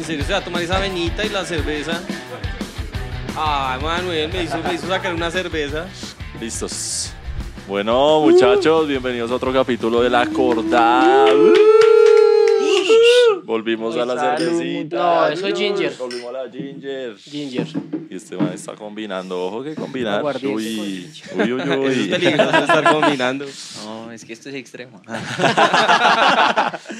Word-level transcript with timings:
¿En 0.00 0.06
serio 0.06 0.24
se 0.24 0.32
va 0.32 0.38
a 0.38 0.44
tomar 0.44 0.62
esa 0.62 0.78
avenita 0.78 1.26
y 1.26 1.28
la 1.28 1.44
cerveza? 1.44 2.00
Ay, 3.36 3.82
Manuel, 3.82 4.32
me 4.32 4.44
hizo, 4.44 4.56
me 4.62 4.72
hizo 4.72 4.88
sacar 4.88 5.14
una 5.14 5.30
cerveza. 5.30 5.86
Listos. 6.40 7.12
Bueno, 7.68 8.22
muchachos, 8.22 8.88
bienvenidos 8.88 9.30
a 9.30 9.34
otro 9.34 9.52
capítulo 9.52 10.00
de 10.00 10.08
La 10.08 10.24
Cordada. 10.24 11.26
Volvimos 13.50 13.96
a 13.96 14.04
la 14.06 14.14
Salud. 14.14 14.46
cervecita. 14.60 14.96
No, 14.96 15.26
eso 15.26 15.46
es 15.48 15.58
ginger. 15.58 15.92
Volvimos 15.98 16.28
a 16.28 16.32
la 16.44 16.48
ginger. 16.52 17.16
Ginger. 17.18 17.66
Y 18.08 18.14
este 18.14 18.36
man 18.36 18.52
está 18.52 18.76
combinando. 18.76 19.44
Ojo 19.46 19.64
que 19.64 19.74
combinar. 19.74 20.24
Uy, 20.24 20.46
uy, 20.54 20.54
uy, 20.54 21.60
Eso 21.60 21.84
es 21.88 21.96
uy. 21.98 22.08
peligroso 22.08 22.58
estar 22.58 22.92
combinando. 22.92 23.46
No, 23.84 24.12
es 24.12 24.24
que 24.24 24.34
esto 24.34 24.50
es 24.50 24.54
extremo. 24.54 25.02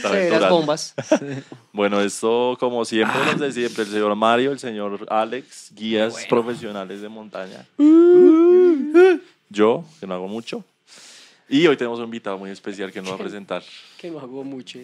Aventurando. 0.05 0.49
bombas. 0.51 0.93
Bueno, 1.73 2.01
esto 2.01 2.57
como 2.59 2.85
siempre, 2.85 3.17
los 3.27 3.39
de 3.39 3.53
siempre, 3.53 3.85
el 3.85 3.91
señor 3.91 4.17
Mario, 4.17 4.51
el 4.51 4.59
señor 4.59 5.07
Alex, 5.09 5.71
guías 5.77 6.27
profesionales 6.29 7.01
de 7.01 7.09
montaña. 7.09 7.65
Yo, 9.49 9.85
que 10.01 10.07
no 10.09 10.15
hago 10.15 10.27
mucho. 10.27 10.65
Y 11.53 11.67
hoy 11.67 11.77
tenemos 11.77 11.99
un 11.99 12.05
invitado 12.05 12.39
muy 12.39 12.49
especial 12.51 12.93
que 12.93 13.03
nos 13.03 13.11
va 13.11 13.17
a 13.17 13.19
presentar. 13.19 13.61
Que 13.99 14.09
no 14.09 14.21
hago 14.21 14.45
mucho. 14.45 14.79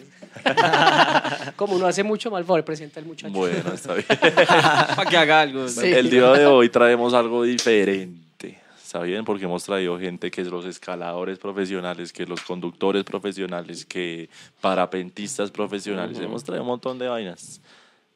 Como 1.57 1.77
uno 1.77 1.87
hace 1.87 2.03
mucho, 2.03 2.29
mal 2.29 2.45
favor, 2.45 2.65
presenta 2.65 2.99
el 2.99 3.07
muchacho. 3.07 3.33
Bueno, 3.33 3.73
está 3.73 3.95
bien. 3.95 4.07
Para 4.97 5.09
que 5.09 5.17
haga 5.17 5.43
algo. 5.43 5.69
Sí. 5.69 5.87
El 5.87 6.11
día 6.11 6.33
de 6.33 6.45
hoy 6.45 6.69
traemos 6.69 7.15
algo 7.15 7.45
diferente. 7.45 8.59
¿Está 8.83 9.01
bien? 9.03 9.25
Porque 9.25 9.45
hemos 9.45 9.63
traído 9.63 9.97
gente 9.97 10.29
que 10.29 10.41
es 10.41 10.49
los 10.49 10.65
escaladores 10.65 11.39
profesionales, 11.39 12.13
que 12.13 12.27
los 12.27 12.41
conductores 12.41 13.05
profesionales, 13.05 13.87
que 13.87 14.29
parapentistas 14.61 15.53
profesionales. 15.53 16.19
Hemos 16.19 16.43
traído 16.43 16.65
un 16.65 16.69
montón 16.69 16.99
de 16.99 17.07
vainas. 17.07 17.61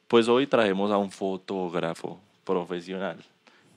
Pues 0.09 0.27
hoy 0.27 0.49
traemos 0.49 0.91
a 0.91 0.97
un 0.97 1.13
fotógrafo 1.13 2.19
profesional 2.45 3.17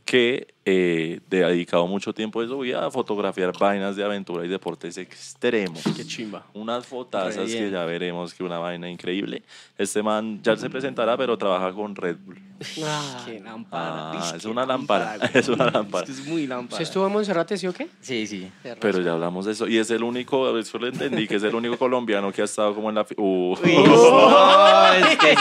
que 0.05 0.53
eh, 0.65 1.19
de- 1.29 1.43
ha 1.43 1.47
dedicado 1.49 1.87
mucho 1.87 2.13
tiempo 2.13 2.41
de 2.41 2.47
su 2.47 2.57
vida 2.59 2.85
a 2.85 2.91
fotografiar 2.91 3.51
vainas 3.57 3.95
de 3.97 4.03
aventura 4.03 4.45
y 4.45 4.47
deportes 4.47 4.97
extremos. 4.97 5.81
Qué 5.95 6.05
chimba. 6.05 6.45
Unas 6.53 6.85
fotazas 6.85 7.49
que 7.49 7.69
ya 7.69 7.83
veremos 7.85 8.33
que 8.33 8.43
una 8.43 8.59
vaina 8.59 8.89
increíble. 8.89 9.43
Este 9.77 10.01
man 10.03 10.39
ya 10.41 10.55
se 10.55 10.69
presentará, 10.69 11.17
pero 11.17 11.37
trabaja 11.37 11.73
con 11.73 11.95
Red 11.95 12.17
Bull. 12.25 12.39
Ah, 12.85 13.23
Qué 13.25 13.39
lámpara. 13.41 14.11
Ah, 14.11 14.33
es 14.37 14.41
qué 14.43 14.47
una 14.47 14.65
lámpara, 14.65 15.17
güey. 15.17 15.29
es 15.33 15.49
una 15.49 15.69
lámpara. 15.69 16.05
Es 16.05 16.11
que 16.15 16.21
es 16.21 16.27
muy 16.27 16.47
lámpara. 16.47 16.75
¿Usted 16.75 16.83
estuvo 16.83 17.07
en 17.07 17.11
Monserrate, 17.13 17.57
sí 17.57 17.67
o 17.67 17.73
qué? 17.73 17.89
Sí, 17.99 18.25
sí. 18.25 18.49
Pero 18.79 19.01
ya 19.01 19.13
hablamos 19.13 19.45
de 19.45 19.51
eso. 19.51 19.67
Y 19.67 19.77
es 19.79 19.91
el 19.91 20.01
único, 20.03 20.57
eso 20.57 20.77
lo 20.79 20.87
entendí, 20.87 21.27
que 21.27 21.35
es 21.35 21.43
el 21.43 21.53
único 21.55 21.77
colombiano 21.77 22.31
que 22.31 22.41
ha 22.41 22.45
estado 22.45 22.73
como 22.73 22.87
en 22.89 22.95
la... 22.95 23.05
Uh. 23.17 23.55
No, 23.65 24.93
es 24.93 25.17
que, 25.17 25.35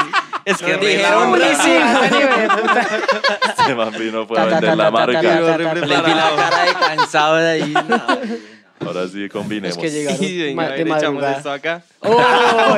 es 0.47 0.59
que 0.59 0.77
Dijeron 0.79 1.39
lámpara. 1.39 1.53
Este 3.59 3.75
man 3.77 3.93
vino 3.99 4.27
fue 4.27 4.39
a 4.41 4.47
vender 4.53 4.77
la 4.77 4.91
marca. 4.91 5.23
Le 5.23 5.83
vi 5.83 5.87
la 5.91 6.33
cara 6.37 6.65
de 6.65 6.73
cansado 6.73 7.37
de 7.37 7.51
ahí. 7.51 7.75
Ahora 8.81 9.07
sí, 9.09 9.29
combinemos. 9.29 9.77
Es 9.77 9.83
que 9.83 9.91
llegaron 9.91 10.19
Sí, 10.19 10.43
venga, 10.43 10.65
a 10.65 10.69
de 10.71 10.85
ver, 10.85 10.97
echamos 10.99 11.25
esto 11.25 11.53
acá. 11.53 11.83
Oh, 12.05 12.77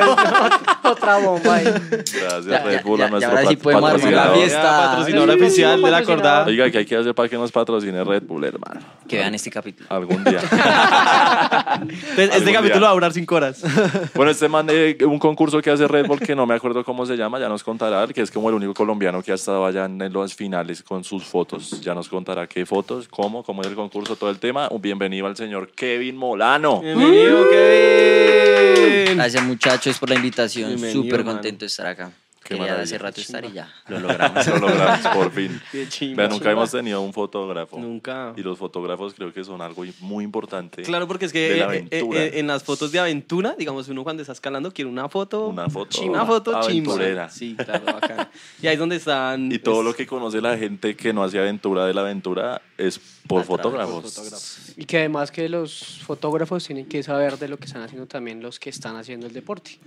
no, 0.83 0.89
otra 0.91 1.17
bomba 1.17 1.55
ahí. 1.55 1.65
Gracias, 1.65 2.45
Ya, 2.45 2.63
Red 2.63 2.73
ya, 2.77 2.81
Bull, 2.83 3.01
a 3.01 3.09
nuestro 3.09 3.19
ya 3.31 3.37
ahora 3.37 3.49
sí 3.49 3.55
pat- 3.55 3.63
podemos 3.63 3.83
armar 3.89 3.99
la 4.11 4.21
patrocinador. 4.21 4.37
fiesta. 4.37 4.61
Ya, 4.61 4.89
patrocinador 4.89 5.29
Sí, 5.31 5.41
oficial 5.43 5.81
de 5.81 5.91
la 5.91 5.97
acordada. 5.97 6.45
Oiga, 6.45 6.69
¿qué 6.71 6.77
hay 6.77 6.85
que 6.85 6.95
hacer 6.95 7.15
para 7.15 7.27
que 7.29 7.35
nos 7.37 7.51
patrocine 7.51 8.03
Red 8.03 8.23
Bull, 8.23 8.43
hermano? 8.43 8.81
Que 9.07 9.17
vean 9.17 9.33
este 9.35 9.49
capítulo. 9.49 9.87
Algún 9.89 10.23
día. 10.23 10.39
Entonces, 10.41 11.99
este 12.17 12.33
Algún 12.35 12.53
capítulo 12.53 12.85
va 12.85 12.91
a 12.91 12.93
durar 12.93 13.13
cinco 13.13 13.35
horas. 13.35 13.63
Bueno, 14.13 14.31
este 14.31 14.47
man 14.47 14.67
de 14.67 14.97
un 15.07 15.17
concurso 15.19 15.61
que 15.61 15.71
hace 15.71 15.87
Red 15.87 16.05
Bull, 16.07 16.19
que 16.19 16.35
no 16.35 16.45
me 16.45 16.53
acuerdo 16.53 16.83
cómo 16.83 17.05
se 17.05 17.15
llama, 17.17 17.39
ya 17.39 17.49
nos 17.49 17.63
contará, 17.63 18.07
que 18.07 18.21
es 18.21 18.29
como 18.31 18.49
el 18.49 18.55
único 18.55 18.73
colombiano 18.73 19.21
que 19.23 19.31
ha 19.31 19.35
estado 19.35 19.65
allá 19.65 19.85
en 19.85 19.97
las 20.13 20.33
finales 20.35 20.83
con 20.83 21.03
sus 21.03 21.23
fotos. 21.23 21.81
Ya 21.81 21.93
nos 21.95 22.07
contará 22.09 22.47
qué 22.47 22.65
fotos, 22.65 23.07
cómo, 23.07 23.43
cómo 23.43 23.61
es 23.61 23.67
el 23.67 23.75
concurso, 23.75 24.15
todo 24.15 24.29
el 24.29 24.37
tema. 24.39 24.67
Un 24.69 24.81
bienvenido 24.81 25.25
al 25.27 25.35
señor 25.35 25.71
Kevin 25.71 26.15
Molano. 26.15 26.81
Bienvenido, 26.81 27.49
Kevin. 27.49 28.34
Gracias 29.15 29.43
muchachos 29.43 29.97
por 29.99 30.09
la 30.09 30.15
invitación. 30.15 30.77
Súper 30.79 31.23
contento 31.23 31.61
de 31.61 31.67
estar 31.67 31.87
acá. 31.87 32.11
Qué 32.45 32.55
Quería 32.55 32.79
hace 32.79 32.99
rato 32.99 33.19
estar 33.19 33.43
y 33.43 33.53
ya 33.53 33.73
lo 33.87 33.99
logramos. 33.99 34.45
Lo 34.45 34.59
logramos 34.59 35.07
por 35.15 35.31
fin. 35.31 35.59
Qué 35.71 35.89
chimba. 35.89 36.17
Vea, 36.17 36.27
nunca 36.27 36.51
hemos 36.51 36.69
tenido 36.69 37.01
un 37.01 37.11
fotógrafo. 37.11 37.79
Nunca. 37.79 38.33
Y 38.37 38.43
los 38.43 38.59
fotógrafos 38.59 39.15
creo 39.15 39.33
que 39.33 39.43
son 39.43 39.63
algo 39.63 39.83
muy 40.01 40.23
importante. 40.23 40.83
Claro, 40.83 41.07
porque 41.07 41.25
es 41.25 41.33
que 41.33 41.55
la 41.57 41.73
eh, 41.73 41.87
eh, 41.89 41.97
aventura. 41.97 42.21
eh, 42.23 42.39
en 42.39 42.45
las 42.45 42.63
fotos 42.63 42.91
de 42.91 42.99
aventura, 42.99 43.55
digamos, 43.57 43.87
uno 43.87 44.03
cuando 44.03 44.21
está 44.21 44.33
escalando 44.33 44.71
quiere 44.71 44.91
una 44.91 45.09
foto. 45.09 45.47
Una 45.47 45.67
foto 45.71 45.89
chimba. 45.89 46.21
Una 46.21 46.25
foto 46.27 46.51
chimba. 46.61 46.93
aventurera. 46.93 47.29
Sí, 47.31 47.55
claro, 47.55 47.83
bacán. 47.85 48.29
Y 48.61 48.67
ahí 48.67 48.73
es 48.73 48.79
donde 48.79 48.97
están. 48.97 49.51
Y 49.51 49.57
todo 49.57 49.79
es- 49.79 49.85
lo 49.85 49.95
que 49.95 50.05
conoce 50.05 50.39
la 50.39 50.55
gente 50.55 50.95
que 50.95 51.13
no 51.13 51.23
hace 51.23 51.39
aventura 51.39 51.87
de 51.87 51.95
la 51.95 52.01
aventura 52.01 52.61
es 52.77 53.01
por 53.27 53.43
fotógrafos. 53.43 54.13
fotógrafos. 54.13 54.57
Y 54.77 54.85
que 54.85 54.99
además 54.99 55.31
que 55.31 55.49
los 55.49 55.99
fotógrafos 56.05 56.65
tienen 56.65 56.85
que 56.85 57.01
saber 57.03 57.37
de 57.37 57.47
lo 57.47 57.57
que 57.57 57.65
están 57.65 57.81
haciendo 57.81 58.07
también 58.07 58.41
los 58.41 58.59
que 58.59 58.69
están 58.69 58.95
haciendo 58.97 59.27
el 59.27 59.33
deporte. 59.33 59.79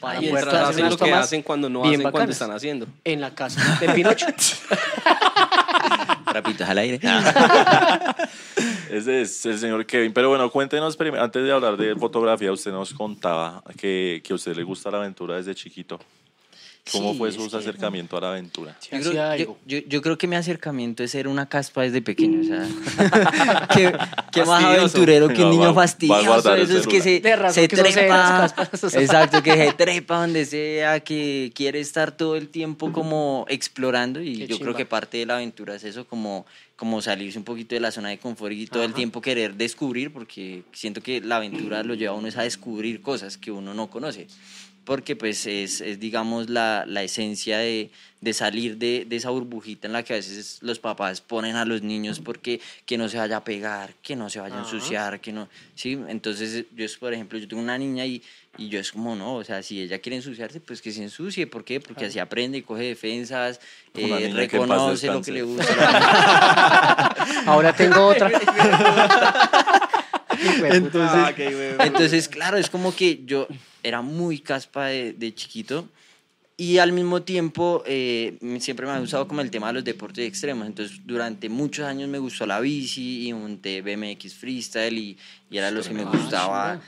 Para 0.00 0.18
Ahí 0.18 0.28
poder 0.28 0.44
está, 0.46 0.68
hacer 0.68 0.84
hacen 0.84 0.90
lo 0.90 0.96
que 0.98 1.12
hacen 1.12 1.42
cuando 1.42 1.68
no 1.68 1.82
bien 1.82 1.94
hacen 1.94 2.02
cuando 2.02 2.18
bacanas. 2.18 2.36
están 2.36 2.50
haciendo. 2.52 2.86
En 3.04 3.20
la 3.20 3.34
casa 3.34 3.78
de 3.80 3.88
Pinocho. 3.90 4.26
Rapitos 6.26 6.68
al 6.68 6.78
aire. 6.78 7.00
Ese 8.90 9.22
es 9.22 9.46
el 9.46 9.58
señor 9.58 9.86
Kevin. 9.86 10.12
Pero 10.12 10.28
bueno, 10.28 10.50
cuéntenos, 10.50 10.96
antes 11.18 11.42
de 11.42 11.52
hablar 11.52 11.76
de 11.76 11.94
fotografía, 11.96 12.52
usted 12.52 12.72
nos 12.72 12.92
contaba 12.92 13.62
que, 13.78 14.22
que 14.24 14.32
a 14.32 14.36
usted 14.36 14.54
le 14.56 14.62
gusta 14.62 14.90
la 14.90 14.98
aventura 14.98 15.36
desde 15.36 15.54
chiquito. 15.54 15.98
¿Cómo 16.92 17.12
Sí, 17.12 17.18
fue 17.18 17.32
su 17.32 17.50
que- 17.50 17.56
acercamiento 17.56 18.16
a 18.16 18.20
la 18.20 18.30
aventura? 18.30 18.76
Sí, 18.78 18.90
Yo 18.92 19.10
creo, 19.10 19.34
yo, 19.36 19.56
yo- 19.66 19.78
yo 19.88 20.02
creo 20.02 20.16
que 20.16 20.28
mi 20.28 20.36
acercamiento 20.36 21.02
es 21.02 21.10
ser 21.10 21.26
una 21.26 21.48
caspa 21.48 21.82
desde 21.82 22.00
pequeño. 22.00 22.42
O 22.42 22.44
sea, 22.44 22.68
qué, 23.74 23.92
qué 24.30 24.44
más 24.44 24.62
aventurero 24.62 25.26
que 25.28 25.42
un 25.42 25.50
niño 25.50 25.62
va 25.74 25.82
a 25.82 25.86
fastidioso. 25.86 26.54
el 26.54 26.62
Eso 26.62 26.78
es 26.78 26.86
que 26.86 27.00
se, 27.00 27.20
se 27.52 27.68
que 27.68 27.76
trepa. 27.76 28.46
Exacto, 28.94 29.42
que 29.42 29.52
se 29.54 29.72
trepa 29.72 30.20
donde 30.20 30.44
sea, 30.44 31.00
que 31.00 31.50
quiere 31.54 31.80
estar 31.80 32.12
todo 32.16 32.36
el 32.36 32.48
tiempo 32.50 32.92
como 32.92 33.46
explorando. 33.48 34.20
Y 34.20 34.34
Qué 34.38 34.46
yo 34.46 34.56
creo 34.56 34.58
chimba. 34.68 34.76
que 34.76 34.86
parte 34.86 35.18
de 35.18 35.26
la 35.26 35.34
aventura 35.36 35.74
es 35.74 35.82
eso, 35.82 36.06
como, 36.06 36.46
como 36.76 37.02
salirse 37.02 37.36
un 37.36 37.44
poquito 37.44 37.74
de 37.74 37.80
la 37.80 37.90
zona 37.90 38.10
de 38.10 38.18
confort 38.18 38.52
y 38.52 38.66
todo 38.68 38.82
el 38.84 38.90
Ajá. 38.90 38.96
tiempo 38.96 39.20
querer 39.20 39.54
descubrir, 39.54 40.12
porque 40.12 40.62
siento 40.72 41.02
que 41.02 41.20
la 41.20 41.36
aventura 41.38 41.82
lo 41.82 41.94
lleva 41.94 42.14
a 42.14 42.16
uno 42.16 42.28
es 42.28 42.36
a 42.36 42.42
descubrir 42.42 43.00
cosas 43.02 43.36
que 43.36 43.50
uno 43.50 43.74
no 43.74 43.90
conoce 43.90 44.28
porque 44.86 45.16
pues 45.16 45.46
es, 45.46 45.80
es, 45.80 45.98
digamos 45.98 46.48
la, 46.48 46.84
la 46.86 47.02
esencia 47.02 47.58
de, 47.58 47.90
de 48.20 48.32
salir 48.32 48.78
de, 48.78 49.04
de 49.04 49.16
esa 49.16 49.30
burbujita 49.30 49.88
en 49.88 49.92
la 49.92 50.04
que 50.04 50.12
a 50.12 50.16
veces 50.16 50.58
los 50.62 50.78
papás 50.78 51.20
ponen 51.20 51.56
a 51.56 51.64
los 51.64 51.82
niños 51.82 52.20
porque 52.20 52.60
que 52.86 52.96
no 52.96 53.08
se 53.08 53.18
vaya 53.18 53.38
a 53.38 53.44
pegar, 53.44 53.94
que 54.00 54.14
no 54.14 54.30
se 54.30 54.38
vaya 54.38 54.56
a 54.56 54.60
ensuciar, 54.60 55.20
que 55.20 55.32
no, 55.32 55.48
sí, 55.74 55.98
entonces 56.06 56.66
yo 56.74 56.84
es, 56.84 56.96
por 56.96 57.12
ejemplo, 57.12 57.36
yo 57.36 57.48
tengo 57.48 57.60
una 57.60 57.76
niña 57.76 58.06
y, 58.06 58.22
y 58.58 58.68
yo 58.68 58.78
es 58.78 58.92
como, 58.92 59.16
no, 59.16 59.34
o 59.34 59.44
sea, 59.44 59.60
si 59.64 59.82
ella 59.82 59.98
quiere 59.98 60.16
ensuciarse, 60.16 60.60
pues 60.60 60.80
que 60.80 60.92
se 60.92 61.02
ensucie, 61.02 61.48
¿por 61.48 61.64
qué? 61.64 61.80
Porque 61.80 62.04
así 62.04 62.20
aprende, 62.20 62.62
coge 62.62 62.84
defensas, 62.84 63.60
eh, 63.92 64.06
que 64.08 64.28
reconoce 64.32 65.08
lo 65.08 65.20
que 65.20 65.32
le 65.32 65.42
gusta. 65.42 67.08
Ahora 67.46 67.72
tengo 67.74 68.06
otra. 68.06 68.30
Entonces, 70.76 71.10
Ah, 71.78 71.84
entonces, 71.84 72.28
claro, 72.28 72.56
es 72.56 72.68
como 72.70 72.94
que 72.94 73.22
yo 73.24 73.46
era 73.82 74.02
muy 74.02 74.38
caspa 74.40 74.86
de, 74.86 75.12
de 75.12 75.34
chiquito 75.34 75.88
y 76.58 76.78
al 76.78 76.92
mismo 76.92 77.22
tiempo 77.22 77.82
eh, 77.86 78.38
siempre 78.60 78.86
me 78.86 78.92
ha 78.92 78.98
gustado 78.98 79.28
como 79.28 79.42
el 79.42 79.50
tema 79.50 79.66
de 79.68 79.74
los 79.74 79.84
deportes 79.84 80.26
extremos. 80.26 80.66
Entonces, 80.66 81.00
durante 81.04 81.48
muchos 81.48 81.84
años 81.84 82.08
me 82.08 82.18
gustó 82.18 82.46
la 82.46 82.60
bici 82.60 83.28
y 83.28 83.32
monté 83.34 83.82
BMX 83.82 84.34
freestyle 84.34 84.96
y, 84.98 85.18
y 85.50 85.58
era 85.58 85.70
lo 85.70 85.82
que 85.82 85.90
me 85.92 86.02
Ah, 86.02 86.10
gustaba. 86.12 86.80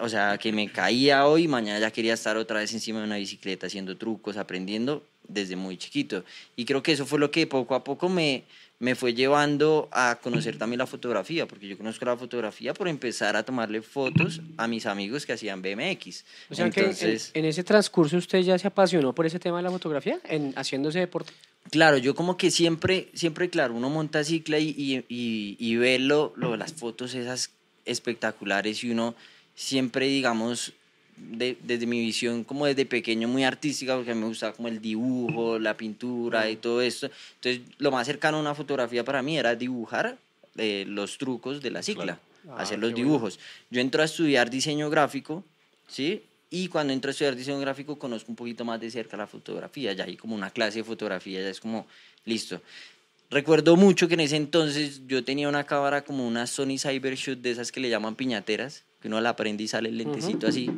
O 0.00 0.08
sea, 0.08 0.36
que 0.38 0.52
me 0.52 0.70
caía 0.70 1.24
hoy 1.26 1.46
mañana 1.46 1.78
ya 1.78 1.90
quería 1.90 2.14
estar 2.14 2.36
otra 2.36 2.58
vez 2.58 2.72
encima 2.74 2.98
de 2.98 3.04
una 3.06 3.16
bicicleta 3.16 3.68
haciendo 3.68 3.96
trucos, 3.96 4.36
aprendiendo 4.36 5.04
desde 5.28 5.54
muy 5.56 5.76
chiquito. 5.78 6.24
Y 6.56 6.64
creo 6.64 6.82
que 6.82 6.92
eso 6.92 7.06
fue 7.06 7.18
lo 7.20 7.30
que 7.30 7.46
poco 7.46 7.74
a 7.76 7.84
poco 7.84 8.08
me, 8.08 8.42
me 8.80 8.94
fue 8.94 9.14
llevando 9.14 9.88
a 9.92 10.18
conocer 10.22 10.58
también 10.58 10.78
la 10.78 10.86
fotografía, 10.86 11.46
porque 11.46 11.68
yo 11.68 11.78
conozco 11.78 12.04
la 12.04 12.16
fotografía 12.16 12.74
por 12.74 12.88
empezar 12.88 13.36
a 13.36 13.42
tomarle 13.44 13.80
fotos 13.82 14.40
a 14.56 14.66
mis 14.68 14.84
amigos 14.86 15.24
que 15.24 15.32
hacían 15.32 15.62
BMX. 15.62 16.24
O 16.50 16.54
sea 16.54 16.66
Entonces, 16.66 17.30
que 17.32 17.38
en, 17.38 17.44
en 17.44 17.50
ese 17.50 17.64
transcurso 17.64 18.16
usted 18.16 18.40
ya 18.40 18.58
se 18.58 18.66
apasionó 18.66 19.14
por 19.14 19.26
ese 19.26 19.38
tema 19.38 19.58
de 19.58 19.62
la 19.62 19.70
fotografía, 19.70 20.18
en 20.24 20.52
haciendo 20.56 20.88
ese 20.90 20.98
deporte. 20.98 21.32
Claro, 21.70 21.96
yo 21.96 22.14
como 22.14 22.36
que 22.36 22.50
siempre, 22.50 23.08
siempre, 23.14 23.48
claro, 23.48 23.74
uno 23.74 23.88
monta 23.88 24.22
cicla 24.22 24.58
y, 24.58 24.68
y, 24.76 24.96
y, 25.08 25.56
y 25.58 25.76
ve 25.76 25.98
lo, 25.98 26.34
lo- 26.36 26.56
las 26.58 26.74
fotos 26.74 27.14
esas 27.14 27.50
espectaculares 27.86 28.84
y 28.84 28.90
uno 28.90 29.14
siempre, 29.54 30.06
digamos, 30.08 30.72
de- 31.16 31.56
desde 31.62 31.86
mi 31.86 32.00
visión 32.00 32.44
como 32.44 32.66
desde 32.66 32.86
pequeño 32.86 33.28
muy 33.28 33.44
artística, 33.44 33.94
porque 33.96 34.10
a 34.12 34.14
mí 34.14 34.20
me 34.20 34.26
gustaba 34.28 34.52
como 34.52 34.68
el 34.68 34.80
dibujo, 34.80 35.58
la 35.58 35.76
pintura 35.76 36.50
y 36.50 36.56
todo 36.56 36.80
esto. 36.82 37.10
Entonces, 37.36 37.62
lo 37.78 37.90
más 37.90 38.06
cercano 38.06 38.36
a 38.38 38.40
una 38.40 38.54
fotografía 38.54 39.04
para 39.04 39.22
mí 39.22 39.38
era 39.38 39.54
dibujar 39.54 40.16
eh, 40.56 40.84
los 40.86 41.18
trucos 41.18 41.60
de 41.60 41.70
la 41.70 41.82
cicla, 41.82 42.18
Claro. 42.42 42.58
hacer 42.62 42.78
Ah, 42.78 42.80
los 42.80 42.90
qué 42.90 42.94
bueno. 42.94 43.08
dibujos. 43.08 43.38
Yo 43.70 43.80
entro 43.80 44.02
a 44.02 44.04
estudiar 44.04 44.50
diseño 44.50 44.88
gráfico, 44.90 45.44
¿sí? 45.88 46.22
Y 46.50 46.68
cuando 46.68 46.92
entro 46.92 47.08
a 47.08 47.12
estudiar 47.12 47.34
diseño 47.34 47.58
gráfico 47.58 47.98
conozco 47.98 48.30
un 48.30 48.36
poquito 48.36 48.64
más 48.64 48.80
de 48.80 48.88
cerca 48.90 49.16
la 49.16 49.26
fotografía, 49.26 49.92
ya 49.92 50.04
hay 50.04 50.16
como 50.16 50.34
una 50.36 50.50
clase 50.50 50.78
de 50.78 50.84
fotografía, 50.84 51.40
ya 51.42 51.48
es 51.48 51.58
como, 51.58 51.86
listo. 52.24 52.60
Recuerdo 53.30 53.74
mucho 53.74 54.06
que 54.06 54.14
en 54.14 54.20
ese 54.20 54.36
entonces 54.36 55.00
yo 55.08 55.24
tenía 55.24 55.48
una 55.48 55.64
cámara 55.64 56.04
como 56.04 56.26
una 56.26 56.46
Sony 56.46 56.78
Cybershoot 56.78 57.40
de 57.40 57.50
esas 57.50 57.72
que 57.72 57.80
le 57.80 57.88
llaman 57.88 58.14
piñateras, 58.14 58.84
que 59.04 59.08
uno 59.08 59.20
la 59.20 59.36
prende 59.36 59.62
y 59.62 59.68
sale 59.68 59.90
el 59.90 59.98
lentecito 59.98 60.46
así. 60.46 60.70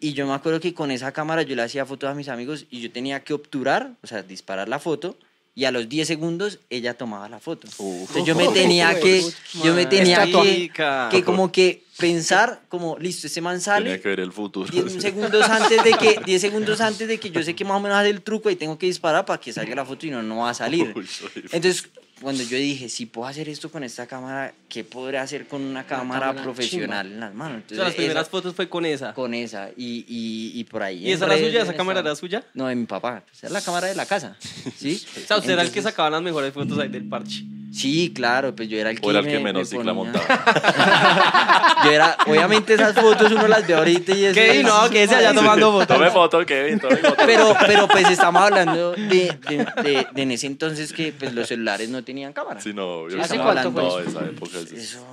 Y 0.00 0.14
yo 0.14 0.26
me 0.26 0.34
acuerdo 0.34 0.58
que 0.58 0.74
con 0.74 0.90
esa 0.90 1.12
cámara 1.12 1.42
yo 1.42 1.54
le 1.54 1.62
hacía 1.62 1.86
fotos 1.86 2.10
a 2.10 2.14
mis 2.14 2.28
amigos 2.28 2.66
y 2.72 2.80
yo 2.80 2.90
tenía 2.90 3.22
que 3.22 3.34
obturar, 3.34 3.92
o 4.02 4.08
sea, 4.08 4.24
disparar 4.24 4.68
la 4.68 4.80
foto 4.80 5.16
y 5.54 5.64
a 5.64 5.70
los 5.70 5.88
10 5.88 6.08
segundos 6.08 6.58
ella 6.70 6.94
tomaba 6.94 7.28
la 7.28 7.38
foto. 7.38 7.68
Entonces 7.78 8.24
yo 8.24 8.34
me 8.34 8.48
tenía 8.52 8.98
que, 8.98 9.22
yo 9.62 9.74
me 9.74 9.86
tenía 9.86 10.26
que, 10.26 10.72
que 11.12 11.22
como 11.22 11.52
que 11.52 11.84
pensar 11.98 12.60
como, 12.68 12.98
listo, 12.98 13.26
ese 13.26 13.40
man 13.40 13.60
sale, 13.60 13.84
Tenía 13.86 14.02
que 14.02 14.08
ver 14.08 14.20
el 14.20 14.32
futuro. 14.32 14.70
10 14.70 14.92
segundos 15.02 15.42
antes 15.48 15.82
de 15.82 15.92
que 15.92 16.20
10 16.24 16.40
segundos 16.40 16.80
antes 16.80 17.08
de 17.08 17.18
que 17.18 17.30
yo 17.30 17.42
sé 17.42 17.54
que 17.54 17.64
más 17.64 17.76
o 17.76 17.80
menos 17.80 17.98
hace 17.98 18.10
el 18.10 18.22
truco 18.22 18.50
y 18.50 18.56
tengo 18.56 18.78
que 18.78 18.86
disparar 18.86 19.24
para 19.24 19.40
que 19.40 19.52
salga 19.52 19.74
la 19.74 19.84
foto 19.84 20.06
y 20.06 20.10
no 20.10 20.22
no 20.22 20.38
va 20.38 20.50
a 20.50 20.54
salir. 20.54 20.92
Uy, 20.96 21.06
Entonces, 21.52 21.88
cuando 22.20 22.42
yo 22.42 22.56
dije, 22.56 22.88
si 22.88 23.04
puedo 23.06 23.26
hacer 23.28 23.46
esto 23.48 23.70
con 23.70 23.84
esta 23.84 24.06
cámara, 24.06 24.54
¿qué 24.70 24.84
podré 24.84 25.18
hacer 25.18 25.46
con 25.46 25.60
una 25.62 25.84
cámara 25.86 26.26
cámara 26.28 26.42
profesional 26.42 27.06
en 27.12 27.20
las 27.20 27.34
manos? 27.34 27.56
O 27.56 27.58
Entonces, 27.58 27.76
sea, 27.76 27.84
las 27.86 27.94
primeras 27.94 28.22
esa- 28.22 28.30
fotos 28.30 28.54
fue 28.54 28.68
con 28.70 28.86
esa. 28.86 29.12
con 29.12 29.34
esa 29.34 29.68
y, 29.76 30.04
y, 30.08 30.58
y 30.58 30.64
por 30.64 30.82
ahí. 30.82 31.06
¿Y 31.06 31.12
esa 31.12 31.26
era 31.26 31.36
suya? 31.36 31.50
ya 31.50 31.62
¿Esa 31.62 31.74
cámara 31.74 31.98
estaba. 32.00 32.12
era 32.12 32.16
suya? 32.18 32.44
No, 32.54 32.66
de 32.68 32.74
mi 32.74 32.86
papá. 32.86 33.22
Esa 33.32 33.46
es 33.48 33.52
la 33.52 33.60
cámara 33.60 33.86
de 33.88 33.94
la 33.94 34.06
casa. 34.06 34.36
¿Sí? 34.76 35.02
O 35.24 35.26
sea, 35.26 35.36
usted 35.38 35.50
era 35.52 35.62
el 35.62 35.68
que 35.68 35.78
Entonces- 35.78 35.82
sacaba 35.92 36.08
las 36.10 36.22
mejores 36.22 36.54
fotos 36.54 36.78
ahí 36.78 36.88
del 36.88 37.06
parche. 37.06 37.44
Sí, 37.72 38.12
claro, 38.14 38.54
pues 38.56 38.68
yo 38.68 38.78
era 38.78 38.90
el 38.90 39.00
que. 39.00 39.06
O 39.06 39.10
era 39.10 39.20
el 39.20 39.26
que 39.26 39.36
me- 39.38 39.44
menos 39.44 39.62
me 39.70 39.78
cicla 39.78 39.92
montaba. 39.92 40.24
Yo 41.84 41.90
era, 41.92 42.16
obviamente 42.26 42.72
esas 42.74 42.94
fotos 42.94 43.30
uno 43.32 43.46
las 43.48 43.66
ve 43.66 43.74
ahorita 43.74 44.14
y 44.16 44.24
eso. 44.24 44.40
Es- 44.40 44.64
No, 44.64 44.88
que 44.88 45.02
ese 45.02 45.14
allá 45.14 45.34
tomando 45.34 45.70
fotos. 45.72 45.88
Tome 45.96 46.10
foto, 46.10 46.44
Kevin, 46.46 46.80
tome 46.80 46.96
foto. 46.96 47.16
Pero, 47.26 47.54
pero 47.66 47.86
pues 47.88 48.08
estamos 48.10 48.40
hablando 48.42 48.92
de, 48.92 49.36
de, 49.48 49.66
de- 49.82 50.06
de 50.12 50.22
en 50.22 50.30
ese 50.30 50.46
entonces 50.46 50.92
que 50.92 51.12
pues, 51.12 51.34
los 51.34 51.46
celulares 51.48 51.88
no 51.90 52.02
tenían 52.02 52.32
cámara. 52.32 52.60
Sí, 52.60 52.72
no, 52.72 53.08
yo 53.10 53.20
¿Hace 53.20 53.34
estaba 53.36 53.52
cuánto 53.52 53.68
hablando 53.80 53.90
fue 53.90 54.02
de 54.04 54.08
esa 54.10 54.24
época. 54.24 54.58
sí. 54.68 54.76
Eso, 54.76 55.06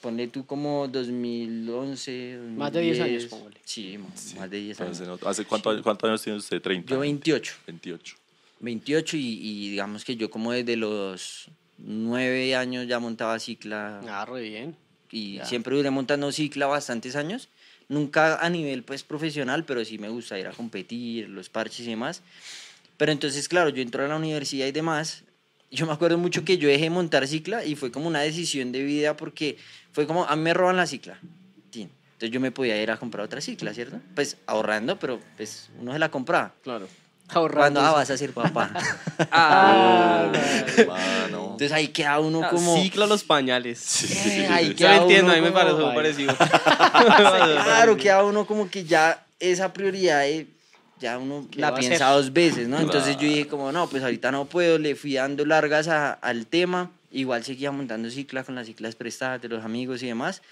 ponle 0.00 0.28
tú 0.28 0.46
como 0.46 0.86
2011. 0.88 2.38
Más 2.56 2.72
de 2.72 2.80
10 2.80 3.00
años, 3.00 3.22
2010. 3.22 3.26
póngale. 3.30 3.60
Sí, 3.64 3.98
más 4.38 4.50
de 4.50 4.56
10 4.60 4.80
años. 4.80 5.00
Entonces, 5.00 5.20
¿no? 5.24 5.28
¿Hace 5.28 5.44
cuánto- 5.44 5.82
cuántos 5.82 6.08
años 6.08 6.22
tiene 6.22 6.38
usted? 6.38 6.60
30. 6.62 6.90
Yo 6.94 7.00
28. 7.00 7.54
28. 7.66 8.16
28 8.60 9.16
y, 9.16 9.20
y 9.20 9.70
digamos 9.70 10.04
que 10.04 10.16
yo 10.16 10.30
como 10.30 10.52
desde 10.52 10.76
los 10.76 11.48
9 11.78 12.54
años 12.56 12.86
ya 12.86 12.98
montaba 12.98 13.38
cicla 13.38 14.00
Ah, 14.08 14.24
re 14.24 14.42
bien. 14.42 14.76
y 15.10 15.36
Ya. 15.36 15.44
siempre 15.46 15.74
duré 15.76 15.90
montando 15.90 16.30
cicla 16.32 16.66
bastantes 16.66 17.16
años. 17.16 17.48
Nunca 17.88 18.36
a 18.44 18.50
nivel 18.50 18.82
pues 18.82 19.02
profesional, 19.02 19.64
pero 19.64 19.82
sí 19.84 19.96
me 19.98 20.08
gusta 20.10 20.38
ir 20.38 20.46
a 20.46 20.52
competir, 20.52 21.28
los 21.30 21.48
parches 21.48 21.80
y 21.86 21.90
demás. 21.90 22.22
Pero 22.98 23.12
entonces, 23.12 23.48
claro, 23.48 23.70
yo 23.70 23.80
entré 23.80 24.04
a 24.04 24.08
la 24.08 24.16
universidad 24.16 24.66
y 24.66 24.72
demás. 24.72 25.24
Yo 25.70 25.86
me 25.86 25.92
acuerdo 25.92 26.18
mucho 26.18 26.44
que 26.44 26.58
yo 26.58 26.68
dejé 26.68 26.84
de 26.84 26.90
montar 26.90 27.26
cicla 27.26 27.64
y 27.64 27.76
fue 27.76 27.90
como 27.90 28.06
una 28.08 28.20
decisión 28.20 28.72
de 28.72 28.82
vida 28.82 29.16
porque 29.16 29.56
fue 29.92 30.06
como, 30.06 30.24
a 30.24 30.36
mí 30.36 30.42
me 30.42 30.52
roban 30.54 30.76
la 30.76 30.86
cicla. 30.86 31.18
Entonces 31.72 32.34
yo 32.34 32.40
me 32.40 32.50
podía 32.50 32.82
ir 32.82 32.90
a 32.90 32.96
comprar 32.96 33.24
otra 33.24 33.40
cicla, 33.40 33.72
¿cierto? 33.72 34.00
Pues 34.16 34.38
ahorrando, 34.46 34.98
pero 34.98 35.20
pues 35.36 35.70
uno 35.78 35.92
se 35.92 36.00
la 36.00 36.10
compraba. 36.10 36.52
Claro. 36.64 36.88
Cuando 37.32 37.80
ah, 37.80 37.92
vas 37.92 38.10
a 38.10 38.16
ser 38.16 38.32
papá. 38.32 38.70
Ah, 39.30 40.30
Hermano. 40.76 41.48
Entonces 41.52 41.72
ahí 41.72 41.88
queda 41.88 42.20
uno 42.20 42.48
como... 42.48 42.80
Cicla 42.80 43.06
los 43.06 43.24
pañales. 43.24 44.04
Eh, 44.26 44.48
ahí 44.50 44.68
Yo 44.70 44.76
queda 44.76 44.96
lo 44.96 45.02
entiendo, 45.02 45.32
a 45.32 45.34
mí 45.34 45.40
me 45.40 45.48
como- 45.48 45.58
parece 45.60 45.82
muy 45.82 45.94
parecido. 45.94 46.36
Claro, 47.64 47.96
queda 47.96 48.24
uno 48.24 48.46
como 48.46 48.70
que 48.70 48.84
ya 48.84 49.24
esa 49.40 49.72
prioridad 49.72 50.26
eh, 50.28 50.46
ya 51.00 51.18
uno 51.18 51.46
¿Qué 51.50 51.60
la 51.60 51.74
piensa 51.74 52.06
hacer? 52.06 52.16
dos 52.16 52.32
veces, 52.32 52.68
¿no? 52.68 52.78
Entonces 52.80 53.16
yo 53.16 53.22
dije 53.28 53.46
como, 53.46 53.70
no, 53.72 53.88
pues 53.88 54.02
ahorita 54.02 54.30
no 54.32 54.44
puedo, 54.46 54.78
le 54.78 54.94
fui 54.96 55.14
dando 55.14 55.44
largas 55.44 55.88
a- 55.88 56.12
al 56.12 56.46
tema, 56.46 56.90
igual 57.12 57.44
seguía 57.44 57.70
montando 57.72 58.10
cicla 58.10 58.44
con 58.44 58.54
las 58.54 58.66
ciclas 58.66 58.94
prestadas 58.94 59.40
de 59.42 59.48
los 59.48 59.64
amigos 59.64 60.02
y 60.02 60.06
demás, 60.06 60.42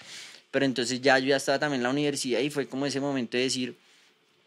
pero 0.51 0.65
entonces 0.65 1.01
ya 1.01 1.19
yo 1.19 1.27
ya 1.27 1.37
estaba 1.37 1.59
también 1.59 1.79
en 1.79 1.83
la 1.83 1.89
universidad 1.89 2.39
y 2.39 2.49
fue 2.49 2.67
como 2.67 2.85
ese 2.85 2.99
momento 2.99 3.37
de 3.37 3.43
decir, 3.43 3.77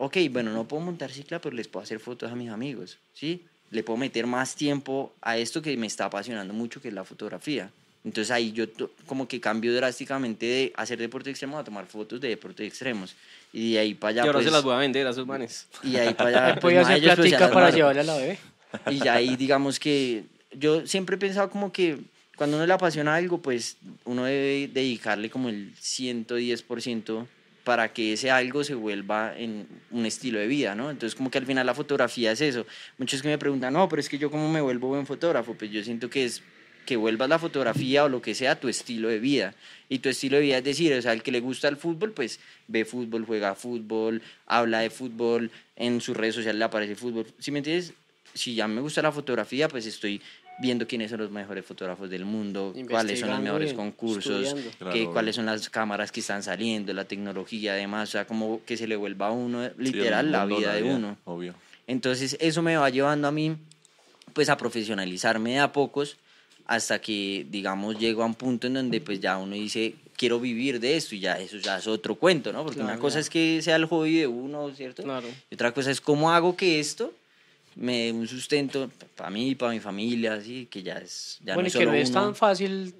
ok, 0.00 0.17
bueno, 0.31 0.50
no 0.52 0.64
puedo 0.67 0.82
montar 0.82 1.11
cicla, 1.12 1.38
pero 1.41 1.55
les 1.55 1.69
puedo 1.69 1.85
hacer 1.85 2.00
fotos 2.00 2.32
a 2.32 2.35
mis 2.35 2.49
amigos, 2.49 2.97
¿sí? 3.12 3.44
Le 3.70 3.82
puedo 3.82 3.99
meter 3.99 4.26
más 4.26 4.56
tiempo 4.56 5.12
a 5.20 5.37
esto 5.37 5.61
que 5.61 5.76
me 5.76 5.87
está 5.87 6.06
apasionando 6.06 6.55
mucho, 6.55 6.81
que 6.81 6.88
es 6.88 6.94
la 6.94 7.05
fotografía. 7.05 7.70
Entonces 8.02 8.31
ahí 8.31 8.50
yo 8.52 8.67
to- 8.67 8.91
como 9.05 9.29
que 9.29 9.41
cambio 9.41 9.75
drásticamente 9.75 10.47
de 10.47 10.73
hacer 10.75 10.99
deporte 10.99 11.29
extremo 11.29 11.58
a 11.58 11.64
tomar 11.64 11.85
fotos 11.87 12.19
de 12.19 12.29
deporte 12.29 12.64
extremos. 12.67 13.14
Y 13.52 13.75
de 13.75 13.79
ahí 13.79 13.94
para 13.94 14.11
allá... 14.12 14.23
y 14.23 14.26
ahora 14.29 14.38
pues, 14.38 14.47
se 14.47 14.50
las 14.50 14.62
voy 14.64 14.73
a 14.73 14.79
vender 14.79 15.06
a 15.06 15.12
sus 15.12 15.26
manes. 15.26 15.67
Y 15.82 15.91
de 15.93 16.00
ahí 16.00 16.14
para 16.14 16.49
allá... 16.49 16.61
pues, 16.61 16.79
hacer 16.79 16.97
ellos, 16.97 17.17
pues, 17.17 17.35
para 17.35 17.70
llevarle 17.70 18.00
a 18.00 18.05
la 18.05 18.17
bebé. 18.17 18.38
Y 18.91 19.00
ya 19.00 19.14
ahí 19.14 19.37
digamos 19.37 19.79
que 19.79 20.25
yo 20.52 20.87
siempre 20.87 21.17
he 21.17 21.19
pensado 21.19 21.50
como 21.50 21.73
que 21.73 21.99
cuando 22.37 22.56
uno 22.56 22.67
le 22.67 22.73
apasiona 22.73 23.17
algo, 23.17 23.38
pues 23.43 23.76
uno 24.06 24.25
debe 24.25 24.69
dedicarle 24.73 25.29
como 25.29 25.50
el 25.50 25.75
110% 25.76 27.26
para 27.70 27.93
que 27.93 28.14
ese 28.14 28.32
algo 28.32 28.64
se 28.64 28.75
vuelva 28.75 29.32
en 29.38 29.64
un 29.93 30.05
estilo 30.05 30.40
de 30.40 30.49
vida, 30.49 30.75
¿no? 30.75 30.90
Entonces 30.90 31.14
como 31.14 31.31
que 31.31 31.38
al 31.38 31.46
final 31.46 31.64
la 31.64 31.72
fotografía 31.72 32.32
es 32.32 32.40
eso. 32.40 32.67
Muchos 32.99 33.22
que 33.22 33.28
me 33.28 33.38
preguntan, 33.38 33.75
no, 33.75 33.88
pero 33.88 34.00
es 34.00 34.08
que 34.08 34.19
yo 34.19 34.28
cómo 34.28 34.50
me 34.50 34.61
vuelvo 34.61 34.88
buen 34.88 35.06
fotógrafo, 35.06 35.55
pues 35.55 35.70
yo 35.70 35.81
siento 35.84 36.11
que 36.11 36.25
es 36.25 36.43
que 36.84 36.96
vuelvas 36.96 37.28
la 37.28 37.38
fotografía 37.38 38.02
o 38.02 38.08
lo 38.08 38.20
que 38.20 38.34
sea 38.34 38.58
tu 38.58 38.67
estilo 38.67 39.06
de 39.06 39.20
vida. 39.20 39.55
Y 39.88 40.00
tu 40.00 40.08
estilo 40.08 40.38
de 40.38 40.43
vida 40.43 40.58
es 40.58 40.64
decir, 40.64 40.93
o 40.93 41.00
sea, 41.00 41.12
el 41.12 41.22
que 41.22 41.31
le 41.31 41.38
gusta 41.38 41.69
el 41.69 41.76
fútbol, 41.76 42.11
pues 42.11 42.40
ve 42.67 42.84
fútbol, 42.84 43.25
juega 43.25 43.55
fútbol, 43.55 44.20
habla 44.46 44.81
de 44.81 44.90
fútbol, 44.90 45.52
en 45.76 46.00
sus 46.00 46.16
redes 46.16 46.34
sociales 46.34 46.58
le 46.58 46.64
aparece 46.64 46.96
fútbol. 46.96 47.25
¿Sí 47.38 47.52
me 47.52 47.58
entiendes? 47.58 47.93
Si 48.34 48.56
ya 48.56 48.66
me 48.66 48.81
gusta 48.81 49.00
la 49.00 49.12
fotografía, 49.12 49.69
pues 49.69 49.87
estoy 49.87 50.20
viendo 50.61 50.87
quiénes 50.87 51.11
son 51.11 51.21
los 51.21 51.31
mejores 51.31 51.65
fotógrafos 51.65 52.11
del 52.11 52.27
mundo, 52.27 52.75
cuáles 52.89 53.19
son 53.19 53.31
los 53.31 53.41
mejores 53.41 53.69
bien, 53.71 53.77
concursos, 53.77 54.55
qué- 54.55 54.73
Claro. 54.79 55.12
cuáles 55.12 55.35
son 55.37 55.47
las 55.47 55.71
cámaras 55.71 56.12
que 56.12 56.21
están 56.21 56.43
saliendo, 56.43 56.93
la 56.93 57.07
tecnología, 57.07 57.73
además, 57.73 58.11
o 58.11 58.12
sea, 58.12 58.27
como 58.27 58.62
que 58.67 58.77
se 58.77 58.87
le 58.87 58.95
vuelva 58.97 59.29
a 59.29 59.33
uno 59.33 59.65
Sí, 59.67 59.73
literal 59.79 60.31
la 60.31 60.45
vida 60.45 60.75
de 60.75 60.83
uno. 60.83 61.17
Obvio. 61.25 61.55
Entonces 61.87 62.37
eso 62.41 62.61
me 62.61 62.77
va 62.77 62.91
llevando 62.91 63.27
a 63.27 63.33
mí 63.33 63.57
pues 64.35 64.49
a 64.51 64.57
profesionalizarme 64.59 65.53
de 65.53 65.59
a 65.61 65.73
pocos 65.73 66.17
hasta 66.67 67.01
que 67.01 67.45
digamos 67.51 67.99
llego 67.99 68.23
a 68.23 68.27
un 68.27 68.35
punto 68.35 68.67
en 68.69 68.75
donde 68.75 69.01
pues 69.01 69.19
ya 69.19 69.39
uno 69.39 69.55
dice 69.57 69.95
quiero 70.17 70.39
vivir 70.39 70.79
de 70.79 70.97
esto 70.97 71.15
y 71.15 71.21
ya 71.21 71.39
eso 71.41 71.57
ya 71.57 71.79
es 71.79 71.87
otro 71.87 72.15
cuento, 72.17 72.53
¿no? 72.53 72.62
Porque 72.62 72.77
Claro, 72.81 72.93
una 72.93 73.01
cosa 73.01 73.15
ya. 73.15 73.21
es 73.21 73.31
que 73.31 73.61
sea 73.62 73.77
el 73.77 73.87
hobby 73.87 74.19
de 74.19 74.27
uno, 74.27 74.71
¿cierto? 74.75 75.03
Claro. 75.03 75.27
Y 75.51 75.55
otra 75.55 75.73
cosa 75.73 75.91
es 75.91 76.01
cómo 76.03 76.31
hago 76.31 76.55
que 76.57 76.79
esto 76.79 77.12
me 77.77 78.05
dé 78.07 78.12
un 78.12 78.27
sustento 78.27 78.91
para 79.17 79.31
mí, 79.31 79.55
para 79.55 79.73
mi 79.73 79.81
familia, 79.81 80.35
así 80.35 80.67
que 80.67 80.83
ya 80.83 80.95
es 80.99 81.39
ya 81.45 81.55
bueno, 81.55 81.69
no 81.73 81.75
y 81.75 81.79
que 81.79 81.87
no 81.87 81.95
es 81.95 82.11
uno. 82.11 82.21
tan 82.23 82.35
fácil 82.35 82.95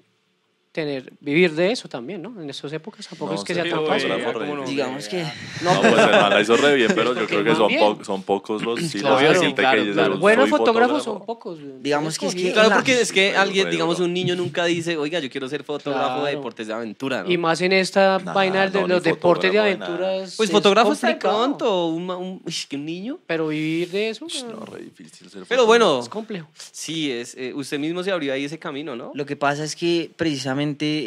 tener, 0.71 1.11
vivir 1.19 1.53
de 1.53 1.71
eso 1.71 1.89
también, 1.89 2.21
¿no? 2.21 2.41
En 2.41 2.49
esas 2.49 2.71
épocas 2.71 3.05
tampoco 3.07 3.33
No, 3.33 3.37
es 3.39 3.43
que 3.43 3.53
sea 3.53 3.69
tan 3.69 3.85
fácil. 3.85 4.07
la 4.09 4.31
¿cómo 4.33 4.55
no? 4.55 4.63
Digamos 4.65 5.07
que 5.09 5.23
No, 5.61 5.81
pues 5.81 5.91
el 5.93 6.11
man 6.11 6.29
la 6.29 6.39
hizo 6.41 6.55
re 6.55 6.75
bien, 6.75 6.91
pero 6.95 7.13
yo 7.19 7.27
creo 7.27 7.43
que 7.43 7.55
son, 7.55 7.71
po- 7.77 8.03
son 8.05 8.23
pocos 8.23 8.61
los 8.63 8.79
sí, 8.79 8.99
Claro, 8.99 9.17
gente 9.41 9.61
claro, 9.61 9.83
que 9.83 9.91
claro. 9.91 10.11
"Soy 10.13 10.21
Buenos 10.21 10.49
fotógrafos 10.49 11.03
fotógrafo". 11.03 11.19
son 11.19 11.25
pocos. 11.25 11.59
Digamos 11.83 12.17
que 12.17 12.27
es 12.27 12.35
que-. 12.35 12.53
Claro, 12.53 12.69
la- 12.69 12.75
porque 12.75 13.01
es 13.01 13.11
que 13.11 13.35
alguien, 13.35 13.69
digamos, 13.69 13.99
un 13.99 14.13
niño 14.13 14.35
nunca 14.35 14.63
dice, 14.65 14.95
oiga, 14.97 15.19
yo 15.19 15.29
quiero 15.29 15.49
ser 15.49 15.63
fotógrafo 15.63 16.23
de 16.23 16.35
deportes 16.35 16.67
de 16.67 16.73
aventura. 16.73 17.23
¿no? 17.23 17.31
Y 17.31 17.37
más 17.37 17.59
en 17.61 17.73
esta 17.73 18.19
Nah, 18.19 18.31
vaina 18.33 18.69
de 18.69 18.79
no, 18.81 18.87
los 18.87 19.03
deportes 19.03 19.51
de 19.51 19.59
aventuras. 19.59 20.35
Pues 20.37 20.49
es 20.49 20.53
fotógrafo 20.53 20.93
está 20.93 21.19
pronto, 21.19 21.87
un, 21.87 22.05
ma- 22.05 22.15
un, 22.17 22.41
un 22.45 22.85
niño. 22.85 23.19
Pero 23.27 23.49
vivir 23.49 23.89
de 23.89 24.09
eso 24.09 24.25
No, 24.49 24.65
re 24.65 24.83
difícil 24.83 25.29
ser 25.29 25.43
Pero 25.49 25.65
bueno, 25.65 25.99
es 25.99 26.07
complejo. 26.07 26.47
sí, 26.71 27.11
es, 27.11 27.35
eh, 27.35 27.51
usted 27.53 27.77
mismo 27.77 28.03
se 28.03 28.11
abrió 28.11 28.31
ahí 28.33 28.45
ese 28.45 28.57
camino, 28.57 28.95
¿no? 28.95 29.11
Lo 29.13 29.25
que 29.25 29.35
pasa 29.35 29.65
es 29.65 29.75
que 29.75 30.09
precisamente 30.15 30.60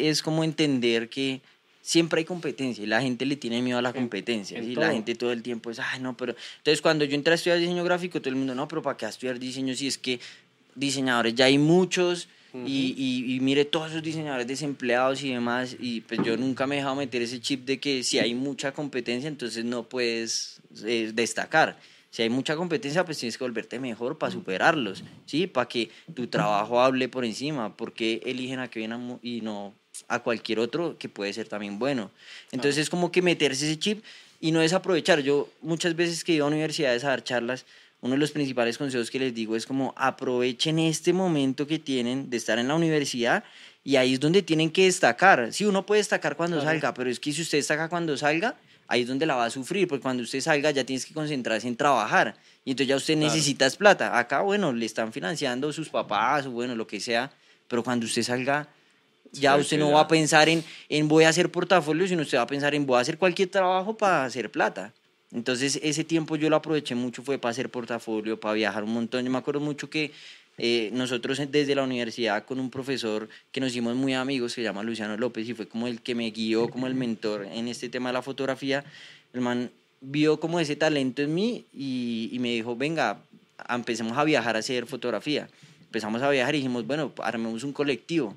es 0.09 0.21
como 0.21 0.43
entender 0.43 1.09
que 1.09 1.41
siempre 1.81 2.19
hay 2.19 2.25
competencia 2.25 2.83
y 2.83 2.87
la 2.87 3.01
gente 3.01 3.25
le 3.25 3.35
tiene 3.35 3.61
miedo 3.61 3.77
a 3.77 3.81
la 3.81 3.93
competencia. 3.93 4.57
en 4.57 4.65
¿sí? 4.65 4.75
La 4.75 4.91
gente 4.91 5.13
todo 5.15 5.31
el 5.31 5.43
tiempo 5.43 5.69
es, 5.69 5.79
ay, 5.79 5.99
no, 5.99 6.17
pero... 6.17 6.35
Entonces 6.57 6.81
cuando 6.81 7.05
yo 7.05 7.15
entré 7.15 7.31
a 7.31 7.35
estudiar 7.35 7.59
diseño 7.59 7.83
gráfico, 7.83 8.19
todo 8.19 8.29
el 8.29 8.37
mundo, 8.37 8.55
no, 8.55 8.67
pero 8.67 8.81
¿para 8.81 8.97
qué 8.97 9.05
estudiar 9.05 9.37
diseño 9.37 9.75
si 9.75 9.87
es 9.87 9.97
que 9.97 10.19
diseñadores 10.75 11.35
ya 11.35 11.45
hay 11.45 11.57
muchos? 11.57 12.27
y, 12.65 12.95
y, 12.97 13.35
y 13.35 13.39
mire 13.41 13.65
todos 13.65 13.91
esos 13.91 14.01
diseñadores 14.01 14.47
desempleados 14.47 15.21
y 15.23 15.33
demás, 15.33 15.75
y 15.77 16.01
pues 16.01 16.21
yo 16.23 16.37
nunca 16.37 16.65
me 16.65 16.75
he 16.75 16.77
dejado 16.77 16.95
meter 16.95 17.21
ese 17.21 17.41
chip 17.41 17.65
de 17.65 17.79
que 17.79 18.03
si 18.03 18.17
hay 18.19 18.33
mucha 18.33 18.71
competencia, 18.71 19.27
entonces 19.27 19.65
no 19.65 19.83
puedes 19.83 20.61
eh, 20.85 21.11
destacar. 21.13 21.77
Si 22.15 22.21
hay 22.21 22.29
mucha 22.29 22.55
competencia, 22.55 23.03
pues 23.03 23.17
tienes 23.17 23.37
que 23.37 23.43
volverte 23.43 23.77
mejor 23.77 24.17
para 24.17 24.31
superarlos, 24.31 25.03
¿sí? 25.25 25.47
Para 25.47 25.67
que 25.67 25.89
tu 26.13 26.27
trabajo 26.27 26.79
hable 26.81 27.09
por 27.09 27.25
encima, 27.25 27.75
porque 27.75 28.21
eligen 28.25 28.59
a 28.59 28.69
Kevin 28.69 28.93
Amo- 28.93 29.19
y 29.21 29.41
no 29.41 29.73
a 30.07 30.19
cualquier 30.23 30.59
otro 30.59 30.97
que 30.97 31.09
puede 31.09 31.33
ser 31.33 31.49
también 31.49 31.77
bueno. 31.77 32.11
Entonces 32.53 32.77
es 32.83 32.89
como 32.89 33.11
que 33.11 33.21
meterse 33.21 33.65
ese 33.65 33.77
chip 33.79 34.01
y 34.39 34.53
no 34.53 34.61
desaprovechar. 34.61 35.19
Yo 35.23 35.49
muchas 35.61 35.97
veces 35.97 36.23
que 36.23 36.31
iba 36.31 36.45
a 36.45 36.47
universidades 36.47 37.03
a 37.03 37.09
dar 37.09 37.21
charlas, 37.21 37.65
uno 37.99 38.13
de 38.13 38.19
los 38.19 38.31
principales 38.31 38.77
consejos 38.77 39.11
que 39.11 39.19
les 39.19 39.33
digo 39.33 39.57
es 39.57 39.65
como 39.65 39.93
aprovechen 39.97 40.79
este 40.79 41.11
momento 41.11 41.67
que 41.67 41.79
tienen 41.79 42.29
de 42.29 42.37
estar 42.37 42.57
en 42.59 42.69
la 42.69 42.75
universidad 42.75 43.43
y 43.83 43.97
ahí 43.97 44.13
es 44.13 44.21
donde 44.21 44.41
tienen 44.41 44.71
que 44.71 44.85
destacar. 44.85 45.51
Sí, 45.51 45.65
uno 45.65 45.85
puede 45.85 45.99
destacar 45.99 46.37
cuando 46.37 46.55
Claro. 46.61 46.69
salga, 46.71 46.93
pero 46.93 47.09
es 47.09 47.19
que 47.19 47.33
si 47.33 47.41
usted 47.41 47.57
destaca 47.57 47.89
cuando 47.89 48.15
salga, 48.15 48.55
ahí 48.87 49.01
es 49.01 49.07
donde 49.07 49.25
la 49.25 49.35
va 49.35 49.45
a 49.45 49.49
sufrir, 49.49 49.87
porque 49.87 50.01
cuando 50.03 50.23
usted 50.23 50.39
salga 50.41 50.71
ya 50.71 50.83
tienes 50.83 51.05
que 51.05 51.13
concentrarse 51.13 51.67
en 51.67 51.75
trabajar. 51.75 52.35
Y 52.63 52.71
entonces 52.71 52.87
ya 52.87 52.95
usted 52.95 53.15
necesita 53.17 53.69
plata. 53.71 54.17
Acá, 54.17 54.41
bueno, 54.41 54.71
le 54.73 54.85
están 54.85 55.11
financiando 55.13 55.71
sus 55.73 55.89
papás 55.89 56.45
o 56.45 56.51
bueno, 56.51 56.75
lo 56.75 56.85
que 56.87 56.99
sea, 56.99 57.31
pero 57.67 57.83
cuando 57.83 58.05
usted 58.05 58.23
salga, 58.23 58.67
ya 59.31 59.55
Sí, 59.55 59.61
usted 59.61 59.79
no 59.79 59.89
ya- 59.89 59.95
va 59.95 60.01
a 60.01 60.07
pensar 60.07 60.47
en, 60.49 60.63
en 60.87 61.07
voy 61.07 61.23
a 61.25 61.29
hacer 61.29 61.51
portafolio, 61.51 62.07
sino 62.07 62.21
usted 62.21 62.37
va 62.37 62.43
a 62.43 62.47
pensar 62.47 62.73
en 62.75 62.85
voy 62.85 62.97
a 62.97 63.01
hacer 63.01 63.17
cualquier 63.17 63.49
trabajo 63.49 63.97
para 63.97 64.23
hacer 64.25 64.49
plata. 64.51 64.93
Entonces 65.31 65.79
ese 65.83 66.03
tiempo 66.03 66.35
yo 66.37 66.49
lo 66.49 66.55
aproveché 66.55 66.95
mucho, 66.95 67.21
fue 67.23 67.37
para 67.37 67.51
hacer 67.51 67.69
portafolio, 67.69 68.39
para 68.39 68.53
viajar 68.53 68.83
un 68.83 68.93
montón. 68.93 69.25
Yo 69.25 69.31
me 69.31 69.37
acuerdo 69.37 69.59
mucho 69.59 69.89
que 69.89 70.11
eh, 70.57 70.89
nosotros 70.93 71.41
desde 71.51 71.75
la 71.75 71.83
universidad 71.83 72.45
con 72.45 72.59
un 72.59 72.69
profesor 72.69 73.27
que 73.51 73.59
nos 73.59 73.71
hicimos 73.71 73.95
muy 73.95 74.13
amigos, 74.13 74.53
se 74.53 74.63
llama 74.63 74.83
Luciano 74.83 75.17
López, 75.17 75.47
y 75.47 75.53
fue 75.53 75.67
como 75.67 75.87
el 75.87 76.01
que 76.01 76.15
me 76.15 76.29
guió, 76.31 76.69
como 76.69 76.87
el 76.87 76.95
mentor 76.95 77.45
en 77.51 77.67
este 77.67 77.89
tema 77.89 78.09
de 78.09 78.13
la 78.13 78.21
fotografía. 78.21 78.83
El 79.33 79.41
man 79.41 79.69
vio 80.01 80.39
como 80.39 80.59
ese 80.59 80.75
talento 80.75 81.21
en 81.21 81.33
mí 81.33 81.65
y, 81.73 82.29
y 82.31 82.39
me 82.39 82.53
dijo, 82.53 82.75
venga, 82.75 83.21
empecemos 83.69 84.17
a 84.17 84.23
viajar 84.23 84.55
a 84.55 84.59
hacer 84.59 84.85
fotografía. 84.85 85.49
Empezamos 85.85 86.21
a 86.21 86.29
viajar 86.29 86.55
y 86.55 86.59
dijimos, 86.59 86.85
bueno, 86.85 87.11
armemos 87.23 87.63
un 87.63 87.73
colectivo. 87.73 88.35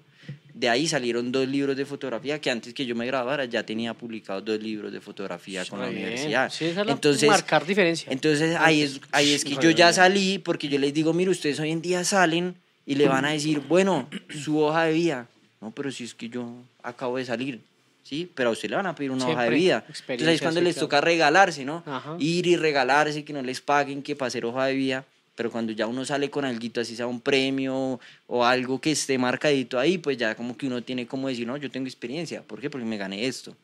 De 0.55 0.69
ahí 0.69 0.89
salieron 0.89 1.31
dos 1.31 1.47
libros 1.47 1.77
de 1.77 1.85
fotografía 1.87 2.41
que 2.41 2.51
antes 2.51 2.75
que 2.75 2.85
yo 2.85 2.97
me 2.97 3.07
graduara 3.07 3.45
ya 3.45 3.63
tenía 3.65 3.95
publicados 3.95 4.45
dos 4.45 4.61
libros 4.61 4.93
de 4.93 5.01
fotografía 5.01 5.65
con 5.65 5.79
la 5.81 5.87
bien. 5.87 6.03
universidad. 6.03 6.51
Sí, 6.51 6.65
esa 6.65 6.81
es 6.81 6.87
la- 6.89 6.93
Entonces, 6.95 7.29
marcar 7.29 7.65
diferencia. 7.65 8.11
entonces 8.11 8.57
ahí 8.59 8.83
es, 8.83 9.01
ahí 9.13 9.33
es 9.35 9.45
que 9.45 9.55
yo 9.57 9.71
ya 9.71 9.93
salí 9.93 10.39
porque 10.39 10.67
yo 10.69 10.79
les 10.81 10.93
digo, 10.93 11.13
mire, 11.13 11.31
ustedes 11.31 11.61
hoy 11.61 11.71
en 11.71 11.81
día 11.81 12.03
salen 12.03 12.57
y 12.87 12.97
le 12.97 13.07
van 13.07 13.25
a 13.25 13.31
decir, 13.31 13.61
bueno, 13.69 14.09
su 14.31 14.59
hoja 14.59 14.85
de 14.85 14.95
vida. 14.95 15.29
No, 15.61 15.71
pero 15.71 15.93
si 15.93 16.05
es 16.05 16.15
que 16.15 16.29
yo 16.29 16.53
acabo 16.83 17.19
de 17.19 17.25
salir, 17.25 17.61
¿sí? 18.03 18.29
Pero 18.35 18.49
a 18.49 18.53
usted 18.53 18.69
le 18.71 18.77
van 18.77 18.87
a 18.87 18.95
pedir 18.97 19.11
una 19.13 19.25
hoja 19.27 19.43
de 19.43 19.49
Siempre, 19.49 19.59
vida. 19.59 19.85
Entonces 19.87 20.27
ahí 20.29 20.35
es 20.37 20.41
cuando 20.41 20.61
sí, 20.61 20.65
les 20.65 20.75
claro. 20.75 20.87
toca 20.87 21.01
regalarse, 21.01 21.65
¿no? 21.65 21.83
Ajá. 21.87 22.17
Ir 22.19 22.47
y 22.49 22.57
regalarse, 22.57 23.25
que 23.25 23.33
no 23.33 23.43
les 23.43 23.61
paguen, 23.61 24.03
que 24.03 24.17
para 24.17 24.27
hacer 24.27 24.45
hoja 24.45 24.67
de 24.67 24.75
vida. 24.75 25.05
Pero 25.39 25.53
cuando 25.53 25.71
ya 25.71 25.87
uno 25.87 26.05
sale 26.05 26.31
con 26.31 26.45
algo, 26.45 26.81
así 26.81 26.97
sea 26.97 27.07
un 27.07 27.21
premio 27.21 28.01
o 28.27 28.45
algo 28.45 28.81
que 28.81 28.91
esté 28.91 29.19
marcadito 29.19 29.79
ahí, 29.79 29.97
pues 29.97 30.17
ya 30.17 30.35
como 30.35 30.57
que 30.57 30.67
uno 30.67 30.83
tiene 30.83 31.07
como 31.07 31.29
decir, 31.29 31.47
no, 31.47 31.57
yo 31.57 31.71
tengo 31.71 31.87
experiencia. 31.87 32.43
¿Por 32.43 32.61
qué? 32.61 32.69
Porque 32.69 32.85
me 32.85 32.97
gané 32.97 33.25
esto. 33.25 33.57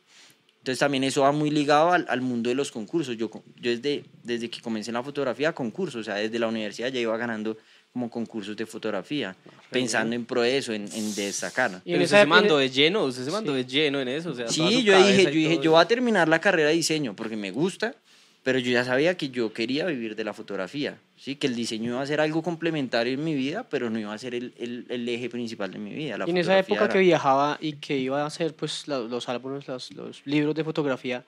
Entonces 0.60 0.78
también 0.78 1.02
eso 1.02 1.22
va 1.22 1.32
muy 1.32 1.50
ligado 1.50 1.90
al, 1.90 2.06
al 2.08 2.20
mundo 2.20 2.48
de 2.48 2.54
los 2.54 2.70
concursos. 2.70 3.16
Yo, 3.16 3.28
yo 3.56 3.70
desde, 3.72 4.04
desde 4.22 4.48
que 4.48 4.60
comencé 4.60 4.90
en 4.90 4.94
la 4.94 5.02
fotografía, 5.02 5.52
concursos, 5.52 6.02
o 6.02 6.04
sea, 6.04 6.14
desde 6.14 6.38
la 6.38 6.46
universidad 6.46 6.92
ya 6.92 7.00
iba 7.00 7.16
ganando 7.16 7.58
como 7.92 8.08
concursos 8.08 8.56
de 8.56 8.66
fotografía, 8.66 9.34
pensando 9.68 10.14
en 10.14 10.24
pro 10.26 10.44
eso, 10.44 10.72
en, 10.72 10.88
en 10.92 11.14
destacar. 11.16 11.82
Y 11.84 11.94
en 11.94 12.02
usted 12.02 12.20
se 12.20 12.26
mandó 12.26 12.58
de 12.58 12.70
lleno, 12.70 13.04
usted 13.04 13.24
se 13.24 13.32
mandó 13.32 13.52
de 13.52 13.64
lleno 13.66 14.00
en 14.00 14.08
eso. 14.08 14.30
O 14.30 14.34
sea, 14.34 14.46
Sí, 14.46 14.84
yo 14.84 14.96
dije, 14.96 15.22
y 15.22 15.24
yo 15.24 15.30
dije, 15.30 15.60
yo 15.60 15.72
voy 15.72 15.82
a 15.82 15.88
terminar 15.88 16.28
la 16.28 16.40
carrera 16.40 16.68
de 16.68 16.76
diseño 16.76 17.16
porque 17.16 17.36
me 17.36 17.50
gusta, 17.50 17.96
pero 18.44 18.58
yo 18.60 18.70
ya 18.70 18.84
sabía 18.84 19.16
que 19.16 19.30
yo 19.30 19.52
quería 19.52 19.86
vivir 19.86 20.14
de 20.14 20.22
la 20.22 20.32
fotografía, 20.34 20.98
sí, 21.16 21.34
que 21.34 21.46
el 21.48 21.56
diseño 21.56 21.92
iba 21.92 22.02
a 22.02 22.06
ser 22.06 22.20
algo 22.20 22.42
complementario 22.42 23.14
en 23.14 23.24
mi 23.24 23.34
vida, 23.34 23.66
pero 23.68 23.90
no 23.90 23.98
iba 23.98 24.12
a 24.14 24.18
ser 24.18 24.34
el, 24.34 24.54
el, 24.58 24.84
el 24.90 25.08
eje 25.08 25.28
principal 25.30 25.72
de 25.72 25.78
mi 25.78 25.92
vida. 25.94 26.16
La 26.18 26.26
Y 26.26 26.30
en 26.30 26.36
esa 26.36 26.56
época 26.58 26.84
era- 26.84 26.92
que 26.92 26.98
viajaba 27.00 27.58
y 27.60 27.72
que 27.74 27.98
iba 27.98 28.22
a 28.22 28.26
hacer 28.26 28.54
pues 28.54 28.86
la- 28.86 28.98
los 29.00 29.28
álbumes, 29.28 29.66
los, 29.66 29.90
los 29.92 30.22
libros 30.26 30.54
de 30.54 30.62
fotografía, 30.62 31.24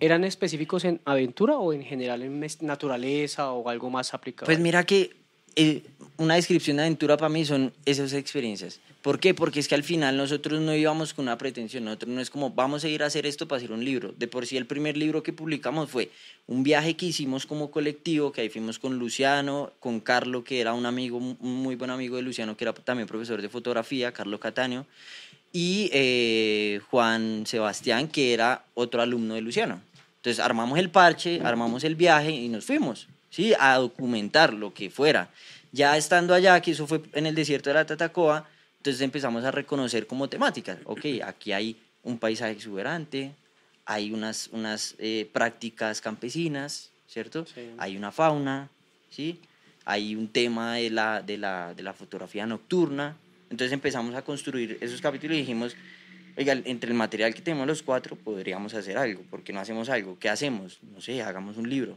¿eran 0.00 0.24
específicos 0.24 0.84
en 0.84 1.00
aventura 1.04 1.56
o 1.58 1.72
en 1.72 1.82
general 1.82 2.22
en 2.22 2.44
naturaleza 2.60 3.52
o 3.52 3.68
algo 3.68 3.88
más 3.88 4.12
aplicado? 4.12 4.46
Pues 4.46 4.58
mira 4.58 4.84
que 4.84 5.16
eh, 5.54 5.84
una 6.18 6.34
descripción 6.34 6.76
de 6.76 6.84
aventura 6.84 7.16
para 7.16 7.28
mí 7.28 7.44
son 7.44 7.72
esas 7.84 8.12
experiencias. 8.12 8.80
¿Por 9.02 9.20
qué? 9.20 9.34
Porque 9.34 9.60
es 9.60 9.68
que 9.68 9.74
al 9.74 9.82
final 9.82 10.16
nosotros 10.16 10.60
no 10.60 10.74
íbamos 10.74 11.14
con 11.14 11.24
una 11.24 11.38
pretensión, 11.38 11.84
nosotros 11.84 12.10
no 12.10 12.20
es 12.20 12.30
como 12.30 12.50
vamos 12.50 12.84
a 12.84 12.88
ir 12.88 13.02
a 13.02 13.06
hacer 13.06 13.26
esto 13.26 13.46
para 13.46 13.58
hacer 13.58 13.72
un 13.72 13.84
libro. 13.84 14.14
De 14.16 14.26
por 14.26 14.46
sí 14.46 14.56
el 14.56 14.66
primer 14.66 14.96
libro 14.96 15.22
que 15.22 15.32
publicamos 15.32 15.90
fue 15.90 16.10
un 16.46 16.62
viaje 16.62 16.94
que 16.94 17.06
hicimos 17.06 17.46
como 17.46 17.70
colectivo, 17.70 18.32
que 18.32 18.40
ahí 18.40 18.48
fuimos 18.48 18.78
con 18.78 18.98
Luciano, 18.98 19.72
con 19.80 20.00
Carlo, 20.00 20.42
que 20.42 20.60
era 20.60 20.72
un 20.72 20.86
amigo, 20.86 21.18
un 21.18 21.36
muy 21.40 21.76
buen 21.76 21.90
amigo 21.90 22.16
de 22.16 22.22
Luciano, 22.22 22.56
que 22.56 22.64
era 22.64 22.72
también 22.72 23.06
profesor 23.06 23.40
de 23.42 23.48
fotografía, 23.48 24.12
Carlo 24.12 24.40
Catáneo, 24.40 24.86
y 25.52 25.90
eh, 25.92 26.80
Juan 26.90 27.46
Sebastián, 27.46 28.08
que 28.08 28.32
era 28.32 28.64
otro 28.74 29.02
alumno 29.02 29.34
de 29.34 29.40
Luciano. 29.40 29.80
Entonces 30.16 30.44
armamos 30.44 30.78
el 30.78 30.90
parche, 30.90 31.40
armamos 31.44 31.84
el 31.84 31.94
viaje 31.94 32.32
y 32.32 32.48
nos 32.48 32.64
fuimos, 32.64 33.06
¿sí? 33.30 33.52
A 33.60 33.76
documentar 33.76 34.52
lo 34.52 34.74
que 34.74 34.90
fuera. 34.90 35.30
Ya 35.72 35.96
estando 35.96 36.34
allá, 36.34 36.60
que 36.60 36.72
eso 36.72 36.86
fue 36.86 37.02
en 37.12 37.26
el 37.26 37.34
desierto 37.34 37.70
de 37.70 37.74
la 37.74 37.86
Tatacoa, 37.86 38.48
entonces 38.78 39.02
empezamos 39.02 39.44
a 39.44 39.50
reconocer 39.50 40.06
como 40.06 40.28
temáticas. 40.28 40.78
Ok, 40.84 41.04
aquí 41.24 41.52
hay 41.52 41.76
un 42.02 42.18
paisaje 42.18 42.52
exuberante, 42.52 43.32
hay 43.84 44.12
unas, 44.12 44.48
unas 44.52 44.94
eh, 44.98 45.28
prácticas 45.32 46.00
campesinas, 46.00 46.90
¿cierto? 47.08 47.46
Sí. 47.46 47.70
Hay 47.78 47.96
una 47.96 48.12
fauna, 48.12 48.68
¿sí? 49.10 49.40
Hay 49.84 50.16
un 50.16 50.28
tema 50.28 50.74
de 50.76 50.90
la, 50.90 51.22
de, 51.22 51.38
la, 51.38 51.74
de 51.74 51.82
la 51.82 51.92
fotografía 51.92 52.46
nocturna. 52.46 53.16
Entonces 53.50 53.72
empezamos 53.72 54.14
a 54.14 54.22
construir 54.22 54.78
esos 54.80 55.00
capítulos 55.00 55.36
y 55.36 55.40
dijimos, 55.40 55.76
oiga, 56.36 56.52
entre 56.64 56.90
el 56.90 56.96
material 56.96 57.32
que 57.34 57.42
tenemos 57.42 57.66
los 57.66 57.82
cuatro 57.82 58.16
podríamos 58.16 58.74
hacer 58.74 58.98
algo. 58.98 59.22
¿Por 59.22 59.42
qué 59.42 59.52
no 59.52 59.60
hacemos 59.60 59.88
algo? 59.88 60.18
¿Qué 60.18 60.28
hacemos? 60.28 60.78
No 60.94 61.00
sé, 61.00 61.22
hagamos 61.22 61.56
un 61.56 61.70
libro. 61.70 61.96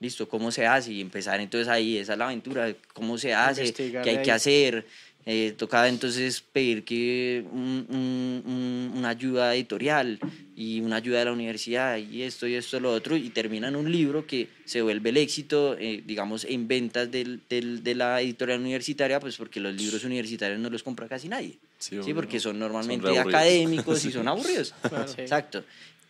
Listo, 0.00 0.26
¿cómo 0.28 0.50
se 0.50 0.66
hace? 0.66 0.92
Y 0.94 1.00
empezar 1.02 1.40
entonces 1.40 1.68
ahí, 1.68 1.98
esa 1.98 2.12
es 2.14 2.18
la 2.18 2.24
aventura, 2.24 2.74
cómo 2.94 3.18
se 3.18 3.34
hace, 3.34 3.70
qué 3.74 3.98
hay 4.02 4.16
ahí. 4.16 4.22
que 4.22 4.32
hacer. 4.32 4.86
Eh, 5.26 5.52
tocaba 5.58 5.86
entonces 5.86 6.40
pedir 6.40 6.82
que 6.82 7.44
un- 7.52 7.86
un- 7.90 8.42
un- 8.50 8.92
una 8.96 9.10
ayuda 9.10 9.54
editorial 9.54 10.18
y 10.56 10.80
una 10.80 10.96
ayuda 10.96 11.18
de 11.18 11.24
la 11.26 11.32
universidad 11.32 11.98
y 11.98 12.22
esto 12.22 12.46
y 12.46 12.54
esto, 12.54 12.80
lo 12.80 12.90
otro, 12.90 13.14
y 13.14 13.28
termina 13.28 13.68
en 13.68 13.76
un 13.76 13.92
libro 13.92 14.26
que 14.26 14.48
se 14.64 14.80
vuelve 14.80 15.10
el 15.10 15.18
éxito, 15.18 15.76
eh, 15.78 16.02
digamos, 16.06 16.46
en 16.48 16.66
ventas 16.66 17.10
del, 17.10 17.40
del- 17.50 17.84
de 17.84 17.94
la 17.94 18.22
editorial 18.22 18.60
universitaria, 18.60 19.20
pues 19.20 19.36
porque 19.36 19.60
los 19.60 19.74
libros 19.74 20.02
universitarios 20.04 20.58
no 20.58 20.70
los 20.70 20.82
compra 20.82 21.06
casi 21.06 21.28
nadie. 21.28 21.58
Sí, 21.78 21.98
Sí, 22.02 22.14
porque 22.14 22.40
son 22.40 22.58
normalmente 22.58 23.06
aburridos. 23.06 23.34
académicos 23.34 24.02
y 24.06 24.10
son 24.12 24.26
aburridos. 24.28 24.72
Sí. 25.14 25.20
Exacto. 25.20 25.62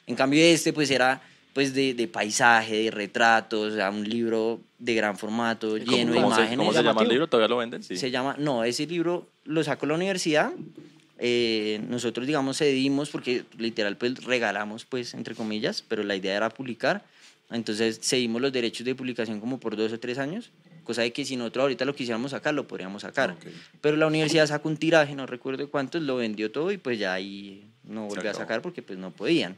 En 0.06 0.14
cambio 0.14 0.40
este 0.44 0.73
pues 0.73 0.88
era 0.92 1.20
pues 1.52 1.75
de, 1.75 1.95
de 1.95 2.07
paisaje, 2.09 2.85
de 2.85 2.90
retratos, 2.90 3.73
o 3.73 3.76
sea, 3.76 3.90
un 3.90 4.09
libro 4.09 4.61
de 4.78 4.95
gran 4.95 5.19
formato, 5.19 5.76
¿Y 5.76 5.85
cómo- 5.85 5.97
lleno 5.97 6.12
de 6.12 6.21
cómo 6.21 6.35
se- 6.35 6.40
imágenes. 6.42 6.59
¿Cómo 6.59 6.73
se 6.73 6.83
llama 6.83 7.02
el 7.02 7.09
libro? 7.09 7.26
¿Todavía 7.26 7.49
lo 7.49 7.57
venden? 7.59 7.83
Sí. 7.83 7.97
Se 7.97 8.11
llama, 8.11 8.37
no, 8.38 8.64
ese 8.64 8.87
libro 8.87 9.28
lo 9.45 9.62
sacó 9.64 9.87
la 9.87 9.95
universidad. 9.95 10.52
eh, 11.23 11.83
nosotros, 11.88 12.26
digamos, 12.26 12.57
cedimos 12.57 13.11
porque 13.11 13.45
literal, 13.59 13.97
pues 13.99 14.25
regalamos, 14.25 14.87
pues, 14.87 15.12
entre 15.12 15.35
comillas, 15.35 15.85
pero 15.87 16.02
la 16.02 16.16
idea 16.16 16.35
era 16.35 16.49
publicar. 16.49 17.04
Entonces, 17.50 18.00
cedimos 18.02 18.40
los 18.40 18.52
derechos 18.52 18.87
de 18.87 18.95
publicación 18.95 19.38
como 19.38 19.61
por 19.61 19.76
dos 19.76 19.92
o 19.92 20.00
tres 20.00 20.16
años, 20.16 20.50
cosa 20.85 21.02
de 21.02 21.12
que 21.12 21.25
si 21.26 21.37
nosotros 21.37 21.62
ahorita 21.64 21.85
lo 21.85 21.95
quisiéramos 21.95 22.30
sacar, 22.30 22.54
lo 22.54 22.66
podríamos 22.66 23.02
sacar. 23.02 23.33
Ok. 23.33 23.47
Pero 23.83 23.97
la 23.99 24.07
universidad 24.07 24.47
sacó 24.47 24.69
un 24.71 24.78
tiraje, 24.78 25.14
no 25.14 25.26
recuerdo 25.26 25.69
cuántos, 25.71 26.00
lo 26.00 26.16
vendió 26.16 26.50
todo 26.50 26.73
y 26.73 26.78
pues 26.78 26.99
ya 26.99 27.12
ahí 27.12 27.64
no 27.85 28.07
volvió 28.07 28.30
a 28.30 28.35
sacar 28.35 28.62
porque 28.62 28.80
pues 28.80 28.99
no 28.99 29.11
podían. 29.11 29.57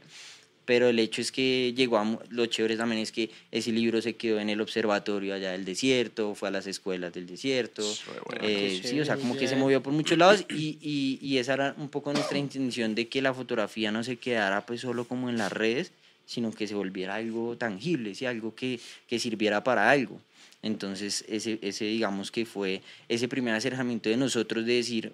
Pero 0.65 0.87
el 0.87 0.99
hecho 0.99 1.21
es 1.21 1.31
que 1.31 1.73
llegó 1.75 1.97
a... 1.97 2.19
Lo 2.29 2.45
chévere 2.45 2.77
también 2.77 3.01
es 3.01 3.11
que 3.11 3.29
ese 3.51 3.71
libro 3.71 4.01
se 4.01 4.15
quedó 4.15 4.39
en 4.39 4.49
el 4.49 4.61
observatorio 4.61 5.33
allá 5.33 5.51
del 5.51 5.65
desierto, 5.65 6.35
fue 6.35 6.47
a 6.47 6.51
las 6.51 6.67
escuelas 6.67 7.13
del 7.13 7.27
desierto. 7.27 7.83
Bueno. 8.25 8.41
eh, 8.41 8.79
sí, 8.83 8.99
o 8.99 9.05
sea, 9.05 9.17
como 9.17 9.35
que 9.35 9.47
se 9.47 9.55
movió 9.55 9.83
por 9.83 9.93
muchos 9.93 10.17
lados 10.17 10.45
y, 10.49 10.77
y, 10.81 11.19
y 11.21 11.37
esa 11.37 11.53
era 11.55 11.75
un 11.77 11.89
poco 11.89 12.13
nuestra 12.13 12.37
intención 12.37 12.95
de 12.95 13.07
que 13.07 13.21
la 13.21 13.33
fotografía 13.33 13.91
no 13.91 14.03
se 14.03 14.17
quedara 14.17 14.65
pues 14.65 14.81
solo 14.81 15.05
como 15.05 15.29
en 15.29 15.37
las 15.37 15.51
redes, 15.51 15.91
sino 16.25 16.51
que 16.51 16.67
se 16.67 16.75
volviera 16.75 17.15
algo 17.15 17.57
tangible, 17.57 18.15
¿sí? 18.15 18.25
algo 18.25 18.55
que, 18.55 18.79
que 19.07 19.19
sirviera 19.19 19.63
para 19.63 19.89
algo. 19.89 20.21
Entonces, 20.61 21.25
ese, 21.27 21.59
ese 21.61 21.85
digamos 21.85 22.31
que 22.31 22.45
fue 22.45 22.81
ese 23.09 23.27
primer 23.27 23.53
acercamiento 23.53 24.09
de 24.09 24.15
nosotros 24.15 24.65
de 24.65 24.75
decir, 24.75 25.13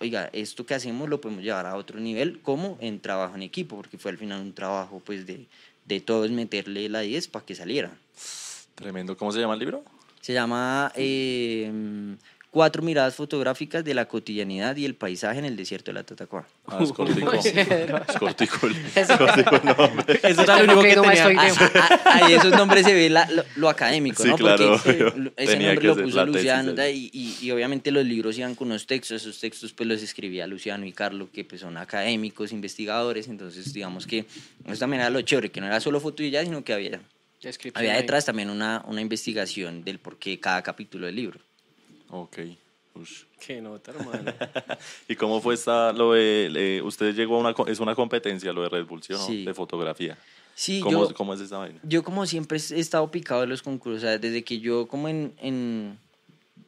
oiga, 0.00 0.30
esto 0.32 0.66
que 0.66 0.74
hacemos 0.74 1.08
lo 1.08 1.20
podemos 1.20 1.42
llevar 1.42 1.66
a 1.66 1.76
otro 1.76 2.00
nivel, 2.00 2.40
como 2.40 2.78
en 2.80 3.00
trabajo 3.00 3.34
en 3.34 3.42
equipo, 3.42 3.76
porque 3.76 3.98
fue 3.98 4.10
al 4.10 4.18
final 4.18 4.40
un 4.40 4.52
trabajo 4.52 5.02
pues 5.04 5.26
de, 5.26 5.46
de 5.84 6.00
todos 6.00 6.30
meterle 6.30 6.88
la 6.88 7.00
10 7.00 7.28
para 7.28 7.44
que 7.44 7.54
saliera. 7.54 7.92
Tremendo. 8.74 9.16
¿Cómo 9.16 9.32
se 9.32 9.40
llama 9.40 9.54
el 9.54 9.60
libro? 9.60 9.84
Se 10.20 10.32
llama 10.32 10.92
eh, 10.94 11.70
Cuatro 12.50 12.82
miradas 12.82 13.14
fotográficas 13.14 13.84
de 13.84 13.92
la 13.92 14.06
cotidianidad 14.08 14.74
y 14.76 14.86
el 14.86 14.94
paisaje 14.94 15.38
en 15.38 15.44
el 15.44 15.54
desierto 15.54 15.90
de 15.90 15.92
la 15.96 16.02
Tatacoa. 16.02 16.46
Ah, 16.66 16.78
es 16.82 16.92
cortico. 16.92 17.30
Es 17.34 18.16
cortico. 18.18 18.66
el- 18.66 18.76
es 18.94 19.06
cortico 19.08 19.56
el 19.56 19.64
nombre. 19.76 20.20
Eso 20.22 20.42
era 20.42 20.62
lo 20.62 20.64
único 20.64 20.82
que 20.82 20.94
tenía. 20.94 21.12
estoy 21.12 21.36
Ah, 21.36 21.70
ah, 21.74 22.00
ah, 22.06 22.10
Ahí 22.26 22.32
esos 22.32 22.52
nombres 22.52 22.86
se 22.86 22.94
ve 22.94 23.10
la- 23.10 23.30
lo, 23.30 23.44
lo 23.56 23.68
académico, 23.68 24.22
Sí, 24.22 24.30
¿no? 24.30 24.36
claro, 24.36 24.80
Porque 24.82 25.04
obvio. 25.04 25.32
ese 25.36 25.52
Tenía 25.52 25.68
nombre 25.74 25.88
lo 25.88 26.02
puso 26.02 26.24
Luciano 26.24 26.72
y, 26.88 27.10
y, 27.12 27.36
y 27.46 27.50
obviamente 27.50 27.90
los 27.90 28.06
libros 28.06 28.38
iban 28.38 28.54
con 28.54 28.68
unos 28.68 28.86
textos, 28.86 29.20
esos 29.22 29.38
textos 29.38 29.74
pues 29.74 29.86
los 29.86 30.02
escribía 30.02 30.46
Luciano 30.46 30.86
y 30.86 30.92
Carlos, 30.92 31.28
que 31.30 31.44
pues 31.44 31.60
son 31.60 31.76
académicos, 31.76 32.50
investigadores, 32.52 33.28
entonces 33.28 33.72
digamos 33.74 34.06
que 34.06 34.24
eso 34.64 34.78
también 34.78 35.02
era 35.02 35.10
lo 35.10 35.20
chévere, 35.20 35.50
que 35.50 35.60
no 35.60 35.66
era 35.66 35.80
solo 35.80 36.00
foto 36.00 36.22
y 36.22 36.30
ya, 36.30 36.42
sino 36.44 36.64
que 36.64 36.72
había, 36.72 36.98
había 37.74 37.92
ahí. 37.92 38.00
detrás 38.00 38.24
también 38.24 38.48
una, 38.48 38.82
una 38.88 39.02
investigación 39.02 39.84
del 39.84 39.98
por 39.98 40.18
qué 40.18 40.40
cada 40.40 40.62
capítulo 40.62 41.04
del 41.06 41.16
libro. 41.16 41.40
Ok. 42.10 42.38
Ush. 42.94 43.22
Qué 43.44 43.60
nota, 43.60 43.92
hermano. 43.92 44.32
¿Y 45.08 45.14
cómo 45.14 45.40
fue 45.40 45.54
esta, 45.54 45.92
lo 45.92 46.12
de, 46.14 46.50
eh, 46.54 46.82
usted 46.82 47.14
llegó 47.14 47.36
a 47.36 47.38
una, 47.40 47.54
es 47.70 47.78
una 47.80 47.94
competencia 47.94 48.52
lo 48.52 48.62
de 48.62 48.68
Red 48.70 48.86
Bull, 48.86 49.02
¿sí 49.02 49.12
o 49.12 49.18
no? 49.18 49.26
Sí. 49.26 49.44
De 49.44 49.54
fotografía. 49.54 50.18
Sí, 50.54 50.80
¿Cómo, 50.80 51.06
yo, 51.08 51.14
¿Cómo 51.14 51.34
es 51.34 51.40
esa 51.40 51.58
vaina? 51.58 51.78
yo 51.84 52.02
como 52.02 52.26
siempre 52.26 52.58
he 52.58 52.80
estado 52.80 53.08
picado 53.12 53.42
de 53.42 53.46
los 53.46 53.62
concursos, 53.62 54.02
o 54.02 54.06
sea, 54.06 54.18
desde 54.18 54.42
que 54.42 54.58
yo 54.58 54.88
como 54.88 55.08
en, 55.08 55.32
en 55.40 55.96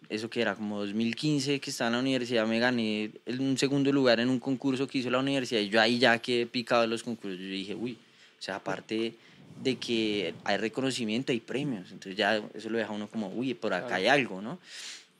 eso 0.08 0.30
que 0.30 0.40
era 0.40 0.54
como 0.54 0.78
2015 0.78 1.58
que 1.58 1.70
estaba 1.70 1.88
en 1.88 1.94
la 1.94 1.98
universidad 2.00 2.46
me 2.46 2.60
gané 2.60 3.10
el- 3.26 3.40
un 3.40 3.58
segundo 3.58 3.90
lugar 3.92 4.20
en 4.20 4.28
un 4.28 4.38
concurso 4.38 4.86
que 4.86 4.98
hizo 4.98 5.10
la 5.10 5.18
universidad 5.18 5.60
y 5.60 5.68
yo 5.68 5.80
ahí 5.80 5.98
ya 5.98 6.16
quedé 6.20 6.46
picado 6.46 6.82
de 6.82 6.86
los 6.88 7.02
concursos, 7.02 7.40
yo 7.40 7.46
dije, 7.46 7.74
uy, 7.74 7.98
o 8.38 8.42
sea, 8.42 8.56
aparte 8.56 9.14
de 9.60 9.76
que 9.76 10.34
hay 10.44 10.56
reconocimiento, 10.58 11.32
hay 11.32 11.40
premios, 11.40 11.90
entonces 11.90 12.16
ya 12.16 12.40
eso 12.54 12.70
lo 12.70 12.78
deja 12.78 12.92
uno 12.92 13.08
como, 13.08 13.28
uy, 13.30 13.54
por 13.54 13.74
acá 13.74 13.96
hay 13.96 14.06
algo, 14.06 14.40
¿no? 14.40 14.60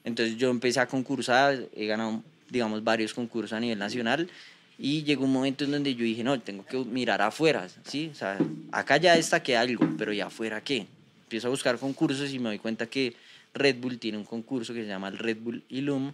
Entonces 0.05 0.37
yo 0.37 0.51
empecé 0.51 0.81
a 0.81 0.87
concursar, 0.87 1.69
he 1.75 1.87
ganado, 1.87 2.23
digamos, 2.49 2.83
varios 2.83 3.15
concursos 3.15 3.53
a 3.53 3.61
nivel 3.61 3.79
nacional 3.79 4.29
y 4.79 5.03
llegó 5.03 5.25
un 5.25 5.33
momento 5.33 5.65
en 5.65 5.73
donde 5.73 5.95
yo 5.95 6.05
dije, 6.05 6.25
no, 6.25 6.41
tengo 6.41 6.65
que 6.65 6.79
mirar 6.79 7.21
afuera, 7.21 7.69
¿sí? 7.85 8.09
O 8.13 8.15
sea, 8.15 8.39
acá 8.73 8.97
ya 8.97 9.15
destaqué 9.15 9.57
algo, 9.57 9.87
pero 9.99 10.11
¿y 10.13 10.21
afuera 10.21 10.63
qué? 10.63 10.87
Empiezo 11.25 11.49
a 11.49 11.51
buscar 11.51 11.79
concursos 11.79 12.33
y 12.33 12.39
me 12.39 12.49
doy 12.49 12.59
cuenta 12.59 12.87
que 12.87 13.15
Red 13.53 13.77
Bull 13.77 13.99
tiene 13.99 14.17
un 14.17 14.25
concurso 14.25 14.73
que 14.73 14.83
se 14.83 14.89
llama 14.89 15.09
el 15.09 15.19
Red 15.19 15.37
Bull 15.39 15.63
Illum. 15.69 16.13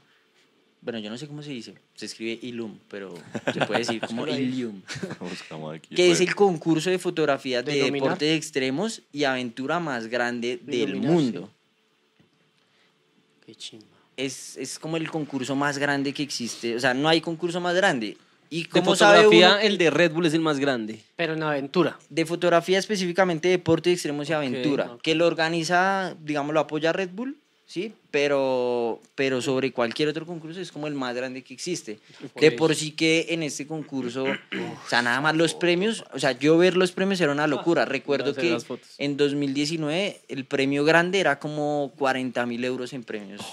Bueno, 0.80 0.98
yo 0.98 1.10
no 1.10 1.16
sé 1.16 1.28
cómo 1.28 1.42
se 1.42 1.50
dice, 1.50 1.74
se 1.94 2.06
escribe 2.06 2.38
Illum, 2.42 2.78
pero 2.88 3.14
se 3.52 3.64
puede 3.66 3.80
decir 3.80 4.00
como 4.06 4.24
aquí. 5.72 5.94
que 5.94 6.10
es 6.10 6.18
pues. 6.18 6.28
el 6.28 6.34
concurso 6.34 6.90
de 6.90 6.98
fotografía 6.98 7.62
de 7.62 7.72
¿Denominar? 7.72 8.08
deportes 8.08 8.36
extremos 8.36 9.02
y 9.12 9.24
aventura 9.24 9.78
más 9.78 10.08
grande 10.08 10.60
del 10.62 10.88
Denominar, 10.92 11.12
mundo. 11.12 11.50
Qué 13.46 13.54
chimba. 13.54 13.86
Es, 14.16 14.56
es 14.56 14.78
como 14.78 14.96
el 14.96 15.08
concurso 15.10 15.54
más 15.54 15.78
grande 15.78 16.12
que 16.12 16.22
existe. 16.22 16.74
O 16.76 16.80
sea, 16.80 16.92
no 16.94 17.08
hay 17.08 17.20
concurso 17.20 17.60
más 17.60 17.74
grande. 17.74 18.16
¿Y 18.48 18.62
De 18.64 18.68
cómo 18.68 18.94
sabe 18.96 19.18
fotografía, 19.24 19.48
uno 19.52 19.60
que- 19.60 19.66
el 19.66 19.78
de 19.78 19.90
Red 19.90 20.12
Bull 20.12 20.26
es 20.26 20.34
el 20.34 20.40
más 20.40 20.58
grande. 20.58 21.02
Pero 21.16 21.34
en 21.34 21.42
aventura. 21.42 21.98
de 22.08 22.24
fotografía 22.26 22.78
específicamente 22.78 23.48
deportes 23.48 23.92
extremos 23.94 24.28
y 24.30 24.32
aventura, 24.32 24.96
que 25.02 25.14
lo 25.14 25.26
organiza, 25.26 26.14
digamos, 26.20 26.54
lo 26.54 26.60
apoya 26.60 26.92
Red 26.92 27.10
Bull, 27.12 27.36
¿sí? 27.66 27.92
Pero, 28.10 29.00
pero 29.14 29.42
sobre 29.42 29.72
cualquier 29.72 30.08
otro 30.08 30.24
concurso 30.24 30.60
es 30.60 30.72
como 30.72 30.86
el 30.86 30.94
más 30.94 31.14
grande 31.14 31.42
que 31.42 31.52
existe. 31.52 31.98
De 32.40 32.50
por 32.52 32.74
sí 32.74 32.92
que 32.92 33.26
en 33.30 33.42
este 33.42 33.66
concurso, 33.66 34.24
o 34.86 34.88
sea, 34.88 35.02
nada 35.02 35.20
más 35.20 35.36
los 35.36 35.54
premios, 35.54 36.04
o 36.12 36.18
sea, 36.18 36.32
yo 36.32 36.56
ver 36.56 36.76
los 36.76 36.92
premios 36.92 37.20
era 37.20 37.32
una 37.32 37.46
locura. 37.46 37.84
Recuerdo 37.84 38.30
hacer 38.30 38.42
que 38.42 38.58
en 38.98 39.16
2019 39.16 40.20
el 40.28 40.44
premio 40.46 40.84
grande 40.84 41.20
era 41.20 41.38
como 41.38 41.92
40 41.98 42.46
mil 42.46 42.64
euros 42.64 42.92
en 42.92 43.04
premios. 43.04 43.40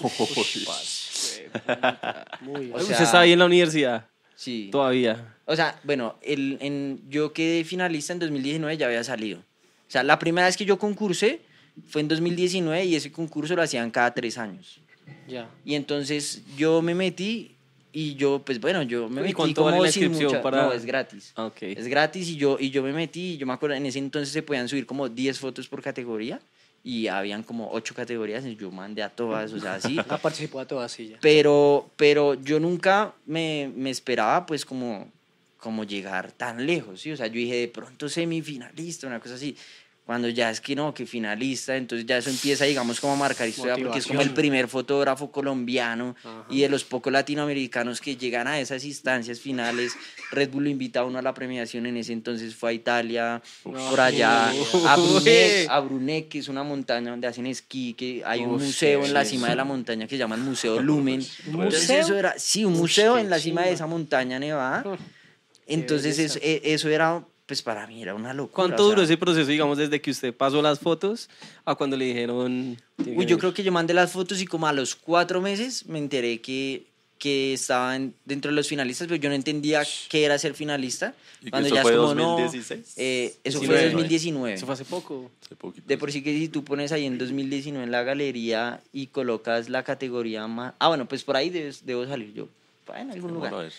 Muy 2.40 2.70
O 2.72 2.76
Usted 2.76 2.94
sea- 2.94 3.04
está 3.04 3.20
ahí 3.20 3.32
en 3.32 3.38
la 3.38 3.46
universidad 3.46 4.06
Sí. 4.36 4.68
todavía. 4.72 5.34
O 5.46 5.54
sea, 5.56 5.78
bueno, 5.84 6.16
el, 6.22 6.58
en, 6.60 7.00
yo 7.08 7.32
quedé 7.32 7.64
finalista 7.64 8.12
en 8.12 8.18
2019, 8.18 8.76
ya 8.76 8.86
había 8.86 9.04
salido. 9.04 9.38
O 9.38 9.90
sea, 9.90 10.02
la 10.02 10.18
primera 10.18 10.46
vez 10.46 10.56
que 10.56 10.64
yo 10.64 10.78
concursé 10.78 11.40
fue 11.88 12.00
en 12.02 12.08
2019 12.08 12.84
y 12.84 12.94
ese 12.96 13.10
concurso 13.12 13.54
lo 13.56 13.62
hacían 13.62 13.90
cada 13.90 14.12
tres 14.14 14.38
años. 14.38 14.80
Ya. 15.28 15.48
Y 15.64 15.74
entonces 15.74 16.42
yo 16.56 16.82
me 16.82 16.94
metí 16.94 17.52
y 17.92 18.14
yo, 18.16 18.42
pues 18.44 18.60
bueno, 18.60 18.82
yo 18.82 19.08
me 19.08 19.20
¿Y 19.20 19.24
metí 19.32 19.54
como 19.54 19.70
vale 19.78 19.92
sin 19.92 20.10
mucha- 20.12 20.42
para- 20.42 20.64
No, 20.66 20.72
es 20.72 20.84
gratis. 20.84 21.32
Ah, 21.36 21.46
ok. 21.46 21.62
Es 21.62 21.86
gratis 21.88 22.28
y 22.28 22.36
yo, 22.36 22.56
y 22.58 22.70
yo 22.70 22.82
me 22.82 22.92
metí 22.92 23.32
y 23.34 23.36
yo 23.36 23.46
me 23.46 23.52
acuerdo, 23.52 23.76
en 23.76 23.86
ese 23.86 23.98
entonces 23.98 24.32
se 24.32 24.42
podían 24.42 24.68
subir 24.68 24.86
como 24.86 25.08
10 25.08 25.38
fotos 25.38 25.68
por 25.68 25.80
categoría 25.82 26.40
y 26.82 27.06
habían 27.06 27.42
como 27.42 27.70
8 27.72 27.94
categorías 27.94 28.44
y 28.44 28.56
yo 28.56 28.70
mandé 28.70 29.02
a 29.02 29.08
todas, 29.10 29.52
o 29.52 29.60
sea, 29.60 29.74
así. 29.76 29.96
Ha 30.08 30.18
participado 30.18 30.60
de 30.60 30.66
todas 30.66 30.92
sí 30.92 31.08
ya. 31.08 31.18
pero, 31.20 31.88
pero 31.96 32.34
yo 32.34 32.58
nunca 32.60 33.14
me, 33.26 33.70
me 33.76 33.90
esperaba 33.90 34.44
pues 34.44 34.64
como, 34.64 35.10
como 35.58 35.84
llegar 35.84 36.32
tan 36.32 36.66
lejos, 36.66 37.00
¿sí? 37.00 37.12
O 37.12 37.16
sea, 37.16 37.26
yo 37.28 37.34
dije 37.34 37.54
de 37.56 37.68
pronto 37.68 38.08
semifinalista, 38.08 39.06
una 39.06 39.20
cosa 39.20 39.34
así. 39.36 39.56
Cuando 40.06 40.28
ya 40.28 40.50
es 40.50 40.60
que 40.60 40.76
no, 40.76 40.92
que 40.92 41.06
finalista, 41.06 41.74
entonces 41.76 42.06
ya 42.06 42.18
eso 42.18 42.28
empieza, 42.28 42.66
digamos, 42.66 43.00
como 43.00 43.14
a 43.14 43.16
marcar 43.16 43.48
historia, 43.48 43.74
porque 43.82 44.00
es 44.00 44.06
como 44.06 44.20
el 44.20 44.34
primer 44.34 44.68
fotógrafo 44.68 45.30
colombiano 45.32 46.14
Ajá. 46.22 46.44
y 46.50 46.60
de 46.60 46.68
los 46.68 46.84
pocos 46.84 47.10
latinoamericanos 47.10 48.02
que 48.02 48.14
llegan 48.14 48.46
a 48.46 48.60
esas 48.60 48.84
instancias 48.84 49.40
finales. 49.40 49.94
Red 50.30 50.50
Bull 50.50 50.64
lo 50.64 50.68
invita 50.68 51.00
a 51.00 51.04
uno 51.06 51.18
a 51.18 51.22
la 51.22 51.32
premiación, 51.32 51.86
en 51.86 51.96
ese 51.96 52.12
entonces 52.12 52.54
fue 52.54 52.70
a 52.70 52.72
Italia, 52.74 53.42
por 53.62 53.98
allá, 53.98 54.50
a 54.50 54.96
Brunet, 54.98 55.68
a 55.70 55.80
Brunet, 55.80 56.28
que 56.28 56.38
es 56.40 56.48
una 56.48 56.62
montaña 56.62 57.10
donde 57.10 57.26
hacen 57.26 57.46
esquí, 57.46 57.94
que 57.94 58.22
hay 58.26 58.40
un 58.40 58.56
Uf, 58.56 58.62
museo 58.62 59.06
en 59.06 59.14
la 59.14 59.24
cima 59.24 59.48
de 59.48 59.56
la 59.56 59.64
montaña 59.64 60.04
que 60.06 60.16
se 60.16 60.18
llama 60.18 60.34
el 60.34 60.42
Museo 60.42 60.82
Lumen. 60.82 61.24
¿Un 61.46 61.54
Entonces 61.62 61.80
museo? 61.88 62.00
eso 62.00 62.14
era, 62.18 62.34
sí, 62.38 62.66
un 62.66 62.74
museo 62.74 63.14
qué 63.14 63.22
en 63.22 63.30
la 63.30 63.38
cima 63.38 63.62
de 63.62 63.72
esa 63.72 63.86
montaña 63.86 64.38
nevada. 64.38 64.84
Entonces 65.66 66.18
eso, 66.18 66.38
e- 66.42 66.60
eso 66.64 66.90
era, 66.90 67.24
pues 67.46 67.62
para 67.62 67.86
mí 67.86 68.02
era 68.02 68.14
una 68.14 68.32
locura. 68.32 68.54
¿Cuánto 68.54 68.82
o 68.84 68.86
duró 68.86 68.96
sea, 68.98 69.04
ese 69.04 69.16
proceso, 69.18 69.50
digamos, 69.50 69.76
desde 69.78 70.00
que 70.00 70.10
usted 70.10 70.34
pasó 70.34 70.62
las 70.62 70.78
fotos 70.80 71.28
a 71.64 71.74
cuando 71.74 71.96
le 71.96 72.06
dijeron... 72.06 72.80
Uy, 73.04 73.26
yo 73.26 73.38
creo 73.38 73.52
que 73.52 73.62
yo 73.62 73.70
mandé 73.72 73.92
las 73.94 74.12
fotos 74.12 74.40
y 74.40 74.46
como 74.46 74.66
a 74.66 74.72
los 74.72 74.94
cuatro 74.94 75.40
meses 75.42 75.84
me 75.86 75.98
enteré 75.98 76.40
que, 76.40 76.86
que 77.18 77.52
estaban 77.52 78.14
dentro 78.24 78.50
de 78.50 78.54
los 78.56 78.66
finalistas, 78.68 79.08
pero 79.08 79.20
yo 79.20 79.28
no 79.28 79.34
entendía 79.34 79.82
qué 80.08 80.24
era 80.24 80.38
ser 80.38 80.54
finalista. 80.54 81.14
¿Y 81.42 81.50
Cuando 81.50 81.66
eso 81.66 81.74
ya 81.74 81.82
fue 81.82 81.92
es 81.92 81.98
como, 81.98 82.14
no, 82.14 82.28
2016? 82.40 82.94
eh, 82.96 83.34
eso 83.44 83.60
Sí, 83.60 83.66
fue 83.66 83.76
no, 83.76 83.82
2019. 83.92 84.54
Eso 84.54 84.64
fue 84.64 84.72
hace 84.72 84.84
poco. 84.86 85.30
Hace 85.44 85.54
poquito. 85.56 85.86
De 85.86 85.98
por 85.98 86.10
sí 86.10 86.22
que 86.22 86.32
si 86.38 86.48
tú 86.48 86.64
pones 86.64 86.92
ahí 86.92 87.04
en 87.04 87.18
2019 87.18 87.84
en 87.84 87.90
la 87.92 88.02
galería 88.04 88.80
y 88.90 89.08
colocas 89.08 89.68
la 89.68 89.82
categoría 89.82 90.46
más... 90.46 90.72
Ah, 90.78 90.88
bueno, 90.88 91.06
pues 91.06 91.22
por 91.24 91.36
ahí 91.36 91.50
debes- 91.50 91.82
debo 91.84 92.06
salir 92.06 92.32
yo. 92.32 92.48
Pa- 92.86 92.98
En 93.02 93.10
algún 93.10 93.34
lugar. 93.34 93.54
ver. 93.54 93.72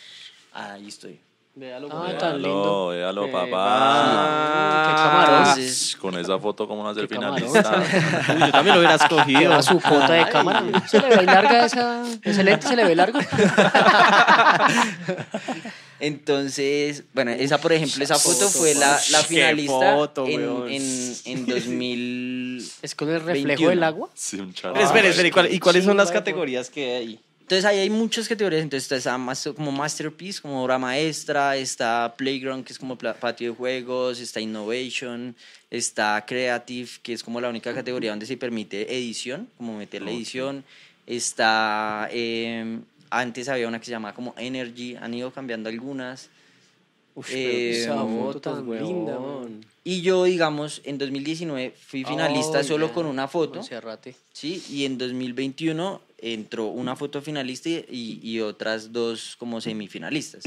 Ahí 0.53 0.87
estoy. 0.87 1.19
Véalo, 1.57 1.87
Ah, 1.89 2.01
véalo. 2.03 2.17
tan 2.19 2.41
lindo. 2.41 2.87
Véalo, 2.89 3.25
Eh, 3.27 3.31
papá. 3.31 4.87
Qué 4.87 4.93
camarón. 4.95 5.55
Con 6.01 6.17
esa 6.19 6.37
foto, 6.37 6.67
¿cómo 6.67 6.83
no 6.83 6.93
camarón. 6.93 7.37
finalista? 7.37 7.81
Uy, 8.35 8.39
yo 8.41 8.51
también 8.51 8.75
lo 8.75 8.79
hubiera 8.81 8.95
escogido. 8.95 9.39
Lleva 9.39 9.61
su 9.61 9.79
cuota 9.79 10.11
de 10.13 10.27
cámara. 10.29 10.63
¿Se 10.85 10.99
le 10.99 11.15
ve 11.15 11.23
larga 11.23 11.65
esa? 11.65 12.03
¿Ese 12.23 12.43
lente 12.43 12.67
se 12.67 12.75
le 12.75 12.83
ve 12.83 12.93
largo? 12.95 13.19
Entonces, 16.01 17.03
bueno, 17.13 17.31
esa 17.31 17.57
por 17.59 17.71
ejemplo, 17.71 18.03
esa 18.03 18.15
foto 18.19 18.49
foto, 18.49 18.49
fue 18.49 18.75
la, 18.75 18.99
la 19.11 19.19
finalista 19.23 19.95
foto, 19.95 20.25
en, 20.27 20.41
en, 20.69 21.15
en 21.23 21.45
2000. 21.47 22.69
¿Es 22.81 22.95
con 22.95 23.09
el 23.09 23.21
reflejo 23.21 23.47
21. 23.47 23.69
del 23.69 23.83
agua? 23.83 24.09
Sí, 24.13 24.37
un 24.41 24.53
chaval. 24.53 24.73
Pero 24.73 24.85
espere, 24.87 25.07
espere, 25.09 25.27
¿y 25.29 25.31
cuál- 25.31 25.53
¿y 25.53 25.59
cuáles 25.59 25.85
son 25.85 25.95
las 25.95 26.11
categorías 26.11 26.69
que 26.69 26.95
hay? 26.97 27.19
Entonces 27.45 27.63
ahí 27.65 27.77
hay 27.77 27.91
muchas 27.91 28.27
categorías, 28.27 28.63
entonces 28.63 28.91
está 28.91 28.95
esa 28.95 29.53
como 29.53 29.71
Masterpiece, 29.71 30.41
como 30.41 30.63
obra 30.63 30.79
maestra, 30.79 31.55
está 31.55 32.15
Playground, 32.17 32.65
que 32.65 32.73
es 32.73 32.79
como 32.79 32.97
patio 32.97 33.51
de 33.51 33.55
juegos, 33.55 34.19
está 34.19 34.41
Innovation, 34.41 35.35
está 35.69 36.25
Creative, 36.25 36.89
que 37.03 37.13
es 37.13 37.21
como 37.21 37.39
la 37.39 37.49
única 37.49 37.71
categoría 37.71 38.09
donde 38.09 38.25
se 38.25 38.35
permite 38.35 38.91
edición, 38.97 39.47
como 39.57 39.77
meter 39.77 40.01
la 40.01 40.09
edición, 40.09 40.63
está, 41.05 42.09
eh, 42.11 42.79
antes 43.11 43.47
había 43.47 43.67
una 43.67 43.77
que 43.77 43.85
se 43.85 43.91
llamaba 43.91 44.15
como 44.15 44.33
Energy, 44.39 44.95
han 44.95 45.13
ido 45.13 45.29
cambiando 45.29 45.69
algunas, 45.69 46.31
Uf, 47.13 47.29
Eh, 47.31 47.83
pero 47.83 47.93
esa 47.93 47.95
no, 47.95 48.23
foto 48.25 48.41
tan 48.41 48.69
linda. 48.83 49.19
Y 49.87 50.01
yo 50.01 50.23
digamos 50.23 50.81
en 50.83 50.97
2019 50.97 51.75
fui 51.79 52.03
finalista 52.03 52.59
Oh, 52.59 52.63
solo 52.63 52.91
con 52.91 53.05
una 53.05 53.27
foto, 53.27 53.59
Monserrate. 53.59 54.15
¿sí? 54.33 54.61
Y 54.69 54.83
en 54.83 54.97
2021 54.97 56.01
entró 56.17 56.65
una 56.65 56.95
foto 56.95 57.21
finalista 57.21 57.69
y, 57.69 58.19
y 58.21 58.41
otras 58.41 58.91
dos 58.91 59.35
como 59.37 59.61
semifinalistas. 59.61 60.43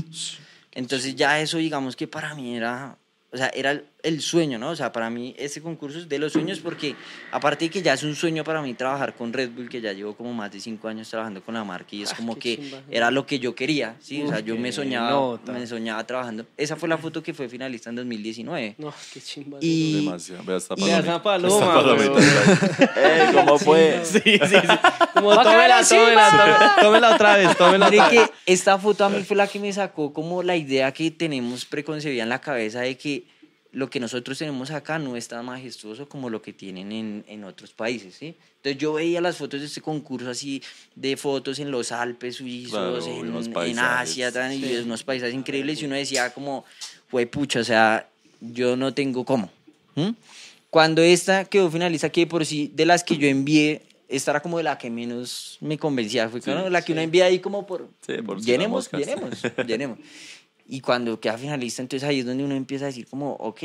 Entonces 0.72 1.14
ya 1.14 1.40
eso 1.40 1.58
digamos 1.58 1.94
que 1.94 2.08
para 2.08 2.34
mí 2.34 2.56
era, 2.56 2.98
o 3.32 3.36
sea, 3.36 3.48
era 3.54 3.80
el- 4.08 4.20
sueño, 4.20 4.58
¿no? 4.58 4.70
O 4.70 4.76
sea, 4.76 4.90
para 4.92 5.08
mí 5.10 5.34
ese 5.38 5.62
concurso 5.62 5.98
es 5.98 6.08
de 6.08 6.18
los 6.18 6.32
sueños 6.32 6.58
porque 6.60 6.96
aparte 7.30 7.66
de 7.66 7.70
que 7.70 7.82
ya 7.82 7.92
es 7.94 8.02
un 8.02 8.14
sueño 8.14 8.42
para 8.44 8.60
mí 8.62 8.74
trabajar 8.74 9.14
con 9.14 9.32
Red 9.32 9.50
Bull, 9.50 9.68
que 9.68 9.80
ya 9.80 9.92
llevo 9.92 10.14
como 10.16 10.34
más 10.34 10.50
de 10.50 10.60
cinco 10.60 10.88
años 10.88 11.08
trabajando 11.08 11.40
con 11.42 11.54
la 11.54 11.64
marca 11.64 11.88
y 11.92 12.02
es 12.02 12.12
Ah, 12.12 12.16
como 12.16 12.36
que 12.36 12.56
chimba. 12.56 12.78
era 12.90 13.10
lo 13.10 13.24
que 13.26 13.38
yo 13.38 13.54
quería, 13.54 13.96
¿sí? 14.00 14.22
O 14.22 14.28
sea, 14.28 14.40
yo 14.40 14.56
me 14.56 14.72
soñaba, 14.72 15.10
nota. 15.10 15.52
me 15.52 15.66
soñaba 15.66 16.04
trabajando. 16.06 16.46
Esa 16.56 16.76
fue 16.76 16.88
la 16.88 16.98
foto 16.98 17.22
que 17.22 17.32
fue 17.32 17.48
finalista 17.48 17.90
en 17.90 17.96
2019. 17.96 18.74
No, 18.78 18.92
qué 19.14 19.20
chimba. 19.20 19.58
Y- 19.60 19.94
Demasiado. 20.04 20.42
Vea 20.44 20.56
esta 20.56 20.74
y- 20.76 20.80
palomita. 20.80 20.98
Esa 20.98 21.22
paloma. 21.22 22.02
Ey, 22.96 23.32
¿Cómo 23.34 23.58
fue? 23.58 24.00
Sí, 24.04 24.20
sí, 24.24 24.38
sí. 24.38 24.56
Como 25.14 25.28
¡Va 25.28 25.42
a 25.42 25.44
caer 25.44 25.70
tómela, 25.70 25.82
tómela, 25.88 26.30
tómela, 26.30 26.76
tómela 26.80 27.14
otra 27.14 27.36
vez, 27.36 27.56
tómela 27.56 27.90
Mire 27.90 28.00
otra 28.00 28.10
que 28.10 28.18
vez. 28.20 28.30
esta 28.46 28.78
foto 28.78 29.04
a 29.04 29.08
mí 29.08 29.22
fue 29.24 29.36
la 29.36 29.46
que 29.46 29.58
me 29.58 29.72
sacó 29.72 30.12
como 30.12 30.42
la 30.42 30.56
idea 30.56 30.92
que 30.92 31.10
tenemos 31.10 31.64
preconcebida 31.64 32.22
en 32.22 32.28
la 32.28 32.40
cabeza 32.40 32.80
de 32.80 32.96
que 32.96 33.24
lo 33.72 33.90
que 33.90 34.00
nosotros 34.00 34.38
tenemos 34.38 34.70
acá 34.70 34.98
no 34.98 35.14
es 35.16 35.28
tan 35.28 35.44
majestuoso 35.44 36.08
como 36.08 36.30
lo 36.30 36.40
que 36.40 36.52
tienen 36.52 36.90
en, 36.90 37.24
en 37.28 37.44
otros 37.44 37.72
países, 37.72 38.14
¿sí? 38.14 38.34
Entonces 38.56 38.80
yo 38.80 38.94
veía 38.94 39.20
las 39.20 39.36
fotos 39.36 39.60
de 39.60 39.66
este 39.66 39.80
concurso 39.82 40.30
así, 40.30 40.62
de 40.94 41.16
fotos 41.16 41.58
en 41.58 41.70
los 41.70 41.92
Alpes 41.92 42.36
suizos, 42.36 42.70
Claro, 42.70 43.04
en, 43.06 43.28
unos 43.28 43.46
en 43.46 43.52
paisajes. 43.52 44.10
Asia, 44.10 44.32
tan, 44.32 44.52
y 44.52 44.64
unos 44.76 45.04
paisajes 45.04 45.34
increíbles, 45.34 45.82
y 45.82 45.84
uno 45.84 45.96
decía 45.96 46.32
como, 46.32 46.64
fue 47.08 47.26
pucha, 47.26 47.60
o 47.60 47.64
sea, 47.64 48.08
yo 48.40 48.76
no 48.76 48.94
tengo 48.94 49.24
cómo. 49.24 49.50
¿Mm? 49.94 50.10
Cuando 50.70 51.02
esta 51.02 51.44
quedó 51.44 51.70
finalista, 51.70 52.08
que 52.10 52.26
por 52.26 52.44
sí, 52.46 52.70
de 52.74 52.86
las 52.86 53.04
que 53.04 53.16
yo 53.18 53.28
envié, 53.28 53.82
esta 54.08 54.30
era 54.30 54.40
como 54.40 54.56
de 54.56 54.64
la 54.64 54.78
que 54.78 54.88
menos 54.90 55.58
me 55.60 55.78
convencía, 55.78 56.28
fue 56.30 56.40
Sí, 56.40 56.50
la 56.70 56.82
que 56.82 56.92
uno 56.92 57.02
envía 57.02 57.26
ahí 57.26 57.38
como 57.38 57.66
por, 57.66 57.88
Sí, 58.06 58.14
por 58.22 58.40
llenemos, 58.40 58.90
llenemos, 58.90 59.42
llenemos. 59.66 59.98
Y 60.70 60.80
cuando 60.82 61.18
queda 61.18 61.38
finalista, 61.38 61.80
entonces 61.80 62.06
ahí 62.06 62.20
es 62.20 62.26
donde 62.26 62.44
uno 62.44 62.54
empieza 62.54 62.84
a 62.84 62.88
decir 62.88 63.06
como, 63.08 63.32
ok, 63.32 63.60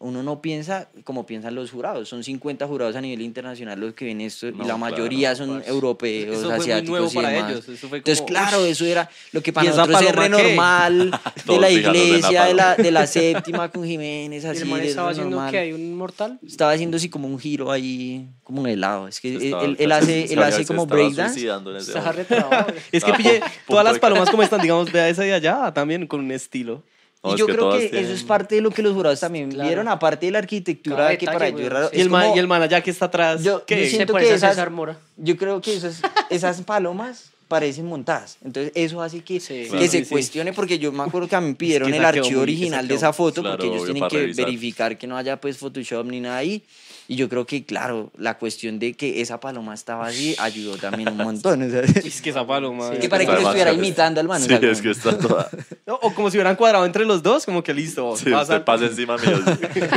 uno 0.00 0.22
no 0.22 0.40
piensa 0.40 0.88
como 1.02 1.26
piensan 1.26 1.56
los 1.56 1.72
jurados. 1.72 2.08
Son 2.08 2.22
50 2.22 2.66
jurados 2.68 2.94
a 2.94 3.00
nivel 3.00 3.20
internacional 3.22 3.80
los 3.80 3.94
que 3.94 4.04
ven 4.04 4.20
esto 4.20 4.46
y 4.46 4.52
No, 4.52 4.58
la 4.58 4.64
claro, 4.64 4.78
mayoría 4.78 5.34
son 5.34 5.56
parce. 5.56 5.70
europeos, 5.70 6.36
Eso 6.36 6.46
fue 6.46 6.56
muy 6.56 6.60
asiáticos 6.62 6.88
nuevo 6.90 7.10
y 7.10 7.14
para 7.14 7.28
demás. 7.30 7.50
ellos, 7.52 7.68
eso 7.68 7.88
fue 7.88 7.98
Entonces, 7.98 8.18
como, 8.20 8.28
claro, 8.28 8.62
ush. 8.62 8.68
eso 8.68 8.84
era 8.84 9.10
lo 9.32 9.42
que 9.42 9.52
para 9.52 9.66
¿Y 9.66 9.70
nosotros 9.70 10.00
es 10.02 10.14
re 10.14 10.28
normal 10.28 11.10
de 11.46 11.58
la 11.58 11.70
iglesia, 11.70 12.44
de 12.44 12.54
la, 12.54 12.76
de 12.76 12.90
la 12.92 13.06
séptima 13.08 13.70
con 13.72 13.84
Jiménez, 13.84 14.44
Y 14.44 14.46
así. 14.46 14.62
el 14.62 14.68
man 14.68 14.80
de 14.80 14.88
estaba 14.88 15.10
haciendo 15.10 15.30
normal. 15.36 15.50
que 15.50 15.58
hay 15.58 15.72
un 15.72 15.96
mortal. 15.96 16.38
Estaba 16.46 16.70
haciendo 16.72 16.96
así 16.96 17.08
como 17.08 17.26
un 17.26 17.38
giro 17.38 17.72
ahí, 17.72 18.28
como 18.44 18.60
un 18.60 18.68
helado. 18.68 19.08
Es 19.08 19.20
que 19.20 19.34
él, 19.34 19.42
Estaba- 19.42 19.64
él- 19.64 19.76
él 19.80 19.90
hace, 19.92 20.24
él 20.32 20.42
hace 20.42 20.64
como 20.64 20.84
estaba 20.84 21.00
breakdance. 21.02 21.40
Es 22.92 23.02
que 23.04 23.12
pille, 23.14 23.40
todas 23.66 23.84
las 23.84 23.98
palomas 23.98 24.30
como 24.30 24.42
están, 24.44 24.60
digamos, 24.60 24.92
vea 24.92 25.08
esa 25.08 25.22
de 25.22 25.32
allá 25.34 25.72
también 25.74 26.06
con 26.06 26.20
un 26.20 26.30
estilo. 26.30 26.82
No, 27.24 27.30
y 27.30 27.34
es 27.34 27.38
yo 27.40 27.46
que 27.46 27.52
creo 27.54 27.72
que 27.72 27.78
tienen- 27.88 28.04
eso 28.04 28.14
es 28.14 28.22
parte 28.22 28.54
de 28.54 28.60
lo 28.60 28.70
que 28.70 28.80
los 28.82 28.94
jurados 28.94 29.18
también 29.20 29.50
Claro. 29.50 29.68
vieron, 29.68 29.88
aparte 29.88 30.26
de 30.26 30.32
la 30.32 30.38
arquitectura 30.38 30.96
Cada 30.96 31.08
que 31.10 31.16
detalle, 31.26 31.34
para 31.34 31.48
ellos 31.48 31.60
es 31.62 31.68
raro. 31.68 31.90
Y 31.92 31.96
Es 31.96 32.02
el, 32.02 32.10
man, 32.10 32.22
como- 32.22 32.36
y 32.36 32.38
el 32.38 32.46
man 32.46 32.62
allá 32.62 32.80
que 32.80 32.90
está 32.90 33.06
atrás, 33.06 33.42
Yo- 33.42 33.64
¿qué? 33.66 33.82
yo 33.84 33.90
siento 33.90 34.14
que 34.14 34.32
esas- 34.34 34.50
César 34.50 34.70
Mora. 34.70 34.96
Yo 35.16 35.36
creo 35.36 35.60
que 35.60 35.74
esas, 35.74 36.00
esas 36.30 36.62
palomas 36.62 37.30
parecen 37.48 37.86
montadas. 37.86 38.36
Entonces, 38.44 38.72
eso 38.74 39.02
hace 39.02 39.22
que, 39.24 39.40
Sí. 39.40 39.54
que 39.64 39.68
Claro, 39.68 39.84
se 39.86 39.88
sí, 39.98 40.04
sí. 40.04 40.10
cuestione, 40.10 40.52
porque 40.52 40.78
yo 40.78 40.92
me 40.92 41.02
acuerdo 41.02 41.26
que 41.28 41.34
a 41.34 41.40
mí 41.40 41.48
me 41.48 41.54
pidieron 41.56 41.90
que 41.90 41.96
el 41.96 42.04
archivo 42.04 42.42
original 42.42 42.86
de 42.86 42.94
esa 42.94 43.12
foto, 43.12 43.40
claro, 43.40 43.56
porque 43.56 43.72
ellos 43.74 43.84
tienen 43.90 44.08
que 44.08 44.16
revisar. 44.18 44.44
verificar 44.44 44.98
que 44.98 45.06
no 45.06 45.16
haya 45.16 45.40
pues 45.40 45.56
Photoshop 45.56 46.06
ni 46.06 46.20
nada 46.20 46.36
ahí. 46.36 46.62
Y 47.10 47.16
yo 47.16 47.30
creo 47.30 47.46
que, 47.46 47.64
claro, 47.64 48.12
la 48.18 48.36
cuestión 48.36 48.78
de 48.78 48.92
que 48.92 49.22
esa 49.22 49.40
paloma 49.40 49.72
estaba 49.72 50.06
así 50.08 50.36
ayudó 50.38 50.76
también 50.76 51.08
un 51.08 51.16
montón. 51.24 51.62
o 51.62 51.70
sea, 51.70 51.80
Es 51.80 52.20
que 52.20 52.28
esa 52.28 52.46
paloma. 52.46 52.90
Sí. 52.92 52.98
que 52.98 53.08
para 53.08 53.24
que 53.24 53.32
lo 53.32 53.38
estuviera 53.38 53.72
imitando 53.72 54.20
al 54.20 54.28
man. 54.28 54.36
o 54.40 54.44
Sí, 54.44 54.48
sea, 54.50 54.60
como- 54.60 54.70
es 54.72 54.82
que 54.82 54.90
está 54.90 55.16
toda. 55.18 55.48
No, 55.86 55.94
o 55.94 56.12
como 56.12 56.30
si 56.30 56.36
hubieran 56.36 56.54
cuadrado 56.56 56.84
entre 56.84 57.06
los 57.06 57.22
dos, 57.22 57.46
como 57.46 57.62
que 57.62 57.72
listo. 57.72 58.14
Sí, 58.14 58.26
pasa- 58.30 58.42
usted 58.56 58.62
pasa 58.64 58.84
encima 58.84 59.16
mío. 59.16 59.40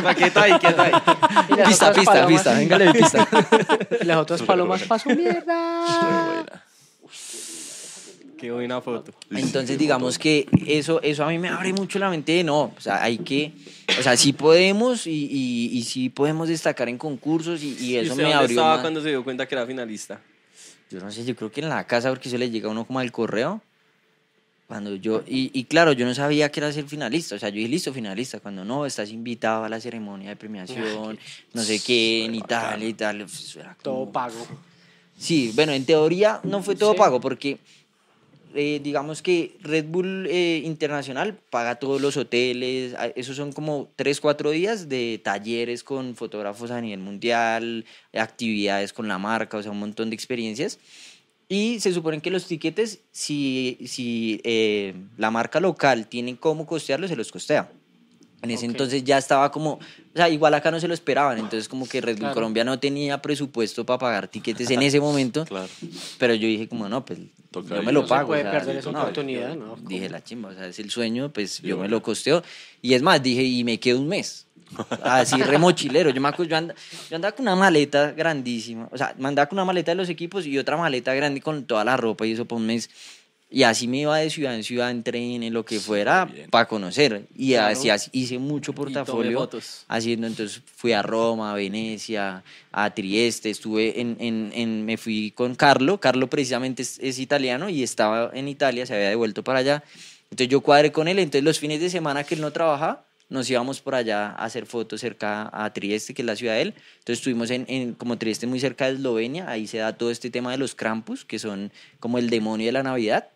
Pa' 0.01 0.15
quieta 0.15 0.43
ahí, 0.43 0.53
quieta 0.53 0.83
ahí. 0.83 0.91
Pista, 1.65 1.91
pista, 1.91 2.13
palomas- 2.13 2.27
pista, 2.27 2.53
véngale 2.53 2.93
pista. 2.93 3.27
Y 4.01 4.05
las 4.05 4.17
otras 4.17 4.41
palomas 4.43 4.81
pasó 4.83 5.09
mierda. 5.09 6.45
Qué 8.41 8.51
buena 8.51 8.81
foto. 8.81 9.13
Entonces, 9.29 9.77
digamos 9.77 10.17
que 10.17 10.47
eso, 10.65 10.99
eso 11.03 11.23
a 11.23 11.29
mí 11.29 11.37
me 11.37 11.47
abre 11.49 11.73
mucho 11.73 11.99
la 11.99 12.09
mente 12.09 12.31
de 12.31 12.43
no, 12.43 12.73
o 12.75 12.81
sea, 12.81 13.03
hay 13.03 13.19
que, 13.19 13.53
o 13.99 14.01
sea, 14.01 14.17
sí 14.17 14.33
podemos 14.33 15.05
y, 15.05 15.11
y, 15.29 15.77
y 15.77 15.83
sí 15.83 16.09
podemos 16.09 16.49
destacar 16.49 16.89
en 16.89 16.97
concursos 16.97 17.61
y, 17.61 17.77
y 17.79 17.85
¿Y 17.91 17.97
eso 17.97 18.13
usted 18.13 18.23
me 18.23 18.29
dónde 18.29 18.33
abrió 18.33 18.49
estaba 18.57 18.73
más. 18.73 18.81
cuando 18.81 18.99
se 19.01 19.09
dio 19.09 19.23
cuenta 19.23 19.47
que 19.47 19.53
era 19.53 19.67
finalista? 19.67 20.19
Yo 20.89 20.99
no 20.99 21.11
sé, 21.11 21.23
yo 21.23 21.35
creo 21.35 21.51
que 21.51 21.61
en 21.61 21.69
la 21.69 21.85
casa, 21.85 22.09
porque 22.09 22.29
eso 22.29 22.37
le 22.39 22.49
llega 22.49 22.67
a 22.67 22.71
uno 22.71 22.83
como 22.85 22.97
al 22.99 23.11
correo. 23.11 23.61
Cuando 24.67 24.95
yo, 24.95 25.21
y, 25.27 25.51
y 25.53 25.65
claro, 25.65 25.91
yo 25.91 26.05
no 26.05 26.15
sabía 26.15 26.49
que 26.49 26.61
era 26.61 26.71
ser 26.71 26.85
finalista, 26.87 27.35
o 27.35 27.39
sea, 27.39 27.49
yo 27.49 27.57
dije, 27.57 27.67
listo, 27.67 27.93
finalista, 27.93 28.39
cuando 28.39 28.63
no, 28.65 28.85
estás 28.85 29.11
invitado 29.11 29.65
a 29.65 29.69
la 29.69 29.79
ceremonia 29.81 30.29
de 30.29 30.35
premiación, 30.37 31.19
no 31.53 31.61
sé 31.61 31.79
qué, 31.85 32.23
en 32.25 32.35
Italia 32.35 32.87
y 32.87 32.93
tal. 32.93 33.19
pues, 33.19 33.57
como- 33.61 33.75
Todo 33.83 34.11
pago. 34.11 34.47
Sí, 35.17 35.51
bueno, 35.55 35.73
en 35.73 35.85
teoría 35.85 36.39
no 36.43 36.63
fue 36.63 36.75
todo 36.75 36.93
Sí. 36.93 36.97
pago 36.97 37.19
porque 37.19 37.59
eh, 38.55 38.79
digamos 38.83 39.21
que 39.21 39.55
Red 39.61 39.85
Bull 39.85 40.27
eh, 40.29 40.61
Internacional 40.65 41.35
paga 41.49 41.75
todos 41.75 42.01
los 42.01 42.17
hoteles, 42.17 42.95
esos 43.15 43.35
son 43.35 43.51
como 43.53 43.89
3, 43.95 44.19
4 44.21 44.49
días 44.51 44.89
de 44.89 45.19
talleres 45.23 45.83
con 45.83 46.15
fotógrafos 46.15 46.71
a 46.71 46.81
nivel 46.81 46.99
mundial, 46.99 47.85
actividades 48.13 48.93
con 48.93 49.07
la 49.07 49.17
marca, 49.17 49.57
o 49.57 49.63
sea, 49.63 49.71
un 49.71 49.79
montón 49.79 50.09
de 50.09 50.15
experiencias. 50.15 50.79
Y 51.49 51.79
se 51.81 51.91
supone 51.91 52.21
que 52.21 52.31
los 52.31 52.45
tiquetes, 52.47 52.99
si, 53.11 53.77
si 53.85 54.39
eh, 54.45 54.93
la 55.17 55.31
marca 55.31 55.59
local 55.59 56.07
tiene 56.07 56.37
cómo 56.37 56.65
costearlos, 56.65 57.09
se 57.09 57.15
los 57.17 57.31
costea. 57.31 57.69
En 58.41 58.49
ese 58.49 58.65
Ok. 58.65 58.71
entonces 58.71 59.03
ya 59.03 59.17
estaba 59.17 59.51
como, 59.51 59.73
o 59.73 59.79
sea, 60.15 60.27
igual 60.29 60.53
acá 60.55 60.71
no 60.71 60.79
se 60.79 60.87
lo 60.87 60.93
esperaban, 60.95 61.37
entonces 61.37 61.67
como 61.67 61.87
que 61.87 62.01
Red 62.01 62.13
Bull 62.13 62.19
Claro. 62.21 62.33
Colombia 62.35 62.63
no 62.63 62.79
tenía 62.79 63.21
presupuesto 63.21 63.85
para 63.85 63.99
pagar 63.99 64.27
tiquetes 64.29 64.69
en 64.71 64.81
ese 64.81 64.99
momento, 64.99 65.45
Claro. 65.45 65.67
pero 66.17 66.33
yo 66.33 66.47
dije 66.47 66.67
como, 66.67 66.89
no, 66.89 67.05
pues 67.05 67.19
Toca 67.51 67.75
yo 67.75 67.83
me 67.83 67.91
lo 67.91 68.01
No 68.01 68.07
se 68.07 68.09
pago. 68.13 68.27
puede 68.27 68.41
o 68.41 68.43
sea, 68.43 68.51
perder 68.51 68.77
esa 68.77 68.89
oportunidad, 68.91 69.55
¿no? 69.55 69.75
Dije 69.81 70.09
la 70.09 70.23
chimba, 70.23 70.49
o 70.49 70.53
sea, 70.53 70.67
es 70.67 70.79
el 70.79 70.89
sueño, 70.89 71.29
pues 71.33 71.51
Sí, 71.55 71.63
yo 71.63 71.75
me 71.75 71.81
bueno. 71.81 71.91
lo 71.97 72.01
costeo. 72.01 72.41
Y 72.81 72.93
es 72.93 73.01
más, 73.01 73.21
dije, 73.21 73.43
y 73.43 73.63
me 73.63 73.77
quedo 73.79 73.99
un 73.99 74.07
mes. 74.07 74.47
Así 75.03 75.35
remochilero. 75.43 76.11
Yo 76.11 76.21
me 76.21 76.29
acuerdo, 76.29 76.49
yo, 76.51 76.55
anda- 76.57 76.75
yo 77.09 77.15
andaba 77.17 77.35
con 77.35 77.43
una 77.43 77.57
maleta 77.57 78.11
grandísima. 78.11 78.87
O 78.91 78.97
sea, 78.97 79.13
me 79.17 79.27
andaba 79.27 79.47
con 79.49 79.57
una 79.57 79.65
maleta 79.65 79.91
de 79.91 79.95
los 79.95 80.07
equipos 80.07 80.45
y 80.45 80.57
otra 80.57 80.77
maleta 80.77 81.13
grande 81.13 81.41
con 81.41 81.65
toda 81.65 81.83
la 81.83 81.97
ropa 81.97 82.25
y 82.25 82.31
eso 82.31 82.45
por 82.45 82.57
un 82.57 82.67
mes. 82.67 82.89
Y 83.53 83.63
así 83.63 83.85
me 83.85 83.97
iba 83.97 84.17
de 84.17 84.29
ciudad 84.29 84.55
en 84.55 84.63
ciudad, 84.63 84.89
en 84.91 85.03
tren, 85.03 85.43
en 85.43 85.53
lo 85.53 85.65
que 85.65 85.79
fuera, 85.81 86.23
bien. 86.23 86.49
para 86.49 86.69
conocer. 86.69 87.27
Y 87.35 87.49
Claro. 87.51 87.73
así, 87.77 87.89
así 87.89 88.09
hice 88.13 88.37
mucho 88.37 88.71
portafolio 88.73 89.49
haciendo. 89.89 90.25
Entonces 90.27 90.61
fui 90.77 90.93
a 90.93 91.01
Roma, 91.01 91.51
a 91.51 91.55
Venecia, 91.55 92.43
a 92.71 92.89
Trieste. 92.93 93.49
Estuve 93.49 93.99
en, 93.99 94.15
en, 94.21 94.51
en- 94.55 94.85
me 94.85 94.95
fui 94.95 95.31
con 95.31 95.55
Carlo. 95.55 95.99
Carlo 95.99 96.27
precisamente 96.29 96.81
es, 96.83 96.97
es 96.99 97.19
italiano 97.19 97.67
y 97.67 97.83
estaba 97.83 98.31
en 98.33 98.47
Italia, 98.47 98.85
se 98.85 98.95
había 98.95 99.09
devuelto 99.09 99.43
para 99.43 99.59
allá. 99.59 99.83
Entonces 100.29 100.47
yo 100.47 100.61
cuadré 100.61 100.93
con 100.93 101.09
él. 101.09 101.19
Entonces 101.19 101.43
los 101.43 101.59
fines 101.59 101.81
de 101.81 101.89
semana 101.89 102.23
que 102.23 102.35
él 102.35 102.41
no 102.41 102.51
trabajaba, 102.51 103.03
nos 103.27 103.49
íbamos 103.49 103.81
por 103.81 103.95
allá 103.95 104.27
a 104.31 104.45
hacer 104.45 104.65
fotos 104.65 105.01
cerca 105.01 105.49
a 105.53 105.73
Trieste, 105.73 106.13
que 106.13 106.21
es 106.21 106.25
la 106.25 106.37
ciudad 106.37 106.53
de 106.55 106.61
él. 106.61 106.67
Entonces 106.99 107.17
estuvimos 107.19 107.49
en, 107.51 107.65
en 107.67 107.95
como 107.95 108.17
Trieste 108.17 108.47
muy 108.47 108.61
cerca 108.61 108.87
de 108.87 108.93
Eslovenia, 108.93 109.49
ahí 109.49 109.67
se 109.67 109.77
da 109.79 109.91
todo 109.93 110.09
este 110.09 110.29
tema 110.29 110.51
de 110.51 110.57
los 110.57 110.73
Krampus, 110.75 111.25
que 111.25 111.37
son 111.39 111.71
como 111.99 112.17
el 112.17 112.29
demonio 112.29 112.65
de 112.67 112.71
la 112.71 112.83
Navidad. 112.83 113.27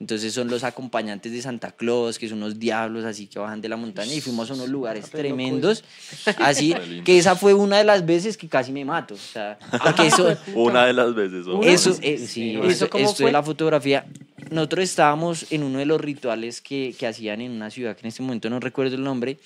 Entonces 0.00 0.32
son 0.32 0.48
los 0.48 0.64
acompañantes 0.64 1.30
de 1.30 1.42
Santa 1.42 1.72
Claus, 1.72 2.18
que 2.18 2.26
son 2.26 2.38
unos 2.38 2.58
diablos 2.58 3.04
así 3.04 3.26
que 3.26 3.38
bajan 3.38 3.60
de 3.60 3.68
la 3.68 3.76
montaña 3.76 4.14
y 4.14 4.22
fuimos 4.22 4.50
a 4.50 4.54
unos 4.54 4.70
lugares 4.70 5.10
tremendos. 5.10 5.84
Así 6.38 6.72
Re 6.72 6.86
lindo. 6.86 7.04
que 7.04 7.18
esa 7.18 7.36
fue 7.36 7.52
una 7.52 7.76
de 7.76 7.84
las 7.84 8.06
veces 8.06 8.38
que 8.38 8.48
casi 8.48 8.72
me 8.72 8.82
mato. 8.82 9.12
O 9.12 9.18
sea, 9.18 9.58
porque 9.84 10.06
eso, 10.06 10.34
Una 10.54 10.86
de 10.86 10.94
las 10.94 11.14
veces. 11.14 11.46
¿o? 11.46 11.62
eso, 11.62 11.94
eh, 12.00 12.16
sí, 12.16 12.52
¿Y 12.52 12.56
eso, 12.56 12.64
eso 12.64 12.90
cómo 12.90 13.04
esto 13.04 13.16
fue? 13.18 13.26
de 13.26 13.32
la 13.32 13.42
fotografía. 13.42 14.06
Nosotros 14.50 14.84
estábamos 14.84 15.52
en 15.52 15.64
uno 15.64 15.78
de 15.78 15.84
los 15.84 16.00
rituales 16.00 16.62
que, 16.62 16.94
que 16.98 17.06
hacían 17.06 17.42
en 17.42 17.52
una 17.52 17.70
ciudad 17.70 17.94
que 17.94 18.00
en 18.00 18.08
este 18.08 18.22
momento 18.22 18.48
no 18.48 18.58
recuerdo 18.58 18.96
el 18.96 19.04
nombre, 19.04 19.38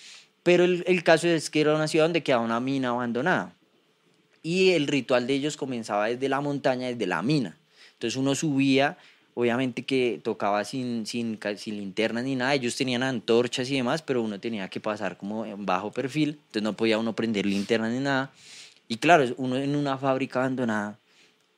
pero 0.44 0.62
el, 0.62 0.84
el 0.86 1.02
caso 1.02 1.26
es 1.26 1.50
que 1.50 1.62
era 1.62 1.74
una 1.74 1.88
ciudad 1.88 2.04
donde 2.04 2.22
quedaba 2.22 2.44
una 2.44 2.60
mina 2.60 2.90
abandonada. 2.90 3.56
Y 4.44 4.70
el 4.70 4.86
ritual 4.86 5.26
de 5.26 5.34
ellos 5.34 5.56
comenzaba 5.56 6.06
desde 6.06 6.28
la 6.28 6.40
montaña, 6.40 6.86
desde 6.86 7.08
la 7.08 7.22
mina. 7.22 7.56
Entonces 7.94 8.16
uno 8.16 8.34
subía, 8.36 8.98
obviamente 9.34 9.84
que 9.84 10.20
tocaba 10.22 10.64
sin, 10.64 11.06
sin, 11.06 11.38
sin 11.56 11.76
linternas 11.76 12.24
ni 12.24 12.36
nada, 12.36 12.54
ellos 12.54 12.76
tenían 12.76 13.02
antorchas 13.02 13.68
y 13.70 13.76
demás, 13.76 14.02
pero 14.02 14.22
uno 14.22 14.40
tenía 14.40 14.68
que 14.68 14.80
pasar 14.80 15.16
como 15.16 15.44
en 15.44 15.66
bajo 15.66 15.90
perfil, 15.90 16.38
entonces 16.46 16.62
no 16.62 16.72
podía 16.74 16.98
uno 16.98 17.14
prender 17.14 17.44
linternas 17.44 17.92
ni 17.92 17.98
nada. 17.98 18.32
Y 18.86 18.96
claro, 18.98 19.24
uno 19.36 19.56
en 19.56 19.74
una 19.74 19.98
fábrica 19.98 20.40
abandonada, 20.40 20.98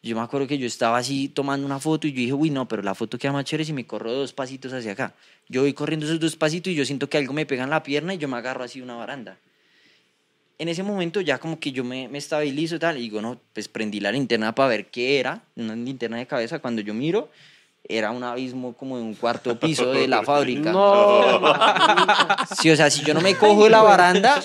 yo 0.03 0.15
me 0.15 0.23
acuerdo 0.23 0.47
que 0.47 0.57
yo 0.57 0.67
estaba 0.67 0.99
así 0.99 1.29
tomando 1.29 1.67
una 1.67 1.81
foto 1.81 2.07
y 2.07 2.13
yo 2.13 2.19
dije, 2.19 2.33
uy, 2.33 2.51
no, 2.51 2.69
pero 2.69 2.83
la 2.83 2.95
foto 2.95 3.19
queda 3.19 3.33
más 3.33 3.45
chévere 3.45 3.65
si 3.65 3.73
me 3.73 3.87
corro 3.87 4.13
dos 4.13 4.33
pasitos 4.33 4.73
hacia 4.73 4.93
acá. 4.93 5.15
Yo 5.49 5.63
voy 5.63 5.73
corriendo 5.73 6.07
esos 6.07 6.21
dos 6.21 6.37
pasitos 6.37 6.73
y 6.73 6.77
yo 6.77 6.85
siento 6.85 7.09
que 7.11 7.19
algo 7.19 7.33
me 7.33 7.45
pega 7.45 7.65
en 7.65 7.71
la 7.71 7.83
pierna 7.83 8.15
y 8.15 8.19
yo 8.19 8.29
me 8.29 8.37
agarro 8.37 8.63
así 8.63 8.81
una 8.81 8.95
baranda. 8.95 9.37
En 10.59 10.69
ese 10.69 10.83
momento 10.83 11.21
ya 11.21 11.39
como 11.39 11.59
que 11.59 11.73
yo 11.73 11.83
me, 11.83 12.09
me 12.09 12.19
estabilizo 12.19 12.79
tal, 12.79 12.97
y 12.97 13.03
digo, 13.03 13.21
no, 13.21 13.39
pues 13.53 13.69
prendí 13.69 14.01
la 14.01 14.13
linterna 14.13 14.55
para 14.55 14.69
ver 14.69 14.87
qué 14.87 15.19
era, 15.19 15.43
una 15.57 15.75
linterna 15.75 16.19
de 16.19 16.27
cabeza, 16.27 16.61
cuando 16.61 16.81
yo 16.83 16.95
miro, 16.95 17.29
era 17.89 18.11
un 18.11 18.23
abismo 18.25 18.73
como 18.75 18.97
de 18.97 19.03
un 19.03 19.15
cuarto 19.15 19.59
piso 19.59 19.93
de 19.93 20.09
la 20.09 20.23
fábrica. 20.25 20.73
No, 20.73 21.41
Sí, 22.61 22.71
o 22.71 22.77
sea, 22.77 22.91
si 22.91 23.03
yo 23.05 23.15
no 23.15 23.21
me 23.21 23.35
cojo 23.37 23.65
de 23.65 23.71
la 23.71 23.83
baranda, 23.83 24.41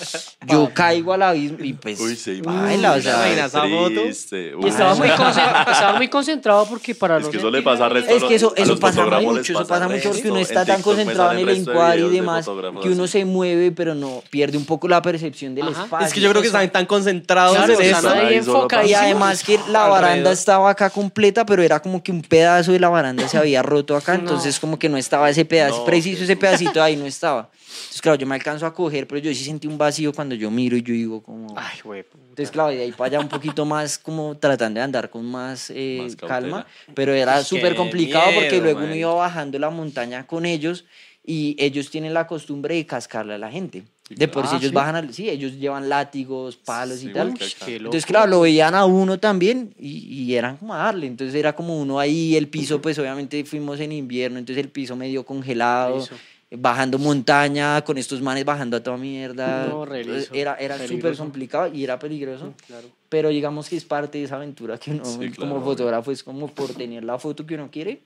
yo 0.46 0.70
caigo 0.74 1.12
al 1.12 1.22
abismo 1.22 1.58
y 1.60 1.72
pues 1.72 2.00
Uy, 2.00 2.16
se 2.16 2.40
baila, 2.42 2.92
o 2.92 3.00
sea. 3.00 3.28
Y 3.28 3.38
estaba 3.38 4.94
muy, 4.94 5.08
estaba 5.08 5.92
muy 5.96 6.08
concentrado 6.08 6.66
porque 6.66 6.94
para 6.94 7.18
Es 7.18 7.24
no 7.24 7.30
que 7.30 7.36
eso 7.38 7.50
le 7.50 7.62
pasa 7.62 7.86
al 7.86 7.90
resto 7.92 8.14
Es 8.14 8.24
que 8.24 8.34
eso, 8.34 8.52
a 8.56 8.60
eso 8.60 8.72
los 8.72 8.80
pasa 8.80 9.04
mucho, 9.04 9.40
eso 9.52 9.66
pasa 9.66 9.88
mucho 9.88 10.10
porque 10.10 10.30
uno 10.30 10.40
está 10.40 10.64
tan 10.64 10.82
concentrado 10.82 11.32
en 11.32 11.48
el 11.48 11.56
encuadre 11.56 12.00
y 12.00 12.10
demás 12.10 12.48
que 12.82 12.88
uno 12.90 13.06
se 13.06 13.24
mueve, 13.24 13.72
pero 13.72 13.94
no 13.94 14.22
pierde 14.30 14.56
un 14.56 14.64
poco 14.64 14.88
la 14.88 15.02
percepción 15.02 15.54
del 15.54 15.68
Ajá. 15.68 15.84
espacio. 15.84 16.06
Es 16.06 16.12
que 16.12 16.20
yo 16.20 16.30
creo 16.30 16.42
que 16.42 16.48
están 16.48 16.70
tan 16.70 16.86
concentrados 16.86 17.56
Claro, 17.56 17.74
en 17.80 18.32
eso. 18.38 18.68
Y 18.84 18.94
además 18.94 19.42
que 19.42 19.58
la 19.68 19.86
baranda 19.86 20.32
estaba 20.32 20.70
acá 20.70 20.90
completa, 20.90 21.44
pero 21.46 21.62
era 21.62 21.80
como 21.80 22.02
que 22.02 22.12
un 22.12 22.22
pedazo 22.22 22.72
de 22.72 22.80
la 22.80 22.88
baranda 22.88 23.28
se 23.32 23.38
había 23.38 23.62
roto 23.62 23.96
acá, 23.96 24.14
No. 24.14 24.20
entonces 24.20 24.60
como 24.60 24.78
que 24.78 24.88
no 24.88 24.96
estaba 24.96 25.28
ese 25.28 25.44
pedazo, 25.44 25.78
No, 25.78 25.84
preciso 25.84 26.22
ese 26.24 26.36
pedacito 26.36 26.82
ahí 26.82 26.96
no 26.96 27.06
estaba. 27.06 27.50
Entonces 27.52 28.00
claro, 28.00 28.16
yo 28.18 28.26
me 28.26 28.34
alcanzo 28.34 28.64
a 28.66 28.72
coger, 28.72 29.06
pero 29.08 29.20
yo 29.20 29.32
sí 29.34 29.44
sentí 29.44 29.66
un 29.66 29.76
vacío 29.78 30.12
cuando 30.12 30.34
yo 30.34 30.50
miro 30.50 30.76
y 30.76 30.82
yo 30.82 30.92
digo 30.94 31.22
como... 31.22 31.54
Ay, 31.56 31.78
güey. 31.82 32.04
Entonces, 32.28 32.50
claro, 32.50 32.70
de 32.70 32.82
ahí 32.82 32.92
para 32.92 33.08
allá 33.08 33.20
un 33.20 33.28
poquito 33.28 33.64
más 33.66 33.98
como 33.98 34.36
tratando 34.38 34.78
de 34.78 34.84
andar 34.84 35.10
con 35.10 35.24
más, 35.26 35.70
eh, 35.74 36.00
Más 36.02 36.16
calma, 36.16 36.66
pero 36.94 37.12
era 37.12 37.42
súper 37.44 37.74
complicado 37.74 38.30
porque 38.34 38.58
luego 38.60 38.78
uno 38.80 38.88
man. 38.88 38.96
iba 38.98 39.12
bajando 39.14 39.58
la 39.58 39.68
montaña 39.70 40.26
con 40.26 40.46
ellos 40.46 40.84
y 41.24 41.54
ellos 41.58 41.90
tienen 41.90 42.14
la 42.14 42.26
costumbre 42.26 42.74
de 42.76 42.86
cascarle 42.86 43.34
a 43.34 43.38
la 43.38 43.50
gente. 43.50 43.84
De 44.16 44.28
por 44.28 44.46
si 44.46 44.54
Ah, 44.54 44.58
ellos 44.58 44.70
¿sí? 44.70 44.74
bajan, 44.74 44.96
al- 44.96 45.14
sí, 45.14 45.28
ellos 45.28 45.52
llevan 45.54 45.88
látigos, 45.88 46.56
palos 46.56 46.98
Sí, 47.00 47.08
y 47.08 47.12
tal. 47.12 47.34
Entonces, 47.66 48.06
claro, 48.06 48.26
lo 48.30 48.40
veían 48.42 48.74
a 48.74 48.84
uno 48.84 49.18
también 49.18 49.74
y, 49.78 49.98
y 50.22 50.34
eran 50.36 50.56
como 50.56 50.74
a 50.74 50.78
darle. 50.78 51.06
Entonces, 51.06 51.34
era 51.34 51.54
como 51.54 51.80
uno 51.80 51.98
ahí, 51.98 52.36
el 52.36 52.48
piso, 52.48 52.80
pues 52.80 52.98
obviamente 52.98 53.44
fuimos 53.44 53.80
en 53.80 53.92
invierno, 53.92 54.38
entonces 54.38 54.62
el 54.64 54.70
piso 54.70 54.96
medio 54.96 55.24
congelado. 55.24 55.98
Liso. 55.98 56.16
bajando 56.54 56.98
montaña, 56.98 57.82
con 57.82 57.96
estos 57.96 58.20
manes 58.20 58.44
bajando 58.44 58.76
a 58.76 58.82
toda 58.82 58.98
mierda. 58.98 59.68
No, 59.68 59.84
re 59.86 60.00
Entonces, 60.02 60.24
liso, 60.30 60.34
era 60.34 60.54
era 60.56 60.76
súper 60.86 61.16
complicado 61.16 61.72
y 61.74 61.82
era 61.82 61.98
peligroso. 61.98 62.52
Claro. 62.66 62.88
Pero 63.08 63.30
digamos 63.30 63.70
que 63.70 63.76
es 63.76 63.84
parte 63.86 64.18
de 64.18 64.24
esa 64.24 64.36
aventura 64.36 64.76
que 64.76 64.90
uno, 64.90 65.02
Sí, 65.04 65.30
como 65.30 65.52
claro. 65.54 65.64
fotógrafo, 65.64 66.10
es 66.12 66.22
como 66.22 66.48
por 66.48 66.74
tener 66.74 67.04
la 67.04 67.18
foto 67.18 67.46
que 67.46 67.54
uno 67.54 67.70
quiere, 67.70 68.02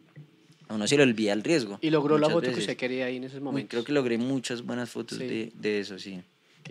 a 0.69 0.75
uno 0.75 0.87
se 0.87 0.97
le 0.97 1.03
olvida 1.03 1.33
el 1.33 1.43
riesgo. 1.43 1.79
Y 1.81 1.91
logró 1.91 2.19
la 2.19 2.29
foto 2.29 2.41
que 2.41 2.47
veces. 2.49 2.65
usted 2.65 2.77
quería 2.77 3.07
ahí 3.07 3.17
en 3.17 3.25
esos 3.25 3.39
Uy, 3.39 3.45
momentos. 3.45 3.71
creo 3.71 3.85
que 3.85 3.93
logré 3.93 4.19
muchas 4.19 4.63
buenas 4.63 4.91
fotos 4.91 5.19
Sí. 5.19 5.27
de, 5.27 5.53
de 5.55 5.81
eso, 5.81 5.99
sí. 5.99 6.21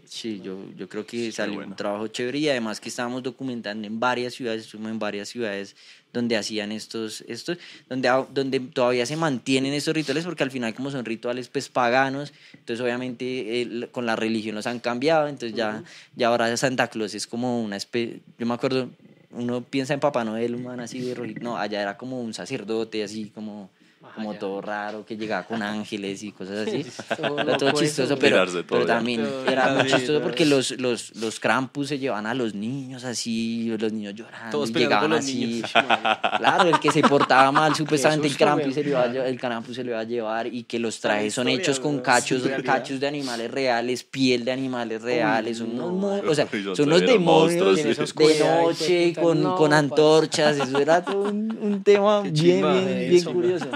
Sí, 0.03 0.41
yo, 0.43 0.59
yo 0.77 0.89
creo 0.89 1.05
que 1.05 1.31
salió 1.31 1.55
bueno. 1.55 1.71
un 1.71 1.75
trabajo 1.77 2.07
chévere 2.09 2.37
y 2.39 2.49
además 2.49 2.81
que 2.81 2.89
estábamos 2.89 3.23
documentando 3.23 3.87
en 3.87 3.97
varias 3.97 4.33
ciudades, 4.33 4.63
estuvimos 4.65 4.91
en 4.91 4.99
varias 4.99 5.29
ciudades 5.29 5.73
donde 6.11 6.35
hacían 6.35 6.73
estos, 6.73 7.23
estos 7.29 7.57
donde, 7.87 8.09
a- 8.09 8.27
donde 8.33 8.59
todavía 8.59 9.05
se 9.05 9.15
mantienen 9.15 9.71
estos 9.73 9.95
rituales 9.95 10.25
porque 10.25 10.43
al 10.43 10.51
final 10.51 10.73
como 10.75 10.91
son 10.91 11.05
rituales 11.05 11.47
pues 11.47 11.69
paganos, 11.69 12.33
entonces 12.53 12.83
obviamente 12.83 13.61
el- 13.61 13.87
con 13.89 14.05
la 14.05 14.17
religión 14.17 14.53
los 14.55 14.67
han 14.67 14.79
cambiado, 14.81 15.29
entonces 15.29 15.55
ya, 15.57 15.81
ya 16.17 16.27
ahora 16.27 16.55
Santa 16.57 16.89
Claus 16.89 17.15
es 17.15 17.25
como 17.25 17.63
una 17.63 17.77
especie, 17.77 18.19
yo 18.37 18.45
me 18.45 18.53
acuerdo, 18.53 18.89
uno 19.31 19.61
piensa 19.63 19.93
en 19.93 20.01
Papá 20.01 20.25
Noel, 20.25 20.55
un 20.55 20.63
man 20.63 20.81
así 20.81 20.99
de 20.99 21.15
roli- 21.15 21.39
no, 21.39 21.57
allá 21.57 21.81
era 21.81 21.95
como 21.97 22.21
un 22.21 22.33
sacerdote 22.33 23.01
así 23.01 23.31
como... 23.33 23.69
Como 24.15 24.33
ya. 24.33 24.39
todo 24.39 24.61
raro, 24.61 25.05
que 25.05 25.17
llegaba 25.17 25.43
con 25.43 25.61
ángeles 25.61 26.23
y 26.23 26.31
cosas 26.31 26.67
así. 26.67 26.85
Todo 27.17 27.39
Era 27.39 27.57
todo 27.57 27.71
chistoso, 27.73 28.17
pero, 28.17 28.45
todo 28.63 28.85
también 28.85 29.23
Todo 29.23 29.45
era 29.45 29.73
muy 29.73 29.83
chistoso 29.91 30.21
porque 30.21 30.45
los, 30.45 30.71
los, 30.79 31.15
los 31.17 31.39
Krampus 31.39 31.89
se 31.89 31.99
llevan 31.99 32.25
a 32.25 32.33
los 32.33 32.55
niños 32.55 33.03
así, 33.03 33.75
los 33.77 33.91
niños 33.91 34.13
llorando, 34.15 34.51
Todos 34.51 34.69
y 34.69 34.73
peleando 34.73 34.95
llegaban 34.95 35.11
los 35.11 35.19
así. 35.19 35.45
niños. 35.45 35.71
Claro, 36.37 36.69
el 36.69 36.79
que 36.79 36.91
se 36.91 37.01
portaba 37.01 37.51
mal, 37.51 37.75
supuestamente 37.75 38.27
el 38.27 38.37
Krampus, 38.37 38.73
se 38.73 38.83
lo 38.83 38.89
iba 38.89 39.01
a, 39.01 39.27
el 39.27 39.39
Krampus 39.39 39.75
se 39.75 39.83
lo 39.83 39.91
iba 39.91 39.99
a 39.99 40.03
llevar 40.03 40.47
y 40.47 40.63
que 40.63 40.79
los 40.79 40.99
trajes 40.99 41.33
son 41.33 41.47
hechos 41.47 41.79
con 41.79 41.99
cachos, 41.99 42.43
cachos 42.63 42.99
de 42.99 43.07
animales 43.07 43.51
reales, 43.51 44.03
piel 44.03 44.45
de 44.45 44.51
animales 44.51 45.01
reales, 45.01 45.57
son 45.57 45.79
unos, 45.79 46.21
Uy, 46.23 46.29
o 46.29 46.35
sea, 46.35 46.47
son 46.75 46.87
unos 46.87 47.01
demonios 47.01 47.75
de 47.75 47.95
noche 48.39 49.13
con, 49.13 49.41
no, 49.41 49.55
con 49.55 49.73
antorchas, 49.73 50.57
eso 50.57 50.79
era 50.79 51.03
todo 51.03 51.23
un, 51.23 51.57
un 51.61 51.83
tema 51.83 52.21
bien, 52.21 52.61
bien, 52.61 53.09
bien 53.09 53.23
curioso. 53.23 53.67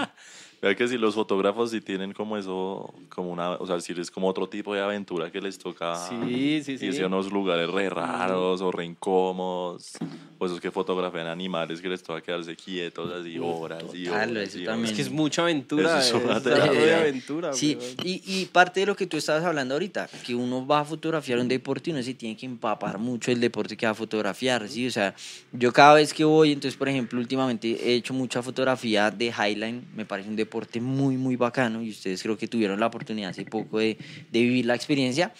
Vea 0.62 0.74
que 0.74 0.86
si 0.86 0.98
los 0.98 1.14
fotógrafos 1.14 1.70
sí 1.70 1.80
tienen 1.80 2.12
como 2.12 2.36
eso, 2.36 2.92
como 3.08 3.30
una, 3.30 3.52
o 3.52 3.66
sea, 3.66 3.80
si 3.80 3.92
es 3.98 4.10
como 4.10 4.28
otro 4.28 4.46
tipo 4.46 4.74
de 4.74 4.82
aventura 4.82 5.32
que 5.32 5.40
les 5.40 5.56
toca 5.56 5.96
Sí, 5.96 6.60
sí, 6.62 6.76
sí. 6.76 6.84
irse 6.86 7.02
a 7.02 7.06
unos 7.06 7.32
lugares 7.32 7.70
re 7.70 7.88
raros 7.88 8.60
o 8.60 8.70
re 8.70 8.84
incómodos, 8.84 9.92
o 10.38 10.44
esos 10.44 10.60
que 10.60 10.70
fotografían 10.70 11.26
animales 11.28 11.80
que 11.80 11.88
les 11.88 12.02
toca 12.02 12.20
quedarse 12.20 12.54
quietos 12.56 13.10
así 13.10 13.38
horas 13.38 13.84
y 13.94 14.04
Total, 14.04 14.30
horas 14.32 14.48
eso 14.48 14.58
y 14.58 14.64
también. 14.66 14.90
Es 14.90 14.96
que 14.96 15.02
es 15.02 15.10
mucha 15.10 15.40
aventura. 15.42 15.98
Eso 15.98 16.18
es 16.18 16.24
una 16.24 16.36
es 16.36 16.44
de 16.44 16.94
aventura. 16.94 17.52
Sí, 17.54 17.78
y, 18.04 18.22
y 18.26 18.44
parte 18.44 18.80
de 18.80 18.86
lo 18.86 18.94
que 18.94 19.06
tú 19.06 19.16
estabas 19.16 19.44
hablando 19.44 19.74
ahorita, 19.74 20.10
que 20.26 20.34
uno 20.34 20.66
va 20.66 20.80
a 20.80 20.84
fotografiar 20.84 21.38
un 21.38 21.48
deporte 21.48 21.88
y 21.88 21.94
uno 21.94 22.02
se 22.02 22.12
tiene 22.12 22.36
que 22.36 22.44
empapar 22.44 22.98
mucho 22.98 23.32
el 23.32 23.40
deporte 23.40 23.78
que 23.78 23.86
va 23.86 23.92
a 23.92 23.94
fotografiar, 23.94 24.68
¿sí? 24.68 24.86
O 24.86 24.90
sea, 24.90 25.14
yo 25.52 25.72
cada 25.72 25.94
vez 25.94 26.12
que 26.12 26.24
voy, 26.24 26.52
entonces, 26.52 26.76
por 26.76 26.90
ejemplo, 26.90 27.18
últimamente 27.18 27.78
he 27.82 27.94
hecho 27.94 28.12
mucha 28.12 28.42
fotografía 28.42 29.10
de 29.10 29.28
Highline, 29.32 29.86
me 29.96 30.04
parece 30.04 30.28
un 30.28 30.36
deporte 30.36 30.49
muy, 30.80 31.16
muy 31.16 31.36
bacano 31.36 31.82
y 31.82 31.90
ustedes 31.90 32.22
creo 32.22 32.36
que 32.36 32.48
tuvieron 32.48 32.80
la 32.80 32.86
oportunidad 32.86 33.30
hace 33.30 33.44
poco 33.44 33.78
de, 33.78 33.96
de 34.30 34.40
vivir 34.40 34.66
la 34.66 34.74
experiencia 34.74 35.32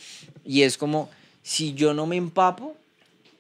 y 0.44 0.62
es 0.62 0.79
como, 0.79 1.11
si 1.42 1.75
yo 1.75 1.94
no 1.94 2.07
me 2.07 2.16
empapo, 2.16 2.77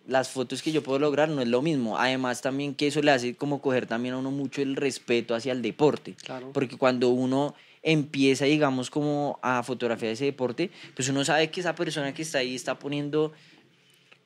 las 0.06 0.28
fotos 0.28 0.60
que 0.62 0.72
yo 0.72 0.82
puedo 0.82 0.98
lograr 0.98 1.28
no 1.28 1.40
es 1.40 1.48
lo 1.48 1.62
mismo. 1.62 1.96
Además 1.96 2.42
también 2.42 2.74
que 2.74 2.88
eso 2.88 3.00
le 3.00 3.12
hace 3.12 3.34
como 3.36 3.62
coger 3.62 3.86
también 3.86 4.14
a 4.14 4.18
uno 4.18 4.30
mucho 4.30 4.60
el 4.60 4.76
respeto 4.76 5.34
hacia 5.34 5.52
el 5.52 5.62
deporte. 5.62 6.14
Claro. 6.14 6.50
Porque 6.52 6.76
cuando 6.76 7.10
uno 7.10 7.54
empieza, 7.82 8.44
digamos, 8.44 8.90
como 8.90 9.38
a 9.42 9.62
fotografiar 9.62 10.12
ese 10.12 10.24
deporte, 10.24 10.70
pues 10.94 11.08
uno 11.08 11.24
sabe 11.24 11.50
que 11.50 11.60
esa 11.60 11.74
persona 11.74 12.12
que 12.12 12.22
está 12.22 12.38
ahí 12.38 12.54
está 12.54 12.78
poniendo 12.78 13.32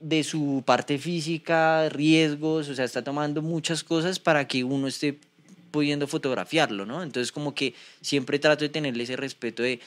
de 0.01 0.25
su 0.25 0.63
parte 0.67 0.99
física, 0.99 1.89
riesgos, 1.89 2.69
o 2.69 2.75
sea, 2.75 2.85
está 2.85 3.05
tomando 3.05 3.43
muchas 3.43 3.85
cosas 3.85 4.19
para 4.19 4.47
que 4.49 4.65
uno 4.65 4.89
esté 4.89 5.19
pudiendo 5.75 6.07
fotografiarlo, 6.07 6.87
¿no? 6.87 7.03
Entonces 7.03 7.33
como 7.33 7.53
que 7.53 7.75
siempre 8.01 8.39
trato 8.39 8.63
de 8.63 8.69
tenerle 8.69 9.03
ese 9.03 9.17
respeto 9.17 9.65
de, 9.65 9.81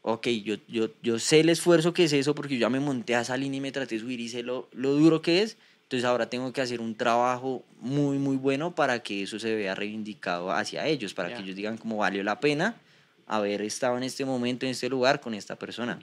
ok, 0.00 0.28
yo, 0.42 0.54
yo, 0.66 0.88
yo 1.02 1.18
sé 1.18 1.40
el 1.40 1.50
esfuerzo 1.50 1.92
que 1.92 2.04
es 2.04 2.14
eso 2.14 2.34
porque 2.34 2.54
yo 2.54 2.60
ya 2.62 2.70
me 2.70 2.80
monté 2.80 3.14
a 3.16 3.20
esa 3.20 3.36
línea 3.36 3.58
y 3.58 3.60
me 3.60 3.70
traté 3.70 3.96
de 3.96 4.00
subir 4.00 4.18
y 4.18 4.30
sé 4.30 4.42
lo, 4.42 4.66
lo 4.72 4.92
duro 4.94 5.20
que 5.20 5.42
es, 5.42 5.58
entonces 5.82 6.06
ahora 6.06 6.30
tengo 6.30 6.54
que 6.54 6.62
hacer 6.62 6.80
un 6.80 6.94
trabajo 6.94 7.64
muy, 7.80 8.16
muy 8.16 8.38
bueno 8.38 8.74
para 8.74 9.02
que 9.02 9.24
eso 9.24 9.38
se 9.38 9.54
vea 9.54 9.74
reivindicado 9.74 10.50
hacia 10.52 10.86
ellos, 10.86 11.12
para 11.12 11.28
Ya. 11.28 11.36
que 11.36 11.42
ellos 11.42 11.54
digan 11.56 11.76
como 11.76 11.98
valió 11.98 12.24
la 12.24 12.40
pena 12.40 12.76
haber 13.26 13.60
estado 13.60 13.98
en 13.98 14.04
este 14.04 14.24
momento, 14.24 14.64
en 14.64 14.72
este 14.72 14.88
lugar 14.88 15.20
con 15.20 15.34
esta 15.34 15.54
persona. 15.56 15.98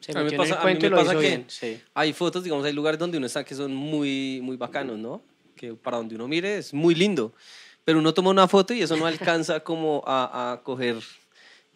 Se 0.00 0.10
A 0.18 0.24
mí 0.24 0.30
me 0.32 0.36
pasa- 0.36 0.60
a 0.60 0.66
mí 0.66 0.74
me 0.80 0.90
pasa 0.90 1.12
que- 1.12 1.20
bien. 1.20 1.44
Sí. 1.46 1.78
Hay 1.94 2.12
fotos, 2.12 2.42
digamos, 2.42 2.64
hay 2.64 2.72
lugares 2.72 2.98
donde 2.98 3.18
uno 3.18 3.26
está 3.26 3.44
que 3.44 3.54
son 3.54 3.72
muy, 3.72 4.40
muy 4.42 4.56
bacanos, 4.56 4.98
¿no? 4.98 5.22
Que 5.54 5.74
para 5.74 5.96
donde 5.98 6.14
uno 6.16 6.26
mire 6.28 6.58
es 6.58 6.72
muy 6.74 6.94
lindo. 6.94 7.32
Pero 7.88 8.00
uno 8.00 8.12
toma 8.12 8.28
una 8.28 8.46
foto 8.46 8.74
y 8.74 8.82
eso 8.82 8.98
no 8.98 9.06
alcanza 9.06 9.60
como 9.60 10.04
a, 10.06 10.52
a 10.52 10.62
coger 10.62 10.96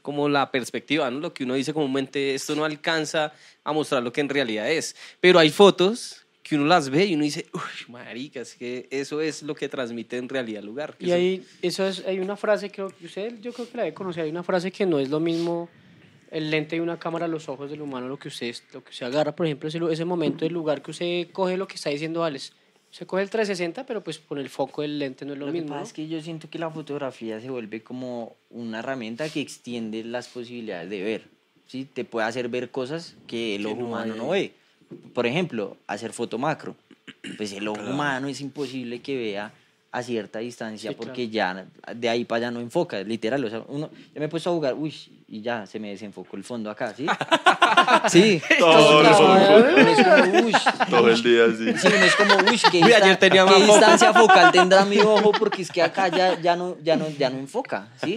como 0.03 0.29
la 0.29 0.51
perspectiva, 0.51 1.11
¿no? 1.11 1.21
Lo 1.21 1.33
que 1.33 1.45
uno 1.45 1.55
dice 1.55 1.73
comúnmente, 1.73 2.35
esto 2.35 2.55
no 2.55 2.67
alcanza 2.67 3.33
a 3.65 3.73
mostrar 3.73 4.03
lo 4.03 4.13
que 4.13 4.21
en 4.21 4.29
realidad 4.29 4.71
es. 4.71 4.95
Pero 5.21 5.39
hay 5.39 5.49
fotos 5.49 6.27
que 6.43 6.57
uno 6.57 6.67
las 6.67 6.91
ve 6.91 7.07
y 7.07 7.15
uno 7.15 7.25
dice, 7.25 7.47
uy, 7.55 7.91
marica, 7.91 8.41
es 8.41 8.55
que 8.57 8.89
eso 8.91 9.23
es 9.23 9.43
lo 9.43 9.55
que 9.55 9.71
transmite 9.71 10.19
en 10.19 10.29
realidad 10.29 10.61
el 10.61 10.67
lugar. 10.67 10.97
Y 10.99 11.13
hay, 11.13 11.47
eso 11.63 11.87
es, 11.87 12.05
hay 12.05 12.19
una 12.19 12.37
frase, 12.37 12.69
que 12.69 12.83
usted, 12.83 13.41
yo 13.41 13.55
creo 13.55 13.71
que 13.71 13.77
la 13.79 13.85
debe 13.85 13.95
conocer, 13.95 14.25
hay 14.25 14.31
una 14.31 14.43
frase 14.43 14.71
que 14.71 14.85
no 14.85 14.99
es 14.99 15.09
lo 15.09 15.19
mismo 15.19 15.71
el 16.31 16.51
lente 16.51 16.77
de 16.77 16.83
una 16.83 16.99
cámara 16.99 17.27
los 17.27 17.49
ojos 17.49 17.71
del 17.71 17.81
humano, 17.81 18.07
lo 18.09 18.19
que 18.19 18.29
usted, 18.29 18.55
lo 18.75 18.85
que 18.85 18.91
usted 18.91 19.07
agarra, 19.07 19.35
por 19.35 19.47
ejemplo, 19.47 19.67
ese, 19.67 19.81
ese 19.91 20.05
momento, 20.05 20.45
el 20.45 20.53
lugar 20.53 20.83
que 20.83 20.91
usted 20.91 21.31
coge 21.33 21.57
lo 21.57 21.67
que 21.67 21.77
está 21.77 21.89
diciendo 21.89 22.23
Alex. 22.23 22.53
Se 22.93 23.07
coge 23.07 23.23
el 23.23 23.31
360, 23.31 23.87
pero 23.87 24.05
pues 24.05 24.19
con 24.19 24.39
el 24.39 24.49
foco 24.51 24.83
del 24.83 24.99
lente 24.99 25.25
no 25.25 25.33
es 25.33 25.39
lo, 25.39 25.47
Lo 25.47 25.53
que 25.53 25.61
mismo. 25.61 25.69
pasa 25.71 25.81
¿no? 25.81 25.87
es 25.87 25.93
que 25.95 26.07
yo 26.09 26.21
siento 26.21 26.49
que 26.51 26.59
la 26.59 26.71
fotografía 26.71 27.41
se 27.41 27.49
vuelve 27.51 27.83
como 27.83 28.37
una 28.51 28.79
herramienta 28.81 29.29
que 29.31 29.41
extiende 29.41 30.05
las 30.05 30.29
posibilidades 30.29 30.91
de 30.91 31.03
ver. 31.03 31.23
¿sí? 31.67 31.89
Te 31.93 32.05
puede 32.05 32.27
hacer 32.27 32.49
ver 32.51 32.71
cosas 32.71 33.17
que 33.27 33.57
el 33.57 33.63
Que 33.63 33.69
ojo 33.69 33.81
no 33.81 33.87
humano 33.89 34.13
hay. 34.13 34.19
no 34.19 34.29
ve. 34.29 34.53
Por 35.15 35.27
ejemplo, 35.27 35.77
hacer 35.87 36.13
foto 36.13 36.37
macro. 36.39 36.77
Pues 37.39 37.53
el 37.53 37.67
ojo 37.67 37.81
humano 37.81 38.29
es 38.29 38.41
imposible 38.43 39.01
que 39.01 39.17
vea 39.17 39.53
a 39.95 40.03
cierta 40.03 40.39
distancia 40.39 40.91
Sí, 40.91 40.97
porque 40.99 41.29
ya 41.29 41.67
de 41.95 42.09
ahí 42.09 42.25
para 42.25 42.39
allá 42.47 42.51
no 42.51 42.61
enfoca, 42.61 43.03
literal. 43.03 43.45
O 43.45 43.51
sea, 43.51 43.63
uno, 43.69 43.91
yo 44.15 44.21
me 44.21 44.25
he 44.25 44.29
puesto 44.29 44.49
a 44.49 44.55
jugar, 44.55 44.73
uy, 44.75 44.95
y 45.29 45.43
ya 45.43 45.67
se 45.67 45.79
me 45.79 45.91
desenfocó 45.91 46.37
el 46.39 46.45
fondo 46.45 46.71
acá, 46.71 46.95
¿sí? 46.97 47.05
sí. 48.09 48.41
Todo 48.59 49.03
Todo 50.91 51.09
el 51.11 51.23
día 51.23 51.45
así. 51.45 51.79
Sí, 51.79 51.89
uno 51.95 52.05
es 52.07 52.17
como, 52.17 52.35
uy, 52.37 52.59
¿qué, 52.71 52.83
Uy, 52.83 52.93
ayer 52.93 53.17
tenía 53.19 53.45
qué 53.45 53.51
más 53.51 53.61
foco". 53.61 53.73
distancia 53.75 54.15
focal 54.15 54.51
tendrá 54.51 54.85
mi 54.87 54.99
ojo? 54.99 55.31
Porque 55.33 55.61
es 55.61 55.71
que 55.71 55.83
acá 55.83 56.09
ya, 56.09 56.41
ya, 56.41 56.57
no, 56.57 56.77
ya, 56.83 56.97
no, 56.97 57.11
ya 57.11 57.29
no 57.29 57.39
enfoca, 57.39 57.89
¿sí? 58.03 58.15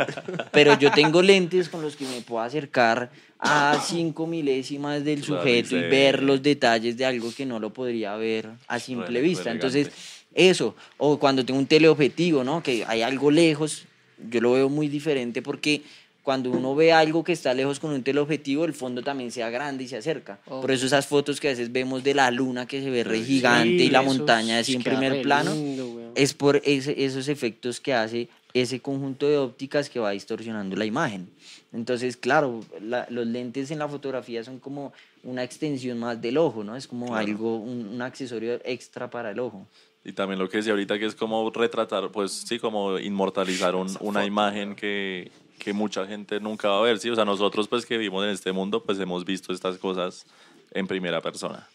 Pero 0.51 0.79
yo 0.79 0.91
tengo 0.91 1.21
lentes 1.21 1.67
con 1.67 1.81
los 1.81 1.97
que 1.97 2.05
me 2.05 2.21
puedo 2.21 2.41
acercar 2.41 3.09
a 3.38 3.77
cinco 3.85 4.27
milésimas 4.27 5.03
del 5.03 5.21
Claro, 5.21 5.41
sujeto 5.41 5.75
y 5.75 5.81
sí. 5.81 5.88
ver 5.89 6.23
los 6.23 6.41
detalles 6.41 6.95
de 6.95 7.05
algo 7.05 7.33
que 7.35 7.45
no 7.45 7.59
lo 7.59 7.71
podría 7.73 8.15
ver 8.15 8.49
a 8.67 8.79
simple 8.79 9.19
vista. 9.19 9.51
Entonces. 9.51 9.91
Eso, 10.36 10.76
o 10.98 11.17
cuando 11.17 11.43
tengo 11.45 11.58
un 11.60 11.65
teleobjetivo, 11.65 12.43
¿no? 12.43 12.62
Que 12.62 12.84
hay 12.86 13.02
algo 13.02 13.32
lejos, 13.32 13.86
yo 14.30 14.41
lo 14.41 14.52
veo 14.52 14.69
muy 14.69 14.88
diferente 14.89 15.41
porque 15.41 15.82
cuando 16.24 16.50
uno 16.52 16.74
ve 16.76 16.91
algo 16.91 17.24
que 17.24 17.32
está 17.32 17.54
lejos 17.54 17.80
con 17.80 17.91
un 17.91 18.04
teleobjetivo, 18.04 18.65
el 18.65 18.74
fondo 18.74 19.02
también 19.04 19.32
sea 19.32 19.50
grande 19.50 19.84
y 19.84 19.88
se 19.88 19.95
acerca. 19.98 20.39
Oh. 20.48 20.60
Por 20.60 20.71
eso 20.71 20.86
esas 20.88 21.06
fotos 21.08 21.39
que 21.39 21.48
a 21.48 21.52
veces 21.52 21.71
vemos 21.71 22.04
de 22.04 22.13
la 22.15 22.30
luna 22.32 22.65
que 22.67 22.82
se 22.82 22.89
ve 22.89 23.04
re 23.04 23.24
gigante 23.24 23.69
y 23.84 23.89
la 23.89 24.02
montaña 24.02 24.60
así 24.60 24.74
en 24.76 24.84
primer 24.84 25.21
plano, 25.21 25.54
lindo, 25.54 26.12
es 26.15 26.34
por 26.34 26.62
ese- 26.65 27.06
esos 27.06 27.28
efectos 27.28 27.80
que 27.80 27.93
hace 27.93 28.28
ese 28.54 28.80
conjunto 28.80 29.28
de 29.28 29.38
ópticas 29.38 29.89
que 29.89 30.00
va 30.00 30.12
distorsionando 30.12 30.76
la 30.78 30.86
imagen. 30.86 31.30
Entonces, 31.74 32.15
claro, 32.17 32.62
la- 32.82 33.06
los 33.10 33.28
lentes 33.28 33.69
en 33.69 33.80
la 33.80 33.88
fotografía 33.88 34.43
son 34.45 34.60
como 34.60 34.93
una 35.24 35.43
extensión 35.43 36.00
más 36.00 36.21
del 36.21 36.38
ojo, 36.38 36.63
¿no? 36.63 36.76
Es 36.78 36.88
como 36.88 37.08
Claro. 37.08 37.19
algo, 37.19 37.58
un, 37.58 37.86
un 37.88 38.02
accesorio 38.02 38.60
extra 38.63 39.10
para 39.10 39.32
el 39.32 39.39
ojo. 39.39 39.67
Y 40.06 40.13
también 40.13 40.39
lo 40.39 40.48
que 40.48 40.58
decía 40.58 40.72
ahorita 40.74 41.00
que 41.00 41.06
es 41.06 41.15
como 41.15 41.50
retratar, 41.50 42.10
pues 42.12 42.32
sí, 42.32 42.60
como 42.60 43.00
inmortalizar 43.00 43.76
un- 43.76 43.98
una 44.02 44.24
imagen 44.24 44.76
que, 44.76 45.32
que 45.58 45.74
mucha 45.74 46.06
gente 46.06 46.39
nunca 46.39 46.70
va 46.70 46.78
a 46.80 46.82
ver, 46.84 47.00
sí. 47.00 47.10
O 47.10 47.15
sea, 47.15 47.26
nosotros 47.26 47.68
pues 47.68 47.86
que 47.88 47.98
vivimos 47.98 48.24
en 48.24 48.30
este 48.30 48.52
mundo, 48.52 48.84
pues 48.84 49.00
hemos 49.00 49.26
visto 49.26 49.52
estas 49.52 49.78
cosas 49.80 50.26
en 50.72 50.86
primera 50.88 51.22
persona. 51.22 51.68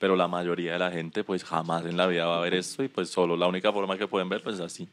Pero 0.00 0.16
la 0.16 0.26
mayoría 0.28 0.72
de 0.72 0.78
la 0.78 0.90
gente 0.90 1.24
pues 1.24 1.44
jamás 1.44 1.84
en 1.84 1.96
la 1.98 2.06
vida 2.06 2.24
va 2.26 2.38
a 2.38 2.40
ver 2.40 2.54
esto 2.54 2.82
y 2.82 2.88
pues 2.88 3.10
solo 3.10 3.36
la 3.36 3.46
única 3.46 3.70
forma 3.72 3.98
que 3.98 4.06
pueden 4.08 4.28
ver 4.30 4.42
pues 4.42 4.56
es 4.56 4.60
así, 4.62 4.88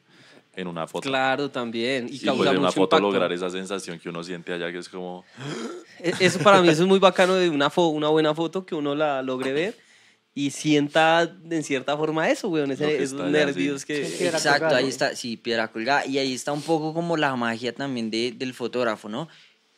en 0.56 0.68
una 0.68 0.86
foto. 0.86 1.08
Claro, 1.10 1.50
también. 1.50 2.08
Y 2.10 2.16
Y 2.18 2.20
causa 2.20 2.38
pues 2.44 2.52
en 2.52 2.58
una 2.58 2.72
foto 2.74 2.98
impacto. 2.98 3.02
lograr 3.08 3.32
esa 3.32 3.50
sensación 3.50 4.00
que 4.00 4.10
uno 4.10 4.22
siente 4.22 4.52
allá 4.54 4.70
que 4.72 4.80
es 4.80 4.90
como... 4.90 5.24
E- 6.00 6.14
Eso 6.20 6.40
para 6.40 6.62
mí 6.62 6.68
eso 6.68 6.82
es 6.84 6.88
muy 6.90 7.00
bacano 7.00 7.36
de 7.36 7.50
una, 7.50 7.72
una 7.78 8.10
buena 8.10 8.36
foto 8.36 8.66
que 8.66 8.76
uno 8.76 8.96
la 8.96 9.22
logre 9.22 9.54
ver 9.54 9.78
y 10.34 10.52
sienta 10.52 11.30
en 11.50 11.64
cierta 11.64 11.98
forma 11.98 12.30
eso, 12.30 12.48
weón, 12.50 12.72
ese- 12.72 12.86
que 12.88 13.04
esos 13.04 13.30
nervios 13.30 13.82
sí. 13.82 13.88
que... 13.88 14.06
Sí, 14.06 14.16
piedra 14.20 14.38
Exacto, 14.38 14.60
colgada, 14.60 14.78
ahí 14.78 14.88
está, 14.88 15.16
sí, 15.16 15.36
piedra 15.38 15.68
colgada. 15.70 16.06
Y 16.06 16.18
ahí 16.20 16.34
está 16.34 16.54
un 16.54 16.62
poco 16.62 16.94
como 16.94 17.18
la 17.18 17.36
magia 17.36 17.74
también 17.74 18.10
de, 18.10 18.32
del 18.32 18.54
fotógrafo, 18.54 19.10
¿no? 19.10 19.28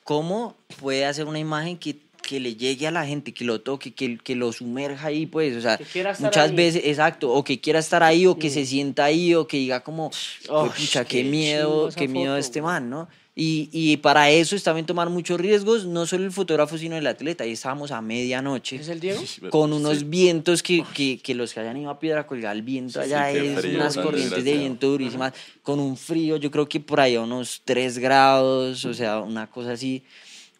cómo 0.03 0.57
puede 0.81 1.05
hacer 1.05 1.25
una 1.25 1.39
imagen 1.39 1.77
que, 1.77 1.95
que 2.21 2.39
le 2.41 2.55
llegue 2.55 2.87
a 2.87 2.91
la 2.91 3.05
gente, 3.05 3.33
que 3.33 3.45
lo 3.45 3.61
toque, 3.61 3.93
que, 3.93 4.17
que 4.17 4.35
lo 4.35 4.51
sumerja 4.51 5.07
ahí, 5.07 5.25
pues, 5.25 5.55
o 5.55 5.61
sea, 5.61 5.79
muchas 6.19 6.49
ahí. 6.49 6.55
veces, 6.57 6.81
exacto, 6.85 7.31
o 7.31 7.41
que 7.45 7.61
quiera 7.61 7.79
estar 7.79 8.03
ahí, 8.03 8.25
o 8.27 8.37
que 8.37 8.49
se 8.49 8.65
sienta 8.65 9.05
ahí, 9.05 9.33
o 9.33 9.47
que 9.47 9.55
diga 9.55 9.79
como, 9.81 10.11
Oh, 10.49 10.67
pucha, 10.69 11.05
qué 11.05 11.23
qué 11.23 11.29
miedo, 11.29 11.89
qué 11.95 12.07
miedo 12.09 12.33
foto, 12.33 12.37
este 12.45 12.61
man, 12.61 12.89
¿no? 12.89 13.07
Y, 13.35 13.69
y 13.71 13.97
para 13.97 14.29
eso 14.29 14.55
es 14.55 14.61
también 14.61 14.85
tomar 14.85 15.09
muchos 15.09 15.39
riesgos, 15.39 15.85
no 15.87 16.05
solo 16.05 16.23
el 16.23 16.31
fotógrafo, 16.31 16.77
sino 16.77 16.95
el 16.97 17.07
atleta. 17.07 17.43
Ahí 17.43 17.53
estábamos 17.53 17.91
a 17.91 17.99
medianoche 17.99 18.75
¿Es 18.75 18.89
el 18.89 18.99
Diego? 18.99 19.23
con 19.49 19.73
unos 19.73 20.07
vientos 20.07 20.61
que, 20.61 20.83
que, 20.93 21.17
que 21.17 21.33
los 21.33 21.51
que 21.51 21.61
hayan 21.61 21.77
ido 21.77 21.89
a 21.89 21.99
Piedra 21.99 22.27
colgar 22.27 22.55
el 22.55 22.61
viento 22.61 23.01
Sí, 23.01 23.05
allá 23.11 23.31
sí, 23.31 23.47
es 23.47 23.59
frío, 23.59 23.75
unas 23.77 23.97
corrientes 23.97 24.43
de 24.43 24.57
viento 24.57 24.87
durísimas, 24.87 25.33
con 25.63 25.79
un 25.79 25.97
frío, 25.97 26.37
yo 26.37 26.51
creo 26.51 26.69
que 26.69 26.79
por 26.79 26.99
ahí 26.99 27.15
a 27.15 27.21
unos 27.21 27.63
3 27.65 27.97
grados, 27.97 28.85
o 28.85 28.93
sea, 28.93 29.19
una 29.21 29.49
cosa 29.49 29.71
así. 29.71 30.03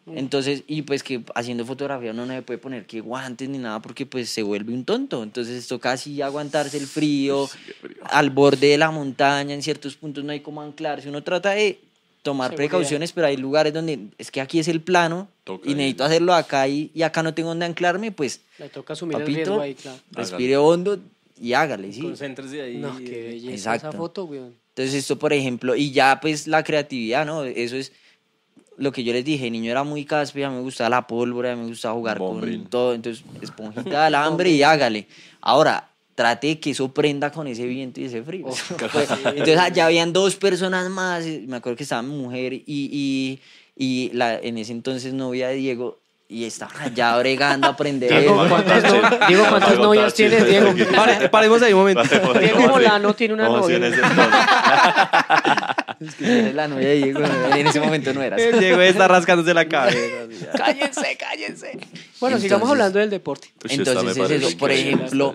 Entonces, 0.08 0.64
y 0.68 0.82
pues 0.82 1.02
que 1.02 1.24
haciendo 1.36 1.66
fotografía 1.66 2.12
uno 2.12 2.26
no 2.26 2.34
le 2.34 2.42
puede 2.42 2.58
poner 2.58 2.86
que 2.86 3.00
guantes 3.00 3.48
ni 3.48 3.58
nada 3.58 3.82
porque 3.82 4.06
pues 4.06 4.30
se 4.30 4.42
vuelve 4.42 4.74
un 4.74 4.84
tonto. 4.84 5.22
Entonces 5.22 5.66
toca 5.68 5.92
así 5.92 6.22
aguantarse 6.22 6.78
el 6.78 6.88
frío, 6.88 7.48
al 8.04 8.32
borde 8.32 8.68
de 8.68 8.78
la 8.78 8.90
montaña, 8.92 9.54
en 9.54 9.62
ciertos 9.62 9.96
puntos 9.96 10.24
no 10.24 10.32
hay 10.32 10.42
como 10.42 10.62
anclarse. 10.62 11.08
Uno 11.08 11.24
trata 11.24 11.52
de 11.52 11.80
tomar 12.24 12.50
Seguridad. 12.50 12.70
precauciones, 12.72 13.12
pero 13.12 13.28
hay 13.28 13.38
lugares 13.38 13.74
donde 13.74 14.08
es 14.18 14.32
que 14.32 14.42
aquí 14.42 14.58
es 14.58 14.68
el 14.68 14.82
plano 14.82 15.28
Toca 15.44 15.70
y 15.70 15.76
necesito 15.76 16.04
hacerlo 16.06 16.34
acá 16.34 16.68
y, 16.68 16.90
y 16.96 17.04
acá 17.04 17.22
no 17.22 17.34
tengo 17.36 17.50
donde 17.50 17.66
anclarme, 17.66 18.12
pues 18.12 18.42
Le 18.58 18.70
toca 18.70 18.94
asumir 18.94 19.18
el 19.18 19.22
Papito, 19.24 19.36
riesgo 19.38 19.62
ahí, 19.62 19.76
claro. 19.76 20.00
respire 20.12 20.58
hondo 20.58 20.98
y 21.40 21.54
hágale, 21.54 21.94
¿sí? 21.94 22.02
Concéntrese 22.02 22.62
ahí. 22.62 22.78
No, 22.78 22.98
qué 22.98 23.24
belleza 23.28 23.52
Exacto. 23.54 23.90
esa 23.90 23.98
foto, 23.98 24.24
weón. 24.26 24.56
Entonces 24.70 24.96
esto, 24.96 25.20
por 25.20 25.34
ejemplo, 25.34 25.76
y 25.76 25.92
ya 25.92 26.20
pues 26.20 26.48
la 26.48 26.64
creatividad, 26.64 27.26
¿no? 27.26 27.44
Eso 27.44 27.76
es 27.76 27.92
lo 28.78 28.92
que 28.92 29.04
yo 29.04 29.14
les 29.14 29.24
dije, 29.24 29.52
niño 29.52 29.70
era 29.70 29.84
muy 29.84 30.04
caspe, 30.06 30.40
ya 30.40 30.50
me 30.50 30.62
gustaba 30.62 30.90
la 30.90 31.06
pólvora, 31.06 31.56
me 31.56 31.68
gustaba 31.68 31.94
jugar 31.94 32.18
Bombrín. 32.18 32.62
con 32.62 32.70
todo, 32.72 32.94
entonces 32.96 33.24
esponjita 33.42 33.84
de 33.90 33.96
alambre 33.98 34.50
y 34.50 34.64
hágale. 34.64 35.08
Ahora, 35.42 35.90
trate 36.16 36.48
de 36.48 36.60
que 36.60 36.72
eso 36.72 36.94
prenda 36.94 37.32
con 37.32 37.48
ese 37.48 37.66
viento 37.66 38.00
y 38.02 38.06
ese 38.06 38.22
frío. 38.24 38.46
Pues, 38.92 39.10
entonces 39.26 39.60
ya 39.74 39.86
habían 39.86 40.14
dos 40.14 40.36
personas 40.36 40.90
más, 40.90 41.24
me 41.26 41.58
acuerdo 41.58 41.76
que 41.78 41.84
estaba 41.84 42.02
mi 42.02 42.16
mujer 42.16 42.54
y, 42.54 42.64
y, 42.68 43.40
y 43.76 44.12
la, 44.14 44.36
en 44.40 44.58
ese 44.58 44.72
entonces 44.72 45.14
novia 45.14 45.48
de 45.50 45.56
Diego, 45.56 46.00
y 46.30 46.46
estaba 46.46 46.72
allá 46.82 47.16
bregando 47.18 47.68
a 47.68 47.72
aprender. 47.72 48.10
Diego, 48.10 48.46
¿cuántas, 48.50 48.84
no- 48.84 49.28
Diego, 49.28 49.46
¿cuántas 49.50 49.78
novias 49.78 50.14
tienes, 50.16 50.48
Diego? 50.48 50.74
Pare- 50.96 51.30
paremos 51.30 51.62
ahí 51.62 51.74
un 51.74 51.80
momento. 51.80 52.02
Diego 52.40 52.60
Molano 52.70 53.14
tiene 53.14 53.34
una 53.36 53.48
¿Cómo 53.48 53.66
así 53.66 53.74
novia. 53.74 53.92
Es 56.00 56.16
que 56.16 56.40
eres 56.40 56.56
la 56.56 56.68
novia 56.68 56.88
de 56.90 56.96
Diego, 56.96 57.20
¿no? 57.22 57.56
en 57.56 57.68
ese 57.68 57.80
momento 57.80 58.14
no 58.14 58.22
eras. 58.22 58.42
Diego 58.60 58.82
está 58.82 59.08
rascándose 59.08 59.54
la 59.54 59.68
cabeza. 59.68 59.98
Cállense, 60.58 61.18
cállense. 61.18 61.78
Bueno, 62.24 62.38
Entonces- 62.38 62.52
sigamos 62.52 62.70
hablando 62.70 63.00
del 63.00 63.10
deporte. 63.10 63.50
Uy, 63.66 63.72
esta 63.72 63.92
Entonces 63.92 64.32
es 64.32 64.44
eso, 64.44 64.58
por 64.58 64.72
ejemplo, 64.72 65.34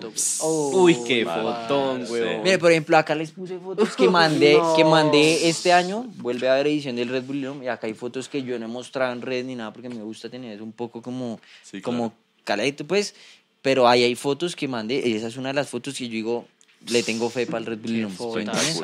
Uy, 0.73 0.97
qué 1.05 1.23
fotón, 1.23 2.03
weón. 2.09 2.41
Mire, 2.41 2.57
por 2.57 2.71
ejemplo, 2.71 2.97
acá 2.97 3.13
les 3.13 3.29
puse 3.29 3.59
fotos 3.59 3.95
que 3.95 4.09
mandé, 4.09 4.55
No. 4.57 4.75
que 4.75 4.83
mandé 4.83 5.47
este 5.49 5.71
año. 5.71 6.07
Vuelve 6.15 6.49
a 6.49 6.53
haber 6.55 6.65
edición 6.65 6.95
del 6.95 7.09
Red 7.09 7.25
Bull 7.25 7.41
León, 7.41 7.63
y 7.63 7.67
acá 7.67 7.85
hay 7.85 7.93
fotos 7.93 8.27
que 8.27 8.41
yo 8.41 8.57
no 8.57 8.65
he 8.65 8.67
mostrado 8.67 9.13
en 9.13 9.21
red 9.21 9.45
ni 9.45 9.53
nada 9.53 9.71
porque 9.71 9.87
me 9.87 10.01
gusta 10.01 10.29
tener 10.29 10.51
eso 10.55 10.63
un 10.63 10.71
poco 10.71 11.03
como, 11.03 11.39
Sí, 11.61 11.79
como 11.79 12.09
claro. 12.09 12.13
caladito, 12.43 12.85
pues. 12.87 13.13
Pero 13.61 13.87
ahí 13.87 14.03
hay 14.03 14.15
fotos 14.15 14.55
que 14.55 14.67
mandé, 14.67 14.99
y 15.05 15.13
esa 15.13 15.27
es 15.27 15.37
una 15.37 15.49
de 15.49 15.53
las 15.53 15.69
fotos 15.69 15.93
que 15.95 16.05
yo 16.07 16.11
digo, 16.11 16.47
le 16.87 17.03
tengo 17.03 17.29
fe 17.29 17.45
para 17.45 17.59
el 17.59 17.65
Red 17.67 17.77
Bull. 17.79 18.07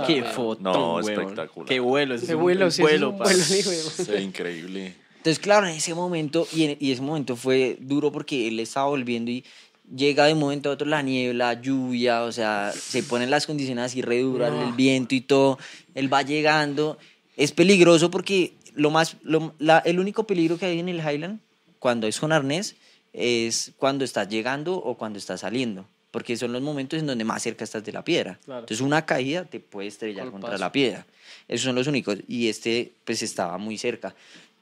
Qué 0.05 0.21
fotón, 0.23 0.61
No, 0.63 0.99
espectacular. 0.99 1.67
Qué 1.67 1.79
vuelo. 1.79 2.15
Qué 2.19 2.35
vuelo, 2.35 2.69
sí, 2.69 2.75
ese 2.75 2.81
es 2.83 2.99
vuelo, 2.99 3.09
un 3.09 3.17
vuelo, 3.17 3.43
Sí, 3.43 4.13
increíble. 4.21 4.93
Entonces, 5.25 5.41
claro, 5.41 5.65
en 5.65 5.73
ese 5.73 5.95
momento, 5.95 6.47
y, 6.53 6.65
en- 6.65 6.77
y 6.79 6.91
ese 6.91 7.01
momento 7.01 7.35
fue 7.35 7.77
duro 7.79 8.11
porque 8.11 8.47
él 8.47 8.59
estaba 8.59 8.85
volviendo 8.85 9.31
y 9.31 9.43
llega 9.95 10.27
de 10.27 10.33
un 10.33 10.39
momento 10.39 10.69
a 10.69 10.73
otro 10.73 10.85
la 10.87 11.01
niebla, 11.01 11.59
lluvia, 11.59 12.21
o 12.21 12.31
sea, 12.31 12.71
se 12.71 13.01
ponen 13.01 13.31
las 13.31 13.47
condiciones 13.47 13.85
así 13.85 14.03
re 14.03 14.19
duras, 14.19 14.53
el 14.67 14.73
viento 14.73 15.15
y 15.15 15.21
todo, 15.21 15.57
él 15.95 16.13
va 16.13 16.21
llegando, 16.21 16.99
es 17.37 17.51
peligroso 17.53 18.11
porque 18.11 18.53
lo 18.75 18.91
más, 18.91 19.17
lo- 19.23 19.55
la- 19.57 19.79
el 19.79 19.99
único 19.99 20.27
peligro 20.27 20.59
que 20.59 20.67
hay 20.67 20.77
en 20.77 20.89
el 20.89 20.99
Highland, 20.99 21.39
cuando 21.79 22.05
es 22.05 22.19
con 22.19 22.31
arnés, 22.31 22.75
es 23.11 23.71
cuando 23.79 24.05
estás 24.05 24.29
llegando 24.29 24.75
o 24.75 24.93
cuando 24.95 25.17
estás 25.17 25.39
saliendo. 25.41 25.87
Porque 26.11 26.37
son 26.37 26.53
los 26.53 26.61
momentos 26.61 26.97
en 26.99 27.07
donde 27.07 27.25
más 27.25 27.41
cerca 27.43 27.63
estás 27.65 27.83
de 27.83 27.91
la 27.91 28.01
piedra. 28.03 28.39
Claro. 28.45 28.59
Entonces 28.61 28.79
una 28.79 29.05
caída 29.05 29.43
te 29.43 29.59
puede 29.59 29.87
estrellar 29.89 30.29
contra 30.31 30.57
la 30.57 30.71
piedra. 30.71 31.05
Esos 31.49 31.65
son 31.65 31.75
los 31.75 31.87
únicos. 31.87 32.19
Y 32.29 32.47
este 32.47 32.93
pues 33.03 33.21
estaba 33.21 33.57
muy 33.57 33.77
cerca. 33.77 34.15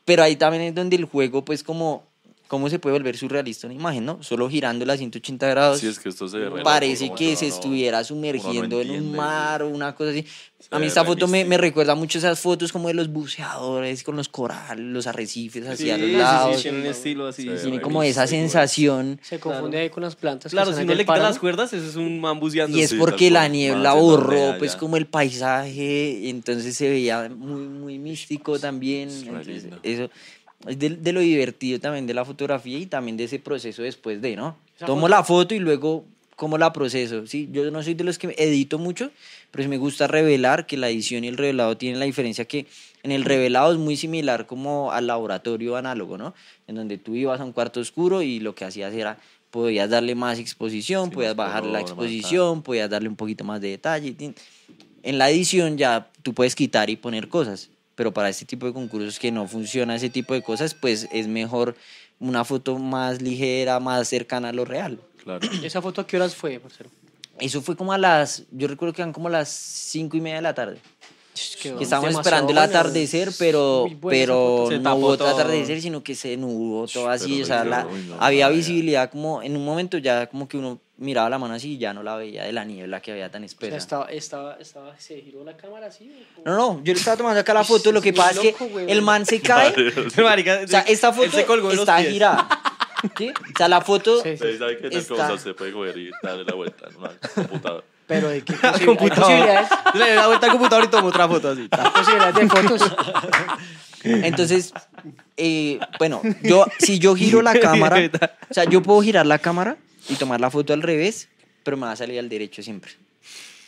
Pero 0.06 0.24
ahí 0.24 0.36
también 0.36 0.64
es 0.64 0.76
donde 0.76 0.96
el 0.96 1.06
juego 1.06 1.46
pues 1.46 1.64
como... 1.64 2.13
¿Cómo 2.54 2.70
se 2.70 2.78
puede 2.78 2.96
volver 2.96 3.18
surrealista 3.18 3.66
una 3.66 3.74
imagen, 3.76 4.06
no? 4.06 4.22
Solo 4.22 4.48
girándola 4.48 4.94
a 4.94 4.98
180 4.98 5.48
grados. 5.48 5.80
Sí, 5.80 5.88
es 5.88 5.98
que 5.98 6.10
esto 6.10 6.28
se 6.28 6.38
ve 6.38 6.62
Parece 6.64 7.12
que 7.16 7.30
uno 7.30 7.36
se 7.36 7.48
no- 7.48 7.56
estuviera 7.56 8.04
sumergiendo 8.04 8.76
no 8.76 8.82
en 8.84 8.90
un 8.92 8.96
entiende. 8.98 9.18
mar 9.18 9.64
o 9.64 9.70
una 9.70 9.96
cosa 9.96 10.12
así. 10.12 10.24
A 10.70 10.78
mí 10.78 10.86
esta 10.86 11.04
foto 11.04 11.28
me, 11.28 11.44
me 11.46 11.58
recuerda 11.58 11.96
mucho 11.96 12.20
esas 12.20 12.40
fotos 12.40 12.72
como 12.72 12.90
de 12.90 12.94
los 12.94 13.08
buceadores 13.12 14.04
con 14.04 14.16
los 14.16 14.30
corales, 14.30 14.86
los 14.86 15.08
arrecifes 15.08 15.66
Sí, 15.66 15.72
hacia 15.72 15.96
sí, 15.96 16.02
los 16.02 16.10
sí, 16.12 16.16
lados. 16.16 16.62
tiene 16.62 16.80
un 16.82 16.86
estilo 16.86 17.28
así. 17.28 17.42
Sí, 17.42 17.50
Tiene 17.64 17.82
como 17.82 18.04
esa 18.04 18.28
sensación. 18.28 19.20
Se 19.24 19.40
confunde 19.40 19.80
ahí 19.80 19.90
con 19.90 20.04
las 20.04 20.16
plantas. 20.16 20.52
que 20.52 20.56
Claro, 20.56 20.70
están 20.70 20.86
si 20.86 20.92
el 20.92 20.98
le 20.98 21.04
quita 21.06 21.14
páramo. 21.14 21.30
las 21.30 21.40
cuerdas, 21.40 21.74
eso 21.74 21.90
es 21.90 21.96
un 21.96 22.22
man 22.22 22.40
buceando. 22.40 22.78
Y 22.78 22.82
es 22.82 22.92
Sí, 22.92 22.98
porque 23.00 23.32
la 23.32 23.48
niebla 23.48 23.94
borró 23.94 24.60
pues 24.60 24.76
como 24.76 24.96
el 24.96 25.08
paisaje, 25.08 26.30
entonces 26.30 26.76
se 26.78 26.88
veía 26.88 27.30
muy, 27.36 27.62
muy 27.68 27.98
místico 27.98 28.60
también. 28.60 29.10
Entonces, 29.10 29.66
eso 29.82 30.10
es 30.68 30.80
de, 30.80 30.90
de 30.92 31.12
lo 31.14 31.20
divertido 31.20 31.80
también 31.80 32.08
de 32.08 32.14
la 32.14 32.26
fotografía 32.26 32.78
y 32.78 32.86
también 32.86 33.18
de 33.18 33.26
ese 33.26 33.40
proceso 33.40 33.82
después 33.82 34.22
de, 34.22 34.36
¿no? 34.36 34.56
Esa 34.76 34.86
Tomo 34.86 35.02
foto- 35.02 35.10
la 35.10 35.24
foto 35.24 35.56
y 35.56 35.60
luego 35.60 36.06
cómo 36.36 36.58
la 36.58 36.74
proceso, 36.74 37.28
¿sí? 37.28 37.48
Yo 37.52 37.70
no 37.72 37.84
soy 37.84 37.94
de 37.94 38.04
los 38.04 38.18
que 38.18 38.34
edito 38.38 38.80
mucho, 38.80 39.12
pero 39.52 39.64
sí 39.64 39.70
me 39.70 39.78
gusta 39.78 40.08
revelar 40.08 40.66
que 40.66 40.78
la 40.78 40.90
edición 40.90 41.24
y 41.24 41.28
el 41.28 41.38
revelado 41.38 41.78
tienen 41.78 42.00
la 42.00 42.06
diferencia 42.06 42.46
que 42.46 42.66
en 43.04 43.12
el 43.12 43.24
revelado 43.24 43.72
es 43.74 43.78
muy 43.78 43.98
similar 43.98 44.46
como 44.48 44.92
al 44.92 45.08
laboratorio 45.08 45.76
análogo, 45.76 46.18
¿no? 46.18 46.34
En 46.68 46.76
donde 46.76 46.98
tú 46.98 47.16
ibas 47.16 47.40
a 47.40 47.44
un 47.46 47.52
cuarto 47.52 47.80
oscuro 47.80 48.22
y 48.22 48.40
lo 48.40 48.56
que 48.56 48.66
hacías 48.66 48.94
era 48.94 49.20
podías 49.52 49.90
darle 49.92 50.16
más 50.16 50.40
exposición, 50.40 51.10
Sí, 51.10 51.16
podías 51.16 51.36
bajar 51.36 51.64
la 51.66 51.74
más 51.74 51.82
exposición, 51.84 52.64
podías 52.64 52.90
darle 52.90 53.08
un 53.10 53.16
poquito 53.16 53.44
más 53.44 53.62
de 53.62 53.70
detalle. 53.70 54.16
En 55.04 55.18
la 55.20 55.30
edición 55.30 55.78
ya 55.78 56.10
tú 56.24 56.34
puedes 56.34 56.56
quitar 56.56 56.90
y 56.90 56.96
poner 56.96 57.28
cosas, 57.28 57.70
pero 58.04 58.14
para 58.14 58.28
este 58.28 58.44
tipo 58.44 58.66
de 58.66 58.74
concursos 58.74 59.18
que 59.18 59.32
no 59.32 59.48
funciona 59.48 59.96
ese 59.96 60.10
tipo 60.10 60.34
de 60.34 60.42
cosas, 60.42 60.74
pues 60.74 61.08
es 61.14 61.30
mejor 61.30 61.74
una 62.20 62.44
foto 62.44 62.78
más 62.78 63.22
ligera, 63.22 63.80
más 63.80 64.10
cercana 64.10 64.50
a 64.50 64.52
lo 64.52 64.66
real. 64.66 65.00
Claro. 65.24 65.48
¿Esa 65.64 65.82
foto 65.82 66.02
a 66.02 66.06
qué 66.06 66.18
horas 66.18 66.36
fue, 66.36 66.60
parcero? 66.60 66.90
Eso 67.40 67.62
fue 67.62 67.78
como 67.78 67.94
a 67.94 67.98
las, 67.98 68.44
yo 68.52 68.68
recuerdo 68.68 68.94
que 68.94 69.02
eran 69.04 69.14
como 69.14 69.30
las 69.30 69.48
cinco 69.48 70.18
y 70.18 70.20
media 70.20 70.36
de 70.36 70.42
la 70.42 70.54
tarde. 70.54 70.80
Que 71.62 71.70
estábamos 71.82 72.12
esperando 72.12 72.52
el 72.52 72.58
atardecer, 72.60 73.32
pero, 73.40 73.88
pero 74.08 74.68
no 74.82 74.96
hubo 74.96 75.08
otro 75.08 75.26
todo. 75.26 75.36
atardecer, 75.40 75.82
sino 75.82 76.04
que 76.04 76.14
se 76.14 76.38
nubló 76.38 76.88
todo 76.88 77.10
así. 77.10 77.32
pero 77.32 77.44
O 77.44 77.46
sea, 77.48 77.64
se 77.64 77.70
la- 77.70 77.84
no, 77.84 77.90
había 78.20 78.50
visibilidad 78.50 79.10
como 79.10 79.42
en 79.42 79.58
un 79.58 79.66
momento 79.66 79.98
ya 79.98 80.28
como 80.28 80.48
que 80.48 80.58
uno 80.58 80.80
miraba 80.98 81.30
la 81.32 81.40
mano 81.40 81.56
así 81.56 81.74
y 81.74 81.78
ya 81.80 81.92
no 81.94 82.04
la 82.04 82.16
veía 82.18 82.44
de 82.44 82.52
la 82.54 82.64
niebla 82.66 83.02
que 83.02 83.12
había 83.12 83.32
tan 83.32 83.44
O 83.44 83.48
sea, 83.48 83.54
espesa. 83.54 83.78
estaba, 83.78 84.06
estaba, 84.12 84.56
estaba, 84.60 85.00
se 85.00 85.22
giró 85.22 85.44
la 85.44 85.58
cámara 85.58 85.88
así. 85.88 86.12
o- 86.38 86.50
No, 86.50 86.56
no, 86.56 86.82
yo 86.84 86.94
le 86.94 87.00
estaba 87.00 87.18
tomando 87.18 87.40
acá 87.40 87.54
la 87.54 87.64
foto, 87.64 87.92
lo 87.92 88.02
que 88.02 88.14
pasa 88.14 88.40
es 88.42 88.56
que 88.56 88.86
el 88.88 89.02
man 89.02 89.26
se 89.26 89.42
cae, 89.42 89.74
Marica, 90.24 90.62
o 90.64 90.68
sea, 90.68 90.82
esta 90.82 91.12
foto 91.14 91.26
está 91.72 92.04
girada. 92.04 92.48
¿sí? 93.18 93.30
O 93.32 93.58
sea, 93.58 93.68
la 93.68 93.82
foto 93.82 94.22
Sí, 94.22 94.38
sí. 94.38 94.44
Está- 94.92 95.38
se 95.38 95.54
puede 95.56 95.72
coger 95.74 95.98
y 95.98 96.12
darle 96.22 96.46
la 96.46 96.54
vuelta 96.54 96.88
en 96.90 96.96
una 96.98 97.10
computadora. 97.34 97.84
Pero 98.08 98.30
de 98.30 98.42
qué 98.44 98.54
Al 98.54 98.60
posi- 98.60 98.80
hay 98.80 98.86
computador. 98.86 99.24
posibilidades, 99.26 99.70
Le 99.96 100.10
da 100.10 100.16
la 100.16 100.28
vuelta 100.28 100.46
al 100.48 100.52
computador 100.52 100.86
y 100.86 100.88
toma 100.90 101.08
otra 101.08 101.28
foto 101.28 101.50
así. 101.52 101.68
hay 101.72 101.90
posibilidades 101.92 102.36
de 102.36 102.50
fotos. 102.50 102.96
Entonces, 104.04 104.74
eh, 105.38 105.80
bueno, 105.98 106.22
yo, 106.44 106.66
si 106.80 107.00
yo 107.00 107.16
giro 107.16 107.42
la 107.42 107.54
cámara, 107.60 108.10
o 108.50 108.54
sea, 108.54 108.66
yo 108.66 108.82
puedo 108.84 109.02
girar 109.02 109.26
la 109.26 109.40
cámara 109.40 109.78
y 110.10 110.16
tomar 110.16 110.42
la 110.42 110.52
foto 110.52 110.74
al 110.74 110.82
revés, 110.82 111.30
pero 111.64 111.78
me 111.78 111.86
va 111.86 111.94
a 111.94 111.96
salir 111.96 112.20
al 112.20 112.28
derecho 112.28 112.62
siempre. 112.62 112.92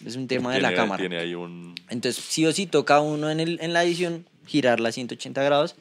Es 0.06 0.18
un 0.18 0.28
tema 0.28 0.54
de 0.54 0.60
la 0.62 0.74
cámara. 0.74 1.00
Tiene 1.00 1.18
ahí 1.18 1.34
un... 1.36 1.74
Entonces, 1.90 2.22
sí 2.28 2.46
o 2.46 2.52
sí 2.52 2.66
toca 2.68 3.00
uno 3.00 3.30
en, 3.30 3.40
el, 3.40 3.60
en 3.62 3.72
la 3.72 3.84
edición 3.86 4.26
girarla 4.46 4.90
a 4.90 4.92
180 4.92 5.42
grados 5.42 5.76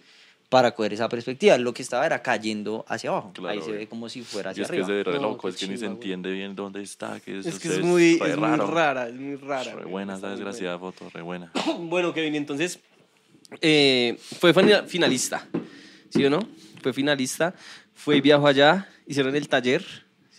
para 0.55 0.71
coger 0.73 0.93
esa 0.93 1.09
perspectiva. 1.09 1.59
Lo 1.59 1.75
que 1.75 1.83
estaba 1.83 2.07
era 2.07 2.23
cayendo 2.23 2.85
hacia 2.87 3.11
abajo. 3.11 3.33
Claro, 3.35 3.49
Ahí 3.51 3.61
se 3.61 3.73
ve 3.73 3.89
como 3.89 4.09
si 4.09 4.23
fuera 4.23 4.51
Y 4.51 4.53
hacia 4.53 4.63
es 4.63 4.69
que 4.71 4.77
arriba. 4.83 4.87
es 4.87 4.89
de 4.89 5.03
re 5.03 5.17
No, 5.17 5.23
loco, 5.31 5.49
qué 5.49 5.55
es 5.55 5.57
que 5.57 5.67
ni 5.67 5.77
se 5.77 5.87
entiende 5.87 6.31
bien 6.31 6.55
dónde 6.55 6.81
está, 6.81 7.19
que 7.19 7.41
Es 7.41 7.59
que 7.59 7.67
eso 7.67 7.73
es 7.81 7.85
muy, 7.85 8.13
es 8.25 8.37
muy 8.37 8.57
rara, 8.57 9.09
es 9.09 9.15
muy 9.15 9.35
rara. 9.35 9.75
Re 9.75 9.85
buena 9.85 10.15
esa 10.17 10.31
desgraciada 10.31 10.79
foto, 10.79 11.11
re 11.13 11.23
buena. 11.23 11.51
Bueno, 11.81 12.15
Kevin, 12.15 12.37
entonces 12.37 12.79
eh, 13.61 14.17
fue 14.39 14.55
fina- 14.55 14.85
finalista, 14.85 15.45
¿sí 16.09 16.25
o 16.25 16.31
no? 16.31 16.39
Fue 16.81 16.93
finalista, 16.93 17.53
fue 17.93 18.19
y 18.19 18.21
viajó 18.21 18.47
allá, 18.47 18.89
hicieron 19.09 19.35
el 19.35 19.49
taller, 19.49 19.85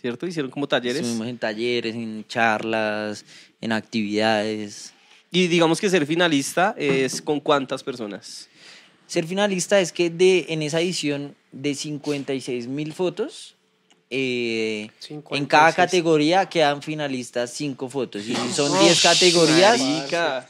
¿cierto? 0.00 0.26
Hicieron 0.26 0.50
como 0.50 0.66
talleres. 0.66 1.02
Estuvimos 1.02 1.26
en 1.28 1.36
talleres, 1.36 1.94
en 1.94 2.24
charlas, 2.26 3.22
en 3.60 3.72
actividades. 3.72 4.94
Y 5.30 5.48
digamos 5.48 5.78
que 5.78 5.90
ser 5.90 6.06
finalista 6.06 6.74
es 6.78 7.20
con 7.20 7.38
cuántas 7.40 7.82
personas. 7.82 8.48
Ser 9.06 9.26
finalista 9.26 9.80
es 9.80 9.92
que 9.92 10.10
de, 10.10 10.46
en 10.48 10.62
esa 10.62 10.80
edición 10.80 11.36
de 11.52 11.74
56 11.74 12.66
mil 12.66 12.92
fotos, 12.92 13.54
eh, 14.10 14.88
en 15.08 15.22
56. 15.22 15.48
cada 15.48 15.72
categoría 15.72 16.48
quedan 16.48 16.82
finalistas 16.82 17.50
5 17.52 17.88
fotos. 17.88 18.26
Y 18.26 18.34
si 18.34 18.52
son 18.52 18.78
10 18.80 19.02
categorías, 19.02 19.80
Marica. 19.80 20.48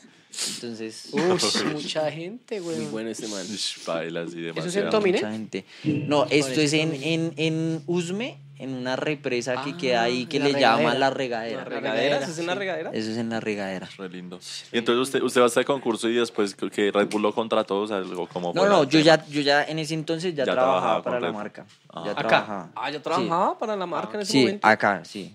entonces... 0.55 1.09
Uy, 1.13 1.23
mucha 1.73 2.11
gente, 2.11 2.61
güey. 2.61 2.77
Muy 2.79 2.87
bueno 2.87 3.11
este 3.11 3.29
man. 3.29 3.47
Bailas 3.87 4.33
y 4.35 4.41
demasiado. 4.41 4.69
¿Eso 4.69 4.79
es 4.79 4.85
en 4.85 4.91
Tomine? 4.91 5.19
Mucha 5.19 5.33
gente. 5.33 5.65
No, 5.85 6.27
esto 6.31 6.61
es 6.61 6.73
en, 6.73 6.95
en, 6.95 7.33
en 7.37 7.83
Usme, 7.87 8.39
en 8.59 8.73
una 8.75 8.97
represa 8.97 9.63
que 9.63 9.71
Ah, 9.73 9.77
queda 9.79 10.03
ahí 10.03 10.27
que 10.27 10.39
la 10.39 10.47
le 10.47 10.53
regadera. 10.55 10.95
la 10.95 11.11
regadera. 11.11 11.59
¿La 11.59 11.65
La 11.65 11.69
regadera? 11.81 12.19
¿Eso 12.21 12.31
es 12.31 12.39
una 12.39 12.53
sí. 12.55 12.59
regadera? 12.59 12.91
Eso 12.93 13.11
es 13.11 13.17
en 13.19 13.29
la 13.31 13.41
regadera. 13.41 13.89
Re 13.99 14.09
lindo. 14.09 14.39
Y 14.73 14.79
entonces 14.79 15.03
usted, 15.03 15.23
usted 15.23 15.41
va 15.41 15.45
a 15.45 15.49
este 15.49 15.65
concurso 15.65 16.09
y 16.09 16.15
después 16.15 16.55
que 16.55 16.91
Red 16.91 17.09
Bull 17.09 17.23
lo 17.23 17.35
contrató, 17.35 17.81
o 17.81 17.87
sea, 17.87 17.99
algo 17.99 18.27
como 18.27 18.53
No, 18.55 18.67
no, 18.67 18.85
yo 18.85 19.01
ya, 19.01 19.25
yo 19.27 19.43
ya 19.43 19.63
en 19.65 19.79
ese 19.79 19.95
entonces 19.95 20.35
ya, 20.35 20.45
Ya 20.45 20.53
trabajaba 20.53 21.03
trabajaba 21.03 21.03
para 21.03 21.21
la 21.21 21.33
marca. 21.33 21.67
Ah. 21.91 22.03
Ya 22.07 22.13
Acá. 22.13 22.29
trabajaba. 22.29 22.71
Ah, 22.75 22.91
yo 22.91 23.03
trabajaba 23.03 23.59
para 23.59 23.77
la 23.77 23.87
marca 23.87 24.15
en 24.15 24.21
ese 24.23 24.33
Sí, 24.33 24.41
momento. 24.41 24.67
acá, 24.67 25.03
sí. 25.05 25.35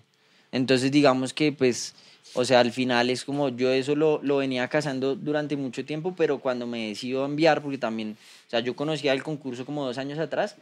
Entonces 0.52 0.92
digamos 0.92 1.34
que 1.34 1.52
pues, 1.52 1.94
o 2.34 2.44
sea, 2.44 2.60
al 2.60 2.72
final 2.72 3.10
es 3.10 3.24
como 3.24 3.50
yo 3.50 3.72
eso 3.72 3.96
lo, 3.96 4.20
lo 4.24 4.38
venía 4.38 4.68
cazando 4.68 5.16
durante 5.16 5.56
mucho 5.56 5.86
tiempo, 5.86 6.14
pero 6.18 6.40
cuando 6.40 6.66
me 6.66 6.88
decido 6.88 7.24
enviar, 7.26 7.62
porque 7.62 7.78
también, 7.78 8.18
o 8.48 8.50
sea, 8.50 8.62
yo 8.62 8.76
conocía 8.76 9.14
el 9.14 9.22
concurso 9.22 9.66
como 9.66 9.86
dos 9.86 9.98
años 9.98 10.18
atrás, 10.18 10.56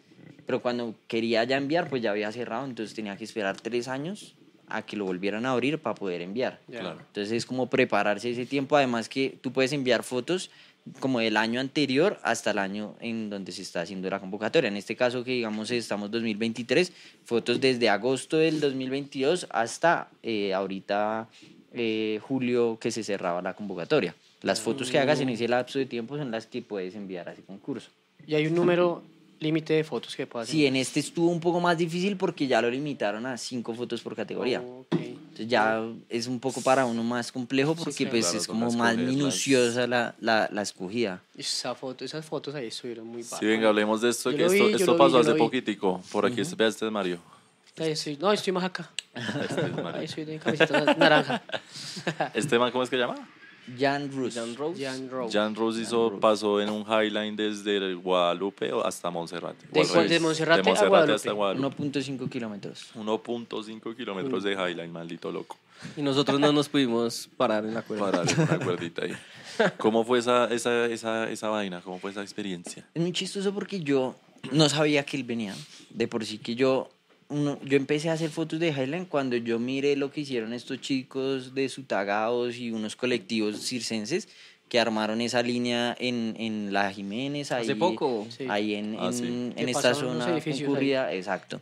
pero 0.45 0.61
cuando 0.61 0.95
quería 1.07 1.43
ya 1.43 1.57
enviar, 1.57 1.89
pues 1.89 2.01
ya 2.01 2.11
había 2.11 2.31
cerrado, 2.31 2.65
entonces 2.65 2.95
tenía 2.95 3.15
que 3.17 3.23
esperar 3.23 3.59
tres 3.59 3.87
años 3.87 4.35
a 4.67 4.83
que 4.83 4.95
lo 4.95 5.05
volvieran 5.05 5.45
a 5.45 5.51
abrir 5.51 5.79
para 5.79 5.95
poder 5.95 6.21
enviar. 6.21 6.59
Claro. 6.69 6.99
Entonces 6.99 7.31
es 7.31 7.45
como 7.45 7.69
prepararse 7.69 8.31
ese 8.31 8.45
tiempo, 8.45 8.77
además 8.77 9.09
que 9.09 9.37
tú 9.41 9.51
puedes 9.51 9.73
enviar 9.73 10.03
fotos 10.03 10.51
como 10.99 11.19
del 11.19 11.37
año 11.37 11.59
anterior 11.59 12.19
hasta 12.23 12.51
el 12.51 12.57
año 12.57 12.95
en 12.99 13.29
donde 13.29 13.51
se 13.51 13.61
está 13.61 13.81
haciendo 13.81 14.09
la 14.09 14.19
convocatoria. 14.19 14.67
En 14.67 14.77
este 14.77 14.95
caso 14.95 15.23
que 15.23 15.31
digamos 15.31 15.71
estamos 15.71 16.09
2023, 16.11 16.91
fotos 17.25 17.61
desde 17.61 17.89
agosto 17.89 18.37
del 18.37 18.59
2022 18.59 19.47
hasta 19.49 20.09
eh, 20.23 20.53
ahorita 20.53 21.27
eh, 21.73 22.19
julio 22.23 22.77
que 22.79 22.91
se 22.91 23.03
cerraba 23.03 23.41
la 23.41 23.53
convocatoria. 23.53 24.15
Las 24.41 24.61
fotos 24.61 24.89
que 24.89 24.99
hagas 24.99 25.19
en 25.19 25.29
ese 25.29 25.47
lapso 25.47 25.79
de 25.79 25.85
tiempo 25.85 26.17
son 26.17 26.31
las 26.31 26.47
que 26.47 26.61
puedes 26.61 26.95
enviar 26.95 27.29
a 27.29 27.33
ese 27.33 27.43
concurso. 27.43 27.91
Y 28.25 28.35
hay 28.35 28.47
un 28.47 28.55
número 28.55 29.03
límite 29.39 29.73
de 29.73 29.83
fotos 29.83 30.15
que 30.15 30.27
puedas 30.27 30.49
Sí, 30.49 30.65
en 30.65 30.75
este 30.75 30.99
estuvo 30.99 31.29
un 31.29 31.39
poco 31.39 31.59
más 31.59 31.77
difícil 31.77 32.17
porque 32.17 32.47
ya 32.47 32.61
lo 32.61 32.69
limitaron 32.69 33.25
a 33.25 33.37
cinco 33.37 33.73
fotos 33.73 34.01
por 34.01 34.15
categoría. 34.15 34.61
Entonces 34.91 35.47
ya 35.47 35.81
es 36.09 36.27
un 36.27 36.39
poco 36.39 36.61
para 36.61 36.85
uno 36.85 37.03
más 37.03 37.31
complejo 37.31 37.75
porque 37.75 38.05
pues 38.07 38.25
Claro, 38.25 38.37
es 38.39 38.47
como 38.47 38.71
más 38.71 38.97
minuciosa 38.97 39.87
la, 39.87 40.15
la, 40.19 40.49
la 40.51 40.61
escogida. 40.61 41.21
Esa 41.37 41.73
foto, 41.75 42.03
esas 42.03 42.25
fotos 42.25 42.53
ahí 42.55 42.67
estuvieron 42.67 43.07
muy 43.07 43.23
Sí, 43.23 43.29
bacanas. 43.31 43.53
venga, 43.55 43.69
hablemos 43.69 44.01
de 44.01 44.09
esto. 44.09 44.31
Yo 44.31 44.37
que 44.37 44.53
vi, 44.53 44.73
esto 44.73 44.93
vi, 44.93 44.97
pasó 44.97 45.19
hace 45.19 45.33
poquitico. 45.35 46.01
Por 46.11 46.25
aquí, 46.25 46.41
este 46.41 46.61
es 46.67 46.81
Mario. 46.91 47.19
Estoy- 47.77 48.17
no, 48.17 48.33
estoy 48.33 48.51
más 48.51 48.63
acá. 48.65 48.89
Este 49.15 49.61
es 49.67 49.73
Mario. 49.75 49.99
Ahí 49.99 50.05
estoy 50.05 50.25
de 50.25 50.37
camiseta 50.39 50.93
naranja. 50.95 51.41
¿Este 52.33 52.59
man 52.59 52.71
cómo 52.71 52.83
es 52.83 52.89
que 52.89 52.97
se 52.97 53.01
llama? 53.01 53.15
Jan 53.77 54.11
Rus. 54.11 54.35
Jan 54.35 54.55
Rose. 54.55 54.83
Jan 54.83 55.09
Rose. 55.09 55.37
Jan 55.37 55.55
Rose 55.55 55.81
hizo, 55.81 56.19
pasó 56.19 56.61
en 56.61 56.69
un 56.69 56.83
highline 56.83 57.35
desde 57.35 57.77
el 57.77 57.97
Guadalupe 57.97 58.71
hasta 58.83 59.09
Monserrate. 59.09 59.65
De 59.71 60.07
de 60.07 60.19
Monserrate 60.19 60.61
a 60.61 60.63
de 60.63 60.69
Monserrate 60.69 60.87
Guadalupe. 60.87 61.15
hasta 61.15 61.31
Guadalupe. 61.31 61.83
1.5 61.83 62.29
kilómetros. 62.29 62.91
1.5 62.95 63.95
kilómetros 63.95 64.43
de 64.43 64.53
highline, 64.53 64.91
maldito 64.91 65.31
loco. 65.31 65.57
Y 65.95 66.01
nosotros 66.01 66.39
no 66.39 66.51
nos 66.51 66.67
pudimos 66.69 67.29
parar 67.37 67.65
en 67.65 67.73
la 67.73 67.81
cuerda. 67.81 68.11
Parar 68.11 68.29
en 68.29 68.41
una 68.41 68.59
cuerdita 68.59 69.05
ahí. 69.05 69.13
¿Cómo 69.77 70.03
fue 70.03 70.19
esa, 70.19 70.45
esa, 70.45 70.85
esa, 70.85 71.29
esa 71.29 71.49
vaina? 71.49 71.81
¿Cómo 71.81 71.99
fue 71.99 72.11
esa 72.11 72.21
experiencia? 72.21 72.85
Es 72.93 73.01
muy 73.01 73.11
chistoso 73.11 73.53
porque 73.53 73.81
yo 73.81 74.15
no 74.51 74.69
sabía 74.69 75.03
que 75.05 75.17
él 75.17 75.23
venía. 75.23 75.55
De 75.89 76.07
por 76.07 76.25
sí 76.25 76.37
que 76.37 76.55
yo, 76.55 76.89
uno- 77.29 77.59
yo 77.63 77.77
empecé 77.77 78.09
a 78.09 78.13
hacer 78.13 78.29
fotos 78.29 78.59
de 78.59 78.69
Highland 78.69 79.07
cuando 79.07 79.35
yo 79.37 79.59
miré 79.59 79.95
lo 79.95 80.11
que 80.11 80.21
hicieron 80.21 80.53
estos 80.53 80.81
chicos 80.81 81.53
de 81.53 81.69
Sutagaos 81.69 82.57
y 82.57 82.71
unos 82.71 82.95
colectivos 82.95 83.57
circenses 83.61 84.27
que 84.67 84.79
armaron 84.79 85.21
esa 85.21 85.41
línea 85.41 85.95
en, 85.99 86.35
en 86.37 86.73
La 86.73 86.91
Jiménez. 86.91 87.51
Ahí, 87.51 87.63
Hace 87.63 87.75
poco. 87.75 88.27
Sí. 88.35 88.45
Ahí 88.49 88.75
en, 88.75 88.95
Ah, 88.99 89.07
en, 89.07 89.13
sí. 89.13 89.23
en 89.55 89.69
esta 89.69 89.93
zona 89.95 90.39
concurrida. 90.43 91.13
Exacto. 91.13 91.59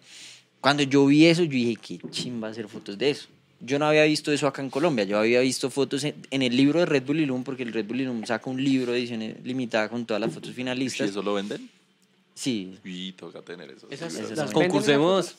Cuando 0.59 0.83
yo 0.83 1.05
vi 1.05 1.25
eso, 1.25 1.43
yo 1.43 1.51
dije, 1.51 1.75
qué 1.75 1.99
chimba 2.09 2.49
hacer 2.49 2.67
fotos 2.67 2.97
de 2.97 3.11
eso. 3.11 3.27
Yo 3.59 3.79
no 3.79 3.85
había 3.85 4.03
visto 4.03 4.31
eso 4.31 4.45
acá 4.45 4.61
en 4.61 4.69
Colombia. 4.69 5.03
Yo 5.05 5.17
había 5.17 5.39
visto 5.39 5.69
fotos 5.69 6.03
en, 6.03 6.15
en 6.31 6.41
el 6.41 6.55
libro 6.55 6.79
de 6.79 6.85
Red 6.85 7.03
Bull 7.05 7.19
Ilum, 7.21 7.43
porque 7.43 7.63
el 7.63 7.73
Red 7.73 7.85
Bull 7.85 8.01
Ilum 8.01 8.25
saca 8.25 8.49
un 8.49 8.61
libro 8.63 8.91
de 8.91 8.99
edición 8.99 9.35
limitada 9.43 9.89
con 9.89 10.05
todas 10.05 10.19
las 10.21 10.33
fotos 10.33 10.51
¿Y 10.51 10.53
finalistas. 10.53 11.09
eso 11.09 11.21
lo 11.23 11.33
venden? 11.33 11.69
Sí. 12.35 12.77
Y 12.83 13.13
toca 13.13 13.41
tener 13.41 13.71
eso. 13.71 13.87
Esas- 13.89 14.13
sí, 14.13 14.21
las 14.35 14.51
Concursemos. 14.51 15.35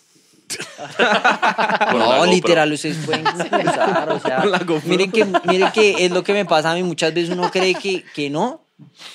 No, 1.93 2.27
literal, 2.27 2.73
ustedes 2.73 2.99
pueden 3.05 3.25
concursar, 3.25 4.11
o 4.11 4.21
sea, 4.21 4.45
miren 4.85 5.11
que, 5.11 5.25
miren 5.45 5.71
que 5.73 6.05
es 6.05 6.11
lo 6.11 6.23
que 6.23 6.33
me 6.33 6.45
pasa 6.45 6.73
a 6.73 6.75
mí, 6.75 6.83
muchas 6.83 7.13
veces 7.15 7.31
uno 7.31 7.51
cree 7.51 7.75
que, 7.75 8.05
que 8.15 8.31
no, 8.31 8.61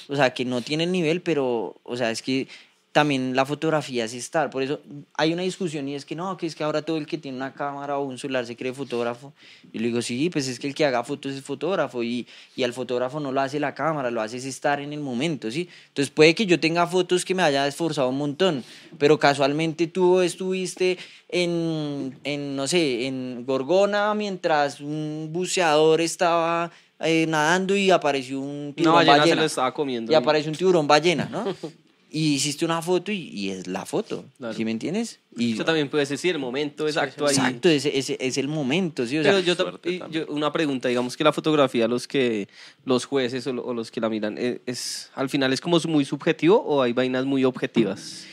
o 0.08 0.16
sea, 0.16 0.34
que 0.34 0.46
no 0.46 0.62
tiene 0.62 0.84
el 0.84 0.92
nivel, 0.92 1.22
pero, 1.22 1.76
o 1.84 1.98
sea, 1.98 2.12
es 2.12 2.22
que 2.22 2.48
también 2.94 3.36
la 3.36 3.44
fotografía 3.44 4.06
es 4.06 4.14
estar, 4.14 4.52
por 4.52 4.62
eso 4.62 4.80
hay 5.18 5.34
una 5.34 5.42
discusión 5.42 5.90
y 5.90 5.96
es 5.96 6.06
que 6.06 6.16
no, 6.16 6.38
que 6.38 6.46
es 6.46 6.54
que 6.54 6.64
ahora 6.64 6.84
todo 6.84 6.98
el 6.98 7.08
que 7.08 7.18
tiene 7.18 7.36
una 7.36 7.52
cámara 7.52 7.98
o 7.98 8.04
un 8.04 8.20
celular 8.20 8.46
se 8.46 8.56
cree 8.56 8.72
fotógrafo, 8.72 9.34
y 9.74 9.80
le 9.80 9.88
digo, 9.88 10.00
sí, 10.04 10.30
pues 10.30 10.48
es 10.48 10.60
que 10.60 10.68
el 10.68 10.76
que 10.76 10.86
haga 10.86 11.04
fotos 11.04 11.34
es 11.34 11.42
fotógrafo, 11.42 12.04
y, 12.04 12.28
y 12.56 12.62
al 12.62 12.72
fotógrafo 12.72 13.20
no 13.20 13.32
lo 13.32 13.42
hace 13.42 13.60
la 13.60 13.74
cámara, 13.74 14.12
lo 14.12 14.22
hace 14.22 14.38
es 14.38 14.46
estar 14.46 14.80
en 14.80 14.94
el 14.94 15.00
momento, 15.00 15.50
¿sí? 15.50 15.68
Entonces 15.88 16.12
puede 16.12 16.36
que 16.36 16.46
yo 16.46 16.60
tenga 16.60 16.86
fotos 16.86 17.26
que 17.26 17.34
me 17.34 17.42
haya 17.42 17.68
esforzado 17.68 18.10
un 18.10 18.20
montón, 18.20 18.64
pero 19.00 19.18
casualmente 19.18 19.88
tú 19.88 20.22
estuviste 20.22 21.00
en, 21.30 22.16
en 22.24 22.56
no 22.56 22.68
sé, 22.68 23.08
en 23.08 23.44
Gorgona 23.44 24.14
mientras 24.14 24.80
un 24.80 25.30
buceador 25.32 26.00
estaba 26.00 26.72
eh, 27.00 27.26
nadando 27.28 27.76
y 27.76 27.90
apareció 27.90 28.40
un 28.40 28.72
tiburón 28.76 28.98
ballena 28.98 29.14
se 29.14 29.20
ballena. 29.20 29.42
lo 29.42 29.48
estaba 29.48 29.74
comiendo. 29.74 30.12
Y 30.12 30.16
apareció 30.16 30.52
un 30.52 30.58
tiburón 30.58 30.88
ballena, 30.88 31.28
¿no? 31.32 31.44
y 32.16 32.36
hiciste 32.36 32.64
una 32.64 32.80
foto 32.84 33.12
y, 33.12 33.28
y 33.30 33.50
es 33.50 33.66
la 33.66 33.88
foto, 33.88 34.24
Claro. 34.38 34.54
¿sí 34.54 34.64
me 34.64 34.70
entiendes? 34.70 35.20
Y, 35.36 35.54
Eso 35.54 35.66
también 35.66 35.90
puede 35.90 36.06
decir 36.06 36.36
el 36.36 36.40
momento 36.40 36.88
exacto 36.88 37.26
ahí. 37.26 37.36
Exacto, 37.36 37.70
ese, 37.70 37.98
ese 37.98 38.18
es 38.20 38.38
el 38.38 38.48
momento, 38.48 39.08
¿sí? 39.08 39.18
O 39.18 39.24
sea, 39.24 39.32
Pero 39.32 39.44
yo, 39.44 39.56
ta- 39.58 39.64
suerte 39.64 39.90
y 39.92 39.98
también. 39.98 40.26
yo- 40.28 40.32
una 40.32 40.54
pregunta, 40.54 40.88
digamos 40.90 41.18
que 41.18 41.24
la 41.24 41.34
fotografía, 41.34 41.88
los 41.88 42.08
que 42.08 42.48
los 42.86 43.06
jueces 43.06 43.48
o, 43.48 43.54
lo- 43.54 43.66
o 43.66 43.74
los 43.74 43.90
que 43.90 44.00
la 44.00 44.10
miran, 44.10 44.38
eh, 44.38 44.62
es 44.68 45.10
al 45.16 45.28
final 45.28 45.52
es 45.54 45.60
como 45.60 45.80
muy 45.88 46.06
subjetivo 46.06 46.62
o 46.62 46.84
hay 46.84 46.94
vainas 46.94 47.26
muy 47.26 47.44
objetivas. 47.46 48.26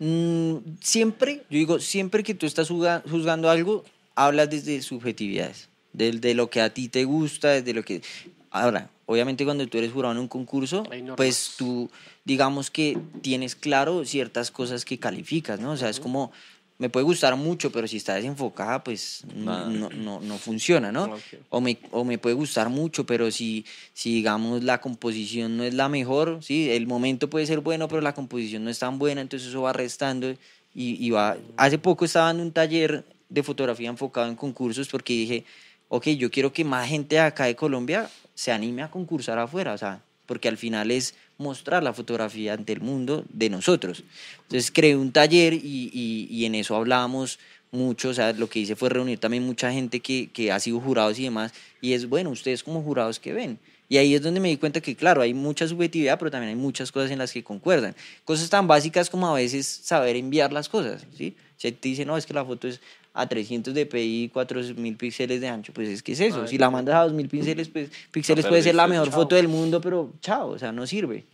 Mm, 0.00 0.56
siempre, 0.80 1.44
yo 1.48 1.58
digo, 1.58 1.78
siempre 1.78 2.24
que 2.24 2.34
tú 2.34 2.44
estás 2.44 2.68
juzgando 2.68 3.48
algo, 3.50 3.84
hablas 4.16 4.50
desde 4.50 4.82
subjetividades, 4.82 5.68
del- 5.92 6.20
de, 6.20 6.34
lo 6.34 6.50
que 6.50 6.60
a 6.60 6.74
ti 6.74 6.88
te 6.88 7.04
gusta, 7.04 7.50
desde 7.50 7.72
lo 7.72 7.84
que... 7.84 8.02
Ahora, 8.50 8.90
obviamente 9.08 9.46
cuando 9.46 9.66
tú 9.66 9.78
eres 9.78 9.90
jurado 9.90 10.12
en 10.12 10.20
un 10.20 10.28
concurso, 10.28 10.84
pues 11.16 11.54
tú, 11.56 11.90
digamos 12.24 12.70
que 12.70 12.98
tienes 13.22 13.56
claro 13.56 14.04
ciertas 14.04 14.50
cosas 14.50 14.84
que 14.84 14.98
calificas, 14.98 15.58
¿no? 15.58 15.72
O 15.72 15.76
sea, 15.78 15.88
es 15.88 15.98
como, 15.98 16.30
me 16.76 16.90
puede 16.90 17.04
gustar 17.04 17.34
mucho, 17.34 17.72
pero 17.72 17.88
si 17.88 17.96
está 17.96 18.16
desenfocada, 18.16 18.84
pues 18.84 19.24
no, 19.34 19.70
no, 19.70 20.20
no 20.20 20.38
funciona, 20.38 20.92
¿no? 20.92 21.16
O 21.48 21.62
me, 21.62 21.78
o 21.90 22.04
me 22.04 22.18
puede 22.18 22.34
gustar 22.34 22.68
mucho, 22.68 23.06
pero 23.06 23.30
si, 23.30 23.64
si 23.94 24.12
digamos 24.12 24.62
la 24.62 24.82
composición 24.82 25.56
no 25.56 25.64
es 25.64 25.72
la 25.72 25.88
mejor, 25.88 26.40
¿sí? 26.42 26.70
el 26.70 26.86
momento 26.86 27.30
puede 27.30 27.46
ser 27.46 27.60
bueno, 27.60 27.88
pero 27.88 28.02
la 28.02 28.12
composición 28.12 28.64
no 28.64 28.68
es 28.68 28.78
tan 28.78 28.98
buena, 28.98 29.22
entonces 29.22 29.48
eso 29.48 29.62
va 29.62 29.72
restando 29.72 30.30
y, 30.30 30.36
y 30.74 31.08
va... 31.08 31.38
Hace 31.56 31.78
poco 31.78 32.04
estaba 32.04 32.30
en 32.30 32.40
un 32.40 32.52
taller 32.52 33.06
de 33.30 33.42
fotografía 33.42 33.88
enfocado 33.88 34.28
en 34.28 34.36
concursos 34.36 34.86
porque 34.88 35.14
dije, 35.14 35.44
ok, 35.88 36.08
yo 36.08 36.30
quiero 36.30 36.52
que 36.52 36.64
más 36.64 36.88
gente 36.88 37.16
de 37.16 37.20
acá 37.22 37.44
de 37.44 37.56
Colombia 37.56 38.10
se 38.34 38.52
anime 38.52 38.82
a 38.82 38.90
concursar 38.90 39.38
afuera, 39.38 39.72
o 39.72 39.78
sea, 39.78 40.02
porque 40.26 40.48
al 40.48 40.56
final 40.56 40.90
es 40.90 41.14
mostrar 41.38 41.82
la 41.82 41.92
fotografía 41.92 42.52
ante 42.52 42.72
el 42.72 42.80
mundo 42.80 43.24
de 43.30 43.50
nosotros. 43.50 44.04
Entonces 44.42 44.70
creé 44.70 44.96
un 44.96 45.12
taller 45.12 45.54
y, 45.54 45.90
y, 45.92 46.28
y 46.30 46.44
en 46.44 46.54
eso 46.54 46.76
hablábamos 46.76 47.38
mucho, 47.70 48.10
o 48.10 48.14
sea, 48.14 48.32
lo 48.32 48.48
que 48.48 48.60
hice 48.60 48.76
fue 48.76 48.88
reunir 48.88 49.18
también 49.18 49.44
mucha 49.44 49.72
gente 49.72 50.00
que, 50.00 50.30
que 50.32 50.52
ha 50.52 50.60
sido 50.60 50.80
jurados 50.80 51.18
y 51.18 51.24
demás, 51.24 51.52
y 51.80 51.92
es 51.92 52.08
bueno, 52.08 52.30
ustedes 52.30 52.62
como 52.62 52.82
jurados 52.82 53.18
que 53.18 53.32
ven. 53.32 53.58
Y 53.90 53.96
ahí 53.96 54.14
es 54.14 54.20
donde 54.20 54.38
me 54.40 54.48
di 54.48 54.58
cuenta 54.58 54.82
que, 54.82 54.94
claro, 54.94 55.22
hay 55.22 55.32
mucha 55.32 55.66
subjetividad, 55.66 56.18
pero 56.18 56.30
también 56.30 56.50
hay 56.50 56.56
muchas 56.56 56.92
cosas 56.92 57.10
en 57.10 57.18
las 57.18 57.32
que 57.32 57.42
concuerdan. 57.42 57.96
Cosas 58.24 58.50
tan 58.50 58.66
básicas 58.66 59.08
como 59.08 59.28
a 59.28 59.34
veces 59.34 59.66
saber 59.66 60.16
enviar 60.16 60.52
las 60.52 60.68
cosas, 60.68 61.06
¿sí? 61.16 61.34
Si 61.56 61.72
te 61.72 61.88
dice, 61.88 62.04
no, 62.04 62.16
es 62.16 62.26
que 62.26 62.34
la 62.34 62.44
foto 62.44 62.68
es 62.68 62.80
a 63.20 63.26
300 63.28 63.74
dpi 63.74 63.98
y 64.24 64.28
4000 64.28 64.96
píxeles 64.96 65.40
de 65.40 65.48
ancho, 65.48 65.72
pues 65.72 65.88
es 65.88 66.02
que 66.02 66.12
es 66.12 66.20
eso. 66.20 66.42
Ay, 66.42 66.48
si 66.48 66.56
la 66.58 66.70
mandas 66.70 66.94
a 66.94 67.02
2000 67.04 67.28
píxeles, 67.28 67.68
pues, 67.68 67.90
píxeles 68.12 68.44
No 68.44 68.48
puede 68.48 68.62
ser 68.62 68.74
la 68.76 68.86
mejor 68.86 69.08
chao. 69.10 69.20
foto 69.22 69.34
del 69.34 69.48
mundo, 69.48 69.80
pero 69.80 70.12
chao, 70.20 70.50
o 70.50 70.58
sea, 70.58 70.70
no 70.72 70.86
sirve. 70.86 71.24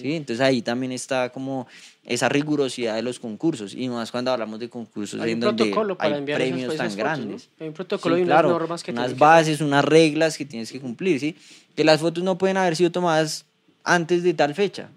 ¿sí? 0.00 0.14
Entonces 0.14 0.40
ahí 0.40 0.62
también 0.62 0.92
está 0.92 1.28
como 1.28 1.66
esa 2.06 2.30
rigurosidad 2.30 2.94
de 2.94 3.02
los 3.02 3.18
concursos, 3.20 3.74
y 3.74 3.86
más 3.90 4.10
cuando 4.10 4.30
hablamos 4.30 4.58
de 4.58 4.70
concursos 4.70 5.20
Hay 5.20 5.32
en 5.32 5.36
un 5.36 5.40
donde 5.40 5.64
hay 5.98 6.22
premios 6.24 6.74
tan 6.76 6.86
fotos, 6.90 6.96
¿no? 6.96 7.04
grandes. 7.04 7.48
Hay 7.60 7.68
un 7.68 7.74
protocolo 7.74 8.14
Sí, 8.14 8.20
y 8.20 8.24
unas 8.24 8.32
claro, 8.34 8.48
normas 8.48 8.82
que 8.82 8.92
unas 8.92 9.12
que- 9.12 9.18
bases, 9.18 9.60
unas 9.60 9.84
reglas 9.84 10.38
que 10.38 10.46
tienes 10.46 10.72
que 10.72 10.80
cumplir, 10.80 11.20
¿sí? 11.20 11.36
Que 11.76 11.84
las 11.84 12.00
fotos 12.00 12.24
no 12.24 12.38
pueden 12.38 12.56
haber 12.56 12.76
sido 12.76 12.90
tomadas 12.90 13.44
antes 13.84 14.22
de 14.22 14.32
tal 14.32 14.54
fecha. 14.54 14.88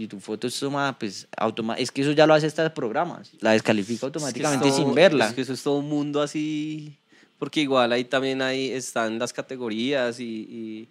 Si 0.00 0.06
tu 0.08 0.20
foto 0.20 0.46
es 0.46 0.58
tomada, 0.60 0.98
pues 0.98 1.26
automa 1.38 1.74
es 1.74 1.90
que 1.90 2.02
eso 2.02 2.12
ya 2.12 2.26
lo 2.26 2.34
hace 2.34 2.46
hasta 2.46 2.72
programas, 2.74 3.30
la 3.40 3.52
descalifica 3.52 4.04
automáticamente 4.06 4.68
Es 4.68 4.74
que 4.74 4.76
es 4.76 4.76
sin 4.76 4.84
todo- 4.86 4.94
verla. 4.94 5.28
Es 5.28 5.34
que 5.34 5.40
eso 5.40 5.54
es 5.54 5.62
todo 5.62 5.78
un 5.78 5.88
mundo 5.88 6.20
así, 6.20 6.94
porque 7.38 7.62
igual 7.62 7.92
ahí 7.92 8.04
también 8.04 8.42
ahí 8.42 8.68
están 8.70 9.18
las 9.18 9.32
categorías 9.32 10.20
y, 10.20 10.24
y, 10.26 10.88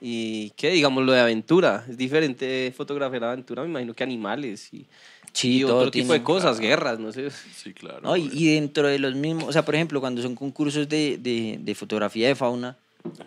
y 0.00 0.50
¿qué? 0.56 0.70
Digamos 0.70 1.04
lo 1.04 1.12
de 1.12 1.20
aventura. 1.20 1.84
Es 1.88 1.96
diferente 1.96 2.72
fotografiar 2.76 3.22
aventura, 3.24 3.62
me 3.62 3.68
imagino 3.68 3.94
que 3.94 4.02
animales 4.02 4.72
y, 4.74 4.86
Sí, 5.32 5.58
y 5.58 5.60
todo 5.60 5.76
otro 5.78 5.90
tipo 5.92 6.12
de 6.12 6.22
cosas, 6.22 6.58
guerras, 6.58 6.98
no 6.98 7.12
sé. 7.12 7.30
Sí, 7.30 7.72
claro. 7.72 8.00
¿no? 8.02 8.16
Y, 8.16 8.28
y 8.32 8.54
dentro 8.54 8.88
de 8.88 8.98
los 8.98 9.14
mismos, 9.14 9.44
o 9.44 9.52
sea, 9.52 9.64
por 9.64 9.76
ejemplo, 9.76 10.00
cuando 10.00 10.20
son 10.20 10.34
concursos 10.34 10.88
de, 10.88 11.16
de, 11.18 11.58
de 11.62 11.74
fotografía 11.76 12.26
de 12.26 12.34
fauna, 12.34 12.76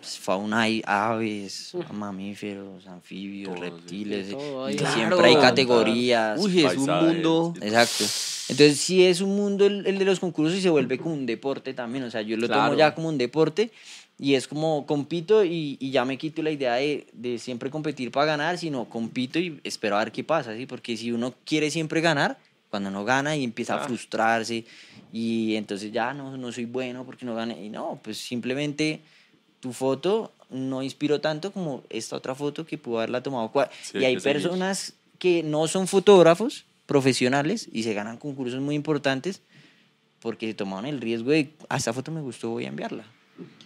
fauna 0.02 0.62
hay 0.62 0.82
aves, 0.86 1.72
mamíferos, 1.92 2.86
anfibios, 2.86 3.54
Todo, 3.54 3.62
reptiles, 3.62 4.26
Sí, 4.28 4.32
todo 4.32 4.68
y 4.70 4.72
hay. 4.72 4.78
siempre 4.78 5.18
Claro. 5.18 5.24
hay 5.24 5.36
categorías. 5.36 6.40
Uy, 6.40 6.64
es 6.64 6.76
un 6.76 6.86
paisajes, 6.86 7.14
mundo. 7.14 7.54
Exacto. 7.60 8.04
Entonces, 8.48 8.80
sí 8.80 9.04
es 9.04 9.20
un 9.20 9.34
mundo 9.36 9.66
el, 9.66 9.86
el 9.86 9.98
de 9.98 10.04
los 10.04 10.20
concursos 10.20 10.56
y 10.58 10.60
se 10.60 10.68
vuelve 10.70 10.98
como 10.98 11.14
un 11.14 11.26
deporte 11.26 11.74
también. 11.74 12.04
O 12.04 12.10
sea, 12.10 12.22
yo 12.22 12.36
lo 12.36 12.48
tomo 12.48 12.60
Claro. 12.60 12.76
ya 12.76 12.94
como 12.94 13.08
un 13.08 13.18
deporte 13.18 13.70
y 14.18 14.34
es 14.34 14.46
como 14.46 14.84
compito 14.86 15.44
y, 15.44 15.76
y 15.80 15.90
ya 15.90 16.04
me 16.04 16.18
quito 16.18 16.42
la 16.42 16.50
idea 16.50 16.74
de, 16.74 17.06
de 17.12 17.38
siempre 17.38 17.70
competir 17.70 18.10
para 18.10 18.26
ganar, 18.26 18.58
sino 18.58 18.84
compito 18.88 19.38
y 19.38 19.60
espero 19.64 19.96
a 19.96 20.00
ver 20.04 20.12
qué 20.12 20.22
pasa, 20.22 20.56
¿sí? 20.56 20.66
Porque 20.66 20.96
si 20.96 21.12
uno 21.12 21.34
quiere 21.44 21.70
siempre 21.70 22.00
ganar, 22.00 22.38
cuando 22.68 22.90
no 22.90 23.04
gana 23.04 23.36
y 23.36 23.44
empieza 23.44 23.74
a 23.74 23.82
Ah. 23.82 23.86
frustrarse 23.86 24.64
y 25.12 25.56
entonces 25.56 25.92
ya 25.92 26.12
no, 26.14 26.36
no 26.36 26.52
soy 26.52 26.64
bueno 26.66 27.04
porque 27.04 27.24
no 27.26 27.34
gané. 27.34 27.64
Y 27.64 27.68
no, 27.68 28.00
pues 28.02 28.18
simplemente 28.18 29.00
tu 29.62 29.72
foto 29.72 30.32
no 30.50 30.82
inspiró 30.82 31.20
tanto 31.22 31.52
como 31.52 31.82
esta 31.88 32.16
otra 32.16 32.34
foto 32.34 32.66
que 32.66 32.76
pudo 32.76 32.98
haberla 32.98 33.22
tomado. 33.22 33.50
Sí, 33.82 33.98
y 33.98 34.04
hay 34.04 34.18
personas 34.18 34.92
que 35.18 35.42
no 35.44 35.68
son 35.68 35.86
fotógrafos 35.86 36.64
profesionales 36.86 37.68
y 37.72 37.84
se 37.84 37.94
ganan 37.94 38.18
concursos 38.18 38.60
muy 38.60 38.74
importantes 38.74 39.40
porque 40.20 40.48
se 40.48 40.54
tomaron 40.54 40.84
el 40.86 41.00
riesgo 41.00 41.30
de, 41.30 41.52
a 41.68 41.76
esta 41.78 41.92
foto 41.92 42.10
me 42.12 42.20
gustó, 42.20 42.50
voy 42.50 42.64
a 42.64 42.68
enviarla. 42.68 43.04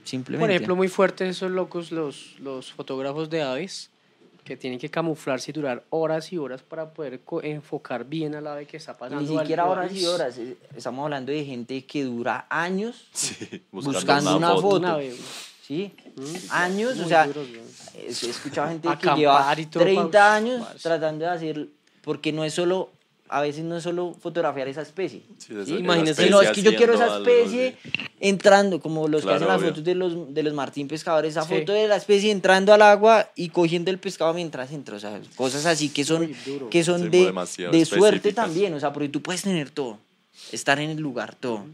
Simplemente. 0.05 0.47
Por 0.47 0.51
ejemplo, 0.51 0.77
muy 0.77 0.89
fuertes 0.89 1.31
esos 1.31 1.51
locos, 1.51 1.91
los, 1.91 2.39
los 2.39 2.71
fotógrafos 2.73 3.29
de 3.31 3.43
aves, 3.43 3.91
que 4.45 4.57
tienen 4.57 4.79
que 4.79 4.89
camuflarse 4.91 5.51
y 5.51 5.55
durar 5.55 5.83
horas 5.91 6.33
y 6.33 6.39
horas 6.39 6.63
para 6.63 6.91
poder 6.95 7.21
enfocar 7.43 8.05
bien 8.05 8.37
al 8.37 8.47
ave 8.47 8.67
que 8.67 8.77
está 8.77 8.97
pasando. 8.97 9.21
Ni 9.33 9.39
siquiera 9.41 9.65
al- 9.65 9.71
horas 9.71 9.93
y 9.93 10.07
horas. 10.07 10.39
eh, 10.39 10.57
Estamos 10.77 11.03
hablando 11.03 11.33
de 11.33 11.45
gente 11.45 11.85
que 11.85 12.05
dura 12.05 12.47
años, 12.49 13.09
Sí, 13.13 13.63
Buscando 13.73 14.37
una 14.37 14.55
foto. 14.57 15.01
¿Sí? 15.67 15.93
Mm, 16.17 16.23
Años, 16.51 16.99
o 17.01 17.09
sea, 17.09 17.27
duros, 17.27 17.47
he 17.95 18.09
escuchado 18.11 18.69
gente 18.69 18.89
que 19.01 19.09
lleva 19.17 19.55
y 19.59 19.67
todo 19.67 19.83
30 19.83 20.11
pa- 20.11 20.35
años 20.37 20.67
tratando 20.83 21.25
de 21.25 21.31
hacer, 21.31 21.69
porque 22.03 22.33
no 22.33 22.45
es 22.45 22.55
solo, 22.55 22.91
a 23.29 23.41
veces 23.41 23.65
no 23.65 23.77
es 23.77 23.83
solo 23.83 24.15
fotografiar 24.21 24.69
esa 24.69 24.83
especie. 24.83 25.23
Sí, 25.39 25.53
esa- 25.55 25.65
¿sí? 25.65 25.73
especie 25.75 26.15
Sino 26.27 26.41
es 26.43 26.51
que 26.53 26.63
yo 26.63 26.77
quiero 26.77 26.95
esa 26.95 27.17
especie 27.19 27.77
sí. 27.83 27.91
entrando, 28.21 28.81
como 28.81 29.09
los 29.09 29.23
Claro, 29.23 29.39
que 29.39 29.45
hacen 29.45 29.49
las 29.49 29.59
obvio. 29.61 29.69
fotos 29.71 29.85
de 29.85 29.95
los, 29.97 30.35
de 30.35 30.43
los 30.45 30.55
Martín 30.55 30.87
Pescadores, 30.89 31.33
esa 31.33 31.43
Sí. 31.43 31.55
foto 31.59 31.73
de 31.73 31.89
la 31.89 31.97
especie 31.97 32.31
entrando 32.31 32.73
al 32.73 32.83
agua 32.83 33.29
y 33.35 33.49
cogiendo 33.49 33.91
el 33.91 33.99
pescado 33.99 34.33
mientras 34.35 34.71
entra, 34.73 34.97
o 34.97 35.01
sea, 35.01 35.21
cosas 35.35 35.67
así 35.67 35.89
que 35.89 36.05
son, 36.05 36.31
que 36.71 36.85
son 36.85 37.11
de, 37.11 37.33
de 37.73 37.85
suerte 37.85 38.33
también, 38.33 38.73
o 38.75 38.79
sea, 38.81 38.93
porque 38.93 39.09
tú 39.09 39.21
puedes 39.23 39.43
tener 39.43 39.71
todo, 39.71 39.99
estar 40.53 40.79
en 40.79 40.91
el 40.91 40.99
lugar, 40.99 41.35
todo. 41.35 41.65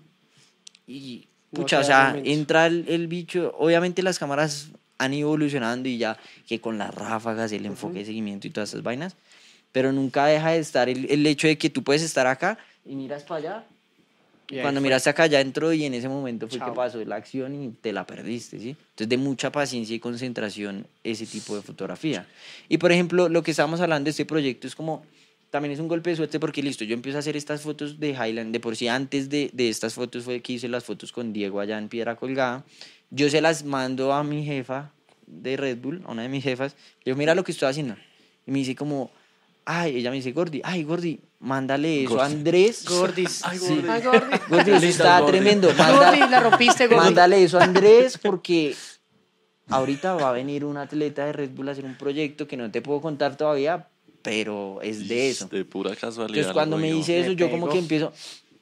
Y, 0.87 1.27
No 1.27 1.32
pucha, 1.53 1.81
o 1.81 1.85
sea, 1.85 2.17
entra 2.25 2.67
el, 2.67 2.85
el 2.89 3.07
bicho, 3.09 3.55
obviamente 3.59 4.03
las 4.03 4.19
cámaras 4.19 4.69
han 4.99 5.15
ido 5.15 5.29
evolucionando 5.29 5.89
y 5.89 5.99
ya 5.99 6.17
que 6.47 6.61
con 6.61 6.79
las 6.79 6.95
ráfagas, 6.95 7.53
el 7.53 7.67
enfoque 7.67 8.01
de 8.01 8.05
seguimiento 8.07 8.47
y 8.47 8.51
todas 8.51 8.71
esas 8.71 8.83
vainas, 8.83 9.17
pero 9.73 9.93
nunca 9.93 10.27
deja 10.27 10.51
de 10.51 10.59
estar 10.59 10.89
el, 10.89 11.11
el 11.11 11.27
hecho 11.27 11.47
de 11.49 11.59
que 11.59 11.71
tú 11.71 11.83
puedes 11.83 12.03
estar 12.03 12.27
acá 12.27 12.59
y 12.85 12.95
miras 12.95 13.23
para 13.25 13.39
allá 13.39 13.65
Y 14.51 14.61
cuando 14.61 14.81
fue. 14.81 14.89
miraste 14.89 15.09
acá 15.11 15.27
ya 15.27 15.41
entró 15.41 15.73
y 15.73 15.85
en 15.85 15.95
ese 15.95 16.09
momento 16.09 16.47
fue 16.49 16.59
que 16.59 16.65
Chao. 16.67 16.75
pasó 16.75 17.05
la 17.05 17.17
acción 17.17 17.55
y 17.65 17.71
te 17.71 17.93
la 17.93 18.05
perdiste, 18.07 18.59
¿sí? 18.59 18.71
Entonces 18.71 19.09
de 19.09 19.17
mucha 19.17 19.51
paciencia 19.51 19.95
y 19.97 19.99
concentración 20.01 20.87
ese 21.05 21.27
tipo 21.27 21.57
de 21.57 21.63
fotografía. 21.63 22.27
Y 22.69 22.79
por 22.79 22.93
ejemplo, 22.93 23.29
lo 23.29 23.43
que 23.43 23.51
estábamos 23.53 23.81
hablando 23.81 24.05
de 24.07 24.11
este 24.11 24.25
proyecto 24.27 24.67
es 24.67 24.75
como, 24.77 25.05
también 25.53 25.71
es 25.73 25.79
un 25.79 25.87
golpe 25.87 26.11
de 26.11 26.17
suerte 26.17 26.41
porque 26.41 26.63
listo, 26.63 26.83
yo 26.83 26.95
empiezo 26.95 27.19
a 27.19 27.21
hacer 27.21 27.37
estas 27.37 27.61
fotos 27.63 28.01
de 28.01 28.11
Highland, 28.11 28.53
de 28.53 28.59
por 28.59 28.75
sí 28.75 28.89
antes 28.89 29.29
de, 29.29 29.51
de 29.53 29.69
estas 29.69 29.95
fotos 29.95 30.25
fue 30.25 30.41
que 30.41 30.55
hice 30.55 30.67
las 30.67 30.83
fotos 30.83 31.13
con 31.13 31.33
Diego 31.33 31.61
allá 31.61 31.79
en 31.79 31.89
Piedra 31.89 32.17
Colgada, 32.17 32.65
yo 33.11 33.29
se 33.31 33.41
las 33.41 33.63
mando 33.65 34.13
a 34.13 34.25
mi 34.25 34.45
jefa 34.45 34.91
de 35.27 35.57
Red 35.57 35.79
Bull, 35.79 36.03
a 36.07 36.13
una 36.13 36.23
de 36.23 36.29
mis 36.29 36.43
jefas, 36.43 36.75
le 37.05 37.11
digo, 37.13 37.17
mira 37.19 37.35
lo 37.35 37.45
que 37.45 37.53
estoy 37.53 37.69
haciendo. 37.69 37.95
Y 38.47 38.51
me 38.51 38.59
dice 38.61 38.75
como, 38.75 39.11
ay, 39.65 39.97
ella 39.99 40.11
me 40.11 40.17
dice, 40.17 40.33
Gordi, 40.33 40.61
ay, 40.65 40.83
Gordi, 40.85 41.21
mándale 41.41 42.05
eso 42.05 42.15
a 42.15 42.25
Gordi. 42.29 42.35
Andrés. 42.35 42.85
Gordis. 42.89 43.45
Ay, 43.45 43.59
Sí. 43.59 43.75
Gordi. 43.77 43.89
Ay, 43.89 44.03
Gordi. 44.03 44.37
Gordi, 44.49 44.71
eso 44.73 44.87
está 44.87 45.21
Gordi. 45.21 45.33
tremendo. 45.39 45.69
Manda- 45.77 46.11
Gordi, 46.11 46.31
la 46.31 46.41
rompiste, 46.41 46.87
Gordi. 46.89 47.05
Mándale 47.05 47.45
eso 47.45 47.59
a 47.61 47.65
Andrés 47.65 48.19
porque 48.19 48.75
ahorita 49.69 50.15
va 50.15 50.31
a 50.31 50.33
venir 50.33 50.65
un 50.65 50.77
atleta 50.77 51.27
de 51.27 51.33
Red 51.33 51.51
Bull 51.51 51.69
a 51.69 51.73
hacer 51.73 51.85
un 51.85 51.95
proyecto 51.97 52.49
que 52.49 52.57
no 52.57 52.71
te 52.71 52.83
puedo 52.83 53.01
contar 53.01 53.37
todavía, 53.37 53.89
pero 54.23 54.81
es 54.83 55.09
de 55.09 55.31
eso. 55.31 55.49
De 55.49 55.65
pura 55.65 55.91
casualidad. 55.97 56.29
Entonces 56.29 56.53
cuando 56.53 56.79
me 56.79 56.93
dice 56.93 57.13
Me 57.13 57.21
eso, 57.21 57.33
yo 57.33 57.51
como 57.51 57.69
que 57.69 57.79
empiezo... 57.79 58.13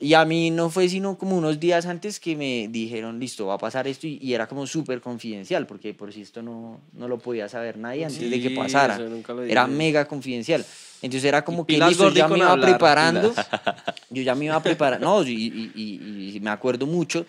Y 0.02 0.14
a 0.14 0.24
mí 0.24 0.50
no 0.50 0.70
fue 0.70 0.88
sino 0.88 1.18
como 1.18 1.36
unos 1.36 1.60
días 1.60 1.84
antes 1.84 2.18
que 2.18 2.34
me 2.34 2.68
dijeron, 2.70 3.20
listo, 3.20 3.44
va 3.48 3.54
a 3.54 3.58
pasar 3.58 3.86
esto, 3.86 4.06
y, 4.06 4.18
y 4.22 4.32
era 4.32 4.46
como 4.48 4.66
súper 4.66 5.02
confidencial, 5.02 5.66
porque 5.66 5.92
por 5.92 6.10
si 6.10 6.22
esto 6.22 6.40
no, 6.42 6.80
no 6.94 7.06
lo 7.06 7.18
podía 7.18 7.50
saber 7.50 7.76
nadie 7.76 8.06
antes 8.06 8.30
de 8.30 8.40
que 8.40 8.48
Sí, 8.48 8.54
pasara. 8.54 8.94
eso 8.94 9.06
nunca 9.10 9.34
lo 9.34 9.42
Era 9.42 9.66
mega 9.66 10.06
confidencial. 10.08 10.64
Entonces 11.02 11.28
era 11.28 11.44
como 11.44 11.64
Y 11.68 11.74
que 11.78 11.84
listo, 11.84 12.04
Gordi, 12.04 12.16
ya 12.18 12.28
me 12.28 12.38
iba 12.38 12.52
hablar, 12.52 12.70
preparando. 12.70 13.34
Yo 14.10 14.22
ya 14.22 14.34
me 14.34 14.46
iba 14.46 14.56
a 14.56 14.62
preparar. 14.62 15.02
No, 15.02 15.22
y, 15.22 15.32
y- 15.32 15.72
y- 15.74 16.36
y 16.36 16.40
me 16.40 16.48
acuerdo 16.50 16.86
mucho 16.86 17.26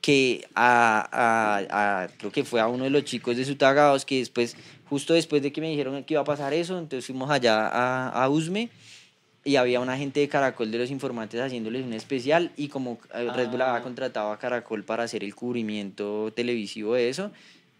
que 0.00 0.46
a, 0.54 1.06
a- 1.12 2.02
a- 2.04 2.08
creo 2.16 2.32
que 2.32 2.42
fue 2.44 2.60
a 2.60 2.68
uno 2.68 2.84
de 2.84 2.90
los 2.90 3.04
chicos 3.04 3.36
de 3.36 3.44
Sutagados 3.44 4.04
que 4.04 4.18
después, 4.18 4.56
justo 4.90 5.14
después 5.14 5.42
de 5.42 5.52
que 5.52 5.60
me 5.60 5.70
dijeron 5.70 6.02
que 6.04 6.14
iba 6.14 6.20
a 6.20 6.24
pasar 6.24 6.52
eso, 6.54 6.78
entonces 6.78 7.04
fuimos 7.06 7.30
allá 7.30 7.66
a, 7.68 8.08
a 8.10 8.28
Usme 8.28 8.70
y 9.44 9.56
había 9.56 9.80
una 9.80 9.96
gente 9.96 10.20
de 10.20 10.28
Caracol 10.28 10.70
de 10.70 10.78
los 10.78 10.90
informantes 10.90 11.40
haciéndoles 11.40 11.84
un 11.84 11.92
especial 11.92 12.50
y 12.56 12.68
como 12.68 12.98
eh, 13.14 13.28
Red 13.34 13.48
Bull 13.48 13.62
había 13.62 13.82
contratado 13.82 14.32
a 14.32 14.38
Caracol 14.38 14.84
para 14.84 15.04
hacer 15.04 15.24
el 15.24 15.34
cubrimiento 15.34 16.32
televisivo 16.34 16.94
de 16.94 17.08
eso, 17.08 17.30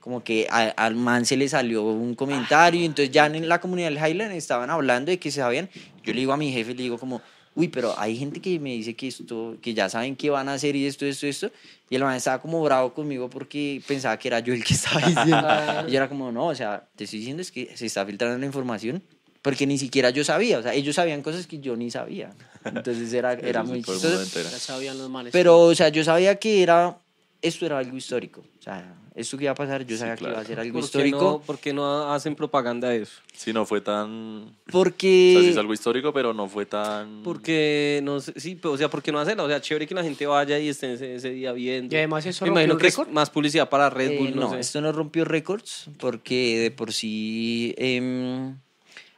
como 0.00 0.22
que 0.22 0.46
a- 0.50 0.68
al 0.76 0.94
man 0.94 1.26
se 1.26 1.36
le 1.36 1.48
salió 1.48 1.82
un 1.84 2.14
comentario 2.14 2.80
y 2.80 2.84
entonces 2.84 3.10
ya 3.12 3.26
en 3.26 3.48
la 3.48 3.60
comunidad 3.60 3.88
del 3.90 3.98
Highland 3.98 4.32
estaban 4.32 4.70
hablando 4.70 5.10
de 5.10 5.18
que 5.18 5.30
se 5.30 5.40
sabían, 5.40 5.68
yo 6.04 6.12
le 6.14 6.20
digo 6.20 6.32
a 6.32 6.36
mi 6.36 6.52
jefe, 6.52 6.74
le 6.74 6.82
digo 6.84 6.98
como, 6.98 7.20
uy, 7.58 7.66
pero 7.68 7.98
hay 7.98 8.16
gente 8.16 8.40
que 8.40 8.60
me 8.60 8.70
dice 8.70 8.94
que 8.94 9.08
esto, 9.08 9.56
que 9.60 9.74
ya 9.74 9.88
saben 9.88 10.14
qué 10.14 10.30
van 10.30 10.48
a 10.48 10.54
hacer 10.54 10.76
y 10.76 10.86
esto, 10.86 11.04
esto, 11.04 11.26
esto, 11.26 11.50
y 11.90 11.96
el 11.96 12.04
man 12.04 12.14
estaba 12.14 12.40
como 12.40 12.62
bravo 12.62 12.94
conmigo 12.94 13.28
porque 13.28 13.82
pensaba 13.86 14.16
que 14.16 14.28
era 14.28 14.38
yo 14.38 14.54
el 14.54 14.62
que 14.62 14.74
estaba 14.74 15.00
diciendo. 15.04 15.48
y 15.88 15.90
yo 15.90 15.96
era 15.96 16.08
como, 16.08 16.30
no, 16.30 16.46
o 16.46 16.54
sea, 16.54 16.86
te 16.94 17.04
estoy 17.04 17.18
diciendo 17.18 17.42
es 17.42 17.50
que 17.50 17.76
se 17.76 17.86
está 17.86 18.06
filtrando 18.06 18.38
la 18.38 18.46
información 18.46 19.02
porque 19.42 19.66
ni 19.66 19.76
siquiera 19.76 20.10
yo 20.10 20.22
sabía, 20.22 20.58
o 20.58 20.62
sea, 20.62 20.72
ellos 20.72 20.94
sabían 20.94 21.22
cosas 21.22 21.46
que 21.46 21.58
yo 21.58 21.76
ni 21.76 21.90
sabía. 21.90 22.30
Entonces 22.64 23.12
era, 23.12 23.32
era 23.42 23.64
muy 23.64 23.82
chistoso. 23.82 24.22
Ya 24.34 24.58
sabían 24.58 24.98
los 24.98 25.10
manes. 25.10 25.32
Pero, 25.32 25.58
o 25.60 25.74
sea, 25.74 25.88
yo 25.88 26.04
sabía 26.04 26.36
que 26.36 26.62
era, 26.62 26.98
esto 27.42 27.66
era 27.66 27.78
algo 27.78 27.96
histórico. 27.96 28.40
O 28.58 28.62
sea, 28.62 28.94
esto 29.14 29.36
que 29.36 29.44
iba 29.44 29.52
a 29.52 29.54
pasar, 29.54 29.82
yo 29.84 29.96
Sí, 29.96 29.98
sabía 30.00 30.14
que 30.14 30.18
claro. 30.20 30.34
iba 30.34 30.42
a 30.42 30.44
ser 30.44 30.60
algo 30.60 30.72
¿Por 30.74 30.80
qué, 30.82 30.84
histórico. 30.86 31.18
no, 31.20 31.40
¿Por 31.40 31.58
qué 31.58 31.72
no 31.72 32.12
hacen 32.12 32.34
propaganda 32.36 32.88
de 32.90 33.02
eso? 33.02 33.20
Sí, 33.32 33.52
no 33.52 33.64
fue 33.66 33.80
tan... 33.80 34.08
O 34.08 34.44
sea, 34.44 34.50
sí 34.52 34.70
Porque... 34.72 35.50
es 35.50 35.56
algo 35.56 35.72
histórico, 35.72 36.12
pero 36.12 36.32
no 36.34 36.48
fue 36.48 36.66
tan... 36.66 37.22
Porque 37.22 38.00
no 38.04 38.20
sé, 38.20 38.32
sí, 38.36 38.54
pero, 38.56 38.72
o 38.74 38.76
sea, 38.76 38.88
¿por 38.90 39.02
qué 39.02 39.10
no 39.12 39.18
hacerla? 39.20 39.42
O 39.44 39.48
sea, 39.48 39.60
chévere 39.60 39.86
que 39.86 39.94
la 39.94 40.02
gente 40.04 40.26
vaya 40.26 40.58
y 40.58 40.68
esté 40.68 40.92
ese, 40.94 41.14
ese 41.16 41.30
día 41.30 41.52
viendo. 41.52 41.94
Y 41.94 41.98
además 41.98 42.26
eso 42.26 42.44
Me 42.44 42.50
imagino 42.52 42.74
rompió 42.74 42.90
que 42.94 43.02
es 43.02 43.12
más 43.12 43.30
publicidad 43.30 43.68
para 43.68 43.90
Red 43.90 44.10
Eh, 44.12 44.18
Bull, 44.18 44.34
no, 44.36 44.40
no, 44.42 44.50
sé. 44.50 44.60
esto 44.60 44.80
no 44.80 44.92
rompió 44.92 45.24
récords 45.24 45.86
porque 45.98 46.58
de 46.58 46.70
por 46.70 46.92
sí 46.92 47.74
em, 47.78 48.56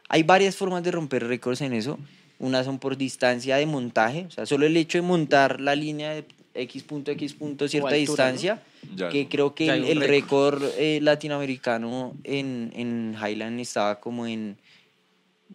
hay 0.08 0.22
varias 0.22 0.56
formas 0.56 0.82
de 0.82 0.90
romper 0.92 1.26
récords 1.26 1.60
en 1.62 1.72
eso. 1.72 1.98
Unas 2.38 2.64
son 2.64 2.78
por 2.78 2.96
distancia 2.96 3.56
de 3.56 3.66
montaje, 3.66 4.24
o 4.26 4.30
sea, 4.30 4.46
solo 4.46 4.64
el 4.64 4.74
hecho 4.76 4.96
de 4.96 5.02
montar 5.02 5.60
la 5.60 5.74
línea 5.74 6.10
de 6.14 6.24
X 6.54 6.82
punto, 6.82 7.10
X 7.12 7.34
punto, 7.34 7.68
cierta 7.68 7.90
altura, 7.90 8.26
¿no? 8.26 8.32
distancia, 8.32 8.62
Ya. 8.96 9.08
que 9.08 9.28
creo 9.28 9.54
que 9.54 9.68
el, 9.68 9.84
el 9.84 10.00
récord. 10.00 10.62
eh, 10.78 10.98
latinoamericano 11.02 12.14
en, 12.24 12.72
en 12.74 13.14
Highland 13.20 13.60
estaba 13.60 14.00
como 14.00 14.26
en 14.26 14.56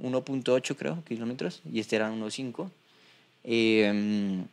1.8 0.01 0.75
creo, 0.75 1.03
kilómetros, 1.05 1.61
y 1.71 1.79
este 1.79 1.95
era 1.97 2.11
1.5. 2.11 2.69
Eh, 3.43 4.43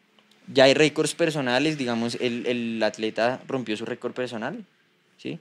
ya 0.53 0.64
hay 0.64 0.74
récords 0.74 1.14
personales, 1.14 1.78
digamos, 1.78 2.16
el, 2.20 2.47
el 2.47 2.82
atleta 2.82 3.40
rompió 3.47 3.76
su 3.76 3.84
récord 3.84 4.12
personal, 4.12 4.64
¿sí? 5.16 5.38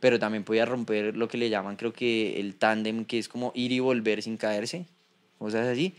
Pero 0.00 0.18
también 0.18 0.44
podía 0.44 0.64
romper 0.66 1.16
lo 1.16 1.28
que 1.28 1.38
le 1.38 1.48
llaman, 1.50 1.76
creo 1.76 1.92
que 1.92 2.38
el 2.38 2.54
tándem, 2.54 3.04
que 3.04 3.18
es 3.18 3.28
como 3.28 3.52
ir 3.54 3.72
y 3.72 3.80
volver 3.80 4.22
sin 4.22 4.36
caerse, 4.36 4.84
cosas 5.38 5.66
así. 5.66 5.94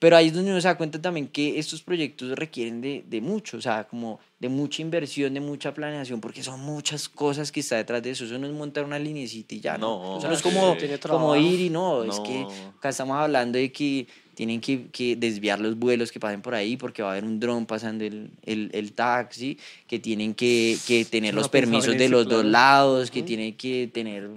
Pero 0.00 0.16
ahí 0.16 0.28
es 0.28 0.32
donde 0.34 0.50
uno 0.50 0.60
se 0.60 0.66
da 0.66 0.76
cuenta 0.78 1.00
también 1.00 1.28
que 1.28 1.58
estos 1.58 1.82
proyectos 1.82 2.30
requieren 2.36 2.80
de, 2.80 3.04
de 3.06 3.20
mucho, 3.20 3.58
o 3.58 3.60
sea, 3.60 3.84
como 3.86 4.18
de 4.38 4.48
mucha 4.48 4.80
inversión, 4.80 5.34
de 5.34 5.40
mucha 5.40 5.74
planeación, 5.74 6.22
porque 6.22 6.42
son 6.42 6.58
muchas 6.60 7.06
cosas 7.08 7.52
que 7.52 7.60
está 7.60 7.76
detrás 7.76 8.02
de 8.02 8.10
eso. 8.12 8.24
Eso 8.24 8.38
no 8.38 8.46
es 8.46 8.52
montar 8.54 8.84
una 8.84 8.98
linecita 8.98 9.54
y 9.54 9.60
ya, 9.60 9.76
¿no? 9.76 10.02
No, 10.12 10.18
eso 10.18 10.26
no 10.26 10.32
es 10.32 10.40
sí. 10.40 10.44
como, 10.48 10.74
Tiene 10.78 10.98
como 10.98 11.36
ir 11.36 11.60
y 11.60 11.68
no, 11.70 12.02
es 12.04 12.16
No. 12.16 12.22
que 12.24 12.46
acá 12.78 12.88
estamos 12.88 13.14
hablando 13.16 13.58
de 13.58 13.70
que 13.70 14.06
tienen 14.40 14.62
que, 14.62 14.86
que 14.90 15.16
desviar 15.16 15.60
los 15.60 15.78
vuelos 15.78 16.10
que 16.10 16.18
pasen 16.18 16.40
por 16.40 16.54
ahí 16.54 16.78
porque 16.78 17.02
va 17.02 17.10
a 17.10 17.12
haber 17.12 17.24
un 17.24 17.38
dron 17.38 17.66
pasando 17.66 18.04
el, 18.06 18.30
el, 18.46 18.70
el 18.72 18.92
taxi, 18.92 19.58
que 19.86 19.98
tienen 19.98 20.32
que, 20.32 20.78
que 20.86 21.04
tener 21.04 21.34
No 21.34 21.40
los 21.40 21.50
permisos 21.50 21.98
de 21.98 22.08
los 22.08 22.26
dos 22.26 22.42
lados, 22.42 23.10
que 23.10 23.22
tienen 23.22 23.54
que 23.54 23.90
tener 23.92 24.30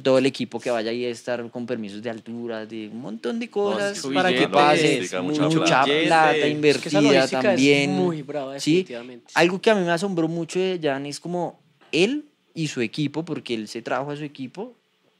todo 0.00 0.18
el 0.18 0.26
equipo 0.26 0.60
que 0.60 0.70
vaya 0.70 0.92
ahí 0.92 1.04
a 1.04 1.08
estar 1.08 1.50
con 1.50 1.66
permisos 1.66 2.00
de 2.00 2.08
altura, 2.08 2.66
de 2.66 2.86
un 2.86 3.00
montón 3.00 3.40
de 3.40 3.50
cosas 3.50 3.96
mucho 4.04 4.14
para 4.14 4.32
que 4.32 4.46
pase, 4.46 5.00
mucha, 5.22 5.48
mucha 5.48 5.82
plata, 5.82 6.02
plata. 6.04 6.36
Es 6.36 6.44
que 6.44 6.50
invertida 6.50 7.26
también. 7.26 7.90
Es 7.90 7.96
muy 7.96 8.22
brava, 8.22 8.60
¿sí? 8.60 8.86
Algo 9.34 9.60
que 9.60 9.70
a 9.72 9.74
mí 9.74 9.84
me 9.84 9.90
asombró 9.90 10.28
mucho 10.28 10.60
de 10.60 10.78
Jan 10.80 11.04
es 11.04 11.18
como 11.18 11.58
él 11.90 12.26
y 12.54 12.68
su 12.68 12.80
equipo, 12.80 13.24
porque 13.24 13.54
él 13.54 13.66
se 13.66 13.82
trajo 13.82 14.12
a 14.12 14.16
su 14.16 14.22
equipo, 14.22 14.76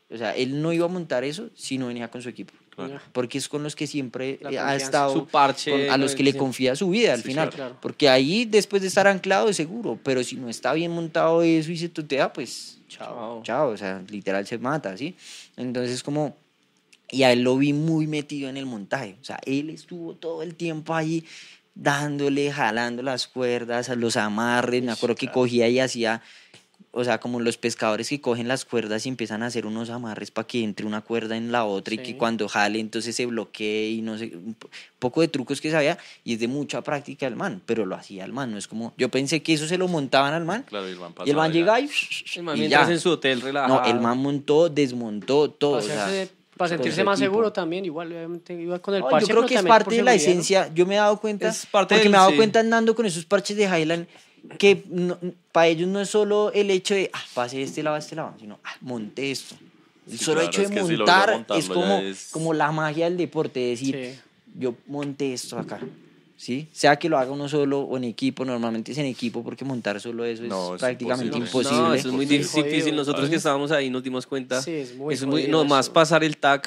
o 0.08 0.16
sea, 0.16 0.30
él 0.36 0.62
no 0.62 0.72
iba 0.72 0.84
a 0.84 0.88
montar 0.88 1.24
eso 1.24 1.50
si 1.56 1.76
no 1.76 1.88
venía 1.88 2.08
con 2.08 2.22
su 2.22 2.28
equipo. 2.28 2.54
Claro. 2.86 3.00
Porque 3.12 3.38
es 3.38 3.48
con 3.48 3.62
los 3.62 3.74
que 3.74 3.86
siempre 3.86 4.38
eh, 4.50 4.58
ha 4.58 4.76
estado, 4.76 5.12
Su 5.12 5.26
parche, 5.26 5.70
con- 5.70 5.90
a 5.90 5.96
los 5.96 6.14
que 6.14 6.22
le 6.22 6.34
confía 6.36 6.76
su 6.76 6.90
vida 6.90 7.12
al 7.12 7.22
Sí, 7.22 7.28
final. 7.28 7.50
claro. 7.50 7.76
Porque 7.80 8.08
ahí, 8.08 8.44
después 8.44 8.82
de 8.82 8.88
estar 8.88 9.06
anclado, 9.06 9.48
es 9.48 9.56
seguro. 9.56 9.98
Pero 10.02 10.22
si 10.22 10.36
no 10.36 10.48
está 10.48 10.72
bien 10.72 10.92
montado 10.92 11.42
eso 11.42 11.70
y 11.72 11.76
se 11.76 11.88
tutea, 11.88 12.32
pues 12.32 12.78
Chao. 12.88 13.42
chao, 13.42 13.68
o 13.70 13.76
sea, 13.76 14.02
literal 14.08 14.46
se 14.46 14.58
mata, 14.58 14.96
¿sí? 14.96 15.14
Entonces, 15.56 16.02
como, 16.02 16.36
y 17.10 17.22
a 17.24 17.32
él 17.32 17.42
lo 17.42 17.56
vi 17.58 17.72
muy 17.72 18.06
metido 18.06 18.48
en 18.48 18.56
el 18.56 18.64
montaje, 18.66 19.16
o 19.20 19.24
sea, 19.24 19.38
él 19.44 19.70
estuvo 19.70 20.14
todo 20.14 20.42
el 20.42 20.54
tiempo 20.54 20.94
ahí 20.94 21.24
dándole, 21.74 22.50
jalando 22.50 23.02
las 23.02 23.26
cuerdas, 23.28 23.88
a 23.88 23.94
los 23.94 24.16
amarres, 24.16 24.82
me 24.82 24.90
acuerdo 24.92 25.14
que 25.16 25.30
cogía 25.30 25.68
y 25.68 25.78
hacía, 25.80 26.22
o 26.90 27.04
sea, 27.04 27.18
como 27.20 27.38
los 27.38 27.58
pescadores 27.58 28.08
que 28.08 28.20
cogen 28.20 28.48
las 28.48 28.64
cuerdas 28.64 29.04
y 29.04 29.08
empiezan 29.10 29.42
a 29.42 29.46
hacer 29.46 29.66
unos 29.66 29.90
amarres 29.90 30.30
para 30.30 30.46
que 30.46 30.64
entre 30.64 30.86
una 30.86 31.02
cuerda 31.02 31.36
en 31.36 31.52
la 31.52 31.64
otra 31.64 31.94
y 31.94 31.98
que 31.98 32.16
cuando 32.16 32.48
jale 32.48 32.80
entonces 32.80 33.14
se 33.14 33.26
bloquee 33.26 33.90
y 33.90 34.00
no 34.02 34.16
sé, 34.18 34.32
un 34.34 34.54
po- 34.54 34.68
poco 34.98 35.20
de 35.20 35.28
trucos 35.28 35.60
que 35.60 35.70
sabía 35.70 35.98
y 36.24 36.32
es 36.34 36.40
de 36.40 36.48
mucha 36.48 36.80
práctica 36.82 37.26
el 37.26 37.36
man, 37.36 37.60
pero 37.66 37.84
lo 37.86 37.94
hacía 37.94 38.24
el 38.24 38.32
man, 38.32 38.50
no 38.50 38.58
es 38.58 38.66
como, 38.66 38.94
yo 38.96 39.10
pensé 39.10 39.42
que 39.42 39.52
eso 39.52 39.66
se 39.68 39.76
lo 39.78 39.86
montaban 39.86 40.32
al 40.32 40.44
man 40.44 40.64
Claro, 40.66 40.88
y 40.88 40.92
el 40.92 40.98
man 40.98 41.12
y 41.24 41.30
el 41.30 41.36
man 41.36 41.52
pasaba 41.52 41.52
llega 41.52 41.80
y, 41.80 41.90
El 42.36 42.42
man 42.42 42.56
y 42.58 42.68
ya. 42.68 42.82
en 42.90 42.98
su 43.00 43.10
hotel 43.10 43.40
relajado. 43.42 43.80
No, 43.82 43.86
el 43.86 44.00
man 44.00 44.18
montó, 44.18 44.68
desmontó 44.68 45.50
todo. 45.50 45.76
o 45.78 45.82
sea, 45.82 46.08
Para, 46.56 46.70
sentirse 46.70 47.04
más 47.04 47.20
equipo. 47.20 47.32
seguro 47.34 47.52
también, 47.52 47.84
igual, 47.84 48.08
obviamente, 48.10 48.54
iba 48.54 48.78
con 48.80 48.94
el 48.94 49.00
No, 49.02 49.10
parche. 49.10 49.28
yo 49.28 49.34
creo 49.36 49.46
que 49.46 49.54
es 49.54 49.62
parte 49.62 49.94
de 49.94 50.02
la 50.02 50.14
esencia. 50.14 50.68
Yo 50.74 50.86
me 50.86 50.94
he 50.94 50.98
dado 50.98 51.20
cuenta, 51.20 51.48
Es 51.50 51.66
parte 51.66 51.94
porque 51.94 52.02
del- 52.04 52.10
me 52.10 52.16
he 52.16 52.18
dado 52.18 52.30
sí. 52.30 52.36
cuenta 52.36 52.58
andando 52.60 52.96
con 52.96 53.06
esos 53.06 53.24
parches 53.26 53.56
de 53.56 53.64
Highland, 53.64 54.08
que 54.58 54.82
para 55.52 55.66
ellos 55.66 55.88
no 55.88 56.00
es 56.00 56.08
solo 56.10 56.52
el 56.52 56.70
hecho 56.70 56.94
de, 56.94 57.10
ah, 57.12 57.22
pase 57.34 57.56
de 57.58 57.64
este 57.64 57.82
lado 57.82 57.96
a 57.96 57.98
este 57.98 58.16
lado, 58.16 58.34
sino, 58.38 58.58
ah, 58.64 58.76
monté 58.80 59.30
esto. 59.30 59.56
El 60.10 60.16
Sí, 60.18 60.24
solo 60.24 60.40
claro, 60.40 60.48
hecho 60.48 60.62
es 60.62 60.70
de 60.70 60.74
si 60.86 60.96
montar 60.96 61.32
montarlo 61.32 61.62
es 61.62 61.68
como, 61.68 61.98
es- 61.98 62.28
como 62.30 62.54
la 62.54 62.72
magia 62.72 63.04
del 63.06 63.16
deporte, 63.18 63.60
decir, 63.60 63.94
Sí. 64.14 64.20
yo 64.58 64.74
monté 64.86 65.32
esto 65.34 65.58
acá. 65.58 65.80
¿Sí? 66.36 66.68
Sea 66.72 66.94
que 66.96 67.08
lo 67.08 67.18
haga 67.18 67.32
uno 67.32 67.48
solo 67.48 67.80
o 67.80 67.96
en 67.96 68.04
equipo, 68.04 68.44
normalmente 68.44 68.92
es 68.92 68.98
en 68.98 69.06
equipo 69.06 69.42
porque 69.42 69.64
montar 69.64 70.00
solo 70.00 70.24
eso 70.24 70.44
es, 70.44 70.48
No, 70.48 70.76
es 70.76 70.80
prácticamente 70.80 71.36
imposible. 71.36 71.46
imposible. 71.48 71.88
No, 71.88 71.94
eso 71.94 72.08
es 72.08 72.14
muy 72.14 72.26
difícil. 72.26 72.62
Jodido. 72.62 72.92
Nosotros 72.96 73.28
que 73.28 73.34
estábamos 73.36 73.72
ahí 73.72 73.90
nos 73.90 74.04
dimos 74.04 74.24
cuenta. 74.24 74.62
Sí, 74.62 74.70
es 74.70 74.94
muy 74.94 75.14
Eso 75.14 75.24
es 75.24 75.30
muy 75.30 75.48
nomás 75.48 75.90
pasar 75.90 76.22
el 76.22 76.36
tag. 76.36 76.62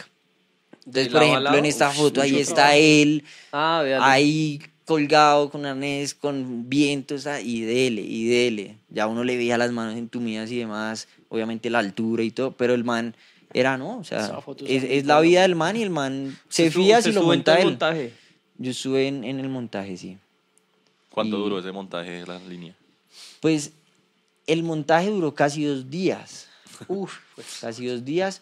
de 0.86 1.04
Entonces, 1.04 1.12
por 1.14 1.24
ejemplo, 1.24 1.56
en 1.58 1.66
esta 1.66 1.90
uf, 1.90 1.96
foto 1.96 2.22
ahí 2.22 2.38
está 2.38 2.56
trabajo. 2.56 2.78
él, 2.80 3.24
Ah, 3.54 3.82
vean. 3.84 4.02
ahí 4.04 4.60
colgado 4.92 5.50
con 5.50 5.66
arnés, 5.66 6.14
con 6.14 6.70
vientos 6.70 7.26
y 7.44 7.62
dele, 7.62 8.02
y 8.02 8.28
dele. 8.28 8.76
Ya 8.90 9.08
uno 9.08 9.24
le 9.24 9.38
veía 9.38 9.58
las 9.58 9.72
manos 9.72 9.96
entumidas 9.98 10.52
y 10.52 10.58
demás, 10.58 11.08
obviamente 11.30 11.70
la 11.70 11.80
altura 11.80 12.24
y 12.24 12.32
todo, 12.32 12.52
pero 12.52 12.74
el 12.74 12.84
man 12.84 13.16
era, 13.54 13.78
¿no? 13.78 14.00
O 14.00 14.04
sea, 14.04 14.40
es, 14.68 14.84
es 14.84 15.06
la 15.06 15.22
vida 15.22 15.44
del 15.44 15.56
man 15.56 15.78
y 15.78 15.82
el 15.84 15.90
man 15.92 16.38
se 16.50 16.70
fía 16.72 17.02
si 17.02 17.14
lo 17.14 17.24
monta 17.24 17.54
el 17.56 17.60
él. 17.62 17.66
montaje. 17.68 18.14
Yo 18.58 18.72
estuve 18.72 19.08
en, 19.08 19.24
en 19.24 19.40
el 19.40 19.48
montaje, 19.48 19.96
sí. 19.96 20.18
¿Cuánto 21.10 21.38
Y- 21.38 21.40
duró 21.42 21.60
ese 21.60 21.72
montaje 21.72 22.12
de 22.12 22.28
la 22.28 22.38
línea? 22.40 22.76
Pues 23.40 23.72
el 24.46 24.64
montaje 24.64 25.10
duró 25.10 25.34
casi 25.34 25.64
dos 25.64 25.90
días. 25.90 26.48
Uf, 26.88 27.18
casi 27.62 27.86
dos 27.86 28.04
días. 28.04 28.42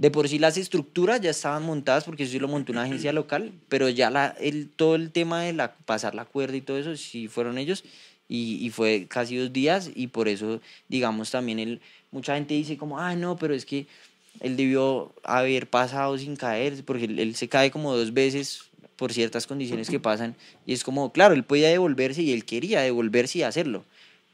De 0.00 0.10
por 0.10 0.30
sí 0.30 0.38
las 0.38 0.56
estructuras 0.56 1.20
ya 1.20 1.28
estaban 1.28 1.62
montadas 1.62 2.04
porque 2.04 2.22
eso 2.22 2.32
sí 2.32 2.38
lo 2.38 2.48
montó 2.48 2.72
una 2.72 2.84
agencia 2.84 3.12
local, 3.12 3.52
pero 3.68 3.90
ya 3.90 4.08
la, 4.08 4.34
el, 4.40 4.70
todo 4.70 4.94
el 4.94 5.12
tema 5.12 5.42
de 5.42 5.52
la, 5.52 5.74
pasar 5.74 6.14
la 6.14 6.24
cuerda 6.24 6.56
y 6.56 6.62
todo 6.62 6.78
eso 6.78 6.96
sí 6.96 7.28
fueron 7.28 7.58
ellos 7.58 7.84
y, 8.26 8.64
y 8.64 8.70
fue 8.70 9.04
casi 9.10 9.36
dos 9.36 9.52
días 9.52 9.90
y 9.94 10.06
por 10.06 10.28
eso, 10.28 10.62
digamos, 10.88 11.30
también 11.30 11.58
él, 11.58 11.82
mucha 12.12 12.34
gente 12.34 12.54
dice 12.54 12.78
como, 12.78 12.98
ah, 12.98 13.14
no, 13.14 13.36
pero 13.36 13.52
es 13.52 13.66
que 13.66 13.86
él 14.40 14.56
debió 14.56 15.12
haber 15.22 15.68
pasado 15.68 16.16
sin 16.16 16.34
caer, 16.34 16.82
porque 16.86 17.04
él, 17.04 17.18
él 17.18 17.34
se 17.34 17.48
cae 17.48 17.70
como 17.70 17.94
dos 17.94 18.14
veces 18.14 18.70
por 18.96 19.12
ciertas 19.12 19.46
condiciones 19.46 19.90
que 19.90 20.00
pasan 20.00 20.34
y 20.64 20.72
es 20.72 20.82
como, 20.82 21.12
claro, 21.12 21.34
él 21.34 21.44
podía 21.44 21.68
devolverse 21.68 22.22
y 22.22 22.32
él 22.32 22.46
quería 22.46 22.80
devolverse 22.80 23.40
y 23.40 23.42
hacerlo, 23.42 23.84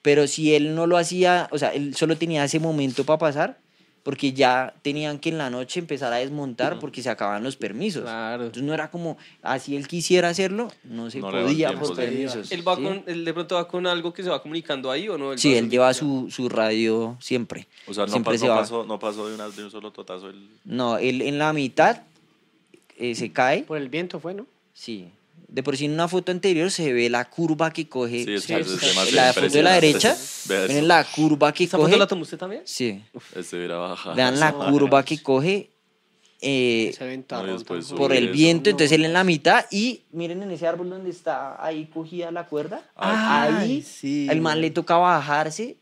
pero 0.02 0.28
si 0.28 0.54
él 0.54 0.76
no 0.76 0.86
lo 0.86 0.96
hacía, 0.96 1.48
o 1.50 1.58
sea, 1.58 1.70
él 1.70 1.96
solo 1.96 2.16
tenía 2.16 2.44
ese 2.44 2.60
momento 2.60 3.02
para 3.02 3.18
pasar, 3.18 3.65
porque 4.06 4.32
ya 4.32 4.72
tenían 4.82 5.18
que 5.18 5.30
en 5.30 5.36
la 5.38 5.50
noche 5.50 5.80
empezar 5.80 6.12
a 6.12 6.18
desmontar 6.18 6.78
porque 6.78 7.02
se 7.02 7.10
acababan 7.10 7.42
los 7.42 7.56
permisos. 7.56 8.04
Claro. 8.04 8.44
Entonces 8.44 8.62
no 8.62 8.72
era 8.72 8.88
como, 8.88 9.16
así 9.42 9.74
él 9.74 9.88
quisiera 9.88 10.28
hacerlo, 10.28 10.70
no 10.84 11.10
se 11.10 11.18
No 11.18 11.28
podía 11.32 11.72
por 11.76 11.96
permisos. 11.96 12.52
¿Él, 12.52 12.66
va 12.66 12.76
¿sí? 12.76 12.84
con, 12.84 13.02
él 13.08 13.24
de 13.24 13.34
pronto 13.34 13.56
va 13.56 13.66
con 13.66 13.84
algo 13.84 14.12
que 14.12 14.22
se 14.22 14.28
va 14.28 14.40
comunicando 14.40 14.92
ahí 14.92 15.08
o 15.08 15.18
no? 15.18 15.36
Sí, 15.36 15.56
él 15.56 15.68
lleva 15.68 15.92
su, 15.92 16.28
su 16.30 16.48
radio 16.48 17.16
siempre. 17.20 17.66
O 17.88 17.92
sea, 17.94 18.04
no, 18.06 18.12
siempre 18.12 18.34
pa- 18.34 18.38
se 18.38 18.46
no 18.46 18.52
va. 18.52 18.58
pasó, 18.60 18.84
no 18.86 18.96
pasó 19.00 19.26
de, 19.28 19.34
una- 19.34 19.48
de 19.48 19.64
un 19.64 19.72
solo 19.72 19.90
totazo 19.90 20.28
el... 20.30 20.50
No, 20.64 20.98
él 20.98 21.20
en 21.22 21.38
la 21.38 21.52
mitad 21.52 22.02
eh, 22.98 23.16
se 23.16 23.32
cae, 23.32 23.64
Por 23.64 23.78
el 23.78 23.88
viento 23.88 24.20
fue, 24.20 24.34
¿no? 24.34 24.46
sí. 24.72 25.08
De 25.48 25.62
por 25.62 25.76
sí 25.76 25.84
en 25.84 25.92
una 25.92 26.08
foto 26.08 26.32
anterior 26.32 26.70
se 26.70 26.92
ve 26.92 27.08
la 27.08 27.24
curva 27.30 27.72
que 27.72 27.88
coge. 27.88 28.24
Sí, 28.24 28.34
es 28.34 28.44
Sí, 28.44 28.52
es- 28.54 29.12
la 29.12 29.32
foto 29.32 29.48
de 29.48 29.62
la 29.62 29.74
derecha, 29.74 30.12
eso. 30.12 30.52
miren 30.68 30.88
la 30.88 31.04
curva 31.04 31.52
que 31.52 31.64
¿Esa 31.64 31.76
foto 31.76 31.88
coge. 31.88 31.98
la 31.98 32.06
tomó 32.06 32.22
usted 32.22 32.36
también? 32.38 32.62
Sí, 32.64 33.02
Este 33.34 33.56
hubiera 33.56 33.76
bajado. 33.76 34.16
vean 34.16 34.40
la 34.40 34.52
curva 34.52 35.04
que 35.04 35.22
coge. 35.22 35.70
eh, 36.42 36.94
no, 37.30 37.96
por 37.96 38.12
el 38.12 38.24
eso. 38.24 38.32
viento, 38.32 38.68
entonces 38.70 38.90
No. 38.90 38.96
él 38.96 39.04
en 39.06 39.12
la 39.14 39.24
mitad 39.24 39.64
y 39.70 40.02
miren 40.12 40.42
en 40.42 40.50
ese 40.50 40.66
árbol 40.66 40.90
donde 40.90 41.08
está 41.10 41.64
ahí 41.64 41.86
cogida 41.86 42.30
la 42.30 42.46
cuerda, 42.46 42.82
Ay, 42.94 43.54
ahí 43.58 43.82
sí. 43.82 44.26
el 44.30 44.42
man 44.42 44.60
le 44.60 44.70
toca 44.70 44.96
bajarse 44.98 45.76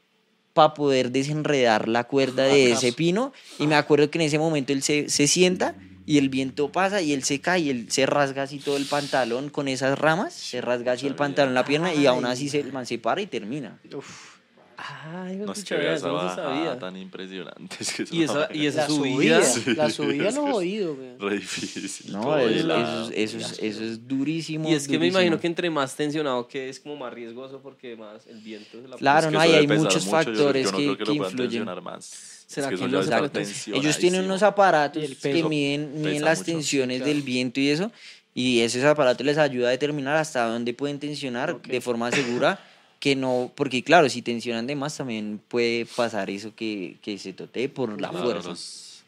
para 0.53 0.73
poder 0.75 1.11
desenredar 1.11 1.89
la 1.89 2.05
cuerda 2.05 2.45
de 2.45 2.67
Acaso. 2.69 2.87
ese 2.87 2.93
pino 2.97 3.33
y 3.59 3.67
me 3.67 3.75
acuerdo 3.75 4.09
que 4.11 4.19
en 4.19 4.23
ese 4.23 4.39
momento 4.39 4.73
él 4.73 4.83
se, 4.85 5.09
se 5.09 5.27
sienta 5.27 5.75
y 6.07 6.19
el 6.19 6.29
viento 6.29 6.71
pasa 6.71 7.01
y 7.03 7.13
él 7.13 7.23
se 7.25 7.41
cae 7.41 7.61
y 7.61 7.71
él 7.71 7.87
se 7.91 8.07
rasga 8.07 8.43
así 8.43 8.59
todo 8.59 8.77
el 8.77 8.85
pantalón 8.87 9.49
con 9.51 9.69
esas 9.69 9.99
ramas, 9.99 10.35
se 10.35 10.61
rasga 10.61 10.93
así 10.93 11.07
el 11.07 11.15
pantalón, 11.15 11.55
la 11.55 11.65
pierna 11.65 11.95
y 11.95 12.07
aún 12.07 12.27
así 12.27 12.49
se, 12.49 12.61
el 12.61 12.73
man 12.73 12.87
se 12.87 12.99
para 12.99 13.21
y 13.21 13.27
termina. 13.27 13.79
Uf. 13.95 14.35
Ay, 14.77 15.37
No 15.37 15.53
es 15.53 15.63
que 15.65 15.77
vea 15.77 15.95
esa 15.95 16.09
no 16.09 16.35
sabía. 16.35 16.77
tan 16.79 16.97
impresionante. 16.97 17.77
Es 17.81 17.93
que 17.93 18.03
es 18.03 18.13
Y 18.13 18.25
una 18.25 18.33
esa, 18.45 18.49
y 18.53 18.67
esa 18.67 18.81
La 18.83 18.89
subida. 18.89 19.39
la 19.77 19.89
subida 19.91 20.29
es- 20.29 20.37
oído, 20.37 20.97
güey. 20.97 21.17
Re 21.19 21.37
difícil. 21.37 22.11
No, 22.13 22.37
eso, 22.37 22.75
es, 23.13 23.35
eso, 23.35 23.39
es, 23.39 23.59
eso 23.63 23.85
es 23.85 24.07
durísimo. 24.09 24.69
Y 24.69 24.75
es 24.75 24.89
que 24.89 24.99
me 24.99 25.07
imagino 25.07 25.39
que 25.39 25.47
entre 25.47 25.71
más 25.71 25.95
tensionado 25.95 26.49
que 26.49 26.69
es 26.69 26.81
como 26.81 26.97
más 26.97 27.15
riesgoso 27.15 27.61
porque 27.63 27.97
más 27.97 28.27
el 28.27 28.41
viento 28.41 28.83
se 28.83 28.89
la 28.89 28.97
Claro, 28.97 29.29
Es 29.29 29.31
que 29.31 29.33
no, 29.33 29.41
hay 29.41 29.67
pesar 29.67 29.79
muchos 29.85 30.05
mucho, 30.07 30.11
factores 30.17 30.65
yo 30.67 30.73
no 30.73 30.79
que- 30.79 30.85
creo 30.85 30.97
que, 30.99 31.05
que 31.05 31.11
lo 31.11 31.17
puedan 31.19 31.33
influyen. 31.33 31.65
más. 31.85 32.34
¿Será 32.47 32.69
Es 32.69 32.79
que 32.81 32.89
que 32.89 32.99
está 32.99 33.19
puede? 33.19 33.31
tensionadísimo. 33.31 33.77
Ellos 33.77 33.99
tienen 33.99 34.25
unos 34.25 34.43
aparatos 34.43 35.03
que 35.21 35.43
miden, 35.45 36.01
miden 36.03 36.23
las 36.25 36.39
mucho. 36.41 36.53
tensiones 36.53 36.99
Claro. 36.99 37.13
del 37.13 37.23
viento 37.23 37.61
y 37.61 37.69
eso, 37.69 37.91
y 38.35 38.61
esos 38.61 38.85
aparatos 38.85 39.25
les 39.27 39.39
ayuda 39.39 39.69
a 39.69 39.71
determinar 39.71 40.17
hasta 40.17 40.47
dónde 40.47 40.75
pueden 40.75 40.99
tensionar 40.99 41.51
Ok. 41.53 41.67
de 41.67 41.81
forma 41.81 42.11
segura, 42.13 42.59
que 43.01 43.17
no, 43.17 43.53
porque 43.55 43.83
claro, 43.83 44.09
si 44.09 44.23
tensionan 44.23 44.67
de 44.67 44.77
más 44.77 44.97
también 44.97 45.41
puede 45.49 45.85
pasar 45.87 46.31
eso 46.31 46.55
que, 46.55 46.97
que 47.03 47.19
se 47.19 47.33
totee 47.33 47.69
por 47.69 48.01
la 48.01 48.09
Claro, 48.11 48.25
fuerza. 48.25 48.49
los- 48.51 49.03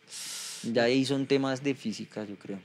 Ya 0.63 0.85
ahí 0.85 1.05
son 1.05 1.27
temas 1.27 1.63
de 1.63 1.75
física, 1.75 2.25
yo 2.25 2.37
creo. 2.37 2.59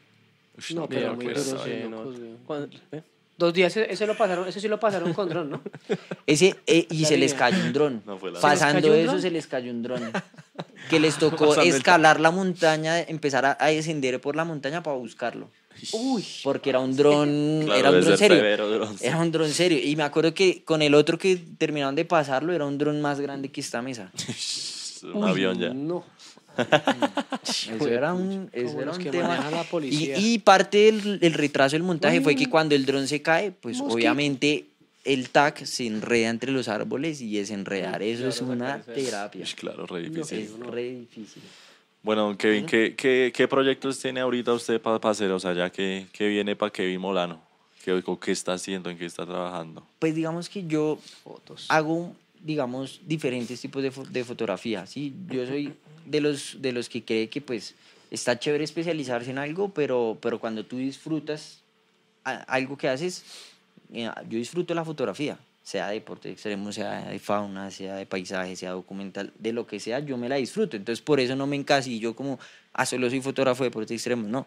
No, 0.72 0.82
no, 0.82 0.90
pero 0.90 1.18
creo 1.18 1.34
muy 1.56 1.90
no. 1.90 2.04
güey. 2.04 2.18
¿Cuándo- 2.46 2.78
eh? 2.92 3.02
Dos 3.42 3.54
días, 3.56 3.76
ese, 3.76 4.06
lo 4.06 4.16
pasaron, 4.16 4.48
ese 4.48 4.60
sí 4.60 4.68
lo 4.68 4.80
pasaron 4.80 5.14
con 5.14 5.28
dron, 5.28 5.50
¿no? 5.50 5.62
Ese, 6.28 6.56
eh, 6.68 6.86
y 6.92 7.02
La 7.02 7.08
se 7.08 7.18
les 7.18 7.34
cayó 7.34 7.58
un 7.64 7.74
dron. 7.74 8.04
No 8.06 8.20
Pasando 8.20 8.40
¿Se 8.40 8.48
les 8.54 8.60
cayó 8.60 8.94
un 8.94 9.00
eso, 9.00 9.08
dron? 9.10 9.22
se 9.24 9.32
les 9.32 9.48
cayó 9.48 9.72
un 9.72 9.82
dron. 9.82 10.12
Que 10.92 11.00
les 11.00 11.16
tocó 11.20 11.48
Pasando 11.48 11.70
el- 11.70 11.76
escalar 11.76 12.20
la 12.20 12.30
montaña, 12.30 13.00
empezar 13.00 13.46
a, 13.48 13.58
a 13.60 13.68
descender 13.70 14.22
por 14.22 14.36
la 14.36 14.46
montaña 14.46 14.84
para 14.84 14.96
buscarlo. 14.96 15.50
Uy. 15.94 16.24
Porque 16.44 16.70
era 16.70 16.78
un 16.80 16.96
dron, 16.96 17.62
Claro, 17.66 17.80
era 17.80 17.90
un 17.90 17.96
dron 18.02 18.06
ser 18.18 18.18
serio. 18.20 18.38
severo, 18.38 18.70
dron. 18.70 18.96
Era 19.02 19.18
un 19.18 19.32
dron 19.32 19.50
serio. 19.50 19.80
Y 19.84 19.96
me 19.96 20.04
acuerdo 20.04 20.36
que 20.36 20.64
con 20.64 20.84
el 20.84 20.94
otro 20.94 21.18
que 21.18 21.36
terminaron 21.58 21.96
de 21.96 22.06
pasarlo, 22.06 22.54
era 22.54 22.66
un 22.68 22.78
dron 22.78 23.02
más 23.02 23.20
grande 23.20 23.50
que 23.50 23.62
esta 23.62 23.82
mesa. 23.82 24.12
un 25.14 25.24
avión 25.28 25.58
ya. 25.60 25.74
No. 25.74 26.04
Eso 27.44 27.88
era 27.88 28.14
un, 28.14 28.50
eso 28.54 28.82
era 28.82 28.92
un 28.92 28.98
que 28.98 29.10
tema. 29.10 29.50
la 29.50 29.62
Y, 29.62 29.66
policía. 29.66 30.18
y 30.20 30.40
parte 30.40 30.78
del, 30.92 31.20
del 31.20 31.34
retraso 31.34 31.76
del 31.76 31.84
montaje 31.84 32.22
fue 32.22 32.36
que 32.36 32.48
cuando 32.50 32.76
el 32.76 32.86
dron 32.86 33.08
se 33.08 33.22
cae, 33.22 33.52
pues 33.52 33.80
obviamente 33.82 34.66
el 35.04 35.30
TAC 35.30 35.66
se 35.66 35.88
enreda 35.88 36.30
entre 36.30 36.52
los 36.52 36.68
árboles 36.68 37.22
y 37.22 37.36
desenredar 37.38 38.04
eso 38.04 38.28
es 38.28 38.42
una 38.42 38.82
terapia. 38.84 39.44
Ush, 39.44 39.56
claro, 39.56 39.88
re 39.88 40.02
difícil. 40.10 40.40
Es 40.40 40.60
re 40.60 40.92
difícil. 40.92 41.42
Bueno, 42.04 42.24
don 42.24 42.38
Kevin, 42.38 42.66
¿qué, 42.66 42.96
qué, 42.96 43.32
qué 43.34 43.48
proyectos 43.48 44.00
tiene 44.00 44.20
ahorita 44.22 44.54
usted 44.54 44.82
para 44.82 44.98
hacer? 45.10 45.32
O 45.32 45.40
sea, 45.40 45.54
ya 45.54 45.70
que, 45.72 46.08
que 46.12 46.28
viene 46.28 46.56
para 46.56 46.72
Kevin 46.72 47.00
Molano. 47.02 47.42
¿Qué, 47.84 48.04
¿Qué 48.24 48.32
está 48.32 48.54
haciendo? 48.54 48.90
¿En 48.92 48.98
qué 48.98 49.06
está 49.06 49.26
trabajando? 49.26 49.84
Pues 49.98 50.14
digamos 50.14 50.50
que 50.50 50.66
yo 50.68 51.00
Fotos. 51.24 51.66
hago, 51.70 52.16
digamos, 52.44 53.02
diferentes 53.06 53.60
tipos 53.62 53.84
de, 53.84 53.92
fo- 53.92 54.08
de 54.08 54.24
fotografía, 54.24 54.86
¿sí? 54.86 55.14
Yo 55.30 55.46
soy 55.46 55.74
de 56.06 56.22
los, 56.22 56.62
de 56.62 56.72
los 56.72 56.90
que 56.90 57.04
cree 57.04 57.30
que, 57.30 57.42
pues, 57.42 57.76
está 58.10 58.38
chévere 58.40 58.64
especializarse 58.64 59.32
en 59.32 59.38
algo, 59.38 59.70
pero, 59.74 60.18
pero 60.22 60.40
cuando 60.40 60.66
tú 60.66 60.78
disfrutas 60.78 61.62
algo 62.24 62.78
que 62.78 62.88
haces, 62.90 63.24
eh, 63.94 64.10
yo 64.30 64.38
disfruto 64.38 64.74
la 64.74 64.86
fotografía, 64.86 65.38
sea 65.64 65.88
de 65.88 65.96
deporte 65.96 66.30
extremo, 66.32 66.72
sea 66.72 67.06
de 67.10 67.20
fauna, 67.20 67.72
sea 67.72 67.96
de 67.96 68.06
paisaje, 68.06 68.56
sea 68.56 68.72
documental, 68.72 69.32
de 69.40 69.54
lo 69.54 69.66
que 69.68 69.80
sea, 69.80 70.00
yo 70.00 70.18
me 70.18 70.30
la 70.30 70.36
disfruto. 70.36 70.78
Entonces, 70.78 71.02
por 71.02 71.20
eso 71.20 71.36
no 71.36 71.48
me 71.48 71.56
encasillo 71.56 72.16
como, 72.16 72.40
ah, 72.74 72.86
solo 72.86 73.10
soy 73.10 73.22
fotógrafo 73.22 73.64
de 73.64 73.70
deporte 73.70 73.94
extremo, 73.94 74.28
no. 74.28 74.46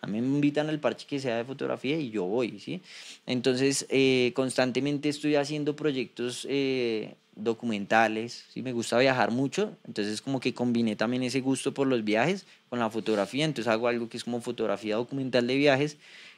A 0.00 0.06
mí 0.08 0.20
me 0.20 0.26
invitan 0.26 0.68
al 0.68 0.80
parche 0.80 1.06
que 1.06 1.20
sea 1.20 1.36
de 1.36 1.44
fotografía 1.44 1.96
y 1.96 2.10
yo 2.10 2.24
voy, 2.24 2.58
¿sí? 2.58 2.80
Entonces, 3.24 3.86
eh, 3.88 4.32
constantemente 4.34 5.08
estoy 5.08 5.36
haciendo 5.36 5.76
proyectos 5.76 6.44
eh, 6.50 7.14
documentales, 7.34 8.44
¿sí? 8.52 8.62
Me 8.62 8.72
gusta 8.72 8.98
viajar 8.98 9.30
mucho, 9.30 9.76
entonces 9.86 10.20
como 10.20 10.40
que 10.40 10.54
combiné 10.54 10.96
también 10.96 11.22
ese 11.22 11.40
gusto 11.40 11.72
por 11.72 11.86
los 11.86 12.04
viajes 12.04 12.46
con 12.68 12.78
la 12.78 12.90
fotografía, 12.90 13.44
entonces 13.44 13.72
hago 13.72 13.88
algo 13.88 14.08
que 14.08 14.16
es 14.16 14.24
como 14.24 14.40
fotografía 14.40 14.96
documental 14.96 15.46
de 15.46 15.56
viajes, 15.56 15.96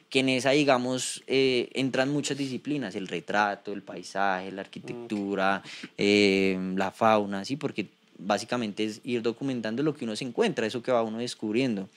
que 0.09 0.19
en 0.19 0.29
esa, 0.29 0.51
digamos, 0.51 1.23
eh, 1.27 1.69
entran 1.73 2.11
muchas 2.11 2.37
disciplinas, 2.37 2.95
el 2.95 3.07
retrato, 3.07 3.73
el 3.73 3.81
paisaje, 3.81 4.51
la 4.51 4.61
arquitectura, 4.61 5.63
eh, 5.97 6.57
la 6.75 6.91
fauna, 6.91 7.43
¿sí? 7.43 7.55
Porque 7.55 7.87
básicamente 8.17 8.85
es 8.85 9.01
ir 9.03 9.21
documentando 9.21 9.83
lo 9.83 9.95
que 9.95 10.05
uno 10.05 10.15
se 10.15 10.23
encuentra, 10.23 10.65
eso 10.65 10.81
que 10.81 10.91
va 10.91 11.03
uno 11.03 11.17
descubriendo. 11.17 11.89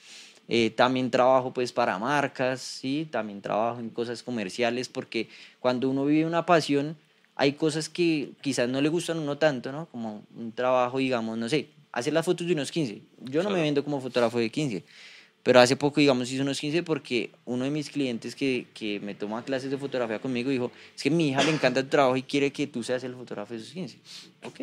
Eh, 0.51 0.71
también 0.71 1.11
trabajo 1.11 1.53
pues 1.53 1.71
para 1.71 1.99
marcas, 1.99 2.61
¿sí? 2.61 3.07
También 3.09 3.39
trabajo 3.39 3.79
en 3.79 3.89
cosas 3.91 4.23
comerciales 4.23 4.89
porque 4.89 5.29
cuando 5.59 5.89
uno 5.89 6.05
vive 6.05 6.25
una 6.25 6.45
pasión 6.47 6.97
hay 7.39 7.53
cosas 7.53 7.87
que 7.87 8.31
quizás 8.41 8.67
no 8.67 8.81
le 8.81 8.89
gustan 8.89 9.17
a 9.17 9.21
uno 9.21 9.37
tanto, 9.37 9.71
¿no? 9.71 9.85
Como 9.85 10.23
un 10.35 10.51
trabajo, 10.51 10.97
digamos, 10.97 11.37
no 11.37 11.47
sé, 11.47 11.69
hacer 11.93 12.11
las 12.11 12.25
fotos 12.25 12.45
de 12.45 12.51
unos 12.51 12.69
15. 12.69 13.01
Yo 13.31 13.43
no 13.43 13.49
me 13.49 13.61
vendo 13.61 13.81
como 13.81 14.01
fotógrafo 14.01 14.39
de 14.39 14.49
15, 14.49 14.83
pero 15.41 15.61
hace 15.61 15.77
poco, 15.77 16.01
digamos, 16.01 16.29
hice 16.29 16.41
unos 16.41 16.59
15 16.59 16.83
porque 16.83 17.31
uno 17.45 17.63
de 17.63 17.71
mis 17.71 17.89
clientes 17.89 18.35
que, 18.35 18.67
que 18.73 18.99
me 18.99 19.15
toma 19.15 19.45
clases 19.45 19.71
de 19.71 19.77
fotografía 19.77 20.19
conmigo 20.19 20.49
dijo, 20.49 20.69
es 20.93 21.01
que 21.01 21.07
a 21.07 21.13
mi 21.13 21.29
hija 21.29 21.41
le 21.41 21.51
encanta 21.51 21.81
tu 21.81 21.87
trabajo 21.87 22.17
y 22.17 22.23
quiere 22.23 22.51
que 22.51 22.67
tú 22.67 22.83
seas 22.83 23.05
el 23.05 23.15
fotógrafo 23.15 23.53
de 23.53 23.61
esos 23.61 23.71
15. 23.71 23.97
Ok, 24.43 24.59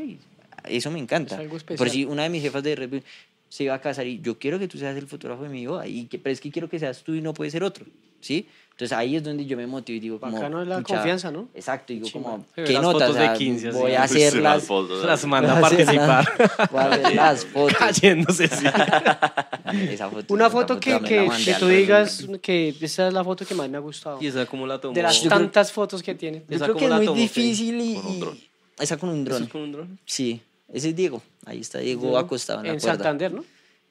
eso 0.68 0.90
me 0.90 0.98
encanta. 0.98 1.36
Es 1.36 1.40
algo 1.40 1.56
Por 1.78 1.88
si 1.88 2.04
una 2.04 2.24
de 2.24 2.28
mis 2.28 2.42
jefas 2.42 2.62
de 2.62 2.76
Red 2.76 2.90
Bull 2.90 3.02
se 3.48 3.64
iba 3.64 3.72
a 3.72 3.80
casar 3.80 4.06
y 4.06 4.20
yo 4.20 4.38
quiero 4.38 4.58
que 4.58 4.68
tú 4.68 4.76
seas 4.76 4.94
el 4.98 5.06
fotógrafo 5.06 5.44
de 5.44 5.48
mi 5.48 5.66
boda, 5.66 5.86
y 5.86 6.04
que, 6.08 6.18
pero 6.18 6.34
es 6.34 6.42
que 6.42 6.50
quiero 6.50 6.68
que 6.68 6.78
seas 6.78 7.02
tú 7.02 7.14
y 7.14 7.22
no 7.22 7.32
puede 7.32 7.50
ser 7.50 7.64
otro, 7.64 7.86
¿sí? 8.20 8.46
Entonces 8.76 8.94
ahí 8.98 9.16
es 9.16 9.24
donde 9.24 9.46
yo 9.46 9.56
me 9.56 9.66
motivo 9.66 9.96
y 9.96 10.00
digo 10.00 10.20
como... 10.20 10.32
Bacano 10.34 10.60
es 10.60 10.68
la 10.68 10.76
"Pucha", 10.80 10.96
confianza, 10.96 11.30
¿no? 11.30 11.48
Exacto, 11.54 11.94
digo 11.94 12.10
como, 12.12 12.44
¿qué 12.54 12.74
las 12.74 12.82
notas? 12.82 13.08
fotos 13.08 13.16
O 13.16 13.18
de 13.20 13.26
sea, 13.26 13.32
15, 13.32 13.68
así. 13.68 13.78
voy 13.78 13.92
a 13.94 14.02
hacer 14.02 14.36
las... 14.36 14.64
fotos, 14.64 15.02
Las 15.06 15.24
manda 15.24 15.56
a 15.56 15.60
participar. 15.62 16.28
las- 16.38 16.70
voy 16.70 16.80
a 16.80 16.84
hacer 16.90 17.14
las 17.14 17.44
fotos. 17.54 17.78
Cayéndose, 17.78 18.48
sí. 18.48 18.66
Esa 19.90 20.10
foto 20.10 20.34
Una 20.34 20.44
esa 20.46 20.52
foto 20.52 20.78
que, 20.78 21.00
que, 21.00 21.26
tú 21.58 21.68
digas 21.68 22.26
que 22.42 22.76
esa 22.80 23.08
es 23.08 23.14
la 23.14 23.24
foto 23.24 23.46
que 23.46 23.54
más 23.54 23.68
me 23.70 23.78
ha 23.78 23.80
gustado. 23.80 24.18
Y 24.20 24.26
esa 24.26 24.44
como 24.44 24.66
la 24.66 24.78
tomó. 24.78 24.92
De 24.94 25.02
las 25.02 25.14
Yo 25.22 25.30
creo- 25.30 25.38
tantas 25.38 25.72
fotos 25.72 26.02
que 26.02 26.14
tiene. 26.14 26.44
Yo 26.46 26.56
¿Esa 26.56 26.66
creo 26.66 26.76
que 26.76 26.84
es 26.84 26.90
muy 27.10 27.18
difícil 27.18 27.80
y... 27.80 27.94
Con 27.94 28.06
un 28.06 28.12
y- 28.16 28.20
dron. 28.20 28.38
Esa 28.78 28.96
con 28.98 29.08
un 29.08 29.22
¿Eso 29.22 29.30
dron. 29.30 29.42
es 29.44 29.48
con 29.48 29.60
un 29.62 29.72
dron? 29.72 29.98
Sí, 30.04 30.42
ese 30.70 30.90
es 30.90 30.96
Diego. 30.96 31.22
Ahí 31.46 31.60
está 31.60 31.78
Diego 31.78 32.02
Diego, 32.02 32.18
acostado 32.18 32.60
en 32.60 32.66
la 32.66 32.72
En 32.74 32.78
cuerda. 32.80 32.94
Santander, 32.96 33.32
¿no? 33.32 33.42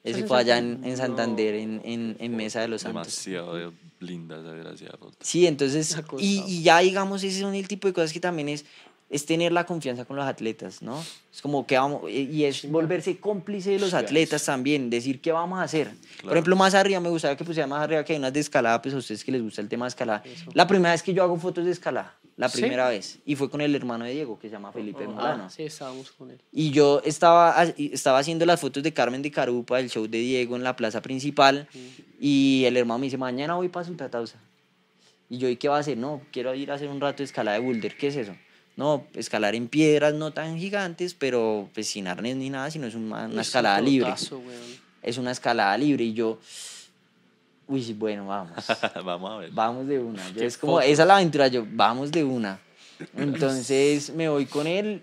Ese 0.06 0.20
¿Es 0.20 0.26
fue 0.26 0.38
allá 0.38 0.56
Santander? 0.56 0.84
en, 0.84 0.90
en 0.90 0.96
Santander, 0.96 1.54
en, 1.54 1.80
en, 1.84 2.16
en 2.18 2.36
Mesa 2.36 2.60
de 2.60 2.68
los 2.68 2.82
Santos. 2.82 3.24
Demasiado 3.24 3.72
linda 4.00 4.38
esa 4.40 4.52
desgraciada 4.52 4.96
foto. 4.98 5.16
Sí, 5.20 5.46
entonces, 5.46 5.96
y, 6.18 6.42
y 6.46 6.62
ya 6.62 6.78
digamos, 6.78 7.22
ese 7.24 7.40
son 7.40 7.54
el 7.54 7.66
tipo 7.66 7.88
de 7.88 7.94
cosas 7.94 8.12
que 8.12 8.20
también 8.20 8.48
es, 8.48 8.64
es 9.08 9.24
tener 9.24 9.52
la 9.52 9.64
confianza 9.66 10.04
con 10.04 10.16
los 10.16 10.26
atletas, 10.26 10.82
¿no? 10.82 11.02
Es 11.32 11.40
como 11.40 11.66
que 11.66 11.76
vamos, 11.78 12.10
y 12.10 12.44
es 12.44 12.70
volverse 12.70 13.18
cómplice 13.18 13.70
de 13.70 13.78
los 13.78 13.94
atletas 13.94 14.44
también, 14.44 14.90
decir 14.90 15.20
qué 15.20 15.32
vamos 15.32 15.58
a 15.58 15.62
hacer. 15.62 15.92
Por 16.22 16.32
ejemplo, 16.32 16.56
más 16.56 16.74
arriba, 16.74 17.00
me 17.00 17.08
gustaría 17.08 17.36
que 17.36 17.44
pusiera 17.44 17.66
más 17.66 17.82
arriba 17.82 18.04
que 18.04 18.12
hay 18.14 18.18
unas 18.18 18.32
de 18.32 18.40
escalada, 18.40 18.82
pues 18.82 18.94
a 18.94 18.98
ustedes 18.98 19.24
que 19.24 19.32
les 19.32 19.42
gusta 19.42 19.60
el 19.60 19.68
tema 19.68 19.86
de 19.86 19.90
escalada. 19.90 20.22
La 20.54 20.66
primera 20.66 20.92
vez 20.92 21.02
que 21.02 21.14
yo 21.14 21.22
hago 21.22 21.36
fotos 21.38 21.64
de 21.64 21.70
escalada, 21.72 22.16
la 22.36 22.48
¿Sí? 22.50 22.60
primera 22.60 22.88
vez, 22.90 23.18
y 23.24 23.34
fue 23.34 23.48
con 23.48 23.60
el 23.62 23.74
hermano 23.74 24.04
de 24.04 24.12
Diego, 24.12 24.38
que 24.38 24.48
se 24.48 24.52
llama 24.52 24.70
Felipe 24.70 25.06
Molano. 25.06 25.44
Ah, 25.44 25.50
sí, 25.50 25.62
estábamos 25.62 26.10
con 26.12 26.30
él. 26.30 26.38
Y 26.52 26.70
yo 26.70 27.00
estaba, 27.04 27.64
y 27.76 27.94
estaba 27.94 28.18
haciendo 28.18 28.44
las 28.44 28.60
fotos 28.60 28.82
de 28.82 28.92
Carmen 28.92 29.22
de 29.22 29.30
Carupa, 29.30 29.78
del 29.78 29.88
show 29.90 30.06
de 30.06 30.18
Diego 30.18 30.54
en 30.56 30.62
la 30.62 30.76
plaza 30.76 31.00
principal. 31.00 31.66
Y 32.20 32.64
el 32.66 32.76
hermano 32.76 32.98
me 32.98 33.06
dice, 33.06 33.16
mañana 33.16 33.54
voy 33.54 33.68
para 33.68 33.86
Sutatausa. 33.86 34.38
Y 35.30 35.38
yo, 35.38 35.48
¿y 35.48 35.56
qué 35.56 35.68
va 35.68 35.78
a 35.78 35.80
hacer? 35.80 35.96
No, 35.98 36.20
quiero 36.30 36.54
ir 36.54 36.70
a 36.70 36.74
hacer 36.74 36.88
un 36.88 37.00
rato 37.00 37.18
de 37.18 37.24
escalada 37.24 37.58
de 37.58 37.64
boulder. 37.64 37.96
¿Qué 37.96 38.08
es 38.08 38.16
eso? 38.16 38.36
No, 38.76 39.06
escalar 39.14 39.54
en 39.54 39.68
piedras 39.68 40.12
no 40.12 40.32
tan 40.32 40.58
gigantes, 40.58 41.14
pero 41.14 41.70
pues 41.72 41.86
sin 41.88 42.06
arnés 42.06 42.36
ni 42.36 42.50
nada, 42.50 42.70
sino 42.70 42.86
es 42.86 42.94
una, 42.94 43.24
una 43.24 43.40
Es 43.40 43.48
escalada 43.48 43.78
un 43.78 43.84
libre. 43.86 44.10
totazo, 44.10 44.38
weón. 44.38 44.86
Es 45.02 45.16
una 45.18 45.30
escalada 45.30 45.76
libre. 45.78 46.04
Y 46.04 46.12
yo, 46.12 46.38
uy, 47.68 47.82
sí, 47.82 47.92
bueno, 47.92 48.26
vamos. 48.26 48.52
Vamos 49.04 49.30
a 49.30 49.36
ver. 49.38 49.50
Vamos 49.52 49.86
de 49.86 49.98
una. 49.98 50.22
Yo 50.30 50.42
es 50.42 50.56
como, 50.56 50.80
esa 50.80 51.02
es 51.02 51.08
la 51.08 51.16
aventura, 51.16 51.48
yo, 51.48 51.64
vamos 51.68 52.10
de 52.10 52.24
una. 52.24 52.58
Entonces 53.16 54.10
me 54.10 54.28
voy 54.28 54.46
con 54.46 54.66
él. 54.66 55.02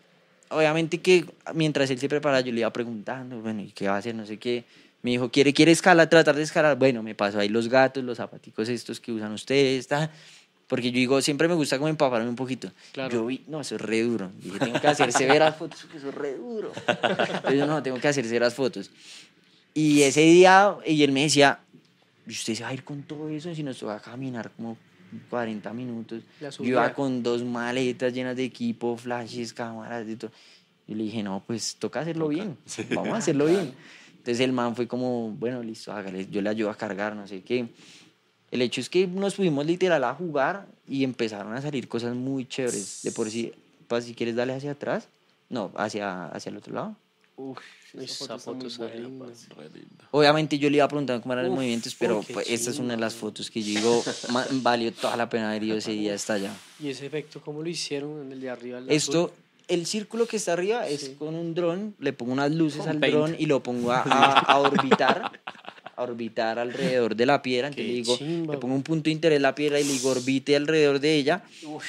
Obviamente 0.50 1.00
que 1.02 1.26
mientras 1.54 1.90
él 1.90 2.00
se 2.00 2.08
prepara, 2.08 2.42
yo 2.42 2.52
le 2.52 2.60
iba 2.60 2.72
preguntando, 2.72 3.40
bueno, 3.42 3.62
¿y 3.62 3.72
qué 3.72 3.88
va 3.88 3.96
a 3.96 3.98
hacer? 3.98 4.14
No 4.14 4.26
sé 4.26 4.38
qué. 4.38 4.66
Me 5.02 5.12
dijo, 5.12 5.30
¿quiere, 5.30 5.54
quiere 5.54 5.72
escalar, 5.72 6.10
tratar 6.10 6.36
de 6.36 6.44
escalar? 6.44 6.78
Bueno, 6.78 7.04
me 7.04 7.16
pasó 7.16 7.40
ahí 7.40 7.50
los 7.50 7.68
gatos, 7.68 8.04
los 8.04 8.18
zapaticos 8.18 8.70
estos 8.70 9.00
que 9.00 9.12
usan 9.12 9.34
ustedes, 9.34 9.88
ta. 9.88 10.10
Porque 10.68 10.92
yo 10.92 10.96
digo, 10.96 11.22
siempre 11.22 11.48
me 11.48 11.56
gusta 11.56 11.78
como 11.78 11.90
empaparme 11.90 12.30
un 12.30 12.36
poquito. 12.36 12.72
Claro. 12.94 13.12
Yo 13.12 13.26
vi, 13.26 13.44
no, 13.48 13.62
eso 13.62 13.76
es 13.76 13.82
re 13.82 14.02
duro. 14.02 14.32
Dije, 14.40 14.60
tengo 14.60 14.80
que 14.80 14.88
hacer 14.88 15.12
severas 15.12 15.58
fotos, 15.58 15.82
porque 15.82 15.98
eso 15.98 16.10
es 16.10 16.16
re 16.16 16.36
duro. 16.36 16.72
Entonces 16.88 17.54
yo, 17.60 17.68
no, 17.68 17.84
tengo 17.84 18.00
que 18.00 18.08
hacer 18.08 18.26
severas 18.26 18.54
fotos. 18.54 18.90
Y 19.74 20.04
ese 20.04 20.22
día, 20.22 20.76
y 20.86 21.04
él 21.04 21.12
me 21.12 21.24
decía, 21.24 21.60
¿y 22.28 22.32
usted 22.32 22.56
se 22.56 22.64
va 22.64 22.70
a 22.70 22.74
ir 22.74 22.84
con 22.84 23.04
todo 23.04 23.30
eso 23.30 23.54
si 23.54 23.64
nos 23.64 23.80
toca 23.80 24.00
caminar 24.00 24.52
como 24.52 24.78
40 25.30 25.74
minutos? 25.74 26.24
Yo 26.40 26.66
iba 26.66 26.94
con 26.94 27.22
dos 27.24 27.44
maletas 27.44 28.14
llenas 28.14 28.36
de 28.36 28.46
equipo, 28.46 28.98
flashes, 28.98 29.54
cámaras, 29.54 30.06
de 30.06 30.16
todo. 30.16 30.32
Yo 30.88 30.96
le 30.96 31.04
dije, 31.04 31.24
no, 31.24 31.44
pues 31.46 31.76
toca 31.78 32.02
hacerlo 32.02 32.28
bien. 32.28 32.58
Vamos 32.96 33.14
a 33.14 33.18
hacerlo 33.18 33.46
bien. 33.46 33.74
Entonces 34.10 34.40
el 34.40 34.54
man 34.54 34.76
fue 34.76 34.88
como, 34.88 35.32
bueno, 35.32 35.62
listo, 35.62 35.92
hágale, 35.92 36.28
yo 36.30 36.42
le 36.42 36.50
ayudo 36.50 36.70
a 36.70 36.76
cargar, 36.76 37.16
no 37.16 37.28
sé 37.28 37.42
qué. 37.42 37.68
El 38.52 38.62
hecho 38.62 38.80
es 38.80 38.90
que 38.90 39.08
nos 39.08 39.36
fuimos 39.36 39.66
literal 39.66 40.04
a 40.04 40.14
jugar 40.14 40.68
y 40.88 41.04
empezaron 41.04 41.54
a 41.54 41.62
salir 41.62 41.88
cosas 41.88 42.16
muy 42.16 42.46
chéveres. 42.46 43.02
De 43.04 43.12
por 43.12 43.30
sí, 43.30 43.52
pa, 43.88 44.00
si 44.00 44.14
quieres 44.14 44.36
darle 44.36 44.54
hacia 44.54 44.72
atrás, 44.72 45.10
no, 45.50 45.72
hacia, 45.76 46.28
hacia 46.28 46.52
el 46.52 46.58
otro 46.58 46.74
lado. 46.74 46.96
Uf, 47.36 47.58
esa 48.00 48.38
foto 48.38 48.68
está 48.68 48.86
buena, 48.86 49.00
linda. 49.08 49.26
Re 49.58 49.70
linda. 49.70 50.08
Obviamente 50.12 50.58
yo 50.60 50.70
le 50.70 50.78
iba 50.78 50.88
preguntando 50.88 51.22
cómo 51.22 51.34
eran 51.34 51.46
los 51.48 51.56
movimientos, 51.56 51.96
pero 51.98 52.22
pues, 52.32 52.48
esta 52.50 52.70
es 52.70 52.78
una 52.80 52.94
de 52.96 53.00
las 53.00 53.16
fotos 53.16 53.50
que 53.50 53.62
yo 53.64 53.80
digo, 53.80 54.04
valió 54.62 54.92
toda 54.94 55.16
la 55.18 55.28
pena 55.30 55.50
haber 55.50 55.64
ido 55.64 55.78
ese 55.78 55.92
día 55.92 56.14
hasta 56.14 56.34
allá. 56.34 56.52
Y 56.80 56.90
ese 56.90 57.06
efecto, 57.08 57.42
¿cómo 57.42 57.62
lo 57.64 57.70
hicieron 57.70 58.22
en 58.22 58.32
el 58.32 58.40
de 58.42 58.50
arriba? 58.52 58.78
el 58.78 58.90
Esto, 58.92 59.26
azul? 59.26 59.38
el 59.68 59.86
círculo 59.88 60.28
que 60.28 60.38
está 60.38 60.54
arriba 60.54 60.88
es 60.88 61.02
Sí. 61.02 61.16
con 61.18 61.34
un 61.36 61.56
dron, 61.56 61.96
le 62.00 62.14
pongo 62.14 62.34
unas 62.34 62.52
luces 62.52 62.82
Con 62.82 62.90
al 62.90 63.00
paint. 63.00 63.16
dron 63.16 63.36
y 63.40 63.46
lo 63.48 63.64
pongo 63.64 63.92
a, 63.92 64.02
a- 64.02 64.40
a 64.40 64.60
orbitar, 64.60 65.32
a 65.96 66.04
orbitar 66.04 66.58
alrededor 66.60 67.16
de 67.16 67.26
la 67.26 67.42
piedra. 67.42 67.68
Entonces 67.68 67.86
Qué 67.86 67.92
le 67.92 67.96
digo, 68.02 68.18
chimba, 68.18 68.54
le 68.56 68.60
pongo 68.60 68.76
un 68.76 68.84
punto 68.84 69.04
de 69.06 69.12
interés 69.12 69.36
en 69.38 69.42
la 69.44 69.54
piedra 69.56 69.80
y 69.80 69.84
le 69.84 69.94
digo 69.94 70.10
orbite 70.10 70.56
alrededor 70.56 71.00
de 71.00 71.16
ella. 71.16 71.44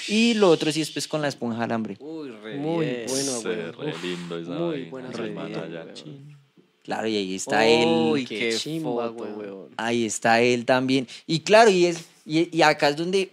Y 0.09 0.35
lo 0.35 0.51
otro 0.51 0.71
sí 0.73 0.81
es 0.81 0.91
pues 0.91 1.09
con 1.09 1.23
la 1.23 1.29
esponja 1.29 1.59
de 1.59 1.65
alambre. 1.65 1.97
Uy, 2.01 2.31
re 2.31 2.57
Muy 2.57 2.85
bien. 2.87 3.05
bueno, 3.09 3.33
Se 3.33 3.49
güey. 3.49 3.57
re 3.73 3.91
Uf, 3.95 4.05
lindo 4.05 4.39
esa 4.39 4.51
muy 4.51 4.69
vaina, 4.71 4.91
buena 4.91 5.11
re 5.11 5.31
bien. 5.31 6.35
Claro, 6.83 7.09
y 7.09 7.17
ahí 7.17 7.35
está 7.35 7.61
Uy, 7.65 8.21
él. 8.23 8.29
Qué 8.29 8.39
qué 8.39 8.57
chimba, 8.57 8.91
foto, 9.09 9.13
güey. 9.15 9.33
weón. 9.49 9.69
Ahí 9.77 10.05
está 10.05 10.41
él 10.43 10.67
también. 10.67 11.09
Y 11.27 11.41
claro, 11.41 11.71
y, 11.71 11.87
es, 11.87 12.05
y, 12.27 12.55
y 12.55 12.61
acá 12.63 12.91
es 12.91 12.97
donde 12.97 13.31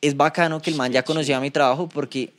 es 0.00 0.16
bacano 0.16 0.62
que 0.62 0.70
el 0.70 0.76
man 0.76 0.90
ya 0.90 1.02
conocía 1.02 1.38
mi 1.40 1.50
trabajo 1.50 1.88
porque 1.88 2.30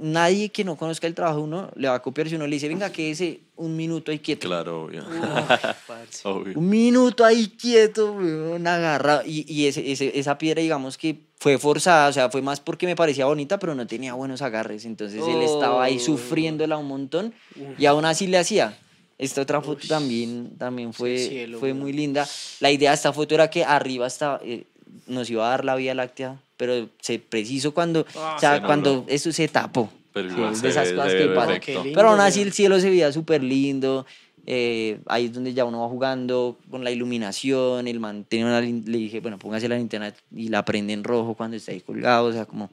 nadie 0.00 0.48
que 0.50 0.64
no 0.64 0.76
conozca 0.76 1.06
el 1.06 1.14
trabajo 1.14 1.40
uno 1.40 1.70
le 1.76 1.88
va 1.88 1.94
a 1.96 2.02
copiar 2.02 2.28
si 2.28 2.34
uno 2.36 2.46
le 2.46 2.56
dice, 2.56 2.68
venga, 2.68 2.90
quédese 2.90 3.40
un 3.56 3.76
minuto 3.76 4.10
ahí 4.10 4.18
quieto. 4.18 4.48
Claro, 4.48 4.84
obvio. 4.84 5.04
Parce. 5.86 6.20
obvio. 6.26 6.58
Un 6.58 6.68
minuto 6.68 7.24
ahí 7.24 7.48
quieto, 7.48 8.12
weón, 8.12 8.66
agarrado. 8.66 9.22
Y, 9.26 9.44
y 9.52 9.66
ese, 9.66 9.90
ese- 9.92 10.18
esa 10.18 10.38
piedra, 10.38 10.62
digamos 10.62 10.96
que 10.98 11.20
fue 11.38 11.58
forzada, 11.58 12.08
o 12.08 12.12
sea, 12.12 12.30
fue 12.30 12.42
más 12.42 12.60
porque 12.60 12.86
me 12.86 12.96
parecía 12.96 13.26
bonita, 13.26 13.58
pero 13.58 13.74
no 13.74 13.86
tenía 13.86 14.14
buenos 14.14 14.42
agarres. 14.42 14.84
Entonces 14.84 15.22
él 15.26 15.42
estaba 15.42 15.84
ahí 15.84 15.96
Oh. 15.96 16.00
sufriéndola 16.00 16.76
un 16.78 16.86
montón 16.86 17.34
y 17.78 17.86
aún 17.86 18.04
así 18.04 18.26
le 18.26 18.38
hacía. 18.38 18.78
Esta 19.18 19.42
otra 19.42 19.60
foto 19.60 19.86
también, 19.86 20.56
también 20.58 20.92
fue, 20.92 21.16
cielo, 21.18 21.58
fue 21.60 21.74
muy 21.74 21.92
linda. 21.92 22.26
La 22.60 22.70
idea 22.72 22.90
de 22.90 22.96
esta 22.96 23.12
foto 23.12 23.34
era 23.36 23.50
que 23.50 23.62
arriba 23.64 24.06
estaba, 24.06 24.40
eh, 24.42 24.64
nos 25.06 25.30
iba 25.30 25.46
a 25.46 25.50
dar 25.50 25.64
la 25.64 25.76
Vía 25.76 25.94
Láctea, 25.94 26.40
pero 26.62 26.88
se 27.00 27.18
preciso 27.18 27.74
cuando, 27.74 28.06
Ah, 28.14 28.34
o 28.36 28.38
sea, 28.40 28.50
se 28.50 28.54
nubló. 28.60 28.66
cuando 28.68 29.04
eso 29.08 29.32
se 29.32 29.48
tapó. 29.48 29.90
Pero 30.12 30.28
Sí, 30.28 30.36
igual 30.36 30.52
es 30.52 30.58
se 30.58 30.62
de 30.66 30.70
esas 30.70 30.88
ve- 30.90 30.94
cosas 30.94 31.10
se 31.10 31.18
que 31.18 31.26
ve 31.26 31.34
pasan. 31.34 31.48
perfecto. 31.54 31.66
Qué 31.82 31.84
lindo, 31.88 31.98
Pero 31.98 32.10
aún 32.10 32.20
así 32.20 32.40
el 32.42 32.52
cielo 32.52 32.78
se 32.78 32.88
veía 32.88 33.10
súper 33.10 33.42
lindo. 33.42 34.06
eh, 34.46 34.98
ahí 35.06 35.26
es 35.26 35.32
donde 35.32 35.54
ya 35.54 35.64
uno 35.64 35.80
va 35.82 35.88
jugando 35.88 36.56
con 36.70 36.82
la 36.84 36.90
iluminación. 36.92 37.86
El 37.88 37.98
man 38.00 38.24
tenía 38.28 38.46
una 38.46 38.60
le 38.60 38.98
dije, 38.98 39.18
bueno, 39.20 39.38
póngase 39.38 39.68
la 39.68 39.76
linterna 39.76 40.12
y 40.34 40.48
la 40.50 40.64
prende 40.64 40.92
en 40.92 41.02
rojo 41.04 41.34
cuando 41.34 41.56
está 41.56 41.72
ahí 41.72 41.80
colgado. 41.80 42.26
O 42.26 42.32
sea, 42.32 42.44
como 42.46 42.70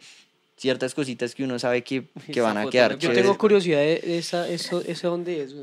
ciertas 0.57 0.93
cositas 0.93 1.33
que 1.33 1.43
uno 1.43 1.57
sabe 1.59 1.83
que, 1.83 2.03
que 2.31 2.41
van 2.41 2.57
a 2.57 2.61
foto 2.61 2.71
quedar 2.71 2.91
Yo 2.93 2.97
chéveres. 2.99 3.23
tengo 3.23 3.37
curiosidad 3.37 3.79
de 3.79 4.17
esa, 4.19 4.47
eso, 4.49 4.81
¿ese 4.85 5.07
dónde 5.07 5.41
es? 5.43 5.55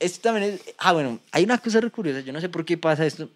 Esto 0.00 0.20
también 0.22 0.52
es. 0.54 0.60
Ah, 0.78 0.92
bueno, 0.92 1.18
hay 1.32 1.44
una 1.44 1.58
cosa 1.58 1.80
curiosa. 1.90 2.20
Yo 2.20 2.32
no 2.32 2.40
sé 2.40 2.48
por 2.48 2.64
qué 2.64 2.78
pasa 2.78 3.04
esto, 3.04 3.28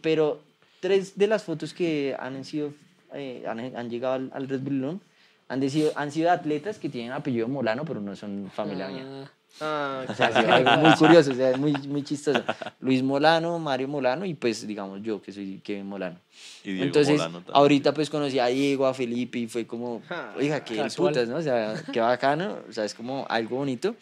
pero 0.00 0.40
tres 0.80 1.16
de 1.16 1.26
las 1.28 1.44
fotos 1.44 1.72
que 1.72 2.14
han 2.18 2.44
sido. 2.44 2.74
Eh, 3.14 3.44
han, 3.46 3.60
han 3.76 3.90
llegado 3.90 4.14
al, 4.14 4.30
al 4.34 4.48
Red 4.48 4.60
Bull 4.60 4.80
Lounge 4.80 5.02
han, 5.48 5.68
sido, 5.68 5.92
han 5.96 6.10
sido 6.10 6.30
atletas 6.30 6.78
que 6.78 6.88
tienen 6.88 7.12
apellido 7.12 7.46
Molano, 7.46 7.84
pero 7.84 8.00
no 8.00 8.16
son 8.16 8.50
familia 8.54 8.88
mía. 8.88 9.04
Ah, 9.24 9.30
Ah, 9.60 10.04
O 10.08 10.14
sea, 10.14 10.28
es 10.30 10.36
algo 10.36 10.70
muy 10.78 10.96
curioso, 10.96 11.30
o 11.30 11.34
sea, 11.34 11.50
es 11.50 11.58
muy, 11.58 11.72
muy 11.86 12.02
chistoso. 12.02 12.42
Luis 12.80 13.02
Molano, 13.02 13.58
Mario 13.58 13.86
Molano 13.86 14.24
y 14.24 14.32
pues 14.32 14.66
digamos 14.66 15.02
yo 15.02 15.20
que 15.20 15.30
soy 15.30 15.60
Kevin 15.62 15.86
Molano. 15.88 16.16
Y 16.64 16.70
Diego 16.72 16.84
Entonces, 16.86 17.18
Molano 17.18 17.38
también. 17.40 17.54
ahorita 17.56 17.92
pues 17.92 18.08
conocí 18.08 18.38
a 18.38 18.46
Diego, 18.46 18.86
a 18.86 18.94
Felipe 18.94 19.40
y 19.40 19.46
fue 19.48 19.66
como, 19.66 20.00
Ja, 20.08 20.32
oiga, 20.38 20.64
qué 20.64 20.76
casual. 20.76 21.10
putas, 21.12 21.28
¿no? 21.28 21.36
O 21.36 21.42
sea, 21.42 21.74
qué 21.92 22.00
bacano, 22.00 22.60
o 22.66 22.72
sea, 22.72 22.86
es 22.86 22.94
como 22.94 23.26
algo 23.28 23.56
bonito. 23.58 23.94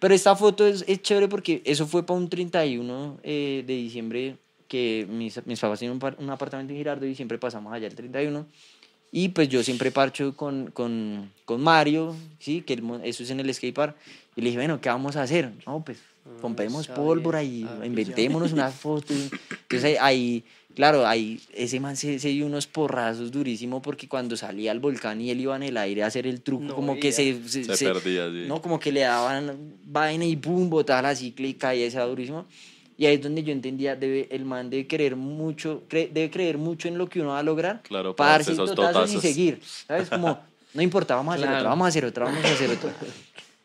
Pero 0.00 0.14
esta 0.14 0.34
foto 0.34 0.66
es, 0.66 0.84
es 0.88 1.00
chévere 1.00 1.28
porque 1.28 1.62
eso 1.64 1.86
fue 1.86 2.04
para 2.04 2.18
un 2.18 2.28
31 2.28 3.20
eh, 3.22 3.62
de 3.64 3.74
diciembre 3.74 4.36
que 4.68 5.06
mis, 5.08 5.44
mis 5.46 5.58
papás 5.58 5.78
tienen 5.78 5.94
un, 5.94 5.98
par- 5.98 6.16
un 6.18 6.30
apartamento 6.30 6.72
en 6.72 6.78
Girardo 6.78 7.06
y 7.06 7.14
siempre 7.14 7.38
pasamos 7.38 7.72
allá 7.72 7.86
el 7.86 7.94
31. 7.94 8.46
Y 9.10 9.30
pues 9.30 9.48
yo 9.48 9.62
siempre 9.62 9.90
parcho 9.90 10.36
con, 10.36 10.70
con, 10.70 11.32
con 11.46 11.62
Mario, 11.62 12.14
¿sí? 12.38 12.60
Que 12.60 12.76
mon- 12.82 13.02
eso 13.04 13.22
es 13.22 13.30
en 13.30 13.40
el 13.40 13.52
skatepark. 13.54 13.96
Y 14.36 14.42
le 14.42 14.48
dije, 14.48 14.58
bueno, 14.58 14.80
¿qué 14.80 14.90
vamos 14.90 15.16
a 15.16 15.22
hacer? 15.22 15.50
No, 15.66 15.82
pues 15.82 15.98
compremos 16.42 16.82
está 16.82 16.94
pólvora 16.94 17.42
y 17.42 17.64
Ah, 17.66 17.74
pues 17.78 17.86
inventémonos 17.88 18.52
unas 18.52 18.74
fotos. 18.74 19.16
Entonces 19.50 19.84
ahí, 19.84 19.96
ahí, 19.98 20.44
claro, 20.74 21.06
ahí 21.06 21.40
ese 21.54 21.80
man 21.80 21.96
se, 21.96 22.18
se 22.18 22.28
dio 22.28 22.44
unos 22.44 22.66
porrazos 22.66 23.32
durísimo 23.32 23.80
porque 23.80 24.06
cuando 24.06 24.36
salía 24.36 24.70
al 24.72 24.78
volcán 24.80 25.22
y 25.22 25.30
él 25.30 25.40
iba 25.40 25.56
en 25.56 25.62
el 25.62 25.78
aire 25.78 26.02
a 26.02 26.06
hacer 26.08 26.26
el 26.26 26.42
truco, 26.42 26.64
No 26.64 26.74
como 26.74 26.94
que 26.96 27.10
veía. 27.10 27.12
se, 27.48 27.64
Se 27.74 27.84
perdía, 27.86 28.28
sí. 28.30 28.44
No, 28.46 28.60
como 28.60 28.78
que 28.78 28.92
le 28.92 29.00
daban 29.00 29.72
vaina 29.86 30.26
y 30.26 30.36
boom, 30.36 30.68
botaba 30.68 31.00
la 31.00 31.14
cicla 31.16 31.46
y 31.46 31.54
caía 31.54 31.86
ese 31.86 31.98
durísimo. 32.00 32.44
Y 33.00 33.06
ahí 33.06 33.14
es 33.14 33.22
donde 33.22 33.44
yo 33.44 33.52
entendía, 33.52 33.94
debe, 33.94 34.26
el 34.32 34.44
man 34.44 34.68
debe 34.70 34.88
creer 34.88 35.14
mucho, 35.14 35.84
cre- 35.88 36.10
debe 36.10 36.30
creer 36.30 36.58
mucho 36.58 36.88
en 36.88 36.98
lo 36.98 37.08
que 37.08 37.20
uno 37.20 37.30
va 37.30 37.38
a 37.38 37.42
lograr 37.44 37.80
Claro, 37.82 38.14
para 38.16 38.32
darse 38.32 38.52
esos 38.52 38.74
totazos 38.74 39.14
y 39.14 39.20
seguir. 39.20 39.60
¿Sabes? 39.86 40.10
Como, 40.10 40.36
no 40.74 40.82
importa, 40.82 41.14
vamos 41.14 41.32
a 41.32 41.34
hacer 41.36 41.46
Claro. 41.46 41.58
otra, 41.60 41.68
vamos 41.70 41.84
a 41.84 41.88
hacer 41.88 42.04
otra, 42.04 42.24
vamos 42.24 42.44
a 42.44 42.52
hacer 42.52 42.70
otra. 42.70 42.92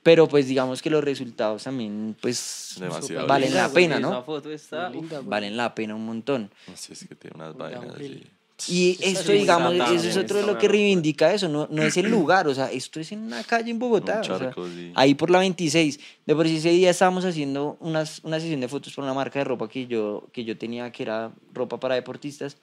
Pero 0.04 0.28
pues 0.28 0.48
digamos 0.48 0.82
que 0.84 0.90
los 0.92 1.04
resultados 1.04 1.64
también, 1.64 2.16
pues, 2.22 2.76
Demasiado 2.80 3.26
valen 3.26 3.50
linda, 3.50 3.68
la 3.68 3.74
pena, 3.74 3.98
Esa 3.98 4.10
¿no? 4.10 4.24
foto 4.24 4.52
está. 4.52 4.92
Valen 5.24 5.58
la 5.58 5.74
pena 5.74 5.96
un 5.96 6.06
montón. 6.06 6.52
No 6.68 6.78
sé, 6.78 6.94
es 6.94 7.08
que 7.08 7.16
tiene 7.16 7.36
unas 7.38 7.56
vainas 7.58 7.86
así. 7.96 8.24
Y 8.68 8.98
esto, 9.02 9.32
sí, 9.32 9.40
digamos, 9.40 9.74
eso 9.74 10.08
es 10.08 10.18
otro 10.18 10.38
de 10.38 10.46
lo 10.46 10.58
que 10.58 10.68
reivindica 10.68 11.34
eso, 11.34 11.50
no, 11.50 11.68
no 11.70 11.84
es 11.84 11.98
el 11.98 12.10
lugar, 12.10 12.48
o 12.48 12.56
sea, 12.56 12.72
esto 12.72 13.00
es 13.00 13.12
en 13.12 13.20
una 13.20 13.44
calle 13.44 13.72
en 13.72 13.80
Bogotá, 13.80 14.16
Un 14.16 14.20
o 14.20 14.24
sea, 14.24 14.40
charco, 14.40 14.68
sí. 14.68 14.92
ahí 14.96 15.16
por 15.16 15.30
la 15.30 15.40
26. 15.40 16.00
De 16.26 16.36
por 16.36 16.48
sí 16.48 16.58
ese 16.58 16.70
día 16.70 16.90
estábamos 16.90 17.26
haciendo 17.26 17.78
unas, 17.80 18.22
una 18.24 18.40
sesión 18.40 18.62
de 18.62 18.68
fotos 18.68 18.94
por 18.94 19.04
una 19.04 19.14
marca 19.14 19.40
de 19.40 19.46
ropa 19.46 19.68
que 19.68 19.88
yo, 19.88 20.28
que 20.32 20.44
yo 20.44 20.58
tenía, 20.58 20.92
que 20.92 21.04
era 21.04 21.32
ropa 21.54 21.80
para 21.80 21.96
deportistas, 21.96 22.58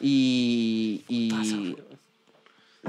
y, 0.00 1.04
y 1.08 1.76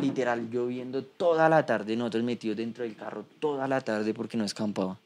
literal 0.01 0.49
lloviendo 0.49 1.03
toda 1.03 1.49
la 1.49 1.65
tarde, 1.65 1.95
nosotros 1.95 2.23
metidos 2.23 2.57
dentro 2.57 2.83
del 2.83 2.95
carro 2.95 3.25
toda 3.39 3.67
la 3.67 3.81
tarde 3.81 4.13
porque 4.13 4.37
no 4.37 4.45
escampaba. 4.45 4.97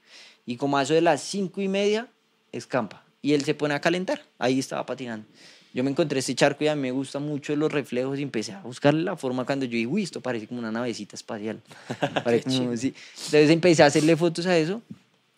Y 0.45 0.57
como 0.57 0.77
a 0.77 0.83
eso 0.83 0.93
de 0.93 1.01
las 1.01 1.21
cinco 1.21 1.61
y 1.61 1.67
media, 1.67 2.07
escampa. 2.51 3.03
Y 3.21 3.33
él 3.33 3.43
se 3.43 3.53
pone 3.53 3.73
a 3.73 3.81
calentar. 3.81 4.21
Ahí 4.39 4.59
estaba 4.59 4.85
patinando. 4.85 5.25
Yo 5.73 5.83
me 5.83 5.89
encontré 5.91 6.19
este 6.19 6.35
charco 6.35 6.63
y 6.63 6.67
a 6.67 6.75
mí 6.75 6.81
me 6.81 6.91
gustan 6.91 7.23
mucho 7.23 7.55
los 7.55 7.71
reflejos 7.71 8.19
y 8.19 8.23
empecé 8.23 8.51
a 8.51 8.61
buscarle 8.61 9.03
la 9.03 9.15
forma 9.15 9.45
cuando 9.45 9.65
yo 9.65 9.71
dije, 9.71 9.87
uy, 9.87 10.03
esto 10.03 10.19
parece 10.21 10.47
como 10.47 10.59
una 10.59 10.71
navecita 10.71 11.15
espacial. 11.15 11.61
Como- 12.43 12.75
sí. 12.77 12.93
Entonces 13.25 13.49
empecé 13.49 13.83
a 13.83 13.85
hacerle 13.85 14.17
fotos 14.17 14.45
a 14.47 14.57
eso 14.57 14.81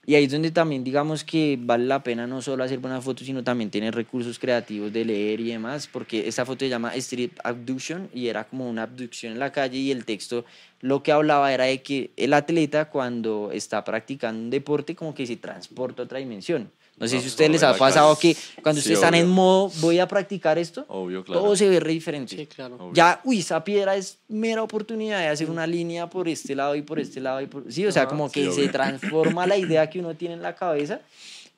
y 0.05 0.15
ahí 0.15 0.25
es 0.25 0.31
donde 0.31 0.51
también 0.51 0.83
digamos 0.83 1.23
que 1.23 1.57
vale 1.61 1.85
la 1.85 2.03
pena 2.03 2.27
no 2.27 2.41
solo 2.41 2.63
hacer 2.63 2.79
buenas 2.79 3.03
fotos, 3.03 3.25
sino 3.25 3.43
también 3.43 3.69
tener 3.69 3.93
recursos 3.95 4.37
creativos 4.39 4.91
de 4.91 5.05
leer 5.05 5.39
y 5.39 5.49
demás, 5.51 5.87
porque 5.87 6.27
esta 6.27 6.45
foto 6.45 6.65
se 6.65 6.69
llama 6.69 6.93
Street 6.95 7.31
Abduction 7.43 8.09
y 8.13 8.27
era 8.27 8.43
como 8.43 8.67
una 8.69 8.83
abducción 8.83 9.33
en 9.33 9.39
la 9.39 9.51
calle 9.51 9.77
y 9.77 9.91
el 9.91 10.03
texto 10.03 10.45
lo 10.81 11.03
que 11.03 11.11
hablaba 11.13 11.53
era 11.53 11.65
de 11.65 11.81
que 11.81 12.11
el 12.17 12.33
atleta 12.33 12.89
cuando 12.89 13.51
está 13.53 13.83
practicando 13.85 14.41
un 14.41 14.49
deporte 14.49 14.95
como 14.95 15.13
que 15.13 15.25
se 15.25 15.37
transporta 15.37 16.01
a 16.01 16.05
otra 16.05 16.19
dimensión. 16.19 16.69
No 16.97 17.07
sé 17.07 17.15
No, 17.15 17.21
si 17.21 17.27
a 17.27 17.29
ustedes 17.29 17.51
les 17.51 17.63
ha 17.63 17.75
pasado 17.75 18.15
que 18.17 18.35
cuando 18.61 18.79
Sí, 18.79 18.85
ustedes 18.89 18.99
están 18.99 19.15
en 19.15 19.27
modo 19.27 19.71
voy 19.81 19.99
a 19.99 20.07
practicar 20.07 20.57
esto, 20.59 20.85
Obvio, 20.87 21.23
claro. 21.23 21.41
todo 21.41 21.55
se 21.55 21.67
ve 21.67 21.79
re 21.79 21.91
diferente. 21.91 22.35
Sí, 22.35 22.45
claro. 22.45 22.75
Obvio. 22.75 22.93
Ya, 22.93 23.19
uy, 23.23 23.39
esa 23.39 23.63
piedra 23.63 23.95
es 23.95 24.19
mera 24.27 24.61
oportunidad 24.61 25.19
de 25.19 25.27
hacer 25.27 25.49
una 25.49 25.65
línea 25.65 26.09
por 26.09 26.27
este 26.29 26.55
lado 26.55 26.75
y 26.75 26.81
por 26.83 26.99
este 26.99 27.19
lado. 27.19 27.41
Y 27.41 27.47
por... 27.47 27.71
Sí, 27.71 27.85
o 27.85 27.91
sea, 27.91 28.03
Ajá, 28.03 28.09
como 28.11 28.27
sí, 28.29 28.33
que 28.35 28.51
se 28.51 28.61
obvio. 28.61 28.71
transforma 28.71 29.47
la 29.47 29.57
idea 29.57 29.89
que 29.89 29.99
uno 29.99 30.13
tiene 30.15 30.35
en 30.35 30.41
la 30.43 30.55
cabeza. 30.55 31.01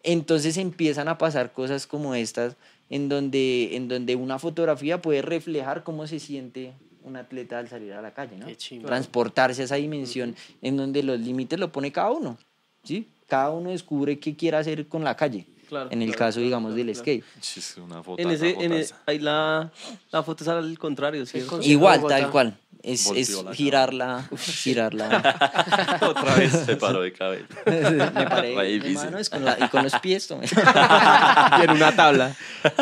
Entonces 0.04 0.58
empiezan 0.58 1.08
a 1.08 1.18
pasar 1.18 1.52
cosas 1.52 1.88
como 1.88 2.16
estas, 2.16 2.56
en 2.90 3.10
donde, 3.10 3.76
en 3.76 3.88
donde 3.88 4.16
una 4.16 4.40
fotografía 4.40 5.02
puede 5.02 5.22
reflejar 5.22 5.84
cómo 5.84 6.06
se 6.08 6.20
siente 6.20 6.74
un 7.04 7.18
atleta 7.18 7.60
al 7.60 7.68
salir 7.70 7.94
a 7.94 8.02
la 8.02 8.14
calle, 8.14 8.36
¿no? 8.38 8.48
Transportarse 8.86 9.62
a 9.62 9.66
esa 9.66 9.76
dimensión 9.76 10.36
en 10.62 10.78
donde 10.78 11.04
los 11.04 11.20
límites 11.20 11.60
lo 11.60 11.72
pone 11.72 11.92
cada 11.92 12.12
uno, 12.12 12.38
¿sí? 12.86 13.08
Cada 13.28 13.50
uno 13.52 13.72
descubre 13.72 14.20
qué 14.20 14.36
quiere 14.36 14.58
hacer 14.58 14.88
con 14.88 15.04
la 15.04 15.16
calle. 15.16 15.46
Claro, 15.68 15.90
en 15.92 16.02
el 16.04 16.10
claro, 16.10 16.20
caso, 16.20 16.36
claro, 16.36 16.46
digamos, 16.46 16.70
claro, 16.74 16.86
del 16.86 16.94
claro. 16.94 17.00
skate. 17.04 17.24
Sí, 17.42 17.60
es 17.60 17.78
una 17.78 18.04
foto. 18.04 18.22
En 18.22 18.30
ese, 18.30 18.52
en 18.64 18.72
e- 18.74 18.86
ahí 19.08 19.18
la, 19.20 19.72
la 20.12 20.22
foto 20.24 20.44
es 20.44 20.48
al 20.48 20.78
contrario, 20.78 21.26
¿sí? 21.26 21.40
El 21.40 21.48
Igual, 21.64 21.98
Bogotá. 22.02 22.20
tal 22.20 22.30
cual. 22.32 22.58
Es, 22.84 23.08
es 23.16 23.32
la 23.44 23.52
girarla, 23.52 24.30
girarla. 24.38 25.98
Otra 26.08 26.36
vez 26.36 26.52
se 26.52 26.76
paró 26.76 27.02
de 27.02 27.12
cabeza. 27.14 27.48
Me 27.66 28.28
paré 28.28 28.80
de 28.80 28.94
manos 28.94 29.28
con 29.32 29.44
la- 29.44 29.58
y 29.60 29.68
con 29.70 29.82
los 29.82 29.96
pies. 30.00 30.30
Y 30.30 30.34
en 31.64 31.70
una 31.72 31.96
tabla. 31.96 32.36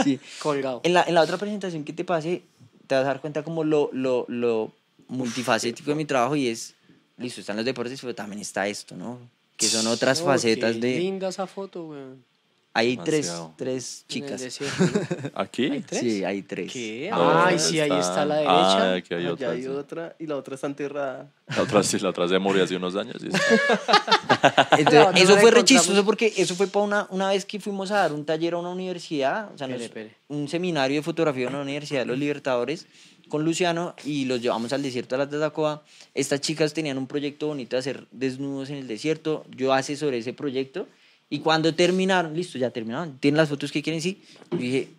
Sí. 0.04 0.20
Colgado. 0.40 0.82
En, 0.84 0.94
la, 0.94 1.04
en 1.04 1.16
la 1.16 1.22
otra 1.22 1.38
presentación 1.38 1.86
que 1.86 1.94
te 1.94 2.04
pasé, 2.04 2.44
te 2.86 2.96
vas 2.96 3.06
a 3.06 3.08
dar 3.08 3.22
cuenta 3.22 3.44
como 3.44 3.64
lo, 3.64 3.90
lo, 3.94 4.26
lo 4.28 4.74
multifacético 5.08 5.92
de 5.92 5.96
mi 5.96 6.04
trabajo 6.04 6.36
y 6.36 6.50
es, 6.50 6.76
listo, 7.18 7.40
están 7.40 7.56
los 7.56 7.64
deportes, 7.64 8.02
pero 8.02 8.14
también 8.14 8.42
está 8.42 8.68
esto, 8.68 8.98
¿no? 8.98 9.20
Que 9.58 9.68
son 9.68 9.88
otras 9.88 10.22
Oh, 10.22 10.26
facetas 10.26 10.74
qué 10.74 10.80
de... 10.80 10.98
linda 11.00 11.30
esa 11.30 11.48
foto, 11.48 11.88
weón. 11.88 12.24
Hay 12.76 12.98
tres, 12.98 13.32
tres 13.56 14.04
chicas. 14.10 14.42
desierto, 14.42 14.84
¿no? 14.84 15.32
¿Aquí? 15.36 15.66
¿Hay 15.70 15.82
tres? 15.82 16.02
Sí, 16.02 16.24
hay 16.24 16.42
tres. 16.42 16.74
¿Qué? 16.74 17.08
No, 17.12 17.46
Ay, 17.46 17.60
sí, 17.60 17.80
ahí 17.80 17.92
está 17.92 18.24
a 18.24 18.26
la 18.26 18.36
Ah, 18.38 18.40
derecha. 18.40 18.94
aquí 18.96 19.14
hay 19.14 19.20
Allá 19.26 19.34
otra. 19.34 19.52
hay 19.52 19.62
sí. 19.62 19.68
otra 19.68 20.16
y 20.18 20.26
la 20.26 20.36
otra 20.38 20.56
está 20.56 20.66
enterrada. 20.68 21.32
La 21.56 21.62
otra 21.62 21.84
sí, 21.84 22.00
la 22.00 22.10
otra 22.10 22.28
se 22.28 22.40
murió 22.40 22.64
hace 22.64 22.76
unos 22.76 22.96
años. 22.96 23.18
Entonces, 23.22 24.94
No, 25.04 25.12
eso 25.12 25.38
fue 25.38 25.52
re 25.52 25.60
encontramos. 25.60 25.66
chistoso 25.66 26.04
porque 26.06 26.34
eso 26.36 26.56
fue 26.56 26.66
para 26.68 26.84
una, 26.86 27.08
una 27.12 27.30
vez 27.30 27.46
que 27.46 27.60
fuimos 27.60 27.92
a 27.92 27.98
dar 27.98 28.14
un 28.14 28.26
taller 28.26 28.56
a 28.56 28.58
una 28.58 28.70
universidad, 28.70 29.52
o 29.54 29.58
sea, 29.58 29.68
nos- 29.68 29.82
un 30.30 30.48
seminario 30.48 30.98
de 30.98 31.04
fotografía 31.04 31.48
en 31.48 31.54
la 31.54 31.62
Universidad 31.62 32.00
de 32.02 32.06
los 32.08 32.18
Libertadores 32.18 32.88
con 33.30 33.46
Luciano 33.46 33.96
y 34.04 34.26
los 34.26 34.42
llevamos 34.42 34.74
al 34.74 34.84
desierto 34.84 35.16
de 35.16 35.26
la 35.26 35.30
Tatacoa. 35.30 35.84
Estas 36.14 36.42
chicas 36.42 36.74
tenían 36.74 36.98
un 36.98 37.08
proyecto 37.08 37.48
bonito 37.48 37.76
de 37.76 37.80
hacer 37.80 38.08
desnudos 38.12 38.70
en 38.70 38.78
el 38.78 38.88
desierto. 38.88 39.46
Yo 39.56 39.74
asesoré 39.74 40.20
ese 40.20 40.34
proyecto 40.34 40.88
y 41.30 41.40
cuando 41.40 41.74
terminaron, 41.74 42.36
listo, 42.36 42.58
ya 42.58 42.70
terminaron, 42.70 43.18
tienen 43.18 43.38
las 43.38 43.50
fotos 43.50 43.72
que 43.72 43.82
quieren, 43.82 44.02
sí. 44.02 44.22
Yo 44.52 44.58
dije, 44.58 44.90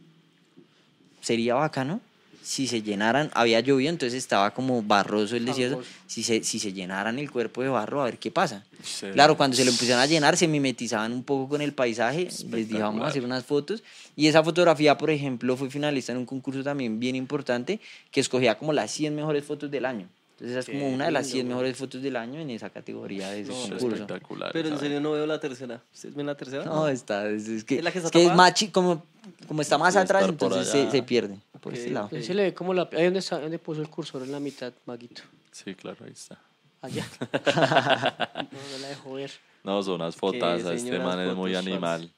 sería 1.21 1.55
bacano 1.55 2.01
si 2.45 2.67
se 2.67 2.83
llenaran, 2.83 3.31
había 3.33 3.61
llovido, 3.61 3.89
entonces 3.89 4.19
estaba 4.19 4.53
como 4.53 4.83
barroso 4.83 5.35
el 5.35 5.47
desierto, 5.47 5.83
si 6.07 6.23
se, 6.23 6.45
si 6.45 6.59
se 6.59 6.75
llenaran 6.75 7.19
el 7.19 7.31
cuerpo 7.31 7.63
de 7.63 7.69
barro, 7.69 8.03
a 8.03 8.05
ver 8.05 8.19
qué 8.19 8.31
pasa. 8.31 8.67
Sí. 8.83 9.07
Claro, 9.15 9.39
cuando 9.39 9.57
se 9.57 9.65
lo 9.65 9.71
empezaron 9.71 10.03
a 10.03 10.07
llenar, 10.07 10.37
se 10.37 10.47
mimetizaban 10.47 11.13
un 11.13 11.25
poco 11.25 11.49
con 11.49 11.63
el 11.63 11.73
paisaje, 11.73 12.29
les 12.51 12.69
dije, 12.69 12.83
vamos 12.83 13.03
a 13.03 13.09
hacer 13.09 13.25
unas 13.25 13.47
fotos. 13.47 13.83
Y 14.15 14.27
esa 14.27 14.45
fotografía, 14.45 14.99
por 14.99 15.09
ejemplo, 15.09 15.57
fue 15.57 15.71
finalista 15.71 16.13
en 16.13 16.19
un 16.19 16.27
concurso 16.27 16.63
también 16.63 17.01
bien 17.01 17.17
importante, 17.17 17.81
que 18.11 18.21
escogía 18.21 18.59
como 18.59 18.75
las 18.75 18.91
100 18.91 19.17
mejores 19.17 19.43
fotos 19.43 19.71
del 19.71 19.87
año. 19.87 20.07
Entonces 20.35 20.57
es 20.59 20.67
Qué 20.67 20.73
como 20.73 20.89
una 20.93 21.05
de 21.07 21.11
las 21.13 21.23
lindo, 21.27 21.33
100 21.35 21.47
güey. 21.47 21.55
mejores 21.57 21.77
fotos 21.77 22.03
del 22.03 22.17
año 22.17 22.41
en 22.41 22.51
esa 22.51 22.69
categoría 22.71 23.31
de 23.31 23.43
ese 23.43 23.53
Es 23.53 23.59
concurso. 23.71 23.89
espectacular. 23.95 24.51
Pero 24.53 24.69
en 24.69 24.79
serio 24.79 25.01
no 25.01 25.13
veo 25.13 25.27
la 25.27 25.39
tercera. 25.39 25.81
¿Ustedes 25.95 26.15
ven 26.15 26.27
la 26.27 26.35
tercera? 26.37 26.65
No, 26.65 26.89
está, 26.89 27.29
es, 27.31 27.47
es 27.49 27.63
que, 27.65 27.77
¿Es 27.79 27.85
la 27.85 27.93
que 27.93 27.99
está 27.99 28.09
es, 28.09 28.13
que 28.13 28.19
es 28.19 28.25
tapada? 28.29 28.37
más 28.37 28.55
chi- 28.55 28.69
como, 28.69 29.05
como 29.47 29.63
está 29.63 29.79
más 29.79 29.95
atrás, 29.97 30.25
entonces 30.29 30.67
se, 30.69 30.91
se 30.91 31.03
pierde 31.03 31.39
por 31.61 31.73
Ok, 31.73 31.79
este 31.79 31.91
lado. 31.91 32.07
ok. 32.07 32.13
Ahí 32.15 32.23
se 32.25 32.35
le 32.35 32.43
ve 32.43 32.55
como 32.55 32.75
la... 32.75 32.89
Ahí 32.93 33.05
donde, 33.05 33.21
está, 33.21 33.39
donde 33.39 33.59
puso 33.61 33.81
el 33.81 33.89
cursor 33.89 34.23
en 34.23 34.33
la 34.33 34.41
mitad, 34.41 34.73
Maguito. 34.87 35.23
Sí, 35.53 35.75
claro, 35.77 35.99
ahí 36.05 36.13
está. 36.13 36.37
Allá. 36.83 37.07
no, 37.53 38.59
no 38.73 38.79
la 38.83 38.89
dejo 38.89 39.13
ver. 39.15 39.31
No, 39.63 39.83
son 39.83 39.95
unas 39.95 40.17
fotos. 40.17 40.63
Este 40.65 40.99
man 40.99 41.21
es 41.21 41.35
muy 41.35 41.55
animal. 41.55 42.11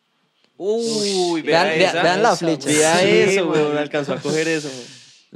Uy, 0.56 1.42
Vean- 1.42 1.66
vea 1.66 1.76
vean- 1.76 1.80
esa. 1.90 2.02
vean 2.02 2.22
la 2.22 2.34
flecha. 2.34 2.66
Vea 2.66 3.02
eso, 3.02 3.46
güey. 3.46 3.60
weón. 3.60 3.76
Alcanzó 3.78 4.14
a 4.14 4.16
coger 4.20 4.48
eso. 4.48 4.70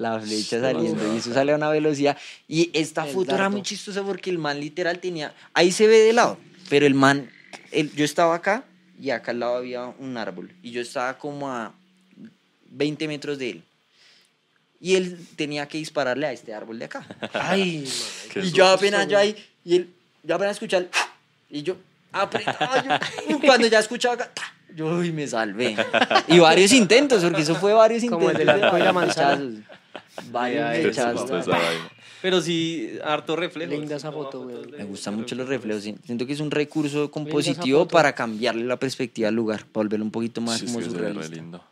La 0.00 0.18
flecha 0.18 0.58
saliendo 0.62 1.12
y 1.14 1.18
eso 1.18 1.34
sale 1.34 1.52
a 1.52 1.56
una 1.56 1.68
velocidad. 1.68 2.16
Y 2.48 2.70
esta 2.72 3.06
El 3.06 3.12
foto 3.12 3.34
era 3.34 3.50
muy 3.50 3.60
chistosa 3.62 4.02
porque 4.02 4.30
el 4.30 4.38
man 4.38 4.58
literal 4.58 4.98
tenía. 4.98 5.34
Ahí 5.52 5.70
se 5.72 5.86
ve 5.86 5.98
de 5.98 6.14
lado, 6.14 6.38
pero 6.70 6.86
el 6.86 6.94
man. 6.94 7.30
el- 7.70 7.92
yo 7.94 8.04
estaba 8.06 8.34
acá 8.34 8.64
y 8.98 9.10
acá 9.10 9.32
al 9.32 9.40
lado 9.40 9.56
había 9.56 9.84
un 9.98 10.16
árbol. 10.16 10.50
Y 10.62 10.70
yo 10.70 10.80
estaba 10.80 11.18
como 11.18 11.50
a 11.50 11.74
20 12.70 13.08
metros 13.08 13.36
de 13.38 13.50
él. 13.50 13.62
Y 14.80 14.94
él 14.94 15.18
tenía 15.36 15.68
que 15.68 15.76
dispararle 15.76 16.26
a 16.26 16.32
este 16.32 16.54
árbol 16.54 16.78
de 16.78 16.86
acá. 16.86 17.06
Ay, 17.34 17.86
y 18.36 18.50
yo 18.52 18.66
apenas 18.68 19.06
yo 19.06 19.18
ahí. 19.18 19.36
Y 19.66 19.76
él. 19.76 19.90
Yo 20.22 20.34
apenas 20.34 20.52
escuchaba 20.56 20.84
el. 20.84 20.90
Y 21.50 21.62
yo. 21.62 21.76
Apretaba 22.12 22.82
yo. 23.28 23.38
Cuando 23.44 23.66
ya 23.66 23.80
escuchaba 23.80 24.14
acá. 24.14 24.30
Yo 24.74 24.86
uy, 24.86 25.12
me 25.12 25.26
salvé. 25.26 25.76
Y 26.28 26.38
varios 26.38 26.72
intentos, 26.72 27.22
porque 27.22 27.42
eso 27.42 27.54
fue 27.56 27.74
varios 27.74 28.02
Como 28.04 28.30
intentos. 28.30 28.40
el 28.40 28.46
del 28.46 28.64
arco 28.64 28.78
y 28.78 28.80
la 28.80 28.92
varios 28.92 29.16
manzana. 29.16 29.66
Vaina. 30.30 30.72
Pero 32.22 32.40
sí, 32.42 32.98
harto 33.02 33.34
reflejo. 33.36 33.72
Linda 33.72 33.96
esa 33.96 34.12
foto, 34.12 34.42
weón. 34.42 34.70
Me 34.76 34.84
gustan 34.84 35.16
mucho 35.16 35.34
los 35.34 35.48
reflejos. 35.48 35.82
sí. 35.82 35.94
Siento 36.04 36.26
que 36.26 36.34
es 36.34 36.40
un 36.40 36.50
recurso 36.50 37.10
compositivo 37.10 37.88
para 37.88 38.14
cambiarle 38.14 38.64
la 38.64 38.76
perspectiva 38.78 39.28
al 39.28 39.34
lugar, 39.34 39.60
para 39.66 39.84
volverlo 39.84 40.04
un 40.04 40.10
poquito 40.10 40.40
más 40.40 40.58
Sí, 40.58 40.66
es 40.66 40.72
como 40.72 40.84
que 40.84 40.90
se 40.90 40.96
ve 40.96 40.98
re 41.00 41.08
surrealista. 41.14 41.34
lindo. 41.36 41.64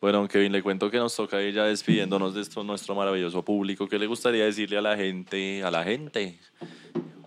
Bueno, 0.00 0.26
Kevin, 0.28 0.52
le 0.52 0.62
cuento 0.62 0.90
que 0.90 0.96
nos 0.96 1.14
toca 1.14 1.42
ir 1.42 1.52
ya 1.54 1.64
despidiéndonos 1.64 2.34
de 2.34 2.40
esto, 2.40 2.64
nuestro 2.64 2.94
maravilloso 2.94 3.44
público. 3.44 3.86
¿Qué 3.86 3.98
le 3.98 4.06
gustaría 4.06 4.46
decirle 4.46 4.78
a 4.78 4.80
la 4.80 4.96
gente? 4.96 5.62
A 5.62 5.70
la 5.70 5.84
gente. 5.84 6.38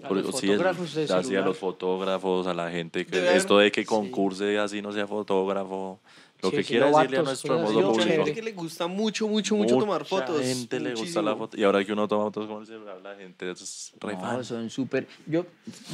A 0.04 0.08
Por- 0.08 0.18
los 0.18 0.36
sí, 0.40 0.48
es- 0.48 0.58
fotógrafos 0.58 0.96
de 0.96 1.04
así 1.14 1.36
a 1.36 1.42
los 1.42 1.56
fotógrafos, 1.58 2.48
a 2.48 2.54
la 2.56 2.72
gente. 2.72 3.06
Que 3.06 3.18
De 3.18 3.22
ver- 3.22 3.38
esto 3.38 3.60
de 3.60 3.72
que 3.72 3.86
concurse 3.86 4.58
así 4.58 4.82
no 4.82 4.92
sea 4.92 5.06
fotógrafo. 5.06 6.00
Lo 6.44 6.50
Sí, 6.50 6.58
que 6.58 6.64
quiera 6.66 6.88
decirle 6.92 7.18
a 7.20 7.24
nuestro 7.24 7.56
hermoso 7.56 7.74
mucha 7.74 7.88
Mucha 7.88 8.00
público. 8.04 8.16
gente 8.26 8.34
que 8.34 8.42
le 8.44 8.52
gusta 8.52 8.88
mucho, 8.88 9.28
mucho, 9.30 9.56
mucho 9.56 9.78
tomar 9.78 10.04
fotos. 10.06 10.36
Mucha 10.36 10.44
gente 10.48 10.80
le 10.80 10.94
gusta 10.94 11.22
la 11.22 11.36
foto. 11.36 11.58
Y 11.58 11.64
ahora 11.64 11.84
que 11.86 11.94
uno 11.94 12.08
toma 12.08 12.26
fotos 12.26 12.48
con 12.48 12.62
el 12.62 12.68
celular, 12.68 13.00
la 13.02 13.16
gente 13.16 13.50
es 13.52 13.94
re 14.02 14.14
No, 14.14 14.20
fan. 14.20 14.44
son 14.46 14.70
súper. 14.70 15.08
Yo, 15.26 15.46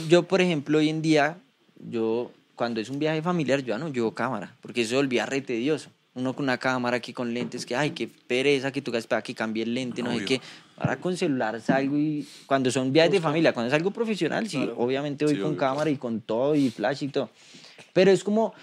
yo, 0.10 0.24
por 0.24 0.41
ejemplo, 0.41 0.80
hoy 0.80 0.89
en 0.89 1.02
día, 1.04 1.38
yo, 1.89 2.32
cuando 2.56 2.82
es 2.82 2.89
un 2.89 2.97
viaje 3.00 3.22
familiar, 3.22 3.60
yo 3.60 3.68
ya 3.68 3.78
no 3.78 3.89
llevo 3.89 4.12
cámara, 4.14 4.56
porque 4.62 4.82
eso 4.82 4.95
volvía 4.95 5.26
re 5.28 5.41
tedioso. 5.41 5.91
Uno 6.16 6.34
con 6.34 6.43
una 6.45 6.58
cámara 6.58 6.97
aquí 6.97 7.14
con 7.14 7.32
lentes, 7.34 7.66
que 7.66 7.76
ay, 7.76 7.91
qué 7.91 8.08
pereza, 8.08 8.72
que 8.72 8.82
tú 8.82 8.91
para 9.08 9.22
que 9.22 9.36
cambie 9.36 9.62
el 9.64 9.74
lente, 9.76 10.02
no 10.02 10.10
sé 10.10 10.16
Obvio. 10.18 10.28
qué. 10.28 10.41
Ahora 10.78 10.97
con 11.00 11.16
celular 11.16 11.62
salgo 11.62 11.95
y. 11.95 12.28
Cuando 12.47 12.72
son 12.72 12.91
viajes 12.91 13.12
de 13.12 13.22
familia, 13.22 13.54
cuando 13.54 13.68
es 13.68 13.74
algo 13.76 13.91
profesional, 13.91 14.50
sí, 14.50 14.68
obviamente 14.76 15.26
voy 15.26 15.36
Sí, 15.36 15.39
con 15.39 15.50
obvio. 15.52 15.60
cámara 15.60 15.89
y 15.91 15.97
con 15.97 16.20
todo 16.22 16.56
y 16.56 16.72
flash 16.72 17.04
y 17.04 17.08
todo. 17.10 17.30
Pero 17.93 18.10
es 18.12 18.24
como. 18.24 18.54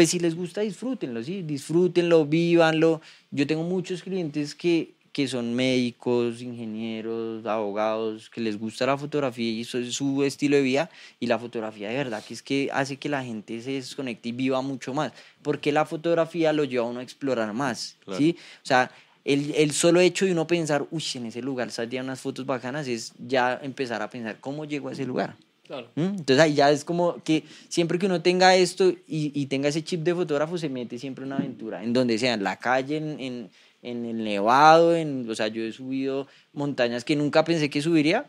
Pues 0.00 0.08
si 0.08 0.18
les 0.18 0.34
gusta, 0.34 0.62
disfrútenlo, 0.62 1.22
sí, 1.22 1.42
disfrútenlo, 1.42 2.24
vívanlo. 2.24 3.02
Yo 3.30 3.46
tengo 3.46 3.64
muchos 3.64 4.02
clientes 4.02 4.54
que, 4.54 4.94
que 5.12 5.28
son 5.28 5.52
médicos, 5.52 6.40
ingenieros, 6.40 7.44
abogados, 7.44 8.30
que 8.30 8.40
les 8.40 8.58
gusta 8.58 8.86
la 8.86 8.96
fotografía 8.96 9.50
y 9.50 9.60
eso 9.60 9.76
es 9.76 9.92
su 9.92 10.24
estilo 10.24 10.56
de 10.56 10.62
vida. 10.62 10.90
Y 11.18 11.26
la 11.26 11.38
fotografía 11.38 11.90
de 11.90 11.96
verdad 11.96 12.24
que 12.24 12.32
es 12.32 12.42
que 12.42 12.70
hace 12.72 12.96
que 12.96 13.10
la 13.10 13.22
gente 13.22 13.60
se 13.60 13.72
desconecte 13.72 14.30
y 14.30 14.32
viva 14.32 14.62
mucho 14.62 14.94
más. 14.94 15.12
Porque 15.42 15.70
la 15.70 15.84
fotografía 15.84 16.54
lo 16.54 16.64
lleva 16.64 16.86
a 16.86 16.88
uno 16.88 17.00
a 17.00 17.02
explorar 17.02 17.52
más, 17.52 17.98
Claro. 18.06 18.18
¿sí? 18.18 18.38
O 18.62 18.66
sea, 18.66 18.90
el, 19.26 19.52
el 19.54 19.72
solo 19.72 20.00
hecho 20.00 20.24
de 20.24 20.32
uno 20.32 20.46
pensar, 20.46 20.86
uy, 20.90 21.04
en 21.16 21.26
ese 21.26 21.42
lugar 21.42 21.70
saldrían 21.70 22.06
unas 22.06 22.22
fotos 22.22 22.46
bacanas, 22.46 22.88
es 22.88 23.12
ya 23.18 23.60
empezar 23.62 24.00
a 24.00 24.08
pensar, 24.08 24.38
¿cómo 24.40 24.64
llego 24.64 24.88
a 24.88 24.92
ese 24.92 25.04
lugar? 25.04 25.36
Claro. 25.70 25.86
¿Mm? 25.94 26.00
Entonces 26.00 26.40
ahí 26.40 26.54
ya 26.54 26.68
es 26.72 26.84
como 26.84 27.22
que 27.22 27.44
siempre 27.68 27.96
que 27.96 28.06
uno 28.06 28.20
tenga 28.22 28.56
esto 28.56 28.88
y, 28.88 29.30
y 29.40 29.46
tenga 29.46 29.68
ese 29.68 29.84
chip 29.84 30.00
de 30.00 30.12
fotógrafo, 30.16 30.58
se 30.58 30.68
mete 30.68 30.98
siempre 30.98 31.24
una 31.24 31.36
aventura, 31.36 31.84
en 31.84 31.92
donde 31.92 32.18
sea, 32.18 32.34
en 32.34 32.42
la 32.42 32.56
calle, 32.56 32.96
en, 32.96 33.20
en, 33.20 33.50
en 33.82 34.04
el 34.04 34.24
nevado, 34.24 34.96
en, 34.96 35.30
o 35.30 35.34
sea, 35.36 35.46
yo 35.46 35.62
he 35.62 35.70
subido 35.70 36.26
montañas 36.54 37.04
que 37.04 37.14
nunca 37.14 37.44
pensé 37.44 37.70
que 37.70 37.80
subiría, 37.82 38.26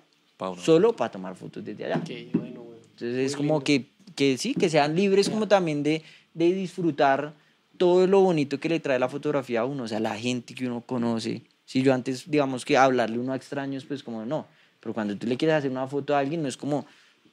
solo 0.64 0.96
para 0.96 1.10
tomar 1.10 1.36
fotos 1.36 1.66
desde 1.66 1.86
allá. 1.86 2.04
Qué 2.06 2.30
bueno, 2.32 2.62
weón. 2.62 2.78
Entonces 2.92 3.18
es 3.18 3.32
Muy 3.32 3.48
como 3.48 3.54
lindo. 3.56 3.64
que, 3.64 3.86
que 4.16 4.38
sí, 4.38 4.54
que 4.54 4.70
sean 4.70 4.96
libres 4.96 5.28
como 5.28 5.48
también 5.48 5.82
de, 5.82 6.04
de 6.36 6.54
disfrutar 6.54 7.34
todo 7.78 8.06
lo 8.06 8.22
bonito 8.22 8.60
que 8.60 8.70
le 8.70 8.80
trae 8.80 9.00
la 9.00 9.10
fotografía 9.10 9.62
a 9.62 9.66
uno, 9.66 9.86
o 9.86 9.88
sea, 9.88 10.00
la 10.00 10.16
gente 10.16 10.54
que 10.54 10.68
uno 10.68 10.82
conoce. 10.82 11.42
Si 11.66 11.82
yo 11.82 11.92
antes, 11.92 12.30
digamos 12.30 12.66
que 12.66 12.78
hablarle 12.78 13.18
uno 13.18 13.34
a 13.34 13.36
extraños, 13.36 13.86
pues 13.86 14.04
como 14.04 14.28
no, 14.28 14.46
pero 14.80 14.94
cuando 14.94 15.16
tú 15.18 15.26
le 15.26 15.38
quieres 15.38 15.56
hacer 15.58 15.72
una 15.72 15.88
foto 15.88 16.16
a 16.16 16.20
alguien, 16.20 16.44
no 16.44 16.48
es 16.48 16.58
como, 16.58 16.86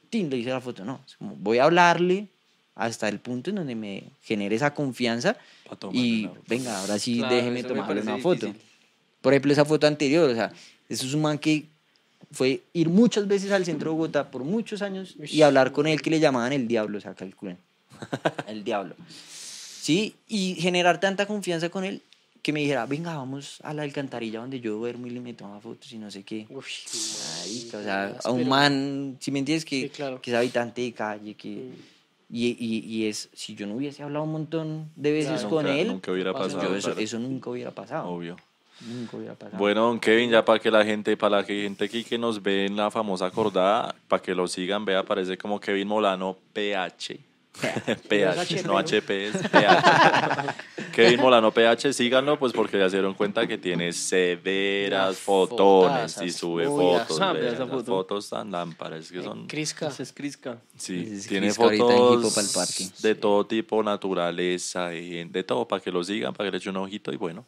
tin, 0.09 0.29
le 0.29 0.37
hice 0.37 0.49
la 0.49 0.61
foto, 0.61 0.83
no, 0.85 0.99
es 1.07 1.15
como, 1.17 1.35
voy 1.35 1.59
a 1.59 1.65
hablarle 1.65 2.27
hasta 2.75 3.09
el 3.09 3.19
punto 3.19 3.49
en 3.49 3.57
donde 3.57 3.75
me 3.75 4.03
genere 4.21 4.55
esa 4.55 4.73
confianza 4.73 5.35
y 5.91 6.29
venga, 6.47 6.79
ahora 6.79 6.97
sí, 6.97 7.17
Claro, 7.19 7.35
déjeme 7.35 7.63
tomarle 7.63 8.01
una 8.01 8.17
foto. 8.17 8.47
difícil. 8.47 8.67
Por 9.21 9.33
ejemplo, 9.33 9.51
esa 9.51 9.65
foto 9.65 9.85
anterior, 9.85 10.29
o 10.29 10.33
sea, 10.33 10.51
eso 10.87 11.05
es 11.05 11.13
un 11.13 11.21
man 11.21 11.37
que 11.37 11.65
fue 12.31 12.61
ir 12.73 12.89
muchas 12.89 13.27
veces 13.27 13.51
al 13.51 13.65
centro 13.65 13.91
de 13.91 13.95
Bogotá 13.97 14.31
por 14.31 14.43
muchos 14.43 14.81
años 14.81 15.15
y 15.21 15.41
hablar 15.41 15.71
con 15.71 15.87
él 15.87 16.01
que 16.01 16.09
le 16.09 16.19
llamaban 16.19 16.53
el 16.53 16.67
diablo, 16.67 16.97
o 16.97 17.01
sea, 17.01 17.13
calculen. 17.15 17.57
el 18.47 18.63
diablo. 18.63 18.95
Sí, 19.81 20.15
y 20.27 20.55
generar 20.55 20.99
tanta 20.99 21.25
confianza 21.25 21.69
con 21.69 21.83
él 21.83 22.01
que 22.41 22.53
me 22.53 22.61
dijera, 22.61 22.85
venga, 22.85 23.15
vamos 23.17 23.59
a 23.63 23.73
la 23.73 23.83
alcantarilla 23.83 24.39
donde 24.39 24.59
yo 24.59 24.73
duermo 24.75 25.07
y 25.07 25.09
le 25.11 25.19
meto 25.19 25.45
una 25.45 25.59
fotos 25.59 25.91
y 25.91 25.97
no 25.97 26.09
sé 26.09 26.23
qué. 26.23 26.45
Uy, 26.49 26.63
Marica, 27.41 27.77
o 27.77 27.83
sea, 27.83 28.15
a 28.23 28.31
un 28.31 28.47
man, 28.47 29.17
si 29.19 29.31
me 29.31 29.39
entiendes, 29.39 29.65
que, 29.65 29.81
Sí, 29.83 29.89
claro. 29.89 30.21
que 30.21 30.31
es 30.31 30.37
habitante 30.37 30.81
de 30.81 30.93
calle, 30.93 31.33
que... 31.35 31.69
Y, 32.31 32.45
y, 32.59 32.85
y 32.85 33.07
es, 33.07 33.27
si 33.33 33.55
yo 33.55 33.65
no 33.65 33.73
hubiese 33.75 34.03
hablado 34.03 34.23
un 34.23 34.31
montón 34.31 34.89
de 34.95 35.11
veces 35.11 35.31
Claro. 35.41 35.49
con 35.49 35.65
Nunca- 35.65 35.79
él, 35.79 35.87
nunca 35.87 36.11
hubiera 36.11 36.31
pasado, 36.33 36.61
yo 36.69 36.75
eso, 36.75 36.91
eso 36.97 37.17
nunca 37.17 37.49
hubiera 37.49 37.71
pasado. 37.71 38.07
Obvio. 38.07 38.37
Nunca 38.87 39.17
hubiera 39.17 39.33
pasado. 39.33 39.57
Bueno, 39.57 39.81
don 39.87 39.99
Kevin, 39.99 40.29
ya 40.29 40.45
para 40.45 40.59
que 40.59 40.69
la 40.69 40.85
gente, 40.85 41.17
para 41.17 41.37
la 41.37 41.45
que 41.45 41.63
gente 41.63 41.85
aquí 41.85 42.03
que 42.03 42.17
nos 42.19 42.41
ve 42.41 42.67
en 42.67 42.75
la 42.77 42.91
famosa 42.91 43.25
acordada, 43.25 43.95
para 44.07 44.21
que 44.21 44.35
lo 44.35 44.47
sigan, 44.47 44.85
vea, 44.85 44.99
aparece 44.99 45.37
como 45.39 45.59
Kevin 45.59 45.87
Molano 45.87 46.37
PH. 46.53 47.19
PH, 48.07 48.63
no 48.65 48.77
HP, 48.77 49.27
es 49.27 49.37
PH. 49.49 50.55
Kevin 50.93 51.19
Molano 51.21 51.51
PH, 51.51 51.93
síganlo, 51.93 52.37
pues 52.39 52.51
porque 52.53 52.77
ya 52.77 52.89
se 52.89 52.97
dieron 52.97 53.13
cuenta 53.13 53.47
que 53.47 53.57
tiene 53.57 53.93
severas 53.93 55.17
fotones 55.17 56.17
y 56.21 56.45
Uy, 56.45 56.65
fotos. 56.65 57.19
vean, 57.19 57.33
vea 57.35 57.47
esa 57.51 57.59
las 57.59 57.69
foto. 57.69 57.85
fotos 57.85 58.29
tan 58.29 58.51
lámparas 58.51 59.11
que 59.11 59.21
son. 59.23 59.47
Crisca. 59.47 59.89
Es 59.99 60.11
Crisca. 60.13 60.59
Sí, 60.75 61.07
Es 61.11 61.27
tiene 61.27 61.47
Crisca 61.47 61.63
ahorita 61.63 61.83
en 61.85 61.91
Hipo 61.91 62.29
fotos 62.29 62.53
parque. 62.53 62.87
de 63.01 63.15
todo 63.15 63.45
tipo, 63.45 63.83
naturaleza, 63.83 64.93
y 64.93 65.23
de 65.25 65.43
todo, 65.43 65.67
para 65.67 65.81
que 65.81 65.91
lo 65.91 66.03
sigan, 66.03 66.33
para 66.33 66.47
que 66.47 66.51
le 66.51 66.57
echen 66.57 66.75
un 66.75 66.83
ojito 66.83 67.11
y 67.11 67.17
bueno, 67.17 67.45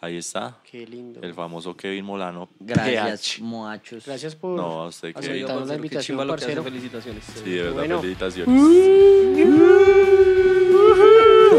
ahí 0.00 0.16
está. 0.18 0.56
Qué 0.70 0.86
lindo. 0.86 1.20
El 1.22 1.34
famoso 1.34 1.76
Kevin 1.76 2.04
Molano. 2.04 2.48
Gracias, 2.60 3.34
PH. 3.36 3.42
moachos. 3.42 4.04
Gracias 4.06 4.34
por 4.36 4.56
No, 4.56 4.82
a 4.82 4.86
usted, 4.88 5.14
Kevin. 5.14 5.44
aceptar 5.44 5.66
la 5.66 5.74
invitación, 5.74 6.28
parcero. 6.28 6.62
Felicitaciones. 6.62 7.24
Sí, 7.42 7.50
de 7.50 7.62
verdad, 7.62 7.74
Bueno. 7.76 8.00
felicitaciones. 8.00 8.62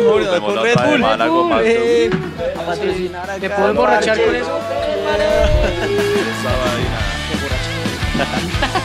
Por 0.07 0.21
Nos 0.21 0.31
vemos 0.31 0.55
la 0.55 0.61
Red 0.61 0.71
otra 0.73 0.85
Bull. 0.85 0.93
semana 0.95 1.27
con 1.27 1.49
más 1.49 1.61
Eh, 1.65 2.09
a 2.55 2.65
patrocinar 2.65 3.29
acá. 3.29 3.39
¿Te 3.39 3.49
puedo 3.49 3.69
emborrachar 3.69 4.23
con 4.25 4.35
eso? 4.35 4.59
Esa 6.37 6.51
vaina. 6.63 6.99